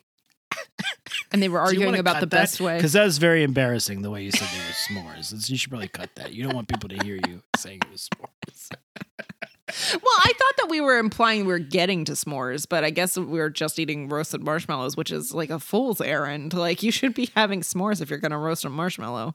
And 1.32 1.42
they 1.42 1.48
were 1.48 1.60
arguing 1.60 1.98
about 1.98 2.20
the 2.20 2.26
best 2.26 2.60
way. 2.60 2.76
Because 2.76 2.92
that 2.92 3.04
was 3.04 3.18
very 3.18 3.42
embarrassing 3.42 4.02
the 4.02 4.10
way 4.10 4.22
you 4.22 4.30
said 4.30 4.48
they 4.48 4.58
were 4.98 5.02
s'mores. 5.02 5.48
You 5.50 5.56
should 5.56 5.70
probably 5.70 5.88
cut 5.88 6.14
that. 6.16 6.32
You 6.32 6.44
don't 6.44 6.54
want 6.54 6.68
people 6.68 6.88
to 6.88 7.04
hear 7.04 7.18
you 7.28 7.42
saying 7.56 7.80
it 7.84 7.90
was 7.90 8.08
s'mores. 8.08 8.70
Well, 9.94 10.18
I 10.18 10.32
thought 10.32 10.56
that 10.58 10.66
we 10.70 10.80
were 10.80 10.96
implying 10.96 11.40
we 11.40 11.52
were 11.52 11.58
getting 11.58 12.04
to 12.04 12.12
s'mores, 12.12 12.66
but 12.68 12.84
I 12.84 12.90
guess 12.90 13.16
we 13.18 13.24
were 13.24 13.50
just 13.50 13.80
eating 13.80 14.08
roasted 14.08 14.44
marshmallows, 14.44 14.96
which 14.96 15.10
is 15.10 15.34
like 15.34 15.50
a 15.50 15.58
fool's 15.58 16.00
errand. 16.00 16.54
Like 16.54 16.84
you 16.84 16.92
should 16.92 17.14
be 17.14 17.30
having 17.34 17.62
s'mores 17.62 18.00
if 18.00 18.08
you're 18.08 18.20
going 18.20 18.30
to 18.30 18.38
roast 18.38 18.64
a 18.64 18.70
marshmallow. 18.70 19.34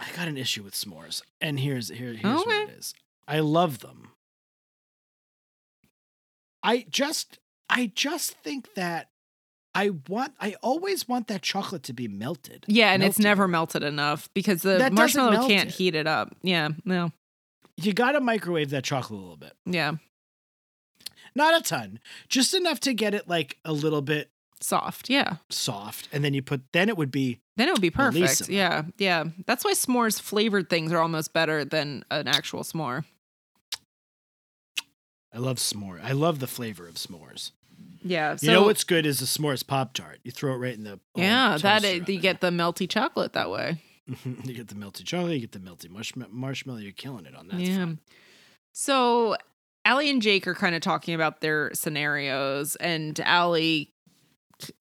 I 0.00 0.06
got 0.16 0.28
an 0.28 0.36
issue 0.38 0.62
with 0.62 0.74
s'mores, 0.74 1.22
and 1.40 1.60
here's 1.60 1.88
here, 1.88 2.14
here's 2.14 2.22
what 2.22 2.68
it 2.68 2.78
is. 2.78 2.94
I 3.28 3.40
love 3.40 3.80
them. 3.80 4.10
I 6.62 6.86
just 6.90 7.38
I 7.68 7.92
just 7.94 8.32
think 8.32 8.74
that 8.74 9.08
I 9.76 9.90
want 10.08 10.32
I 10.40 10.54
always 10.62 11.06
want 11.06 11.28
that 11.28 11.42
chocolate 11.42 11.82
to 11.84 11.92
be 11.92 12.08
melted. 12.08 12.64
Yeah, 12.66 12.92
and 12.92 13.02
it's 13.02 13.18
never 13.18 13.46
melted 13.46 13.82
enough 13.82 14.28
because 14.34 14.62
the 14.62 14.78
That 14.78 14.92
marshmallow 14.92 15.46
can't 15.46 15.68
it. 15.68 15.74
heat 15.74 15.94
it 15.94 16.06
up. 16.06 16.34
Yeah, 16.42 16.70
no. 16.84 17.12
You 17.76 17.92
got 17.92 18.12
to 18.12 18.20
microwave 18.20 18.70
that 18.70 18.84
chocolate 18.84 19.18
a 19.18 19.22
little 19.22 19.36
bit. 19.36 19.52
Yeah. 19.66 19.92
Not 21.34 21.60
a 21.60 21.62
ton, 21.62 22.00
just 22.28 22.54
enough 22.54 22.80
to 22.80 22.94
get 22.94 23.12
it 23.12 23.28
like 23.28 23.58
a 23.64 23.72
little 23.72 24.00
bit 24.02 24.30
Soft. 24.58 25.10
Yeah. 25.10 25.34
soft, 25.50 26.08
and 26.10 26.24
then 26.24 26.32
you 26.32 26.40
put 26.40 26.62
then 26.72 26.88
it 26.88 26.96
would 26.96 27.10
be 27.10 27.40
Then 27.58 27.68
it 27.68 27.72
would 27.72 27.82
be 27.82 27.90
perfect. 27.90 28.48
Yeah. 28.48 28.84
Yeah. 28.96 29.24
That's 29.46 29.62
why 29.62 29.72
s'mores 29.74 30.18
flavored 30.18 30.70
things 30.70 30.92
are 30.92 30.98
almost 31.00 31.34
better 31.34 31.62
than 31.64 32.04
an 32.10 32.26
actual 32.26 32.62
s'more. 32.62 33.04
I 35.32 35.38
love 35.38 35.58
s'more. 35.58 36.02
I 36.02 36.12
love 36.12 36.38
the 36.38 36.46
flavor 36.46 36.88
of 36.88 36.94
s'mores. 36.94 37.50
Yeah. 38.02 38.36
So 38.36 38.46
you 38.46 38.52
know 38.52 38.64
what's 38.64 38.84
good 38.84 39.06
is 39.06 39.20
a 39.22 39.24
s'mores 39.24 39.66
pop 39.66 39.94
tart. 39.94 40.20
You 40.22 40.30
throw 40.30 40.54
it 40.54 40.58
right 40.58 40.74
in 40.74 40.84
the 40.84 41.00
Yeah, 41.14 41.58
that 41.58 41.84
is, 41.84 42.08
you 42.08 42.18
get 42.18 42.40
the 42.40 42.50
melty 42.50 42.88
chocolate 42.88 43.32
that 43.34 43.50
way. 43.50 43.82
you 44.24 44.54
get 44.54 44.68
the 44.68 44.74
melty 44.74 45.04
chocolate, 45.04 45.34
you 45.34 45.40
get 45.40 45.52
the 45.52 45.58
melty 45.58 45.90
marshmallow. 45.90 46.30
marshmallow 46.30 46.78
you're 46.78 46.92
killing 46.92 47.26
it 47.26 47.34
on 47.34 47.48
that. 47.48 47.60
yeah. 47.60 47.86
So 48.72 49.36
Allie 49.84 50.10
and 50.10 50.20
Jake 50.20 50.46
are 50.46 50.54
kind 50.54 50.74
of 50.74 50.80
talking 50.82 51.14
about 51.14 51.40
their 51.40 51.70
scenarios, 51.72 52.76
and 52.76 53.18
Allie, 53.20 53.92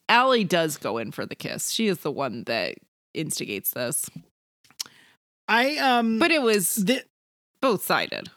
Allie 0.09 0.43
does 0.43 0.78
go 0.78 0.97
in 0.97 1.11
for 1.11 1.26
the 1.26 1.36
kiss. 1.36 1.70
She 1.70 1.88
is 1.88 1.99
the 1.99 2.11
one 2.11 2.43
that 2.45 2.76
instigates 3.13 3.72
this, 3.72 4.09
I 5.47 5.78
um, 5.78 6.20
but 6.20 6.32
it 6.32 6.41
was 6.41 6.84
both 7.61 7.86
sided. 7.86 8.30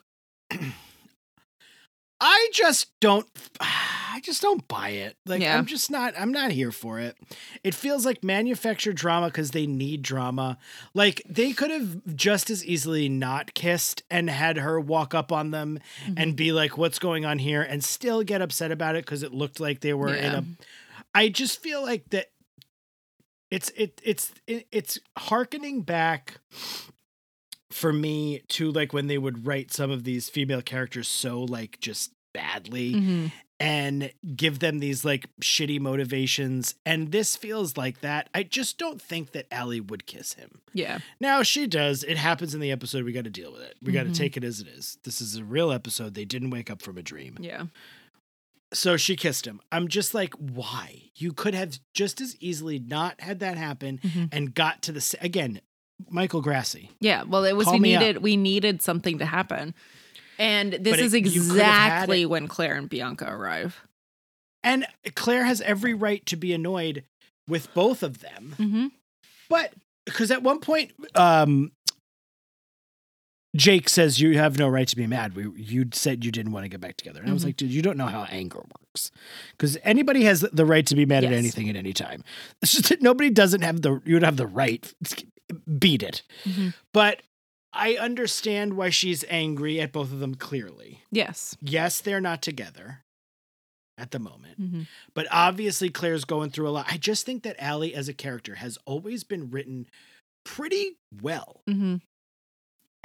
I 2.20 2.48
just 2.52 2.88
don't. 3.00 3.26
I 3.60 4.20
just 4.20 4.42
don't 4.42 4.66
buy 4.66 4.88
it. 4.90 5.16
Like 5.26 5.40
Yeah. 5.40 5.56
I'm 5.56 5.66
just 5.66 5.92
not. 5.92 6.14
I'm 6.18 6.32
not 6.32 6.50
here 6.50 6.72
for 6.72 6.98
it. 6.98 7.16
It 7.62 7.72
feels 7.72 8.04
like 8.04 8.24
manufactured 8.24 8.96
drama 8.96 9.26
because 9.28 9.52
they 9.52 9.64
need 9.66 10.02
drama. 10.02 10.58
Like 10.92 11.22
they 11.28 11.52
could 11.52 11.70
have 11.70 12.16
just 12.16 12.50
as 12.50 12.64
easily 12.64 13.08
not 13.08 13.54
kissed 13.54 14.02
and 14.10 14.28
had 14.28 14.56
her 14.56 14.80
walk 14.80 15.14
up 15.14 15.30
on 15.30 15.52
them 15.52 15.78
Mm-hmm. 16.04 16.14
and 16.16 16.34
be 16.36 16.50
like, 16.50 16.76
"What's 16.76 16.98
going 16.98 17.24
on 17.26 17.38
here?" 17.38 17.62
and 17.62 17.84
still 17.84 18.24
get 18.24 18.42
upset 18.42 18.72
about 18.72 18.96
it 18.96 19.04
because 19.04 19.22
it 19.22 19.32
looked 19.32 19.60
like 19.60 19.80
they 19.80 19.94
were 19.94 20.12
in 20.14 20.34
a. 20.34 20.44
I 21.14 21.28
just 21.28 21.62
feel 21.62 21.82
like 21.82 22.08
that. 22.10 22.26
It's 23.52 23.70
it 23.76 24.00
it's 24.04 24.32
it, 24.48 24.66
it's 24.72 24.98
harkening 25.16 25.82
back 25.82 26.40
for 27.70 27.92
me 27.92 28.42
to 28.48 28.70
like 28.70 28.92
when 28.92 29.06
they 29.08 29.18
would 29.18 29.46
write 29.46 29.72
some 29.72 29.90
of 29.90 30.04
these 30.04 30.28
female 30.28 30.62
characters 30.62 31.08
so 31.08 31.42
like 31.42 31.78
just 31.80 32.12
badly 32.32 32.94
Mhm. 32.94 33.32
and 33.60 34.12
give 34.36 34.58
them 34.60 34.78
these 34.78 35.04
like 35.04 35.26
shitty 35.40 35.80
motivations 35.80 36.74
and 36.86 37.10
this 37.10 37.34
feels 37.36 37.76
like 37.76 38.00
that 38.00 38.28
i 38.34 38.42
just 38.42 38.78
don't 38.78 39.02
think 39.02 39.32
that 39.32 39.46
Allie 39.50 39.80
would 39.80 40.06
kiss 40.06 40.34
him. 40.34 40.60
Yeah. 40.72 40.98
now 41.20 41.42
she 41.42 41.66
does. 41.66 42.04
It 42.04 42.16
happens 42.18 42.54
in 42.54 42.60
the 42.60 42.70
episode. 42.70 43.04
We 43.04 43.12
got 43.12 43.24
to 43.24 43.30
deal 43.30 43.50
with 43.52 43.62
it. 43.62 43.76
We 43.82 43.92
got 43.92 44.04
to 44.06 44.12
take 44.14 44.36
it 44.36 44.44
as 44.44 44.60
it 44.60 44.68
is. 44.68 44.96
This 45.02 45.20
is 45.20 45.36
a 45.36 45.42
real 45.44 45.72
episode. 45.72 46.14
They 46.14 46.24
didn't 46.24 46.50
wake 46.50 46.70
up 46.70 46.80
from 46.82 46.96
a 46.98 47.02
dream. 47.02 47.36
Yeah. 47.40 47.64
so 48.72 48.96
she 48.98 49.16
kissed 49.16 49.46
him. 49.46 49.60
I'm 49.72 49.88
just 49.88 50.12
like 50.14 50.34
why? 50.34 51.10
You 51.16 51.32
could 51.32 51.54
have 51.54 51.80
just 51.94 52.20
as 52.20 52.36
easily 52.38 52.78
not 52.78 53.20
had 53.22 53.40
that 53.40 53.56
happen 53.56 53.98
Mhm. 54.02 54.28
and 54.30 54.54
got 54.54 54.82
to 54.82 54.92
the 54.92 55.16
again 55.20 55.60
michael 56.10 56.40
grassi 56.40 56.90
Yeah. 57.00 57.24
Well, 57.24 57.44
it 57.44 57.54
was 57.56 57.64
Call 57.66 57.74
we 57.74 57.80
me 57.80 57.94
up. 57.96 58.00
needed 58.02 58.22
we 58.22 58.36
needed 58.36 58.82
something 58.82 59.18
to 59.18 59.26
happen. 59.26 59.74
And 60.38 60.72
this 60.74 60.92
But 60.92 61.00
it- 61.00 61.04
is 61.06 61.14
you 61.14 61.22
could 61.22 61.32
have 61.32 61.44
had 61.46 61.92
exactly 61.94 62.26
when 62.26 62.46
Claire 62.48 62.76
and 62.76 62.88
Bianca 62.88 63.26
arrive. 63.28 63.82
and 64.62 64.86
claire 65.14 65.44
has 65.44 65.60
every 65.62 65.94
right 65.94 66.24
to 66.26 66.36
be 66.36 66.52
annoyed 66.52 67.04
with 67.48 67.72
both 67.74 68.02
of 68.02 68.20
them 68.20 68.54
Mm-hmm. 68.58 68.86
But 69.48 69.72
because 70.04 70.30
at 70.30 70.42
one 70.42 70.60
point, 70.60 70.92
um, 71.14 71.72
Jake 73.56 73.88
says 73.88 74.20
you 74.20 74.36
have 74.38 74.58
no 74.58 74.68
right 74.68 74.86
to 74.86 74.94
be 74.96 75.06
mad. 75.06 75.34
We 75.34 75.48
you 75.56 75.86
said 75.92 76.22
you 76.24 76.30
didn't 76.30 76.52
want 76.52 76.64
to 76.64 76.68
get 76.68 76.80
back 76.80 76.96
together, 76.98 77.20
and 77.20 77.30
I 77.30 77.32
was 77.32 77.42
Mhm. 77.42 77.46
like, 77.46 77.56
dude, 77.56 77.70
you 77.72 77.80
don't 77.82 77.96
know 77.96 78.06
how 78.06 78.24
anger 78.24 78.58
works, 78.60 79.10
because 79.52 79.78
anybody 79.82 80.24
has 80.24 80.42
the 80.42 80.66
right 80.66 80.86
to 80.86 80.94
be 80.94 81.06
mad 81.06 81.24
at 81.24 81.32
anything 81.32 81.68
at 81.70 81.74
any 81.76 81.92
time. 81.94 82.22
It's 82.62 82.72
just 82.72 82.90
that 82.90 83.00
nobody 83.02 83.30
doesn't 83.30 83.62
have 83.62 83.80
the 83.80 84.00
you 84.04 84.18
don't 84.18 84.24
have 84.24 84.36
the 84.36 84.46
right. 84.46 84.92
Beat 85.78 86.02
it. 86.02 86.22
Mhm. 86.44 86.74
But 86.92 87.22
I 87.72 87.96
understand 87.96 88.74
why 88.74 88.90
she's 88.90 89.24
angry 89.28 89.80
at 89.80 89.92
both 89.92 90.12
of 90.12 90.20
them. 90.20 90.34
Clearly, 90.34 91.02
Yes. 91.10 91.56
yes, 91.60 92.00
they're 92.00 92.20
not 92.20 92.42
together 92.42 93.02
at 93.96 94.10
the 94.10 94.18
moment. 94.18 94.60
Mm-hmm. 94.60 94.82
But 95.14 95.26
obviously, 95.30 95.90
Claire's 95.90 96.24
going 96.24 96.50
through 96.50 96.68
a 96.68 96.70
lot. 96.70 96.86
I 96.88 96.96
just 96.96 97.26
think 97.26 97.42
that 97.42 97.56
Allie 97.58 97.94
as 97.94 98.08
a 98.08 98.14
character 98.14 98.56
has 98.56 98.78
always 98.86 99.24
been 99.24 99.50
written 99.50 99.86
pretty 100.44 100.96
well. 101.22 101.62
Mm-hmm. 101.68 101.96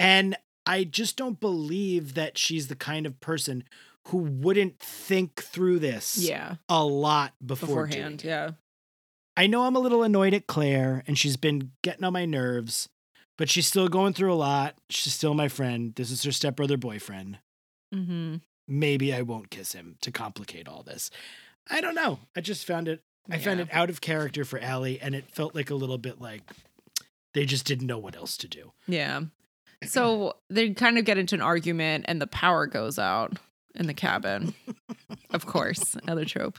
And 0.00 0.36
I 0.66 0.84
just 0.84 1.16
don't 1.16 1.40
believe 1.40 2.14
that 2.14 2.38
she's 2.38 2.68
the 2.68 2.76
kind 2.76 3.06
of 3.06 3.20
person 3.20 3.64
who 4.08 4.18
wouldn't 4.18 4.78
think 4.80 5.42
through 5.42 5.78
this 5.78 6.16
Yeah. 6.18 6.56
a 6.68 6.84
lot 6.84 7.34
before 7.44 7.86
Beforehand. 7.86 8.22
Yeah. 8.24 8.52
I 9.36 9.46
know 9.46 9.64
I'm 9.64 9.76
a 9.76 9.80
little 9.80 10.02
annoyed 10.02 10.34
at 10.34 10.46
Claire 10.46 11.02
and 11.06 11.18
she's 11.18 11.36
been 11.36 11.72
getting 11.82 12.04
on 12.04 12.12
my 12.12 12.24
nerves, 12.24 12.88
but 13.36 13.50
she's 13.50 13.66
still 13.66 13.88
going 13.88 14.12
through 14.12 14.32
a 14.32 14.36
lot. 14.36 14.76
She's 14.90 15.14
still 15.14 15.34
my 15.34 15.48
friend. 15.48 15.94
This 15.94 16.10
is 16.10 16.22
her 16.22 16.32
stepbrother 16.32 16.76
boyfriend. 16.76 17.38
Mm-hmm. 17.92 18.36
Maybe 18.68 19.12
I 19.12 19.22
won't 19.22 19.50
kiss 19.50 19.72
him 19.72 19.96
to 20.02 20.10
complicate 20.10 20.68
all 20.68 20.82
this. 20.82 21.10
I 21.68 21.80
don't 21.80 21.94
know. 21.94 22.20
I 22.36 22.40
just 22.40 22.66
found 22.66 22.88
it 22.88 23.02
I 23.30 23.38
found 23.38 23.60
it 23.60 23.68
out 23.72 23.88
of 23.88 24.02
character 24.02 24.44
for 24.44 24.58
Allie 24.58 25.00
and 25.00 25.14
it 25.14 25.30
felt 25.30 25.54
like 25.54 25.70
a 25.70 25.74
little 25.74 25.96
bit 25.96 26.20
like 26.20 26.42
they 27.32 27.46
just 27.46 27.64
didn't 27.64 27.86
know 27.86 27.98
what 27.98 28.16
else 28.16 28.36
to 28.38 28.48
do. 28.48 28.72
Yeah. 28.86 29.22
So 29.84 30.36
they 30.50 30.70
kind 30.70 30.98
of 30.98 31.04
get 31.04 31.18
into 31.18 31.34
an 31.34 31.40
argument 31.40 32.04
and 32.06 32.20
the 32.20 32.26
power 32.26 32.66
goes 32.66 32.98
out 32.98 33.38
in 33.74 33.86
the 33.86 33.94
cabin. 33.94 34.54
of 35.30 35.46
course, 35.46 35.96
another 36.02 36.24
trope. 36.24 36.58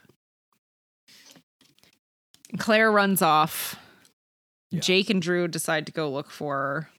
Claire 2.57 2.91
runs 2.91 3.21
off. 3.21 3.75
Yeah. 4.71 4.79
Jake 4.79 5.09
and 5.09 5.21
Drew 5.21 5.47
decide 5.47 5.85
to 5.87 5.91
go 5.91 6.09
look 6.11 6.29
for 6.31 6.55
her. 6.57 6.89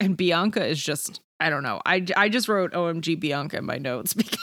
And 0.00 0.16
Bianca 0.16 0.64
is 0.64 0.82
just, 0.82 1.20
I 1.40 1.50
don't 1.50 1.62
know. 1.62 1.80
I, 1.86 2.04
I 2.16 2.28
just 2.28 2.48
wrote 2.48 2.72
OMG 2.72 3.18
Bianca 3.18 3.58
in 3.58 3.64
my 3.64 3.78
notes 3.78 4.14
because 4.14 4.38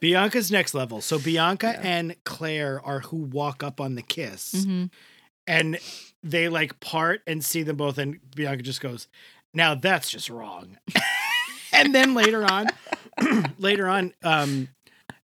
Bianca's 0.00 0.50
next 0.50 0.74
level. 0.74 1.00
So 1.00 1.18
Bianca 1.18 1.72
Yeah. 1.74 1.80
and 1.88 2.16
Claire 2.24 2.80
are 2.84 3.00
who 3.00 3.16
walk 3.16 3.62
up 3.62 3.80
on 3.80 3.94
the 3.94 4.02
kiss 4.02 4.52
Mhm. 4.54 4.90
and 5.46 5.78
they 6.22 6.48
like 6.48 6.78
part 6.80 7.22
and 7.26 7.44
see 7.44 7.62
them 7.62 7.76
both 7.76 7.98
and 7.98 8.18
Bianca 8.34 8.62
just 8.62 8.80
goes, 8.80 9.06
"Now 9.54 9.74
that's 9.74 10.10
just 10.10 10.28
wrong." 10.28 10.78
and 11.72 11.94
then 11.94 12.14
later 12.14 12.44
on 12.44 12.66
later 13.58 13.88
on 13.88 14.12
um 14.22 14.68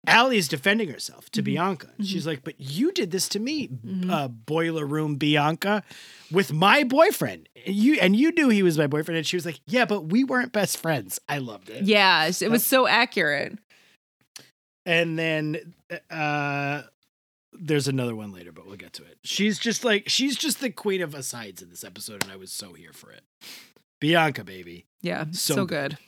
Allie's 0.06 0.48
defending 0.48 0.88
herself 0.88 1.30
to 1.30 1.42
Mhm. 1.42 1.44
Bianca. 1.44 1.90
She's 2.02 2.26
like, 2.26 2.42
"But 2.42 2.60
you 2.60 2.90
did 2.92 3.12
this 3.12 3.28
to 3.30 3.38
me, 3.38 3.68
Mhm. 3.68 4.10
uh, 4.10 4.28
boiler 4.28 4.84
room 4.84 5.14
Bianca, 5.16 5.84
with 6.30 6.52
my 6.52 6.82
boyfriend. 6.82 7.48
You 7.66 7.94
and 8.00 8.16
you 8.16 8.32
knew 8.32 8.48
he 8.48 8.62
was 8.64 8.76
my 8.76 8.88
boyfriend." 8.88 9.18
And 9.18 9.26
she 9.26 9.36
was 9.36 9.46
like, 9.46 9.60
"Yeah, 9.66 9.84
but 9.84 10.06
we 10.06 10.24
weren't 10.24 10.52
best 10.52 10.78
friends." 10.78 11.20
I 11.28 11.38
loved 11.38 11.70
it. 11.70 11.84
yeah, 11.84 12.26
it 12.26 12.50
was 12.50 12.66
so 12.66 12.86
accurate. 12.86 13.58
and 14.84 15.16
then 15.16 15.74
uh 16.10 16.82
there's 17.52 17.86
another 17.86 18.16
one 18.16 18.32
later 18.32 18.50
but 18.50 18.66
we'll 18.66 18.74
get 18.76 18.92
to 18.94 19.04
it 19.04 19.16
she's 19.22 19.56
just 19.60 19.84
like 19.84 20.08
she's 20.08 20.36
just 20.36 20.58
the 20.60 20.70
queen 20.70 21.00
of 21.00 21.14
asides 21.14 21.62
in 21.62 21.70
this 21.70 21.84
episode 21.84 22.20
and 22.24 22.32
i 22.32 22.36
was 22.36 22.50
so 22.50 22.72
here 22.72 22.92
for 22.92 23.12
it 23.12 23.22
bianca 24.00 24.42
baby 24.42 24.86
Yeah, 25.00 25.26
So 25.30 25.54
so, 25.54 25.64
good. 25.66 25.90
good. 25.92 25.98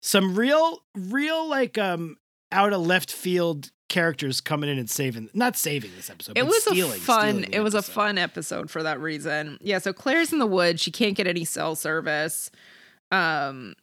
some 0.00 0.34
real 0.34 0.84
real 0.94 1.46
like 1.46 1.76
um 1.76 2.16
out 2.54 2.72
of 2.72 2.80
left 2.86 3.10
field 3.12 3.70
characters 3.90 4.40
coming 4.40 4.70
in 4.70 4.78
and 4.78 4.88
saving 4.88 5.28
not 5.34 5.56
saving 5.56 5.90
this 5.94 6.08
episode 6.08 6.32
It 6.38 6.42
but 6.42 6.46
was 6.46 6.64
stealing, 6.64 6.98
a 6.98 7.02
fun. 7.04 7.44
It 7.52 7.60
was 7.60 7.74
a 7.74 7.78
episode. 7.78 7.92
fun 7.92 8.18
episode 8.18 8.70
for 8.70 8.82
that 8.82 8.98
reason. 9.00 9.58
Yeah. 9.60 9.78
So 9.78 9.92
Claire's 9.92 10.32
in 10.32 10.38
the 10.38 10.46
woods. 10.46 10.80
She 10.80 10.90
can't 10.90 11.16
get 11.16 11.26
any 11.26 11.44
cell 11.44 11.74
service, 11.76 12.50
um, 13.12 13.74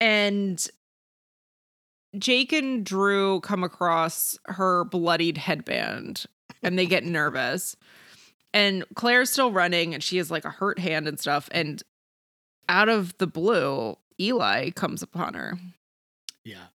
and 0.00 0.64
Jake 2.18 2.52
and 2.52 2.84
Drew 2.84 3.40
come 3.40 3.64
across 3.64 4.38
her 4.46 4.84
bloodied 4.84 5.38
headband, 5.38 6.26
and 6.62 6.78
they 6.78 6.86
get 6.86 7.04
nervous. 7.20 7.76
And 8.54 8.84
Claire's 8.94 9.30
still 9.30 9.50
running, 9.50 9.94
and 9.94 10.02
she 10.02 10.18
has 10.18 10.30
like 10.30 10.44
a 10.44 10.50
hurt 10.50 10.78
hand 10.78 11.08
and 11.08 11.18
stuff. 11.18 11.48
And 11.52 11.82
out 12.68 12.88
of 12.88 13.16
the 13.18 13.26
blue, 13.26 13.96
Eli 14.20 14.70
comes 14.70 15.02
upon 15.02 15.34
her. 15.34 15.58
yeah 16.44 16.66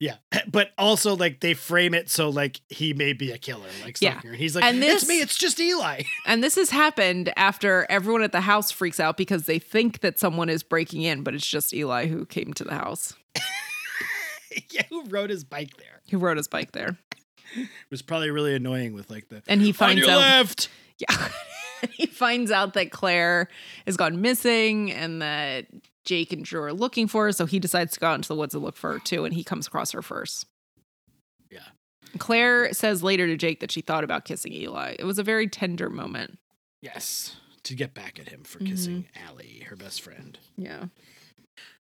yeah 0.00 0.16
but 0.50 0.70
also 0.78 1.16
like 1.16 1.40
they 1.40 1.54
frame 1.54 1.94
it 1.94 2.10
so 2.10 2.28
like 2.28 2.60
he 2.68 2.92
may 2.92 3.12
be 3.12 3.32
a 3.32 3.38
killer 3.38 3.68
like 3.84 4.00
Yeah. 4.00 4.12
stalking 4.12 4.30
her. 4.30 4.36
he's 4.36 4.54
like 4.54 4.64
And 4.64 4.82
it's 4.82 5.02
this- 5.02 5.08
me 5.08 5.20
it's 5.20 5.36
just 5.38 5.58
eli 5.60 6.02
And 6.26 6.42
this 6.44 6.54
has 6.56 6.70
happened 6.70 7.32
after 7.36 7.86
everyone 7.88 8.22
at 8.22 8.32
the 8.32 8.42
house 8.42 8.70
freaks 8.70 9.00
out 9.00 9.16
because 9.16 9.46
they 9.46 9.58
think 9.58 10.00
that 10.00 10.18
someone 10.18 10.48
is 10.48 10.62
breaking 10.62 11.02
in, 11.02 11.22
but 11.22 11.34
it's 11.34 11.46
just 11.46 11.72
Eli 11.72 12.06
who 12.08 12.26
came 12.26 12.52
to 12.54 12.64
the 12.64 12.74
house, 12.74 13.14
yeah 14.70 14.82
who 14.90 15.04
rode 15.08 15.30
his 15.30 15.44
bike 15.44 15.76
there 15.76 16.00
who 16.10 16.18
rode 16.18 16.36
his 16.36 16.48
bike 16.48 16.72
there. 16.72 16.96
it 17.56 17.68
was 17.90 18.02
probably 18.02 18.30
really 18.30 18.54
annoying 18.54 18.92
with 18.94 19.10
like 19.10 19.28
the 19.28 19.42
And 19.48 19.60
he 19.60 19.72
finds 19.72 20.06
out 20.06 20.18
left 20.18 20.68
Yeah. 20.98 21.28
he 21.92 22.06
finds 22.06 22.50
out 22.50 22.72
that 22.74 22.90
Claire 22.90 23.48
has 23.86 23.96
gone 23.96 24.20
missing 24.22 24.90
and 24.92 25.20
that 25.22 25.66
Jake 26.06 26.32
and 26.32 26.44
Drew 26.44 26.62
are 26.62 26.72
looking 26.72 27.06
for 27.08 27.24
her, 27.26 27.32
so 27.32 27.44
he 27.44 27.58
decides 27.58 27.92
to 27.94 28.00
go 28.00 28.06
out 28.06 28.14
into 28.14 28.28
the 28.28 28.34
woods 28.36 28.54
and 28.54 28.64
look 28.64 28.76
for 28.76 28.94
her 28.94 28.98
too, 28.98 29.24
and 29.26 29.34
he 29.34 29.44
comes 29.44 29.66
across 29.66 29.90
her 29.92 30.00
first. 30.02 30.46
Yeah. 31.50 31.60
Claire 32.18 32.72
says 32.72 33.02
later 33.02 33.26
to 33.26 33.36
Jake 33.36 33.60
that 33.60 33.70
she 33.72 33.82
thought 33.82 34.04
about 34.04 34.24
kissing 34.24 34.52
Eli. 34.52 34.96
It 34.98 35.04
was 35.04 35.18
a 35.18 35.22
very 35.22 35.48
tender 35.48 35.90
moment. 35.90 36.38
Yes, 36.80 37.36
to 37.64 37.74
get 37.74 37.92
back 37.94 38.18
at 38.18 38.28
him 38.28 38.44
for 38.44 38.60
kissing 38.60 39.06
Allie, 39.26 39.66
her 39.68 39.76
best 39.76 40.00
friend. 40.00 40.38
Yeah. 40.56 40.86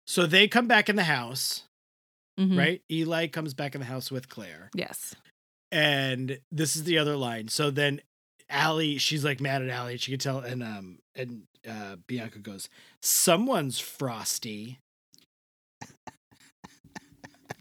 So 0.06 0.26
they 0.26 0.48
come 0.48 0.66
back 0.66 0.88
in 0.88 0.96
the 0.96 1.04
house, 1.04 1.62
Mhm. 2.38 2.58
right? 2.58 2.82
Eli 2.90 3.28
comes 3.28 3.54
back 3.54 3.74
in 3.74 3.80
the 3.80 3.86
house 3.86 4.10
with 4.10 4.28
Claire. 4.28 4.70
Yes. 4.74 5.14
And 5.70 6.40
this 6.50 6.74
is 6.76 6.84
the 6.84 6.98
other 6.98 7.16
line. 7.16 7.48
So 7.48 7.70
then 7.70 8.00
Allie, 8.51 8.99
she's 8.99 9.24
like 9.24 9.40
mad 9.40 9.62
at 9.62 9.68
Allie. 9.68 9.96
She 9.99 10.11
could 10.11 10.20
tell, 10.20 10.38
and 10.38 10.62
um, 10.62 10.99
and 11.14 11.42
uh, 11.68 11.96
Bianca 12.07 12.38
goes, 12.38 12.68
"Someone's 13.01 13.78
frosty." 13.78 14.78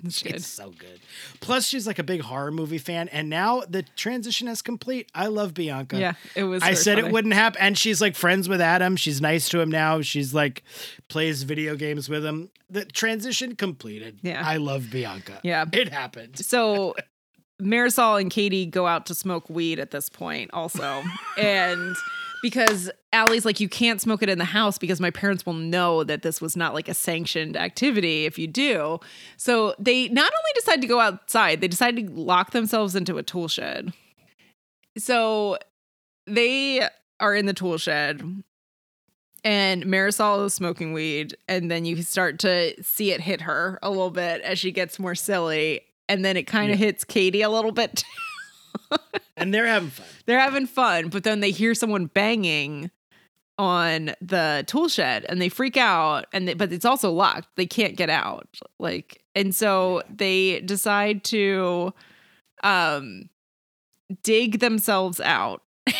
It's 0.04 0.22
good. 0.22 0.44
So 0.44 0.70
good. 0.70 1.00
Plus, 1.40 1.66
she's 1.66 1.88
like 1.88 1.98
a 1.98 2.04
big 2.04 2.22
horror 2.22 2.52
movie 2.52 2.78
fan, 2.78 3.08
and 3.10 3.30
now 3.30 3.64
the 3.68 3.84
transition 3.96 4.48
is 4.48 4.62
complete. 4.62 5.10
I 5.16 5.26
love 5.28 5.54
Bianca. 5.56 5.98
Yeah, 6.00 6.14
it 6.36 6.44
was. 6.44 6.62
I 6.62 6.76
said 6.76 6.96
funny. 6.96 7.08
it 7.08 7.12
wouldn't 7.12 7.34
happen. 7.34 7.60
And 7.62 7.78
she's 7.78 8.00
like 8.00 8.16
friends 8.16 8.48
with 8.48 8.62
Adam. 8.62 8.96
She's 8.96 9.22
nice 9.22 9.50
to 9.50 9.60
him 9.60 9.70
now. 9.72 10.02
She's 10.02 10.34
like 10.34 10.64
plays 11.08 11.44
video 11.44 11.76
games 11.76 12.10
with 12.10 12.24
him. 12.24 12.52
The 12.70 12.86
transition 12.86 13.56
completed. 13.56 14.20
Yeah. 14.22 14.44
I 14.46 14.58
love 14.58 14.92
Bianca. 14.92 15.40
Yeah. 15.44 15.66
It 15.74 15.90
happened. 15.90 16.46
So 16.46 16.96
Marisol 17.62 18.22
and 18.22 18.30
Katie 18.30 18.66
go 18.66 18.86
out 18.86 19.06
to 19.08 19.16
smoke 19.16 19.50
weed 19.50 19.80
at 19.80 19.92
this 19.92 20.10
point 20.10 20.52
also. 20.54 21.04
and 21.38 21.96
because 22.44 22.92
Allie's 23.14 23.46
like, 23.46 23.60
you 23.60 23.68
can't 23.68 24.00
smoke 24.00 24.22
it 24.22 24.30
in 24.30 24.38
the 24.38 24.46
house 24.46 24.78
because 24.78 25.02
my 25.02 25.10
parents 25.10 25.46
will 25.46 25.54
know 25.54 26.04
that 26.04 26.22
this 26.22 26.40
was 26.40 26.56
not 26.56 26.74
like 26.74 26.88
a 26.88 26.94
sanctioned 26.94 27.58
activity 27.58 28.26
if 28.26 28.38
you 28.38 28.48
do. 28.48 29.00
So 29.38 29.74
they 29.80 30.08
not 30.10 30.32
only 30.32 30.52
decide 30.56 30.82
to 30.82 30.88
go 30.88 31.00
outside, 31.00 31.62
they 31.62 31.68
decide 31.68 31.96
to 31.96 32.04
lock 32.12 32.52
themselves 32.52 32.96
into 32.96 33.18
a 33.18 33.24
tool 33.24 33.48
shed. 33.48 33.92
So 34.98 35.58
they 36.28 36.88
are 37.20 37.34
in 37.34 37.48
the 37.48 37.54
tool 37.54 37.78
shed 37.78 38.44
and 39.44 39.86
Marisol 39.86 40.46
is 40.46 40.54
smoking 40.54 40.92
weed, 40.92 41.38
and 41.48 41.72
then 41.72 41.86
you 41.86 42.02
start 42.02 42.40
to 42.40 42.74
see 42.84 43.14
it 43.14 43.22
hit 43.22 43.42
her 43.42 43.80
a 43.82 43.90
little 43.90 44.10
bit 44.10 44.42
as 44.42 44.60
she 44.60 44.72
gets 44.74 45.00
more 45.00 45.16
silly, 45.16 45.82
and 46.10 46.24
then 46.24 46.38
it 46.38 46.44
kind 46.44 46.72
of 46.72 46.78
hits 46.78 47.04
Katie 47.04 47.42
a 47.42 47.50
little 47.50 47.72
bit. 47.72 48.04
And 49.38 49.54
they're 49.54 49.68
having 49.68 49.90
fun. 49.90 50.06
They're 50.26 50.40
having 50.40 50.66
fun, 50.66 51.10
but 51.10 51.24
then 51.24 51.42
they 51.42 51.52
hear 51.52 51.76
someone 51.76 52.08
banging 52.08 52.90
on 53.60 54.14
the 54.20 54.64
tool 54.68 54.90
shed, 54.90 55.26
and 55.30 55.42
they 55.42 55.50
freak 55.50 55.78
out. 55.78 56.26
And 56.34 56.48
they, 56.48 56.54
but 56.56 56.74
it's 56.74 56.86
also 56.86 57.12
locked; 57.12 57.48
they 57.56 57.68
can't 57.68 57.96
get 57.96 58.10
out. 58.10 58.48
Like, 58.80 59.22
and 59.36 59.54
so 59.54 60.02
they 60.10 60.62
decide 60.62 61.24
to 61.26 61.94
um 62.64 63.30
dig 64.24 64.60
themselves 64.60 65.20
out. 65.20 65.62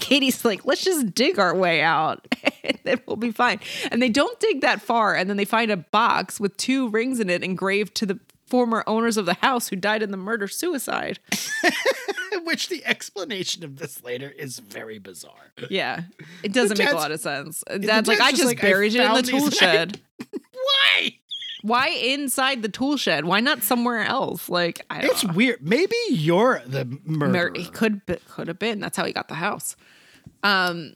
Katie's 0.00 0.44
like, 0.44 0.64
let's 0.64 0.82
just 0.82 1.14
dig 1.14 1.38
our 1.38 1.54
way 1.54 1.82
out 1.82 2.26
and 2.64 2.78
then 2.84 3.00
we'll 3.06 3.16
be 3.16 3.32
fine. 3.32 3.60
And 3.90 4.00
they 4.00 4.08
don't 4.08 4.38
dig 4.40 4.60
that 4.60 4.80
far. 4.80 5.14
And 5.14 5.28
then 5.28 5.36
they 5.36 5.44
find 5.44 5.70
a 5.70 5.76
box 5.76 6.40
with 6.40 6.56
two 6.56 6.88
rings 6.88 7.20
in 7.20 7.28
it 7.28 7.42
engraved 7.42 7.94
to 7.96 8.06
the 8.06 8.18
former 8.48 8.82
owners 8.86 9.16
of 9.16 9.26
the 9.26 9.34
house 9.34 9.68
who 9.68 9.76
died 9.76 10.02
in 10.02 10.10
the 10.10 10.16
murder 10.16 10.48
suicide. 10.48 11.18
Which 12.44 12.68
the 12.68 12.84
explanation 12.86 13.64
of 13.64 13.76
this 13.76 14.02
later 14.02 14.30
is 14.30 14.58
very 14.58 14.98
bizarre. 14.98 15.52
Yeah. 15.70 16.02
It 16.42 16.52
doesn't 16.52 16.78
make 16.78 16.90
a 16.90 16.94
lot 16.94 17.10
of 17.10 17.20
sense. 17.20 17.62
Dad's 17.80 18.08
like, 18.08 18.20
I 18.20 18.30
just 18.30 18.44
like, 18.44 18.62
I 18.62 18.68
buried 18.68 18.94
it 18.94 19.00
in 19.00 19.14
the 19.14 19.22
tool 19.22 19.50
shed. 19.50 20.00
Why? 20.52 21.14
Why 21.62 21.88
inside 21.88 22.62
the 22.62 22.68
tool 22.68 22.96
shed? 22.96 23.24
Why 23.24 23.40
not 23.40 23.62
somewhere 23.62 24.02
else? 24.04 24.48
Like 24.48 24.84
I 24.90 25.00
It's 25.02 25.24
know. 25.24 25.32
weird. 25.34 25.60
Maybe 25.66 25.96
you're 26.10 26.62
the 26.66 26.98
murderer. 27.04 27.52
he 27.54 27.64
could 27.64 28.06
be, 28.06 28.16
could 28.28 28.48
have 28.48 28.58
been. 28.58 28.78
That's 28.80 28.96
how 28.96 29.04
he 29.04 29.12
got 29.12 29.28
the 29.28 29.34
house. 29.34 29.76
Um, 30.42 30.94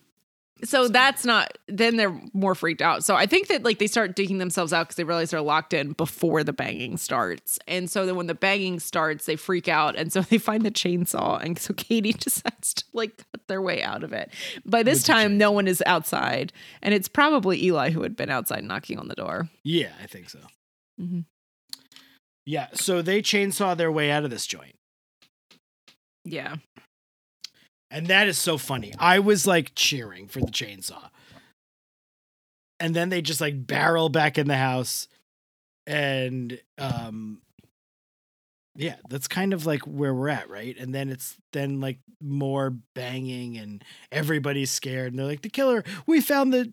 so 0.64 0.88
that's 0.88 1.24
not. 1.24 1.56
Then 1.68 1.96
they're 1.96 2.18
more 2.32 2.54
freaked 2.54 2.82
out. 2.82 3.04
So 3.04 3.16
I 3.16 3.26
think 3.26 3.48
that 3.48 3.62
like 3.62 3.78
they 3.78 3.86
start 3.86 4.14
digging 4.16 4.38
themselves 4.38 4.72
out 4.72 4.84
because 4.88 4.96
they 4.96 5.04
realize 5.04 5.30
they're 5.30 5.40
locked 5.40 5.72
in 5.74 5.92
before 5.92 6.44
the 6.44 6.52
banging 6.52 6.96
starts. 6.96 7.58
And 7.66 7.90
so 7.90 8.06
then 8.06 8.16
when 8.16 8.26
the 8.28 8.34
banging 8.34 8.78
starts, 8.80 9.26
they 9.26 9.36
freak 9.36 9.68
out, 9.68 9.96
and 9.96 10.12
so 10.12 10.20
they 10.30 10.38
find 10.38 10.64
the 10.64 10.70
chainsaw. 10.70 11.42
And 11.42 11.58
so 11.58 11.74
Katie 11.74 12.12
decides 12.18 12.74
to 12.74 12.84
like 12.92 13.16
cut 13.16 13.46
their 13.48 13.62
way 13.62 13.82
out 13.82 14.04
of 14.04 14.12
it. 14.12 14.30
By 14.64 14.82
this 14.82 15.02
time, 15.02 15.36
no 15.38 15.50
one 15.50 15.66
is 15.66 15.82
outside, 15.86 16.52
and 16.82 16.94
it's 16.94 17.08
probably 17.08 17.62
Eli 17.64 17.90
who 17.90 18.02
had 18.02 18.16
been 18.16 18.30
outside 18.30 18.64
knocking 18.64 18.98
on 18.98 19.08
the 19.08 19.14
door. 19.14 19.48
Yeah, 19.64 19.92
I 20.02 20.06
think 20.06 20.30
so. 20.30 20.38
Mhm. 21.00 21.24
Yeah, 22.44 22.68
so 22.74 23.02
they 23.02 23.22
chainsaw 23.22 23.76
their 23.76 23.92
way 23.92 24.10
out 24.10 24.24
of 24.24 24.30
this 24.30 24.46
joint. 24.46 24.74
Yeah. 26.24 26.56
And 27.92 28.06
that 28.06 28.26
is 28.26 28.38
so 28.38 28.56
funny. 28.56 28.94
I 28.98 29.18
was 29.18 29.46
like 29.46 29.72
cheering 29.74 30.26
for 30.26 30.40
the 30.40 30.46
chainsaw. 30.50 31.10
And 32.80 32.96
then 32.96 33.10
they 33.10 33.22
just 33.22 33.40
like 33.40 33.66
barrel 33.66 34.08
back 34.08 34.38
in 34.38 34.48
the 34.48 34.56
house 34.56 35.06
and 35.86 36.58
um 36.78 37.40
yeah, 38.74 38.96
that's 39.10 39.28
kind 39.28 39.52
of 39.52 39.66
like 39.66 39.82
where 39.82 40.14
we're 40.14 40.30
at, 40.30 40.48
right? 40.48 40.74
And 40.78 40.94
then 40.94 41.10
it's 41.10 41.36
then 41.52 41.80
like 41.82 41.98
more 42.22 42.70
banging 42.94 43.58
and 43.58 43.84
everybody's 44.10 44.70
scared 44.70 45.12
and 45.12 45.18
they're 45.18 45.26
like 45.26 45.42
the 45.42 45.50
killer, 45.50 45.84
we 46.06 46.22
found 46.22 46.54
the 46.54 46.72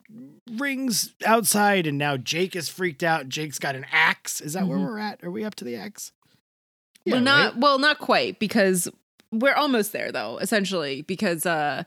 rings 0.57 1.13
outside 1.25 1.85
and 1.85 1.97
now 1.97 2.15
Jake 2.15 2.55
is 2.55 2.69
freaked 2.69 3.03
out. 3.03 3.27
Jake's 3.27 3.59
got 3.59 3.75
an 3.75 3.85
axe. 3.91 4.39
Is 4.39 4.53
that 4.53 4.65
where 4.67 4.77
Mhm. 4.77 4.85
we're 4.85 4.97
at? 4.99 5.21
Are 5.25 5.31
we 5.31 5.43
up 5.43 5.55
to 5.55 5.65
the 5.65 5.75
axe? 5.75 6.13
well, 7.05 7.19
not 7.19 7.53
right? 7.53 7.61
well, 7.61 7.77
not 7.79 7.99
quite 7.99 8.39
because 8.39 8.87
we're 9.31 9.53
almost 9.55 9.91
there 9.93 10.11
though. 10.11 10.37
Essentially, 10.39 11.01
because 11.03 11.45
uh, 11.45 11.83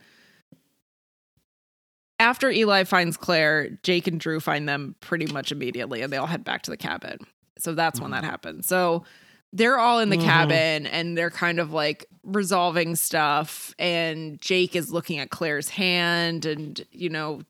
after 2.19 2.51
Eli 2.51 2.85
finds 2.85 3.17
Claire, 3.17 3.71
Jake 3.83 4.07
and 4.07 4.21
Drew 4.21 4.39
find 4.41 4.69
them 4.69 4.95
pretty 5.01 5.27
much 5.33 5.51
immediately, 5.51 6.03
and 6.03 6.13
they 6.13 6.17
all 6.17 6.27
head 6.27 6.45
back 6.45 6.63
to 6.63 6.71
the 6.71 6.77
cabin. 6.77 7.19
So 7.59 7.75
that's 7.75 8.01
when 8.01 8.13
that 8.13 8.25
happens. 8.25 8.67
So 8.67 9.05
they're 9.53 9.79
all 9.79 9.99
in 9.99 10.09
the 10.09 10.17
Mhm. 10.17 10.25
cabin 10.25 10.87
and 10.87 11.17
they're 11.19 11.31
kind 11.31 11.59
of 11.61 11.73
like 11.73 12.07
resolving 12.23 12.97
stuff. 12.97 13.75
And 13.79 14.41
Jake 14.41 14.75
is 14.75 14.91
looking 14.91 15.19
at 15.19 15.31
Claire's 15.31 15.69
hand 15.69 16.47
and 16.47 16.81
you 16.91 17.09
know 17.11 17.43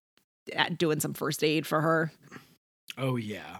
doing 0.76 0.98
some 1.00 1.14
first 1.14 1.44
aid 1.44 1.66
for 1.66 1.80
her. 1.80 2.12
Oh 2.98 3.16
yeah. 3.16 3.58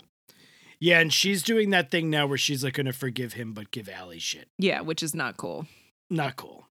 Yeah, 0.81 0.99
and 0.99 1.13
she's 1.13 1.45
doing 1.45 1.71
that 1.71 1.93
thing 1.93 2.11
now 2.11 2.27
where 2.27 2.37
she's 2.37 2.65
like 2.65 2.75
gonna 2.75 2.93
forgive 2.93 3.35
him 3.35 3.53
but 3.53 3.71
give 3.71 3.89
Allie 3.89 4.19
shit. 4.19 4.49
Yeah, 4.59 4.81
which 4.81 5.03
is 5.03 5.15
not 5.15 5.37
cool. 5.37 5.67
Not 6.13 6.37
cool. 6.37 6.67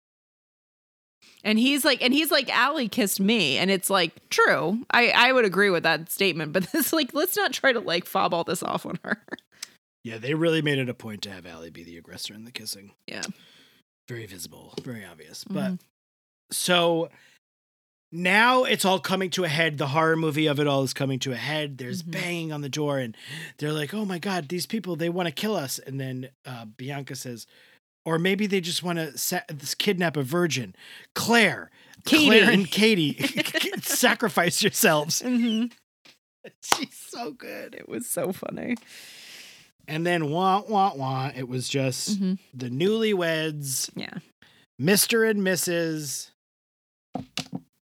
And 1.45 1.57
he's 1.57 1.85
like, 1.85 2.03
and 2.03 2.13
he's 2.13 2.29
like, 2.31 2.49
Allie 2.49 2.89
kissed 2.89 3.21
me. 3.21 3.57
And 3.57 3.71
it's 3.71 3.89
like, 3.89 4.27
true. 4.29 4.85
I, 4.91 5.09
I 5.15 5.31
would 5.31 5.45
agree 5.45 5.69
with 5.69 5.83
that 5.83 6.11
statement, 6.11 6.51
but 6.51 6.67
it's 6.73 6.91
like, 6.91 7.13
let's 7.13 7.37
not 7.37 7.53
try 7.53 7.71
to 7.71 7.79
like 7.79 8.05
fob 8.05 8.33
all 8.33 8.43
this 8.43 8.61
off 8.61 8.85
on 8.85 8.99
her. 9.03 9.23
Yeah, 10.03 10.17
they 10.17 10.33
really 10.33 10.61
made 10.61 10.77
it 10.79 10.89
a 10.89 10.93
point 10.93 11.21
to 11.23 11.31
have 11.31 11.45
Allie 11.45 11.69
be 11.69 11.83
the 11.83 11.97
aggressor 11.97 12.33
in 12.33 12.43
the 12.43 12.51
kissing. 12.51 12.91
Yeah. 13.07 13.21
Very 14.09 14.25
visible, 14.25 14.73
very 14.83 15.05
obvious. 15.05 15.45
Mhm. 15.45 15.53
But 15.53 15.73
so 16.55 17.09
now 18.11 18.63
it's 18.63 18.83
all 18.85 18.99
coming 18.99 19.29
to 19.31 19.43
a 19.45 19.49
head. 19.49 19.77
The 19.77 19.87
horror 19.87 20.15
movie 20.17 20.47
of 20.47 20.59
it 20.59 20.67
all 20.67 20.83
is 20.83 20.93
coming 20.93 21.19
to 21.19 21.31
a 21.31 21.35
head. 21.37 21.77
There's 21.77 22.01
Mhm. 22.03 22.11
banging 22.11 22.51
on 22.51 22.61
the 22.61 22.69
door, 22.69 22.97
and 22.97 23.15
they're 23.59 23.71
like, 23.71 23.93
"Oh 23.93 24.03
my 24.05 24.19
god, 24.19 24.49
these 24.49 24.65
people 24.65 24.95
they 24.95 25.09
want 25.09 25.27
to 25.27 25.31
kill 25.33 25.55
us." 25.55 25.79
And 25.79 25.99
then 26.01 26.29
uh, 26.45 26.65
Bianca 26.65 27.15
says, 27.15 27.45
"Or 28.09 28.17
maybe 28.19 28.47
they 28.47 28.59
just 28.61 28.81
want 28.83 28.97
to 28.99 29.17
sa- 29.17 29.41
kidnap 29.77 30.17
a 30.17 30.23
virgin." 30.23 30.75
Claire, 31.15 31.69
Katie. 32.05 32.25
Claire, 32.25 32.49
and 32.49 32.69
Katie, 32.69 33.17
sacrifice 33.81 34.63
yourselves. 34.63 35.21
Mm-hmm. 35.21 35.67
She's 36.75 36.95
so 36.95 37.31
good. 37.31 37.75
It 37.75 37.87
was 37.87 38.07
so 38.09 38.31
funny. 38.31 38.75
And 39.87 40.05
then 40.05 40.29
wah 40.29 40.61
wah 40.67 40.93
wah. 40.95 41.31
It 41.35 41.47
was 41.47 41.67
just 41.69 42.19
Mhm. 42.19 42.39
the 42.53 42.69
newlyweds, 42.69 43.89
Yeah. 43.95 44.19
Mister 44.77 45.23
and 45.25 45.41
Mrs. 45.41 46.31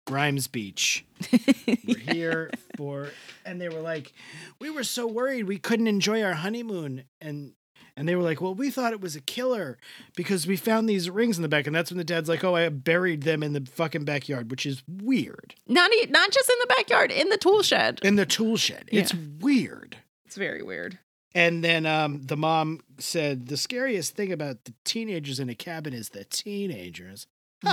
Grimes 0.07 0.47
Beech. 0.47 1.05
We're 1.87 1.97
here 2.13 2.51
for, 2.75 3.09
and 3.45 3.61
they 3.61 3.69
were 3.69 3.79
like, 3.81 4.11
we 4.59 4.69
were 4.69 4.83
so 4.83 5.07
worried 5.07 5.43
we 5.47 5.57
couldn't 5.59 5.87
enjoy 5.87 6.21
our 6.23 6.33
honeymoon, 6.33 7.03
and 7.21 7.53
and 7.97 8.07
they 8.07 8.15
were 8.15 8.23
like, 8.23 8.41
well, 8.41 8.53
we 8.55 8.69
thought 8.69 8.93
it 8.93 9.01
was 9.01 9.15
a 9.15 9.21
killer 9.21 9.77
because 10.15 10.47
we 10.47 10.55
found 10.55 10.87
these 10.87 11.09
rings 11.09 11.37
in 11.37 11.41
the 11.41 11.49
back, 11.49 11.67
and 11.67 11.75
that's 11.75 11.91
when 11.91 11.97
the 11.97 12.03
dad's 12.03 12.29
like, 12.29 12.43
oh, 12.43 12.55
I 12.55 12.67
buried 12.69 13.23
them 13.23 13.43
in 13.43 13.53
the 13.53 13.61
fucking 13.61 14.05
backyard, 14.05 14.49
which 14.51 14.65
is 14.65 14.83
weird. 14.87 15.55
Not, 15.67 15.91
not 16.09 16.31
just 16.31 16.49
in 16.49 16.55
the 16.61 16.73
backyard, 16.77 17.11
in 17.11 17.29
the 17.29 17.37
tool 17.37 17.61
shed. 17.63 17.99
In 18.03 18.15
the 18.15 18.25
tool 18.25 18.57
shed, 18.57 18.89
it's 18.91 19.13
weird. 19.13 19.97
It's 20.25 20.35
very 20.37 20.61
weird. 20.63 20.99
And 21.33 21.63
then 21.63 21.85
um, 21.85 22.21
the 22.23 22.35
mom 22.35 22.81
said, 22.97 23.47
the 23.47 23.55
scariest 23.55 24.15
thing 24.15 24.31
about 24.33 24.65
the 24.65 24.73
teenagers 24.83 25.39
in 25.39 25.49
a 25.49 25.55
cabin 25.55 25.93
is 25.93 26.09
the 26.09 26.25
teenagers. 26.25 27.27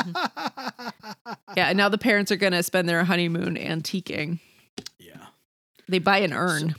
Yeah. 1.56 1.68
And 1.70 1.76
now 1.78 1.88
the 1.88 1.98
parents 1.98 2.30
are 2.30 2.36
going 2.36 2.52
to 2.52 2.62
spend 2.62 2.88
their 2.88 3.04
honeymoon 3.04 3.56
antiquing. 3.56 4.38
yeah. 4.98 5.26
They 5.88 5.98
buy 5.98 6.18
an 6.18 6.32
urn. 6.32 6.74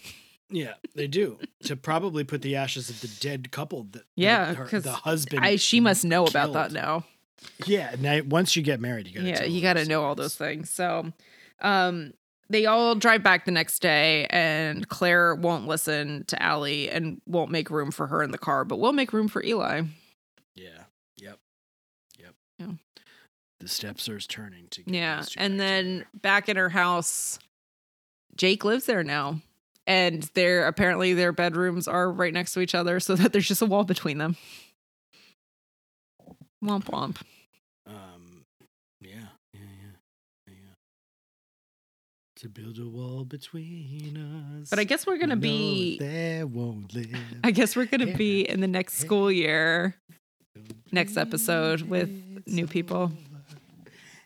Yeah, 0.49 0.73
they 0.95 1.07
do 1.07 1.37
to 1.63 1.75
probably 1.75 2.23
put 2.23 2.41
the 2.41 2.55
ashes 2.55 2.89
of 2.89 3.01
the 3.01 3.07
dead 3.07 3.51
couple. 3.51 3.83
That 3.91 4.03
Yeah, 4.15 4.55
'cause 4.55 4.83
the 4.83 4.91
husband. 4.93 5.45
I, 5.45 5.55
she 5.57 5.79
must 5.79 6.03
know 6.03 6.25
about 6.25 6.53
that 6.53 6.71
now. 6.71 7.05
Yeah, 7.65 7.95
now 7.99 8.21
once 8.23 8.55
you 8.55 8.63
get 8.63 8.79
married, 8.79 9.07
you 9.07 9.13
got. 9.13 9.23
yeah 9.23 9.43
you 9.43 9.61
got 9.61 9.73
to 9.73 9.85
know 9.85 10.03
all 10.03 10.15
those 10.15 10.35
things 10.35 10.69
so 10.69 11.13
um 11.61 12.13
they 12.49 12.65
all 12.65 12.95
drive 12.95 13.21
back 13.23 13.45
the 13.45 13.51
next 13.51 13.79
day 13.79 14.25
and 14.29 14.89
claire 14.89 15.35
won't 15.35 15.67
listen 15.67 16.25
to 16.25 16.41
Allie 16.41 16.89
and 16.89 17.21
won't 17.27 17.51
make 17.51 17.69
room 17.69 17.91
for 17.91 18.07
her 18.07 18.23
in 18.23 18.31
the 18.31 18.37
car 18.37 18.65
but 18.65 18.77
will 18.79 18.91
make 18.91 19.13
room 19.13 19.27
for 19.29 19.41
eli 19.43 19.83
Yeah. 20.55 20.83
Yep. 21.17 21.37
Yep. 22.19 22.33
Yeah. 22.59 22.71
The 23.61 23.67
steps 23.69 24.09
are 24.09 24.19
turning 24.19 24.67
to. 24.71 24.83
get 24.83 24.93
yeah 24.93 25.23
and 25.37 25.59
then 25.59 26.05
back 26.13 26.49
in 26.49 26.57
her 26.57 26.69
house 26.69 27.39
jake 28.35 28.65
lives 28.65 28.85
there 28.85 29.03
now 29.03 29.39
and 29.89 30.23
their 30.35 30.67
apparently 30.67 31.13
their 31.13 31.31
bedrooms 31.33 31.87
are 31.87 32.09
right 32.11 32.33
next 32.33 32.53
to 32.53 32.61
each 32.61 32.75
other 32.75 32.99
so 32.99 33.15
that 33.15 33.33
there's 33.33 33.47
just 33.47 33.61
a 33.61 33.65
wall 33.65 33.83
between 33.83 34.19
them 34.19 34.37
womp 36.63 36.83
womp. 36.85 37.17
Um. 37.87 38.43
Yeah. 39.01 39.11
Yeah. 39.53 39.59
Yeah. 39.61 39.91
Yeah. 40.47 40.53
To 42.37 42.49
build 42.49 42.77
a 42.79 42.87
wall 42.87 43.23
between 43.25 44.17
us. 44.61 44.69
but 44.69 44.77
i 44.79 44.83
guess 44.83 45.07
we're 45.07 45.17
gonna 45.17 45.35
be 45.35 45.97
There 45.99 46.45
won't 46.47 46.93
live. 46.93 47.09
i 47.43 47.51
guess 47.51 47.75
we're 47.75 47.85
gonna 47.85 48.15
be 48.15 48.41
in 48.41 48.59
the 48.61 48.67
next 48.67 48.97
school 48.97 49.31
year 49.31 49.95
next 50.91 51.17
episode 51.17 51.81
with 51.83 52.09
new 52.45 52.67
people. 52.67 53.11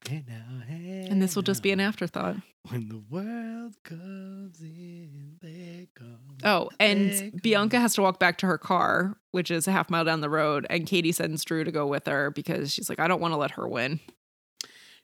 and 0.10 1.22
this 1.22 1.35
will 1.35 1.44
just 1.44 1.61
be 1.64 1.72
an 1.72 1.80
afterthought 1.80 2.35
When 2.69 2.88
the 2.88 3.03
world 3.10 3.76
comes 3.84 4.61
in, 4.61 5.35
there 5.41 5.88
comes. 5.95 6.40
Oh, 6.45 6.69
and 6.80 7.10
comes- 7.11 7.41
Bianca 7.41 7.80
has 7.80 7.94
to 7.95 8.02
walk 8.02 8.19
back 8.19 8.38
to 8.38 8.45
her 8.48 8.57
car, 8.57 9.18
which 9.31 9.52
is 9.52 9.68
a 9.68 9.72
half 9.73 9.90
mile 9.90 10.06
down 10.06 10.22
the 10.22 10.30
road. 10.30 10.65
And 10.69 10.88
Katie 10.88 11.11
sends 11.11 11.44
Drew 11.44 11.65
to 11.65 11.72
go 11.72 11.85
with 11.85 12.06
her 12.07 12.31
because 12.31 12.72
she's 12.73 12.88
like, 12.90 12.99
I 12.99 13.07
don't 13.10 13.19
want 13.19 13.34
to 13.34 13.38
let 13.38 13.52
her 13.52 13.68
win. 13.68 13.99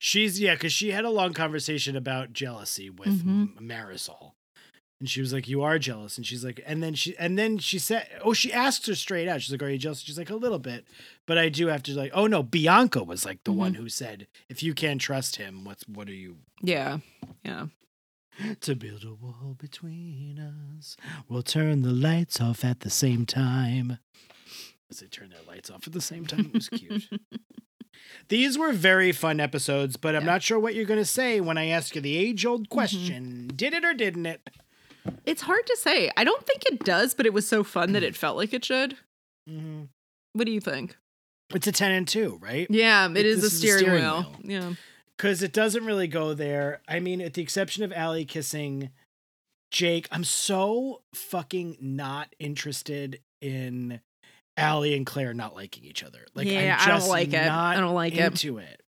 She's 0.01 0.39
yeah, 0.39 0.53
because 0.53 0.71
she 0.71 0.91
had 0.91 1.03
a 1.03 1.09
long 1.09 1.33
conversation 1.33 1.97
about 1.97 2.31
jealousy 2.31 2.89
with 2.89 3.25
Mhm. 3.25 3.57
Marisol, 3.59 4.31
and 4.99 5.09
she 5.09 5.21
was 5.21 5.31
like, 5.31 5.47
"You 5.47 5.61
are 5.61 5.79
jealous," 5.79 6.17
and 6.17 6.25
she's 6.25 6.43
like, 6.43 6.61
and 6.65 6.83
then 6.83 6.93
she 6.93 7.17
and 7.17 7.37
then 7.39 7.57
she 7.57 7.79
said, 7.79 8.07
"Oh, 8.23 8.33
she 8.33 8.51
asked 8.51 8.85
her 8.87 8.95
straight 8.95 9.27
out. 9.27 9.41
She's 9.41 9.51
like, 9.51 9.63
"Are 9.63 9.69
you 9.69 9.77
jealous?" 9.77 10.01
She's 10.01 10.17
like, 10.17 10.29
"A 10.29 10.35
little 10.35 10.59
bit, 10.59 10.85
but 11.25 11.37
I 11.37 11.49
do 11.49 11.67
have 11.67 11.83
to 11.83 11.93
like." 11.93 12.11
Oh 12.13 12.27
no, 12.27 12.43
Bianca 12.43 13.03
was 13.03 13.25
like 13.25 13.43
the 13.43 13.53
one 13.53 13.73
mm-hmm. 13.73 13.83
who 13.83 13.89
said, 13.89 14.27
"If 14.49 14.61
you 14.61 14.73
can't 14.73 14.99
trust 14.99 15.37
him, 15.37 15.63
what's 15.63 15.87
what 15.87 16.09
are 16.09 16.13
you 16.13 16.37
Yeah. 16.61 16.99
Yeah. 17.43 17.67
to 18.61 18.75
build 18.75 19.03
a 19.05 19.13
wall 19.13 19.55
between 19.57 20.39
us? 20.39 20.97
We'll 21.27 21.43
turn 21.43 21.81
the 21.81 21.91
lights 21.93 22.41
off 22.41 22.65
at 22.65 22.81
the 22.81 22.89
same 22.89 23.25
time." 23.25 23.99
As 24.91 24.99
they 24.99 25.07
turn 25.07 25.29
their 25.29 25.43
lights 25.47 25.69
off 25.69 25.85
at 25.85 25.93
the 25.93 26.01
same 26.01 26.25
time, 26.25 26.47
it 26.47 26.53
was 26.53 26.67
cute. 26.69 27.07
These 28.27 28.57
were 28.57 28.71
very 28.73 29.11
fun 29.11 29.39
episodes, 29.39 29.97
but 29.97 30.15
I'm 30.15 30.23
Yeah. 30.23 30.31
not 30.33 30.43
sure 30.43 30.59
what 30.59 30.73
you're 30.73 30.85
going 30.85 30.99
to 30.99 31.05
say 31.05 31.39
when 31.39 31.57
I 31.57 31.67
ask 31.67 31.95
you 31.95 32.01
the 32.01 32.17
age 32.17 32.45
old 32.45 32.63
mm-hmm. 32.63 32.73
question 32.73 33.51
Did 33.55 33.73
it 33.73 33.85
or 33.85 33.93
didn't 33.93 34.25
it? 34.25 34.49
It's 35.25 35.41
hard 35.41 35.65
to 35.67 35.77
say. 35.77 36.11
I 36.17 36.23
don't 36.23 36.45
think 36.45 36.65
it 36.65 36.83
does, 36.83 37.13
but 37.13 37.25
it 37.25 37.33
was 37.33 37.47
so 37.47 37.63
fun 37.63 37.93
that 37.93 38.03
it 38.03 38.15
felt 38.15 38.37
like 38.37 38.53
it 38.53 38.63
should. 38.65 38.97
Mm-hmm. 39.49 39.83
What 40.33 40.45
do 40.45 40.51
you 40.51 40.61
think? 40.61 40.97
It's 41.53 41.67
a 41.67 41.71
10 41.71 41.91
and 41.91 42.07
2, 42.07 42.39
right? 42.41 42.67
Yeah, 42.69 43.09
it 43.09 43.17
It- 43.17 43.25
is 43.25 43.39
a 43.39 43.41
this 43.41 43.53
is 43.53 43.63
a 43.63 43.67
steering, 43.67 43.79
steering 43.85 44.01
wheel. 44.03 44.21
wheel. 44.21 44.35
Yeah. 44.43 44.73
Because 45.17 45.41
it 45.43 45.51
doesn't 45.51 45.85
really 45.85 46.07
go 46.07 46.33
there. 46.33 46.81
I 46.87 46.99
mean, 46.99 47.19
at 47.21 47.33
the 47.33 47.41
exception 47.41 47.83
of 47.83 47.91
Allie 47.91 48.25
kissing 48.25 48.89
Jake. 49.71 50.07
I'm 50.11 50.23
so 50.23 51.01
fucking 51.13 51.77
not 51.79 52.33
interested 52.39 53.19
in 53.41 53.99
Allie 54.57 54.95
and 54.95 55.05
Claire 55.05 55.33
not 55.33 55.55
liking 55.55 55.85
each 55.85 56.03
other. 56.03 56.25
Like, 56.33 56.47
Yeah, 56.47 56.75
I'm 56.79 56.83
I 56.83 56.91
don't 56.91 56.97
just 56.97 57.09
like 57.09 57.33
it. 57.33 57.47
I 57.51 57.75
don't 57.79 57.93
like 57.93 58.13
it. 58.15 58.19
into 58.19 58.57
it. 58.57 58.81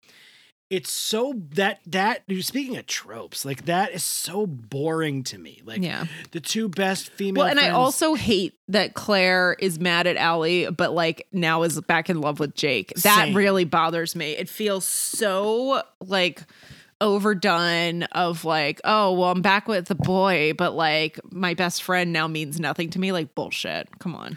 It's 0.71 0.91
so 0.93 1.33
that 1.53 1.81
that 1.87 2.25
speaking 2.41 2.77
of 2.77 2.87
tropes, 2.87 3.47
like 3.47 3.65
that 3.65 3.93
is 3.93 4.05
so 4.05 4.47
boring 4.47 5.23
to 5.25 5.39
me. 5.39 5.63
Like 5.65 5.81
Yeah. 5.83 6.05
the 6.33 6.41
two 6.41 6.69
best 6.69 7.09
female. 7.13 7.45
Well, 7.45 7.51
and 7.51 7.59
I 7.59 7.71
also 7.71 8.15
hate 8.15 8.53
that 8.69 8.93
Claire 8.93 9.57
is 9.59 9.81
mad 9.81 10.07
at 10.07 10.17
Allie, 10.19 10.71
but 10.71 10.93
like 10.93 11.27
now 11.33 11.63
is 11.63 11.81
back 11.81 12.11
in 12.11 12.21
love 12.21 12.39
with 12.39 12.55
Jake. 12.55 12.93
That 12.97 13.25
Same. 13.27 13.35
really 13.35 13.65
bothers 13.65 14.15
me. 14.15 14.33
It 14.33 14.51
feels 14.51 14.85
so 14.85 15.83
like 16.01 16.43
overdone 17.01 18.03
of 18.05 18.45
like, 18.45 18.81
oh, 18.85 19.13
well, 19.13 19.31
I'm 19.31 19.43
back 19.43 19.69
with 19.69 19.87
the 19.87 19.95
boy, 19.95 20.53
but 20.57 20.75
like 20.75 21.19
my 21.33 21.55
best 21.55 21.83
friend 21.83 22.13
now 22.13 22.27
means 22.29 22.61
nothing 22.61 22.91
to 22.91 22.99
me. 22.99 23.13
Like 23.13 23.35
bullshit. 23.35 23.89
Come 23.99 24.15
on. 24.15 24.37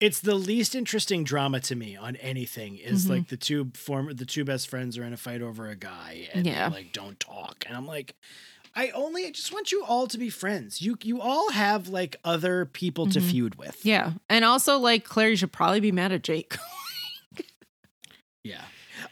It's 0.00 0.20
the 0.20 0.34
least 0.34 0.74
interesting 0.74 1.24
drama 1.24 1.58
to 1.60 1.74
me 1.74 1.96
on 1.96 2.16
anything 2.16 2.76
is 2.76 3.06
Mhm. 3.06 3.10
like 3.10 3.28
the 3.28 3.36
two 3.36 3.70
former 3.74 4.14
the 4.14 4.24
two 4.26 4.44
best 4.44 4.68
friends 4.68 4.96
are 4.96 5.04
in 5.04 5.12
a 5.12 5.16
fight 5.16 5.42
over 5.42 5.68
a 5.68 5.74
guy 5.76 6.28
and 6.32 6.46
Yeah. 6.46 6.68
like 6.68 6.92
don't 6.92 7.18
talk 7.18 7.64
and 7.66 7.76
i'm 7.76 7.86
like 7.86 8.14
i 8.76 8.90
only 8.90 9.26
I 9.26 9.30
just 9.32 9.52
want 9.52 9.72
you 9.72 9.82
all 9.82 10.06
to 10.06 10.18
be 10.18 10.30
friends 10.30 10.80
you 10.80 10.96
you 11.02 11.20
all 11.20 11.50
have 11.50 11.88
like 11.88 12.16
other 12.24 12.64
people 12.66 13.06
to 13.08 13.18
Mhm. 13.20 13.30
feud 13.30 13.54
with 13.56 13.84
Yeah. 13.84 14.12
And 14.28 14.44
also 14.44 14.78
like 14.78 15.04
Claire, 15.04 15.30
you 15.30 15.36
should 15.36 15.52
probably 15.52 15.80
be 15.80 15.90
mad 15.92 16.12
at 16.12 16.22
Jake. 16.22 16.54
yeah 18.44 18.62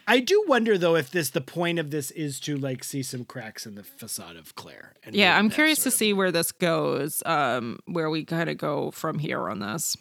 i 0.06 0.20
do 0.20 0.44
wonder 0.46 0.78
though 0.78 0.94
if 0.96 1.10
this 1.10 1.30
the 1.30 1.40
point 1.40 1.78
of 1.78 1.90
this 1.90 2.10
is 2.12 2.38
to 2.40 2.56
like 2.56 2.84
see 2.84 3.02
some 3.02 3.24
cracks 3.24 3.66
in 3.66 3.74
the 3.74 3.82
facade 3.82 4.36
of 4.36 4.54
claire 4.54 4.94
and 5.04 5.14
yeah, 5.14 5.36
I'm 5.38 5.50
curious 5.50 5.82
to 5.84 5.90
see 5.90 6.12
where 6.12 6.32
this 6.32 6.50
goes, 6.50 7.22
um, 7.26 7.78
where 7.86 8.10
we 8.10 8.24
kind 8.24 8.50
of 8.50 8.58
go 8.58 8.90
from 8.90 9.20
here 9.20 9.48
on 9.48 9.60
this. 9.60 9.96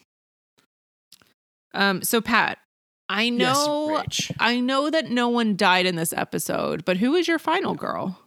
Um, 1.76 2.02
so 2.02 2.22
Pat, 2.22 2.57
I 3.10 3.30
know 3.30 3.89
Rach. 3.91 4.31
I 4.39 4.60
know 4.60 4.89
that 4.89 5.10
no 5.10 5.30
one 5.30 5.56
died 5.56 5.85
in 5.85 5.95
this 5.95 6.14
episode, 6.14 6.85
but 6.85 6.97
who 6.97 7.15
is 7.15 7.27
your 7.27 7.39
final 7.39 7.76
girl? 7.76 8.24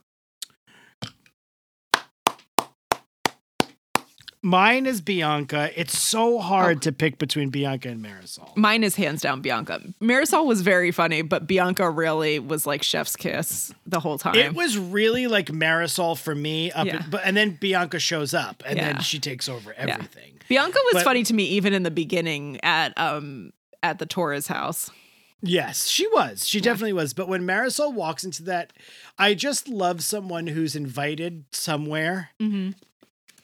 Mine 4.41 4.85
is 4.85 5.01
bianca 5.01 5.69
it's 5.75 5.97
so 5.99 6.39
hard 6.39 6.77
Oh. 6.77 6.79
to 6.81 6.91
pick 6.91 7.17
between 7.17 7.49
bianca 7.49 7.89
and 7.89 8.03
marisol 8.03 8.55
Mine 8.55 8.83
is 8.83 8.95
hands 8.95 9.21
down 9.21 9.41
Bianca. 9.41 9.81
Marisol 10.01 10.45
was 10.45 10.61
very 10.61 10.91
funny, 10.91 11.21
but 11.21 11.45
Bianca 11.47 11.89
really 11.89 12.39
was 12.39 12.65
like 12.65 12.83
chef's 12.83 13.15
kiss 13.15 13.73
the 13.85 13.99
whole 13.99 14.17
time. 14.17 14.35
It 14.35 14.53
was 14.53 14.77
really 14.77 15.27
like 15.27 15.47
Marisol 15.47 16.17
for 16.17 16.33
me, 16.35 16.71
up 16.71 16.87
Yeah. 16.87 17.03
but 17.09 17.21
and 17.25 17.35
then 17.37 17.51
Bianca 17.59 17.99
shows 17.99 18.33
up, 18.33 18.63
and 18.65 18.77
Yeah. 18.77 18.93
then 18.93 19.01
she 19.01 19.19
takes 19.19 19.47
over 19.49 19.73
everything. 19.73 20.39
Bianca 20.49 20.77
was 20.85 20.93
but- 20.95 21.03
funny 21.03 21.23
to 21.23 21.33
me 21.33 21.43
even 21.45 21.73
in 21.73 21.83
the 21.83 21.91
beginning 21.91 22.59
at 22.63 22.97
um 22.97 23.51
at 23.83 23.99
the 23.99 24.05
Torres 24.05 24.47
house. 24.47 24.89
Yes, 25.41 25.87
she 25.87 26.05
was. 26.07 26.45
She 26.47 26.59
definitely 26.59 26.93
was. 26.93 27.13
But 27.13 27.29
when 27.29 27.43
Marisol 27.43 27.93
walks 27.93 28.23
into 28.25 28.43
that, 28.43 28.73
I 29.17 29.33
just 29.35 29.69
love 29.69 30.03
someone 30.03 30.47
who's 30.47 30.75
invited 30.75 31.45
somewhere. 31.51 32.31
Mm-hmm. 32.41 32.71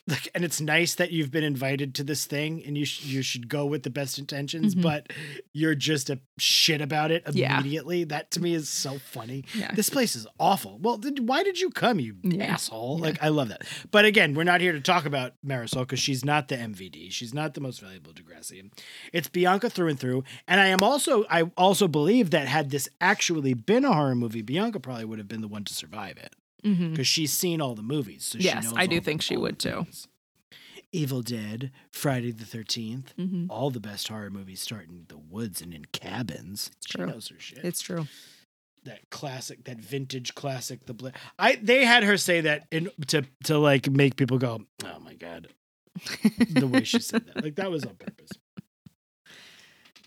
Like, 0.07 0.29
and 0.35 0.45
it's 0.45 0.61
nice 0.61 0.93
that 0.95 1.11
you've 1.11 1.31
been 1.31 1.43
invited 1.43 1.95
to 1.95 2.03
this 2.03 2.25
thing, 2.25 2.63
and 2.63 2.77
you 2.77 2.85
sh- 2.85 3.05
you 3.05 3.23
should 3.23 3.49
go 3.49 3.65
with 3.65 3.81
the 3.81 3.89
best 3.89 4.19
intentions, 4.19 4.75
Mhm. 4.75 4.83
but 4.83 5.11
you're 5.51 5.73
just 5.73 6.11
a 6.11 6.19
shit 6.37 6.79
about 6.79 7.09
it 7.09 7.23
Yeah. 7.33 7.59
immediately. 7.59 8.03
That 8.03 8.29
to 8.31 8.39
me 8.39 8.53
is 8.53 8.69
so 8.69 8.99
funny. 8.99 9.45
Yeah. 9.55 9.73
This 9.73 9.89
place 9.89 10.15
is 10.15 10.27
awful. 10.39 10.77
Well, 10.77 10.99
why 11.21 11.41
did 11.43 11.59
you 11.59 11.71
come, 11.71 11.99
you 11.99 12.17
Yeah. 12.21 12.43
asshole? 12.53 12.97
Yeah. 12.99 13.05
Like, 13.05 13.23
I 13.23 13.29
love 13.29 13.47
that. 13.49 13.63
But 13.89 14.05
again, 14.05 14.35
we're 14.35 14.43
not 14.43 14.61
here 14.61 14.73
to 14.73 14.79
talk 14.81 15.05
about 15.05 15.33
Marisol 15.43 15.79
because 15.79 15.99
she's 15.99 16.23
not 16.23 16.49
the 16.49 16.57
MVD. 16.59 17.09
She's 17.09 17.33
not 17.33 17.55
the 17.55 17.61
most 17.61 17.81
valuable 17.81 18.13
Degrassi. 18.13 18.69
It's 19.11 19.27
Bianca 19.27 19.71
through 19.71 19.87
and 19.89 19.99
through. 19.99 20.23
And 20.47 20.61
I 20.61 20.67
am 20.67 20.83
also, 20.83 21.25
I 21.31 21.43
also 21.57 21.87
believe 21.87 22.29
that 22.29 22.47
had 22.47 22.69
this 22.69 22.87
actually 23.01 23.55
been 23.55 23.83
a 23.83 23.91
horror 23.93 24.13
movie, 24.13 24.43
Bianca 24.43 24.79
probably 24.79 25.05
would 25.05 25.17
have 25.17 25.27
been 25.27 25.41
the 25.41 25.47
one 25.47 25.63
to 25.63 25.73
survive 25.73 26.17
it 26.17 26.35
Mm-hmm. 26.65 26.91
because 26.91 27.07
she's 27.07 27.31
seen 27.31 27.61
all 27.61 27.75
the 27.75 27.83
movies. 27.83 28.25
So 28.25 28.39
she 28.39 28.45
Yes, 28.45 28.73
I 28.75 28.87
do 28.87 28.99
the- 28.99 29.05
think 29.05 29.21
she 29.21 29.37
would 29.37 29.59
too. 29.59 29.75
movies. 29.77 30.07
Evil 30.91 31.21
Dead, 31.21 31.71
Friday 31.91 32.31
the 32.31 32.45
13th, 32.45 33.13
Mm-hmm. 33.19 33.45
all 33.51 33.69
the 33.69 33.79
best 33.81 34.07
horror 34.07 34.29
movies 34.29 34.61
start 34.61 34.87
in 34.87 35.05
the 35.09 35.17
woods 35.17 35.61
and 35.61 35.73
in 35.73 35.85
cabins. 35.85 36.71
She 36.87 36.97
true. 36.97 37.05
knows 37.07 37.27
her 37.27 37.39
shit 37.39 37.65
It's 37.65 37.81
true. 37.81 38.07
that 38.85 39.09
classic, 39.09 39.65
that 39.65 39.77
vintage 39.77 40.35
classic. 40.35 40.85
The 40.85 40.93
bla- 40.93 41.11
I 41.37 41.55
they 41.61 41.83
had 41.85 42.03
her 42.03 42.17
say 42.17 42.41
that 42.41 42.67
in 42.71 42.89
to 43.07 43.23
to 43.43 43.57
like 43.57 43.89
make 43.89 44.15
people 44.15 44.37
go, 44.37 44.61
oh 44.85 44.99
my 45.03 45.15
god, 45.15 45.49
the 46.51 46.67
way 46.67 46.83
she 46.83 46.99
said 46.99 47.25
that, 47.27 47.43
like 47.43 47.55
that 47.55 47.69
was 47.71 47.83
on 47.83 47.95
purpose. 47.95 48.29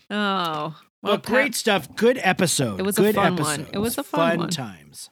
Oh, 0.09 0.75
Well, 1.03 1.17
great 1.17 1.55
stuff. 1.55 1.95
Good 1.95 2.19
episode. 2.23 2.79
It 2.79 2.83
was 2.83 2.97
a 2.97 3.01
Good 3.03 3.15
fun 3.15 3.35
one. 3.37 3.67
It 3.71 3.77
was 3.77 3.97
a 3.97 4.03
fun 4.03 4.39
one. 4.39 4.49
times. 4.49 5.09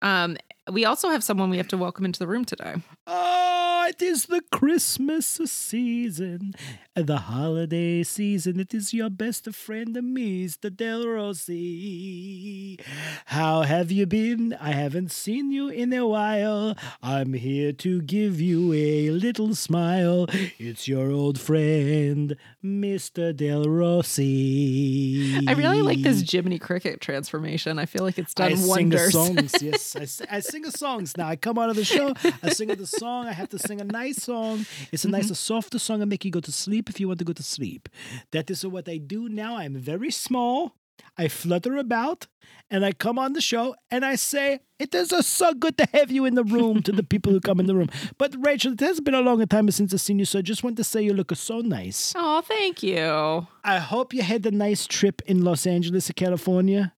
Um, 0.00 0.36
we 0.70 0.84
also 0.84 1.10
have 1.10 1.24
someone 1.24 1.50
we 1.50 1.56
have 1.56 1.68
to 1.68 1.76
welcome 1.76 2.04
into 2.04 2.18
the 2.18 2.26
room 2.26 2.44
today. 2.44 2.76
Oh, 3.06 3.47
it 3.88 4.02
is 4.02 4.26
the 4.26 4.42
Christmas 4.52 5.26
season, 5.26 6.52
and 6.94 7.06
the 7.06 7.16
holiday 7.16 8.02
season. 8.02 8.60
It 8.60 8.74
is 8.74 8.92
your 8.92 9.08
best 9.08 9.48
friend, 9.54 9.96
Mr. 9.96 10.74
Del 10.74 11.06
Rossi. 11.08 12.78
How 13.26 13.62
have 13.62 13.90
you 13.90 14.04
been? 14.04 14.54
I 14.60 14.72
haven't 14.72 15.10
seen 15.10 15.50
you 15.50 15.68
in 15.70 15.94
a 15.94 16.06
while. 16.06 16.76
I'm 17.02 17.32
here 17.32 17.72
to 17.72 18.02
give 18.02 18.42
you 18.42 18.74
a 18.74 19.08
little 19.10 19.54
smile. 19.54 20.26
It's 20.58 20.86
your 20.86 21.10
old 21.10 21.40
friend, 21.40 22.36
Mr. 22.62 23.34
Del 23.34 23.64
Rossi. 23.64 25.46
I 25.48 25.52
really 25.52 25.80
like 25.80 26.02
this 26.02 26.30
Jiminy 26.30 26.58
Cricket 26.58 27.00
transformation. 27.00 27.78
I 27.78 27.86
feel 27.86 28.02
like 28.02 28.18
it's 28.18 28.34
done 28.34 28.52
I 28.52 28.66
wonders. 28.66 29.12
sing 29.12 29.34
the 29.34 29.48
songs. 29.48 29.62
Yes, 29.68 30.20
I, 30.20 30.36
I 30.36 30.40
sing 30.40 30.62
the 30.62 30.72
songs. 30.72 31.16
Now 31.16 31.28
I 31.28 31.36
come 31.36 31.58
out 31.58 31.70
of 31.70 31.76
the 31.76 31.84
show. 31.84 32.12
I 32.42 32.50
sing 32.50 32.68
the 32.68 32.86
song. 32.86 33.26
I 33.26 33.32
have 33.32 33.48
to 33.50 33.58
sing 33.58 33.77
a 33.80 33.84
nice 33.84 34.22
song. 34.22 34.66
It's 34.92 35.04
a 35.04 35.08
nice, 35.08 35.30
a 35.30 35.34
softer 35.34 35.78
song. 35.78 36.02
I 36.02 36.04
make 36.04 36.24
you 36.24 36.30
go 36.30 36.40
to 36.40 36.52
sleep 36.52 36.88
if 36.90 36.98
you 37.00 37.06
want 37.08 37.18
to 37.20 37.24
go 37.24 37.32
to 37.32 37.42
sleep. 37.42 37.88
That 38.32 38.50
is 38.50 38.66
what 38.66 38.88
I 38.88 38.98
do 38.98 39.28
now. 39.28 39.56
I'm 39.56 39.76
very 39.76 40.10
small. 40.10 40.74
I 41.16 41.28
flutter 41.28 41.76
about, 41.76 42.26
and 42.70 42.84
I 42.84 42.92
come 42.92 43.18
on 43.18 43.32
the 43.32 43.40
show 43.40 43.74
and 43.90 44.04
I 44.04 44.16
say, 44.16 44.60
"It 44.80 44.94
is 44.94 45.12
uh, 45.12 45.22
so 45.22 45.52
good 45.54 45.76
to 45.78 45.86
have 45.94 46.10
you 46.10 46.24
in 46.24 46.34
the 46.34 46.42
room." 46.44 46.82
To 46.82 46.92
the 46.92 47.02
people 47.04 47.32
who 47.32 47.40
come 47.40 47.60
in 47.60 47.66
the 47.66 47.74
room. 47.74 47.88
But 48.18 48.34
Rachel, 48.44 48.72
it 48.72 48.80
has 48.80 49.00
been 49.00 49.14
a 49.14 49.20
long 49.20 49.44
time 49.46 49.70
since 49.70 49.94
I've 49.94 50.00
seen 50.00 50.18
you, 50.18 50.24
so 50.24 50.38
I 50.40 50.42
just 50.42 50.62
want 50.64 50.76
to 50.76 50.84
say 50.84 51.02
you 51.02 51.14
look 51.14 51.34
so 51.36 51.60
nice. 51.60 52.12
oh, 52.16 52.40
thank 52.42 52.82
you. 52.82 53.46
I 53.64 53.78
hope 53.78 54.12
you 54.12 54.22
had 54.22 54.44
a 54.46 54.50
nice 54.50 54.86
trip 54.86 55.22
in 55.26 55.42
Los 55.44 55.66
Angeles, 55.66 56.10
California. 56.16 56.94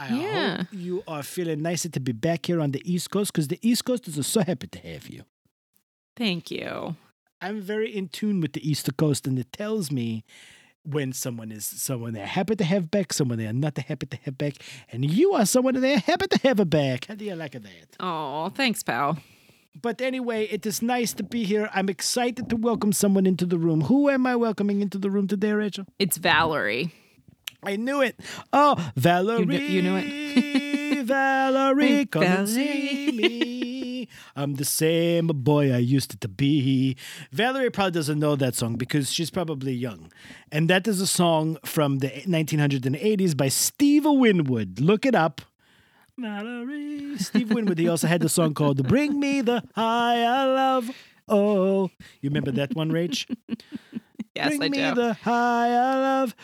I 0.00 0.08
Yeah. 0.16 0.56
hope 0.58 0.66
you 0.72 1.02
are 1.08 1.22
feeling 1.24 1.62
nicer 1.62 1.88
to 1.88 2.00
be 2.00 2.12
back 2.12 2.46
here 2.46 2.60
on 2.60 2.70
the 2.72 2.82
East 2.84 3.10
Coast 3.10 3.32
because 3.32 3.48
the 3.48 3.58
East 3.62 3.84
Coast 3.84 4.06
is 4.08 4.24
so 4.26 4.42
happy 4.42 4.66
to 4.68 4.78
have 4.80 5.08
you. 5.08 5.22
Thank 6.18 6.50
you. 6.50 6.96
I'm 7.40 7.60
very 7.62 7.94
in 7.96 8.08
tune 8.08 8.40
with 8.40 8.52
the 8.52 8.68
East 8.68 8.94
Coast, 8.96 9.26
and 9.26 9.38
it 9.38 9.52
tells 9.52 9.92
me 9.92 10.24
when 10.82 11.12
someone 11.12 11.52
is 11.52 11.64
someone 11.64 12.12
they're 12.14 12.26
happy 12.26 12.56
to 12.56 12.64
have 12.64 12.90
back, 12.90 13.12
someone 13.12 13.38
they 13.38 13.46
are 13.46 13.52
not 13.52 13.78
happy 13.78 14.06
to 14.06 14.16
have 14.24 14.36
back, 14.36 14.54
and 14.90 15.08
you 15.08 15.34
are 15.34 15.46
someone 15.46 15.74
that 15.74 15.80
they're 15.80 15.98
happy 15.98 16.26
to 16.26 16.38
have 16.48 16.68
back. 16.68 17.06
How 17.06 17.14
do 17.14 17.24
you 17.24 17.36
like 17.36 17.52
that? 17.52 17.96
Oh, 18.00 18.50
thanks, 18.54 18.82
pal. 18.82 19.18
But 19.80 20.00
anyway, 20.00 20.46
it 20.46 20.66
is 20.66 20.82
nice 20.82 21.12
to 21.14 21.22
be 21.22 21.44
here. 21.44 21.70
I'm 21.72 21.88
excited 21.88 22.50
to 22.50 22.56
welcome 22.56 22.92
someone 22.92 23.26
into 23.26 23.46
the 23.46 23.58
room. 23.58 23.82
Who 23.82 24.08
am 24.10 24.26
I 24.26 24.34
welcoming 24.34 24.80
into 24.80 24.98
the 24.98 25.08
room 25.10 25.28
today, 25.28 25.52
Rachel? 25.52 25.84
It's 26.00 26.16
Valerie. 26.16 26.92
I 27.62 27.76
knew 27.76 28.00
it. 28.02 28.18
Oh, 28.52 28.74
Valerie. 28.96 29.46
knew- 29.46 29.58
you 29.58 29.82
knew 29.82 29.96
it. 29.96 31.04
Valerie, 31.06 32.06
come 32.10 32.22
and 32.24 32.48
see 32.48 33.12
me. 33.12 33.67
I'm 34.36 34.54
the 34.54 34.64
same 34.64 35.28
boy 35.28 35.72
I 35.72 35.78
used 35.78 36.20
to 36.20 36.28
be. 36.28 36.96
Valerie 37.32 37.70
probably 37.70 37.92
doesn't 37.92 38.18
know 38.18 38.36
that 38.36 38.54
song 38.54 38.76
because 38.76 39.10
she's 39.10 39.30
probably 39.30 39.72
young. 39.72 40.12
And 40.52 40.68
that 40.68 40.86
is 40.86 41.00
a 41.00 41.06
song 41.06 41.58
from 41.64 41.98
the 41.98 42.08
1980s 42.08 43.36
by 43.36 43.48
Steve 43.48 44.04
Winwood. 44.04 44.80
Look 44.80 45.06
it 45.06 45.14
up. 45.14 45.40
Valerie. 46.16 47.16
Steve 47.18 47.52
Winwood. 47.52 47.78
He 47.78 47.88
also 47.88 48.06
had 48.06 48.20
the 48.20 48.28
song 48.28 48.54
called 48.54 48.86
Bring 48.86 49.18
Me 49.18 49.40
the 49.40 49.62
Higher 49.74 50.52
Love. 50.54 50.90
Oh, 51.28 51.90
you 52.20 52.30
remember 52.30 52.50
that 52.52 52.74
one, 52.74 52.90
Rach? 52.90 53.26
Yes, 54.38 54.56
Bring 54.56 54.62
I 54.62 54.68
me 54.68 54.78
do. 54.78 54.94
the 54.94 55.12
higher 55.14 56.00
love, 56.00 56.34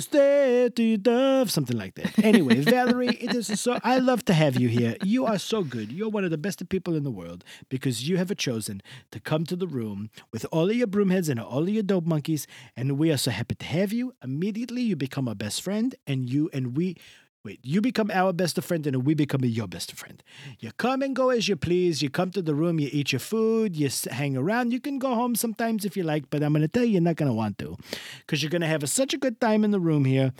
steady 0.00 0.96
dove, 0.96 1.50
something 1.50 1.76
like 1.76 1.94
that. 1.94 2.18
Anyway, 2.24 2.60
Valerie, 2.60 3.08
it 3.16 3.34
is 3.34 3.60
so. 3.60 3.78
I 3.84 3.98
love 3.98 4.24
to 4.26 4.34
have 4.34 4.58
you 4.60 4.68
here. 4.68 4.96
You 5.04 5.26
are 5.26 5.38
so 5.38 5.62
good. 5.62 5.92
You're 5.92 6.08
one 6.08 6.24
of 6.24 6.30
the 6.30 6.38
best 6.38 6.68
people 6.68 6.94
in 6.94 7.04
the 7.04 7.10
world 7.10 7.44
because 7.68 8.08
you 8.08 8.16
have 8.16 8.34
chosen 8.36 8.82
to 9.10 9.20
come 9.20 9.44
to 9.46 9.56
the 9.56 9.66
room 9.66 10.10
with 10.32 10.46
all 10.50 10.68
of 10.68 10.76
your 10.76 10.86
broomheads 10.86 11.28
and 11.28 11.38
all 11.40 11.62
of 11.62 11.68
your 11.68 11.82
dope 11.82 12.06
monkeys, 12.06 12.46
and 12.76 12.98
we 12.98 13.10
are 13.12 13.16
so 13.16 13.30
happy 13.30 13.54
to 13.54 13.66
have 13.66 13.92
you. 13.92 14.12
Immediately, 14.22 14.82
you 14.82 14.96
become 14.96 15.28
our 15.28 15.34
best 15.34 15.62
friend, 15.62 15.94
and 16.06 16.28
you 16.28 16.50
and 16.52 16.76
we. 16.76 16.96
Wait, 17.44 17.58
you 17.64 17.80
become 17.80 18.08
our 18.12 18.32
best 18.32 18.62
friend 18.62 18.86
and 18.86 19.04
we 19.04 19.14
become 19.14 19.44
your 19.44 19.66
best 19.66 19.92
friend. 19.94 20.22
You 20.60 20.70
come 20.78 21.02
and 21.02 21.14
go 21.16 21.30
as 21.30 21.48
you 21.48 21.56
please. 21.56 22.00
You 22.00 22.08
come 22.08 22.30
to 22.30 22.42
the 22.42 22.54
room, 22.54 22.78
you 22.78 22.88
eat 22.92 23.10
your 23.10 23.18
food, 23.18 23.74
you 23.74 23.88
hang 24.12 24.36
around. 24.36 24.72
You 24.72 24.78
can 24.78 25.00
go 25.00 25.16
home 25.16 25.34
sometimes 25.34 25.84
if 25.84 25.96
you 25.96 26.04
like, 26.04 26.30
but 26.30 26.44
I'm 26.44 26.52
going 26.52 26.62
to 26.62 26.68
tell 26.68 26.84
you, 26.84 26.92
you're 26.92 27.00
not 27.00 27.16
going 27.16 27.30
to 27.30 27.34
want 27.34 27.58
to 27.58 27.76
because 28.20 28.42
you're 28.42 28.50
going 28.50 28.62
to 28.62 28.68
have 28.68 28.84
a, 28.84 28.86
such 28.86 29.12
a 29.12 29.18
good 29.18 29.40
time 29.40 29.64
in 29.64 29.72
the 29.72 29.80
room 29.80 30.04
here. 30.04 30.32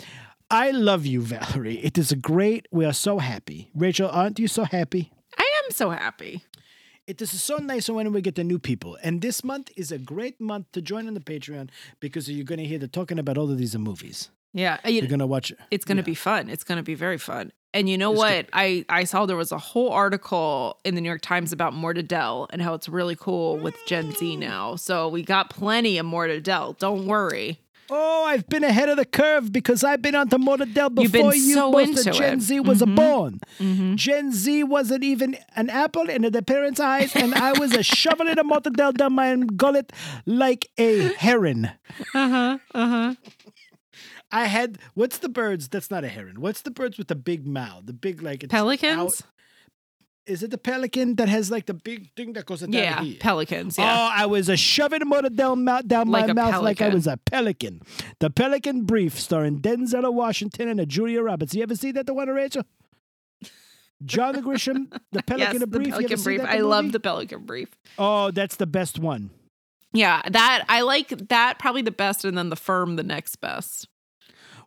I 0.49 0.71
love 0.71 1.05
you, 1.05 1.21
Valerie. 1.23 1.81
It 1.81 1.99
is 1.99 2.13
a 2.13 2.17
great, 2.17 2.69
we 2.71 2.85
are 2.85 2.93
so 2.93 3.19
happy. 3.19 3.71
Rachel, 3.75 4.09
aren't 4.09 4.39
you 4.39 4.47
so 4.47 4.63
happy? 4.63 5.11
I 5.37 5.51
am 5.65 5.73
so 5.73 5.91
happy. 5.91 6.45
It 7.09 7.21
is 7.21 7.43
so 7.43 7.57
nice 7.57 7.89
when 7.89 8.13
we 8.13 8.21
get 8.21 8.37
the 8.37 8.45
new 8.45 8.61
people. 8.61 8.97
And 9.03 9.21
this 9.23 9.43
month 9.43 9.73
is 9.77 9.91
a 9.91 9.99
great 9.99 10.41
month 10.41 10.71
to 10.71 10.81
join 10.81 11.09
on 11.09 11.15
the 11.15 11.21
Patreon 11.21 11.71
because 11.99 12.31
you're 12.31 12.45
going 12.45 12.61
to 12.61 12.65
hear 12.65 12.79
the 12.79 12.87
talking 12.87 13.19
about 13.19 13.37
all 13.37 13.51
of 13.51 13.59
these 13.59 13.77
movies. 13.77 14.31
Yeah. 14.55 14.79
You're 14.87 15.07
going 15.07 15.19
to 15.21 15.27
watch. 15.27 15.51
It. 15.51 15.59
It's 15.71 15.85
going 15.85 15.97
to 15.97 16.03
yeah. 16.03 16.07
be 16.07 16.15
fun. 16.15 16.49
It's 16.51 16.65
going 16.65 16.77
to 16.77 16.83
be 16.83 16.95
very 16.95 17.19
fun. 17.19 17.53
And 17.75 17.89
you 17.89 17.97
know 17.97 18.13
It's 18.13 18.19
what? 18.19 18.47
I 18.53 18.85
I 18.91 19.05
saw 19.05 19.25
there 19.25 19.37
was 19.37 19.51
a 19.51 19.57
whole 19.59 19.91
article 19.93 20.79
in 20.85 20.95
the 20.95 21.01
New 21.01 21.09
York 21.09 21.23
Times 21.23 21.53
about 21.53 21.73
Mortadell 21.73 22.47
and 22.51 22.61
how 22.61 22.75
it's 22.75 22.87
really 22.89 23.17
cool 23.17 23.57
with 23.57 23.75
Gen 23.87 24.13
Z 24.13 24.37
now. 24.37 24.77
So 24.77 25.09
we 25.09 25.23
got 25.23 25.49
plenty 25.49 25.97
of 25.97 26.05
Mortadell. 26.05 26.77
Don't 26.79 27.07
worry. 27.07 27.61
Oh, 27.95 28.25
I've 28.27 28.47
been 28.49 28.65
ahead 28.65 28.89
of 28.89 28.97
the 28.97 29.05
curve 29.05 29.53
because 29.53 29.85
I've 29.85 30.01
been 30.01 30.15
onto 30.15 30.37
Mortadell 30.39 30.91
You've 31.03 31.13
been 31.13 31.23
before 31.31 31.35
you. 31.35 31.55
so 31.55 31.71
most 31.73 32.07
of 32.07 32.15
Gen 32.15 32.39
it. 32.39 32.43
Z 32.43 32.61
was 32.61 32.81
Mhm. 32.81 32.95
born. 32.97 33.41
Mm-hmm. 33.59 33.95
Gen 33.97 34.33
Z 34.33 34.65
wasn't 34.65 35.05
even 35.05 35.37
an 35.57 35.69
apple 35.69 36.09
in 36.09 36.23
the 36.23 36.43
parents' 36.43 36.81
eyes, 36.81 37.15
and 37.17 37.35
I 37.35 37.53
was 37.59 37.75
a 37.75 37.83
shoveling 37.99 38.39
a 38.39 38.45
Mortadell 38.45 38.95
down 38.95 39.15
my 39.15 39.35
gullet 39.57 39.93
like 40.27 40.69
a 40.79 41.09
heron. 41.15 41.71
Uh 42.15 42.29
huh. 42.29 42.59
Uh 42.75 42.87
huh. 42.89 43.15
I 44.33 44.47
had 44.47 44.79
what's 44.95 45.19
the 45.19 45.29
birds? 45.29 45.69
That's 45.69 45.91
not 45.91 46.05
a 46.05 46.09
heron. 46.09 46.41
What's 46.41 46.63
the 46.63 46.71
birds 46.71 46.97
with 46.99 47.09
the 47.09 47.15
big 47.15 47.47
mouth? 47.47 47.87
The 47.87 47.93
big 47.93 48.23
like 48.23 48.43
it's 48.43 48.51
Pelicans. 48.51 48.99
out- 49.23 49.29
Is 50.25 50.43
it 50.43 50.51
the 50.53 50.59
pelican 50.59 51.17
that 51.17 51.29
has 51.29 51.51
like 51.51 51.67
the 51.67 51.75
big 51.75 52.11
thing 52.15 52.33
that 52.35 52.47
goes 52.47 52.61
down 52.61 52.73
Yeah, 52.73 53.03
here? 53.03 53.17
pelicans. 53.21 53.77
Oh, 53.79 53.83
Yeah. 53.83 54.11
I 54.23 54.27
was 54.27 54.49
a 54.49 54.57
shoving 54.57 55.01
Mortadell 55.01 55.59
mouth 55.61 55.87
down 55.89 56.09
Like 56.09 56.29
my 56.29 56.33
mouth 56.33 56.63
like 56.63 56.81
I 56.81 56.89
was 56.91 57.07
a 57.09 57.17
pelican. 57.17 57.83
The 58.21 58.31
Pelican 58.31 58.85
Brief, 58.85 59.19
starring 59.19 59.61
Denzel 59.61 60.13
Washington 60.15 60.69
and 60.69 60.79
a 60.81 60.87
Julia 60.87 61.23
Roberts. 61.23 61.55
You 61.55 61.63
ever 61.65 61.75
see 61.75 61.91
that, 61.93 62.07
the 62.07 62.15
one, 62.15 62.29
Rachel? 62.29 62.63
John 64.05 64.35
Grisham, 64.43 64.91
the 65.13 65.23
Pelican 65.27 65.53
yes, 65.55 65.61
the 65.61 65.67
Brief. 65.67 65.89
Ever 65.89 65.97
Pelican 65.97 66.23
Brief. 66.23 66.41
that, 66.41 66.51
I 66.51 66.59
the 66.59 66.67
love 66.67 66.93
the 66.93 67.01
Pelican 67.01 67.45
Brief. 67.45 67.69
Oh, 67.99 68.31
that's 68.31 68.57
the 68.57 68.67
best 68.67 68.99
one. 68.99 69.31
Yeah, 69.93 70.23
that 70.31 70.65
I 70.69 70.81
like 70.81 71.09
that 71.29 71.59
probably 71.59 71.83
the 71.83 71.91
best, 71.93 72.25
and 72.25 72.37
then 72.39 72.49
the 72.49 72.57
firm 72.57 72.97
the 72.97 73.03
next 73.03 73.37
best. 73.37 73.89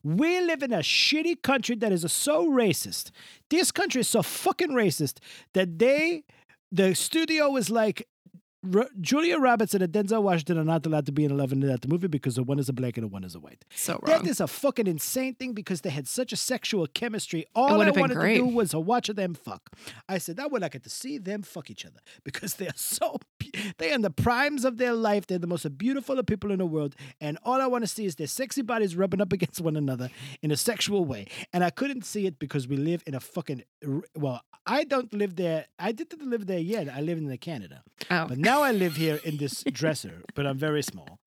We 0.06 0.40
live 0.40 0.62
in 0.62 0.72
a 0.72 0.82
shitty 0.82 1.42
country 1.42 1.76
that 1.78 1.92
is 1.92 2.06
so 2.14 2.48
racist. 2.48 3.10
This 3.50 3.72
country 3.72 4.02
is 4.02 4.08
so 4.08 4.22
fucking 4.22 4.70
racist 4.70 5.18
that 5.54 5.80
they, 5.80 6.26
the 6.72 6.94
studio 6.94 7.50
was 7.50 7.72
like, 7.72 8.08
R- 8.74 8.90
Julia 9.02 9.38
Roberts 9.38 9.74
and 9.74 9.84
Denzel 9.92 10.22
Washington 10.24 10.58
are 10.58 10.64
not 10.64 10.86
allowed 10.86 11.06
to 11.08 11.12
be 11.12 11.26
in 11.26 11.36
love 11.38 11.52
in 11.52 11.60
that 11.62 11.88
movie 11.88 12.08
because 12.08 12.36
the 12.36 12.44
one 12.44 12.60
is 12.60 12.70
a 12.70 12.74
black 12.74 12.98
and 12.98 13.04
the 13.04 13.08
one 13.08 13.24
is 13.24 13.36
a 13.36 13.40
white. 13.40 13.66
So 13.76 13.94
wrong. 13.94 14.24
That 14.24 14.28
is 14.30 14.40
a 14.40 14.48
fucking 14.48 14.88
insane 14.88 15.36
thing 15.36 15.54
because 15.54 15.82
they 15.82 15.90
had 15.90 16.08
such 16.08 16.32
a 16.34 16.36
sexual 16.36 16.88
chemistry. 16.88 17.46
All 17.56 17.70
I 17.74 17.78
would 17.78 17.86
have 17.88 17.96
been 17.96 18.02
wanted 18.02 18.18
great. 18.18 18.38
to 18.38 18.46
do 18.46 18.48
was 18.48 18.72
to 18.72 18.80
watch 18.80 19.08
them 19.08 19.34
fuck. 19.34 19.70
I 20.10 20.18
said 20.18 20.38
that 20.38 20.52
would 20.52 20.62
get 20.72 20.84
to 20.84 20.90
see 20.90 21.18
them 21.18 21.42
fuck 21.44 21.70
each 21.70 21.86
other 21.86 22.00
because 22.24 22.56
they 22.56 22.68
are 22.68 22.74
so 22.76 23.18
they 23.78 23.92
are 23.92 23.96
in 23.96 24.02
the 24.02 24.10
primes 24.10 24.66
of 24.66 24.78
their 24.78 24.94
life. 24.94 25.28
They're 25.28 25.38
the 25.40 25.48
most 25.48 25.78
beautiful 25.78 26.18
of 26.20 26.26
people 26.26 26.52
in 26.52 26.60
the 26.60 26.66
world, 26.66 26.96
and 27.22 27.38
all 27.44 27.62
I 27.62 27.68
want 27.68 27.84
to 27.84 27.88
see 27.88 28.06
is 28.06 28.16
their 28.16 28.28
sexy 28.28 28.62
bodies 28.62 28.96
rubbing 28.96 29.22
up 29.22 29.32
against 29.38 29.62
one 29.62 29.76
another 29.76 30.10
in 30.42 30.52
a 30.52 30.58
sexual 30.58 31.06
way. 31.06 31.28
And 31.54 31.64
I 31.64 31.70
couldn't 31.70 32.06
see 32.06 32.26
it 32.26 32.40
because 32.40 32.68
we 32.68 32.78
live 32.78 33.04
in 33.06 33.16
a 33.16 33.20
fucking 33.20 33.64
well. 34.16 34.42
I 34.68 34.84
don't 34.84 35.14
live 35.14 35.36
there. 35.36 35.68
I 35.78 35.92
didn't 35.92 36.28
live 36.28 36.48
there 36.48 36.58
yet. 36.60 36.90
I 36.90 37.02
live 37.02 37.20
in 37.20 37.36
Canada. 37.38 37.84
oh, 38.10 38.26
But 38.28 38.40
now 38.40 38.55
I 38.64 38.72
live 38.72 38.96
here 38.96 39.20
in 39.24 39.38
this 39.38 39.64
dresser, 39.64 40.24
but 40.34 40.46
I'm 40.46 40.58
very 40.58 40.82
small. 40.82 41.20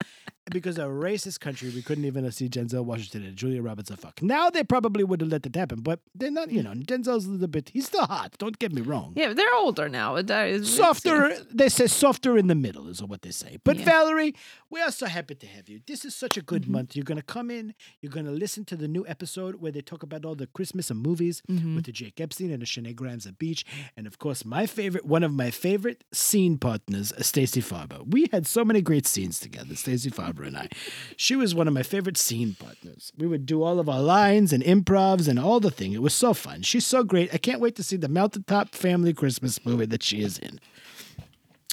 Because 0.52 0.78
a 0.78 0.82
racist 0.82 1.40
country, 1.40 1.70
we 1.70 1.82
couldn't 1.82 2.04
even 2.04 2.30
see 2.32 2.48
Denzel 2.48 2.84
Washington 2.84 3.24
and 3.24 3.36
Julia 3.36 3.62
Roberts 3.62 3.90
a 3.90 3.96
fuck. 3.96 4.22
Now 4.22 4.50
they 4.50 4.64
probably 4.64 5.04
would 5.04 5.20
have 5.20 5.30
let 5.30 5.42
that 5.44 5.54
happen, 5.56 5.80
but 5.80 6.00
they're 6.14 6.30
not, 6.30 6.50
you 6.50 6.62
know, 6.62 6.72
Denzel's 6.72 7.26
a 7.26 7.30
little 7.30 7.46
bit, 7.48 7.70
he's 7.72 7.86
still 7.86 8.04
hot, 8.06 8.34
don't 8.38 8.58
get 8.58 8.72
me 8.72 8.82
wrong. 8.82 9.12
yeah, 9.16 9.32
they're 9.32 9.54
older 9.54 9.88
now. 9.88 10.16
It- 10.16 10.26
that 10.28 10.48
is- 10.48 10.62
it's, 10.62 10.70
you 10.70 10.76
Softer, 10.84 11.36
they 11.52 11.68
say 11.68 11.86
softer 11.86 12.36
in 12.38 12.46
the 12.48 12.54
middle 12.54 12.88
is 12.88 13.02
what 13.02 13.22
they 13.22 13.30
say. 13.30 13.58
But 13.64 13.78
Yeah. 13.78 13.84
Valerie, 13.86 14.34
we 14.70 14.80
are 14.80 14.90
so 14.90 15.06
happy 15.06 15.34
to 15.36 15.46
have 15.46 15.68
you. 15.68 15.80
This 15.86 16.04
is 16.04 16.14
such 16.14 16.36
a 16.36 16.42
good 16.42 16.62
Mm-hmm. 16.62 16.72
month. 16.72 16.96
You're 16.96 17.04
going 17.04 17.16
to 17.20 17.22
come 17.24 17.50
in, 17.50 17.74
you're 18.00 18.12
going 18.12 18.26
to 18.26 18.32
listen 18.32 18.64
to 18.66 18.76
the 18.76 18.88
new 18.88 19.06
episode 19.06 19.56
where 19.56 19.72
they 19.72 19.80
talk 19.80 20.02
about 20.02 20.24
all 20.24 20.34
the 20.34 20.46
Christmas 20.46 20.90
and 20.90 21.00
movies 21.00 21.42
Mm-hmm. 21.48 21.76
with 21.76 21.84
the 21.86 21.92
Jake 21.92 22.20
Epstein 22.20 22.50
and 22.50 22.60
the 22.62 22.66
Shenae 22.66 22.94
Grimes 22.94 23.26
at 23.26 23.38
Beech. 23.38 23.64
And 23.96 24.06
of 24.06 24.18
course, 24.18 24.44
my 24.44 24.66
favorite, 24.66 25.04
one 25.04 25.22
of 25.22 25.32
my 25.32 25.50
favorite 25.50 26.04
scene 26.12 26.58
partners, 26.58 27.12
Stacey 27.20 27.60
Farber. 27.62 28.06
We 28.06 28.28
had 28.32 28.46
so 28.46 28.64
many 28.64 28.80
great 28.82 29.06
scenes 29.06 29.38
together, 29.40 29.74
Stacey 29.76 30.10
Farber 30.10 30.37
and 30.42 30.56
I. 30.56 30.68
She 31.16 31.36
was 31.36 31.54
one 31.54 31.68
of 31.68 31.74
my 31.74 31.82
favorite 31.82 32.16
scene 32.16 32.56
partners. 32.58 33.12
We 33.16 33.26
would 33.26 33.46
do 33.46 33.62
all 33.62 33.78
of 33.78 33.88
our 33.88 34.00
lines 34.00 34.52
and 34.52 34.62
improvs 34.62 35.28
and 35.28 35.38
all 35.38 35.60
the 35.60 35.70
thing. 35.70 35.92
It 35.92 36.02
was 36.02 36.14
so 36.14 36.34
fun. 36.34 36.62
She's 36.62 36.86
so 36.86 37.02
great. 37.04 37.32
I 37.32 37.38
can't 37.38 37.60
wait 37.60 37.76
to 37.76 37.82
see 37.82 37.96
the 37.96 38.08
Mountaintop 38.08 38.74
Family 38.74 39.12
Christmas 39.12 39.64
movie 39.64 39.86
that 39.86 40.02
she 40.02 40.22
is 40.22 40.38
in 40.38 40.60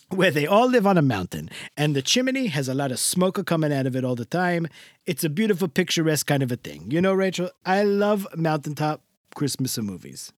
where 0.09 0.31
they 0.31 0.45
all 0.45 0.67
live 0.69 0.85
on 0.85 0.97
a 0.97 1.01
mountain 1.01 1.49
and 1.75 1.95
the 1.95 2.01
chimney 2.01 2.47
has 2.47 2.69
a 2.69 2.73
lot 2.73 2.91
of 2.91 2.99
smoke 2.99 3.43
coming 3.45 3.73
out 3.73 3.87
of 3.87 3.95
it 3.95 4.05
all 4.05 4.15
the 4.15 4.23
time. 4.23 4.67
It's 5.05 5.23
a 5.23 5.29
beautiful, 5.29 5.67
picturesque 5.67 6.27
kind 6.27 6.43
of 6.43 6.51
a 6.51 6.55
thing. 6.55 6.91
You 6.91 7.01
know, 7.01 7.13
Rachel, 7.13 7.49
I 7.65 7.83
love 7.83 8.27
mountaintop 8.35 9.01
Christmas 9.33 9.77
movies. 9.77 10.31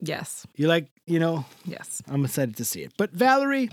Yes, 0.00 0.46
You 0.56 0.68
like, 0.68 0.88
you 1.06 1.18
know, 1.18 1.46
yes. 1.64 2.02
I'm 2.06 2.24
excited 2.24 2.56
to 2.56 2.64
see 2.64 2.82
it. 2.82 2.92
But 2.98 3.12
Valerie, 3.12 3.70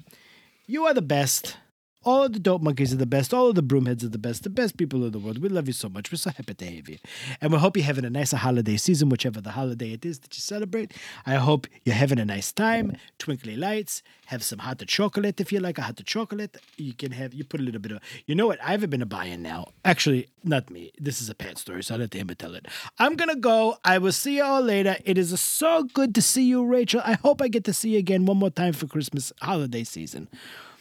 you 0.68 0.86
are 0.86 0.94
the 0.94 1.02
best. 1.02 1.58
All 2.04 2.24
of 2.24 2.34
the 2.34 2.40
dope 2.40 2.62
monkeys 2.62 2.94
are 2.94 2.98
the 2.98 3.06
best. 3.06 3.34
All 3.34 3.50
of 3.50 3.56
the 3.56 3.64
broomheads 3.64 4.04
are 4.04 4.10
the 4.10 4.18
best. 4.18 4.44
The 4.44 4.50
best 4.50 4.78
people 4.78 5.06
in 5.06 5.12
the 5.12 5.20
world. 5.20 5.42
We 5.42 5.50
love 5.50 5.68
you 5.68 5.74
so 5.74 5.90
much. 5.90 6.12
We're 6.12 6.18
so 6.18 6.32
happy 6.32 6.54
to 6.54 6.66
have 6.66 6.90
you. 6.90 6.98
And 7.42 7.52
we 7.52 7.58
hope 7.60 7.78
you're 7.78 7.86
having 7.86 8.06
a 8.06 8.10
nice 8.10 8.32
holiday 8.32 8.78
season, 8.78 9.10
whichever 9.10 9.40
the 9.42 9.52
holiday 9.52 9.94
it 9.94 10.06
is 10.06 10.20
that 10.20 10.36
you 10.36 10.42
celebrate. 10.42 10.94
I 11.26 11.36
hope 11.36 11.68
you're 11.86 11.96
having 11.96 12.20
a 12.20 12.26
nice 12.26 12.52
time. 12.52 12.98
Twinkly 13.20 13.56
lights. 13.56 14.04
Have 14.28 14.44
some 14.44 14.60
hot 14.60 14.82
chocolate 14.88 15.40
if 15.40 15.52
you 15.52 15.60
like 15.60 15.78
a 15.78 15.84
hot 15.84 16.02
chocolate. 16.06 16.58
You 16.78 16.94
can 16.94 17.12
have, 17.12 17.34
you 17.34 17.44
put 17.44 17.60
a 17.60 17.64
little 17.64 17.82
bit 17.82 17.92
of, 17.92 18.00
you 18.26 18.36
know 18.36 18.48
what? 18.48 18.62
I 18.62 18.72
haven't 18.72 18.90
been 18.90 19.02
a 19.02 19.06
buying 19.06 19.42
now. 19.42 19.70
Actually, 19.86 20.28
not 20.44 20.70
me. 20.70 20.92
This 21.00 21.22
is 21.22 21.30
a 21.30 21.36
pet 21.36 21.58
story, 21.58 21.84
so 21.84 21.96
I'll 21.96 22.02
let 22.02 22.14
him 22.14 22.28
tell 22.38 22.56
it. 22.56 22.68
I'm 23.00 23.16
going 23.16 23.30
to 23.30 23.36
go. 23.36 23.78
I 23.84 23.98
will 23.98 24.12
see 24.12 24.38
you 24.38 24.44
all 24.44 24.62
later. 24.62 24.98
It 25.06 25.18
is 25.18 25.40
so 25.40 25.84
good 25.84 26.16
to 26.16 26.22
see 26.22 26.44
you, 26.44 26.66
Rachel. 26.66 27.02
I 27.06 27.14
hope 27.14 27.42
I 27.42 27.48
get 27.48 27.64
to 27.66 27.74
see 27.74 27.92
you 27.92 28.00
again 28.00 28.26
one 28.26 28.38
more 28.38 28.50
time 28.50 28.74
for 28.74 28.88
Christmas 28.88 29.32
holiday 29.42 29.84
season. 29.84 30.28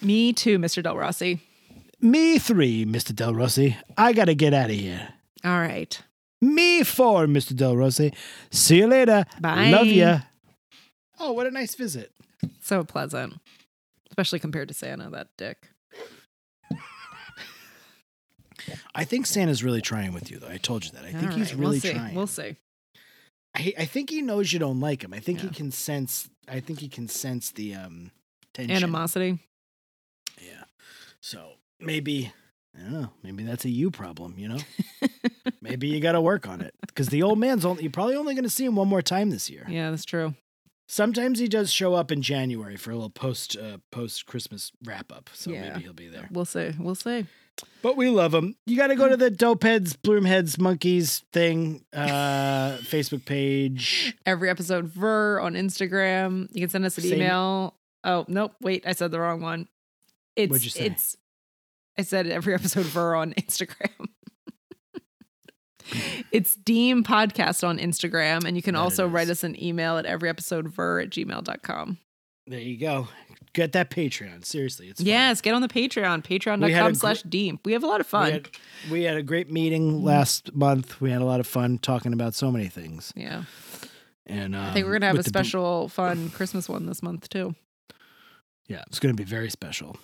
Me 0.02 0.32
too, 0.32 0.58
Mr. 0.58 0.82
Del 0.82 0.96
Rossi. 0.96 1.40
Me 2.00 2.38
three, 2.38 2.84
Mr. 2.84 3.14
Del 3.14 3.34
Rossi. 3.34 3.76
I 3.96 4.12
gotta 4.12 4.34
get 4.34 4.52
out 4.54 4.70
of 4.70 4.76
here. 4.76 5.08
All 5.44 5.58
right. 5.60 6.00
Me 6.40 6.82
four, 6.82 7.26
Mr. 7.26 7.54
Del 7.54 7.76
Rossi. 7.76 8.12
See 8.50 8.78
you 8.78 8.86
later. 8.88 9.24
Bye. 9.40 9.70
Love 9.70 9.86
ya. 9.86 10.20
Oh, 11.20 11.32
what 11.32 11.46
a 11.46 11.50
nice 11.52 11.74
visit. 11.76 12.10
So 12.60 12.82
pleasant, 12.82 13.34
especially 14.10 14.40
compared 14.40 14.66
to 14.68 14.74
Santa, 14.74 15.08
that 15.10 15.28
dick. 15.38 15.68
I 18.94 19.04
think 19.04 19.26
Santa's 19.26 19.62
really 19.62 19.80
trying 19.80 20.12
with 20.12 20.30
you, 20.30 20.38
though. 20.38 20.48
I 20.48 20.56
told 20.56 20.84
you 20.84 20.90
that. 20.92 21.04
I 21.04 21.12
think 21.12 21.30
All 21.32 21.38
he's 21.38 21.52
right, 21.54 21.60
really 21.60 21.72
we'll 21.74 21.80
see. 21.80 21.92
trying. 21.92 22.14
We'll 22.14 22.26
see. 22.26 22.56
I, 23.54 23.74
I 23.78 23.84
think 23.84 24.10
he 24.10 24.22
knows 24.22 24.52
you 24.52 24.58
don't 24.58 24.80
like 24.80 25.04
him. 25.04 25.12
I 25.12 25.20
think 25.20 25.40
he 25.40 25.46
Yeah. 25.48 25.52
can 25.52 25.70
sense. 25.70 26.28
I 26.48 26.58
think 26.60 26.80
he 26.80 26.88
can 26.88 27.06
sense 27.08 27.50
the 27.52 27.74
um 27.74 28.10
tension. 28.54 28.74
Animosity. 28.76 29.38
So 31.22 31.52
maybe 31.80 32.32
I 32.76 32.82
don't 32.82 32.92
know. 32.92 33.10
Maybe 33.22 33.44
that's 33.44 33.64
a 33.64 33.70
you 33.70 33.90
problem. 33.90 34.34
You 34.36 34.48
know. 34.48 34.58
maybe 35.62 35.88
you 35.88 36.00
got 36.00 36.12
to 36.12 36.20
work 36.20 36.46
on 36.48 36.60
it 36.60 36.74
because 36.86 37.08
the 37.08 37.22
old 37.22 37.38
man's 37.38 37.64
only. 37.64 37.84
You're 37.84 37.92
probably 37.92 38.16
only 38.16 38.34
going 38.34 38.44
to 38.44 38.50
see 38.50 38.64
him 38.66 38.76
one 38.76 38.88
more 38.88 39.02
time 39.02 39.30
this 39.30 39.48
year. 39.48 39.64
Yeah, 39.68 39.90
that's 39.90 40.04
true. 40.04 40.34
Sometimes 40.88 41.38
he 41.38 41.48
does 41.48 41.72
show 41.72 41.94
up 41.94 42.10
in 42.12 42.20
January 42.20 42.76
for 42.76 42.90
a 42.90 42.94
little 42.94 43.08
post 43.08 43.56
uh, 43.56 43.78
post 43.90 44.26
Christmas 44.26 44.72
wrap 44.84 45.10
up. 45.12 45.30
So 45.32 45.50
Yeah. 45.50 45.70
maybe 45.70 45.84
he'll 45.84 45.92
be 45.94 46.08
there. 46.08 46.28
We'll 46.30 46.44
see. 46.44 46.72
We'll 46.78 46.94
see. 46.94 47.26
But 47.82 47.96
we 47.96 48.08
love 48.08 48.32
him. 48.34 48.56
You 48.66 48.76
got 48.76 48.86
to 48.88 48.96
go 48.96 49.08
to 49.08 49.16
the 49.16 49.30
Dope 49.30 49.62
Heads, 49.62 49.94
Broomheads, 49.96 50.58
Monkeys 50.58 51.22
thing 51.32 51.84
uh, 51.92 52.78
Facebook 52.82 53.24
page. 53.26 54.16
Every 54.26 54.48
episode 54.50 54.86
ver 54.86 55.38
on 55.38 55.54
Instagram. 55.54 56.48
You 56.52 56.62
can 56.62 56.70
send 56.70 56.84
us 56.84 56.96
an 56.98 57.04
Same- 57.04 57.14
email. 57.14 57.74
Oh 58.04 58.24
nope, 58.26 58.52
wait, 58.60 58.84
I 58.86 58.92
said 58.92 59.12
the 59.12 59.20
wrong 59.20 59.40
one. 59.40 59.68
It's 60.36 60.50
What'd 60.50 60.64
you 60.64 60.70
say? 60.70 60.86
it's 60.86 61.16
I 61.98 62.02
said 62.02 62.26
every 62.26 62.54
episode 62.60 62.86
ver 62.86 63.14
on 63.14 63.34
Instagram. 63.34 64.06
it's 66.32 66.54
Deem 66.56 67.04
Podcast 67.04 67.66
on 67.66 67.78
Instagram, 67.78 68.44
and 68.44 68.56
you 68.56 68.62
can 68.62 68.74
That 68.74 68.80
also 68.80 69.06
write 69.06 69.28
us 69.28 69.44
an 69.44 69.62
email 69.62 69.98
at 69.98 70.06
every 70.06 70.28
episode 70.28 70.68
ver 70.68 71.00
at 71.00 71.10
gmail.com. 71.10 71.98
There 72.46 72.60
you 72.60 72.78
go. 72.78 73.08
Get 73.52 73.72
that 73.72 73.90
Patreon. 73.90 74.44
Seriously, 74.46 74.88
it's 74.88 75.00
fun. 75.00 75.06
Yes, 75.06 75.42
get 75.42 75.54
on 75.54 75.60
the 75.60 75.68
Patreon, 75.68 76.26
We 76.26 76.72
had 76.72 76.86
a 76.86 76.88
patreon.com 76.88 76.94
slash 76.94 77.22
deep. 77.22 77.66
We 77.66 77.74
have 77.74 77.84
a 77.84 77.86
lot 77.86 78.00
of 78.00 78.06
fun. 78.06 78.24
We 78.26 78.32
had, 78.32 78.48
we 78.90 79.02
had 79.02 79.16
a 79.18 79.22
great 79.22 79.50
meeting 79.50 80.02
last 80.02 80.54
month. 80.54 81.00
We 81.02 81.10
had 81.10 81.20
a 81.20 81.26
lot 81.26 81.38
of 81.40 81.46
fun 81.46 81.78
talking 81.78 82.14
about 82.14 82.34
so 82.34 82.50
many 82.50 82.68
things. 82.68 83.12
yeah. 83.14 83.44
And 84.24 84.54
um, 84.54 84.62
I 84.64 84.72
think 84.72 84.86
we're 84.86 84.92
gonna 84.92 85.06
have 85.06 85.18
a 85.18 85.24
special 85.24 85.88
fun 85.88 86.30
Christmas 86.30 86.68
one 86.68 86.86
this 86.86 87.02
month 87.02 87.28
too. 87.28 87.56
Yeah, 88.68 88.84
it's 88.86 89.00
going 89.00 89.14
to 89.14 89.20
be 89.20 89.28
very 89.28 89.50
special. 89.50 89.96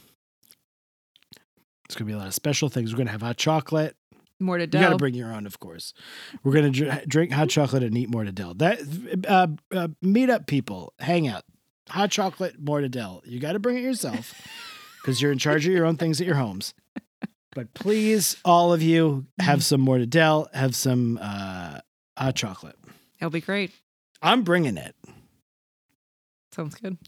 It's 1.88 1.96
going 1.96 2.06
to 2.06 2.12
be 2.12 2.14
a 2.14 2.18
lot 2.18 2.26
of 2.26 2.34
special 2.34 2.68
things. 2.68 2.92
We're 2.92 2.98
going 2.98 3.06
to 3.06 3.12
have 3.12 3.22
hot 3.22 3.38
chocolate. 3.38 3.96
More 4.38 4.58
to 4.58 4.64
You 4.64 4.68
got 4.68 4.90
to 4.90 4.96
bring 4.96 5.14
your 5.14 5.32
own, 5.32 5.46
of 5.46 5.58
course. 5.58 5.94
We're 6.44 6.52
going 6.52 6.70
to 6.72 6.84
dr- 6.84 7.08
drink 7.08 7.32
hot 7.32 7.48
chocolate 7.48 7.82
and 7.82 7.96
eat 7.96 8.10
mortadell. 8.10 8.58
That 8.58 9.26
uh, 9.26 9.48
uh, 9.74 9.88
meet 10.02 10.30
up, 10.30 10.46
people. 10.46 10.92
Hang 11.00 11.26
out. 11.26 11.44
Hot 11.88 12.10
chocolate, 12.10 12.62
mortadell. 12.62 13.22
You 13.24 13.40
got 13.40 13.52
to 13.52 13.58
bring 13.58 13.78
it 13.78 13.82
yourself 13.82 14.34
because 15.02 15.20
you're 15.22 15.32
in 15.32 15.38
charge 15.38 15.66
of 15.66 15.72
your 15.72 15.86
own 15.86 15.96
things 15.96 16.20
at 16.20 16.26
your 16.26 16.36
homes. 16.36 16.74
But 17.54 17.72
please, 17.74 18.36
all 18.44 18.72
of 18.72 18.82
you, 18.82 19.26
have 19.40 19.64
some 19.64 19.84
mortadell. 19.84 20.54
Have 20.54 20.76
some 20.76 21.18
uh, 21.20 21.80
hot 22.16 22.36
chocolate. 22.36 22.76
It'll 23.18 23.30
be 23.30 23.40
great. 23.40 23.72
I'm 24.22 24.42
bringing 24.42 24.76
it. 24.76 24.94
Sounds 26.52 26.74
good. 26.74 26.98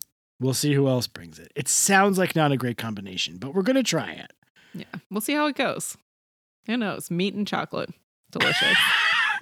We'll 0.40 0.54
see 0.54 0.72
who 0.72 0.88
else 0.88 1.06
brings 1.06 1.38
it. 1.38 1.52
It 1.54 1.68
sounds 1.68 2.18
like 2.18 2.34
not 2.34 2.50
a 2.50 2.56
great 2.56 2.78
combination, 2.78 3.36
but 3.36 3.54
we're 3.54 3.62
going 3.62 3.76
to 3.76 3.82
try 3.82 4.12
it. 4.12 4.32
Yeah. 4.74 4.84
We'll 5.10 5.20
see 5.20 5.34
how 5.34 5.46
it 5.46 5.56
goes. 5.56 5.96
Who 6.66 6.76
knows? 6.76 7.10
Meat 7.10 7.34
and 7.34 7.46
chocolate. 7.46 7.90
Delicious. 8.30 8.76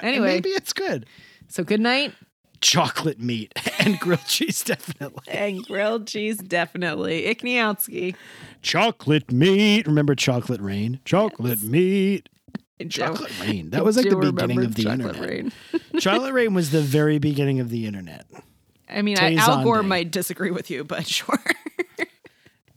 Anyway. 0.01 0.27
maybe 0.29 0.51
it's 0.51 0.73
good. 0.73 1.07
so 1.49 1.65
good 1.65 1.81
night. 1.81 2.15
Chocolate 2.61 3.19
meat 3.19 3.53
and 3.81 3.99
grilled 3.99 4.25
cheese, 4.27 4.63
definitely. 4.63 5.25
And 5.27 5.65
grilled 5.67 6.07
cheese, 6.07 6.39
definitely. 6.39 7.25
Ikniowski. 7.25 8.15
Chocolate 8.63 9.33
meat. 9.33 9.89
Remember 9.89 10.15
chocolate 10.15 10.61
rain? 10.61 11.01
Chocolate 11.05 11.65
meat. 11.65 12.29
I 12.81 12.85
do- 12.85 12.89
Chocolate 12.91 13.41
rain. 13.41 13.71
That 13.71 13.85
was 13.85 13.97
like 13.97 14.09
the 14.09 14.15
beginning 14.17 14.65
of 14.65 14.77
the 14.77 14.85
chocolate 14.85 15.17
internet. 15.17 15.29
rain. 15.29 15.53
chocolate 15.99 16.33
rain 16.33 16.55
was 16.55 16.71
the 16.71 16.81
very 16.81 17.19
beginning 17.19 17.59
of 17.59 17.71
the 17.71 17.85
internet. 17.85 18.25
I 18.89 19.03
mean, 19.03 19.19
I, 19.19 19.35
Al 19.35 19.65
Gore 19.65 19.83
might 19.83 20.13
disagree 20.13 20.53
with 20.53 20.71
you, 20.71 20.85
but 20.85 21.09
sure. 21.09 21.41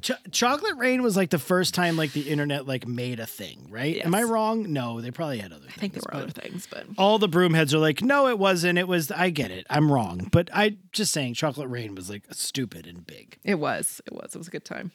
Ch- 0.02 0.32
chocolate 0.32 0.78
rain 0.78 1.04
was 1.04 1.16
like 1.16 1.30
the 1.30 1.40
first 1.40 1.74
time 1.74 1.96
like 1.98 2.14
the 2.14 2.30
internet 2.30 2.68
like 2.68 2.88
made 2.88 3.20
a 3.20 3.26
thing, 3.26 3.68
right? 3.70 4.04
Am 4.04 4.16
I 4.16 4.24
wrong? 4.24 4.72
No, 4.74 5.00
they 5.02 5.12
probably 5.12 5.38
had 5.40 5.52
other 5.52 5.62
things. 5.62 5.74
I 5.78 5.80
think 5.80 5.94
there 5.94 6.02
were 6.12 6.16
other 6.16 6.32
things, 6.32 6.68
but 6.70 6.86
all 6.98 7.20
the 7.20 7.30
broomheads 7.30 7.74
are 7.74 7.78
like, 7.80 8.02
no, 8.02 8.28
it 8.28 8.40
wasn't. 8.40 8.80
It 8.80 8.88
was. 8.88 9.12
I 9.12 9.30
get 9.30 9.52
it. 9.52 9.66
I'm 9.70 9.92
wrong, 9.92 10.28
but 10.32 10.50
I 10.54 10.78
just 10.92 11.12
saying, 11.12 11.36
chocolate 11.36 11.70
rain 11.70 11.96
was 11.96 12.10
like 12.10 12.24
stupid 12.32 12.88
and 12.88 13.06
big. 13.06 13.38
it 13.44 13.56
was. 13.56 14.02
It 14.06 14.14
was. 14.14 14.36
It 14.36 14.38
was 14.38 14.48
a 14.48 14.52
good 14.52 14.66
time. 14.66 14.92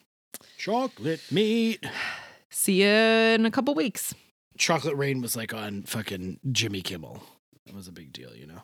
Chocolate 0.59 1.23
meat. 1.31 1.85
See 2.51 2.83
you 2.83 2.89
in 2.89 3.47
a 3.47 3.51
couple 3.51 3.75
weeks. 3.75 4.15
Chocolate 4.59 4.97
rain 4.97 5.21
was 5.21 5.37
like 5.37 5.53
on 5.55 5.83
fucking 5.83 6.41
Jimmy 6.51 6.83
Kimmel. 6.83 7.23
It 7.67 7.75
was 7.75 7.89
a 7.89 7.93
big 7.93 8.13
deal, 8.13 8.35
you 8.35 8.47
know. 8.47 8.63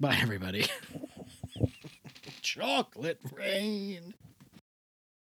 Bye, 0.00 0.18
everybody. 0.20 0.66
chocolate 2.42 3.20
rain. 3.32 4.14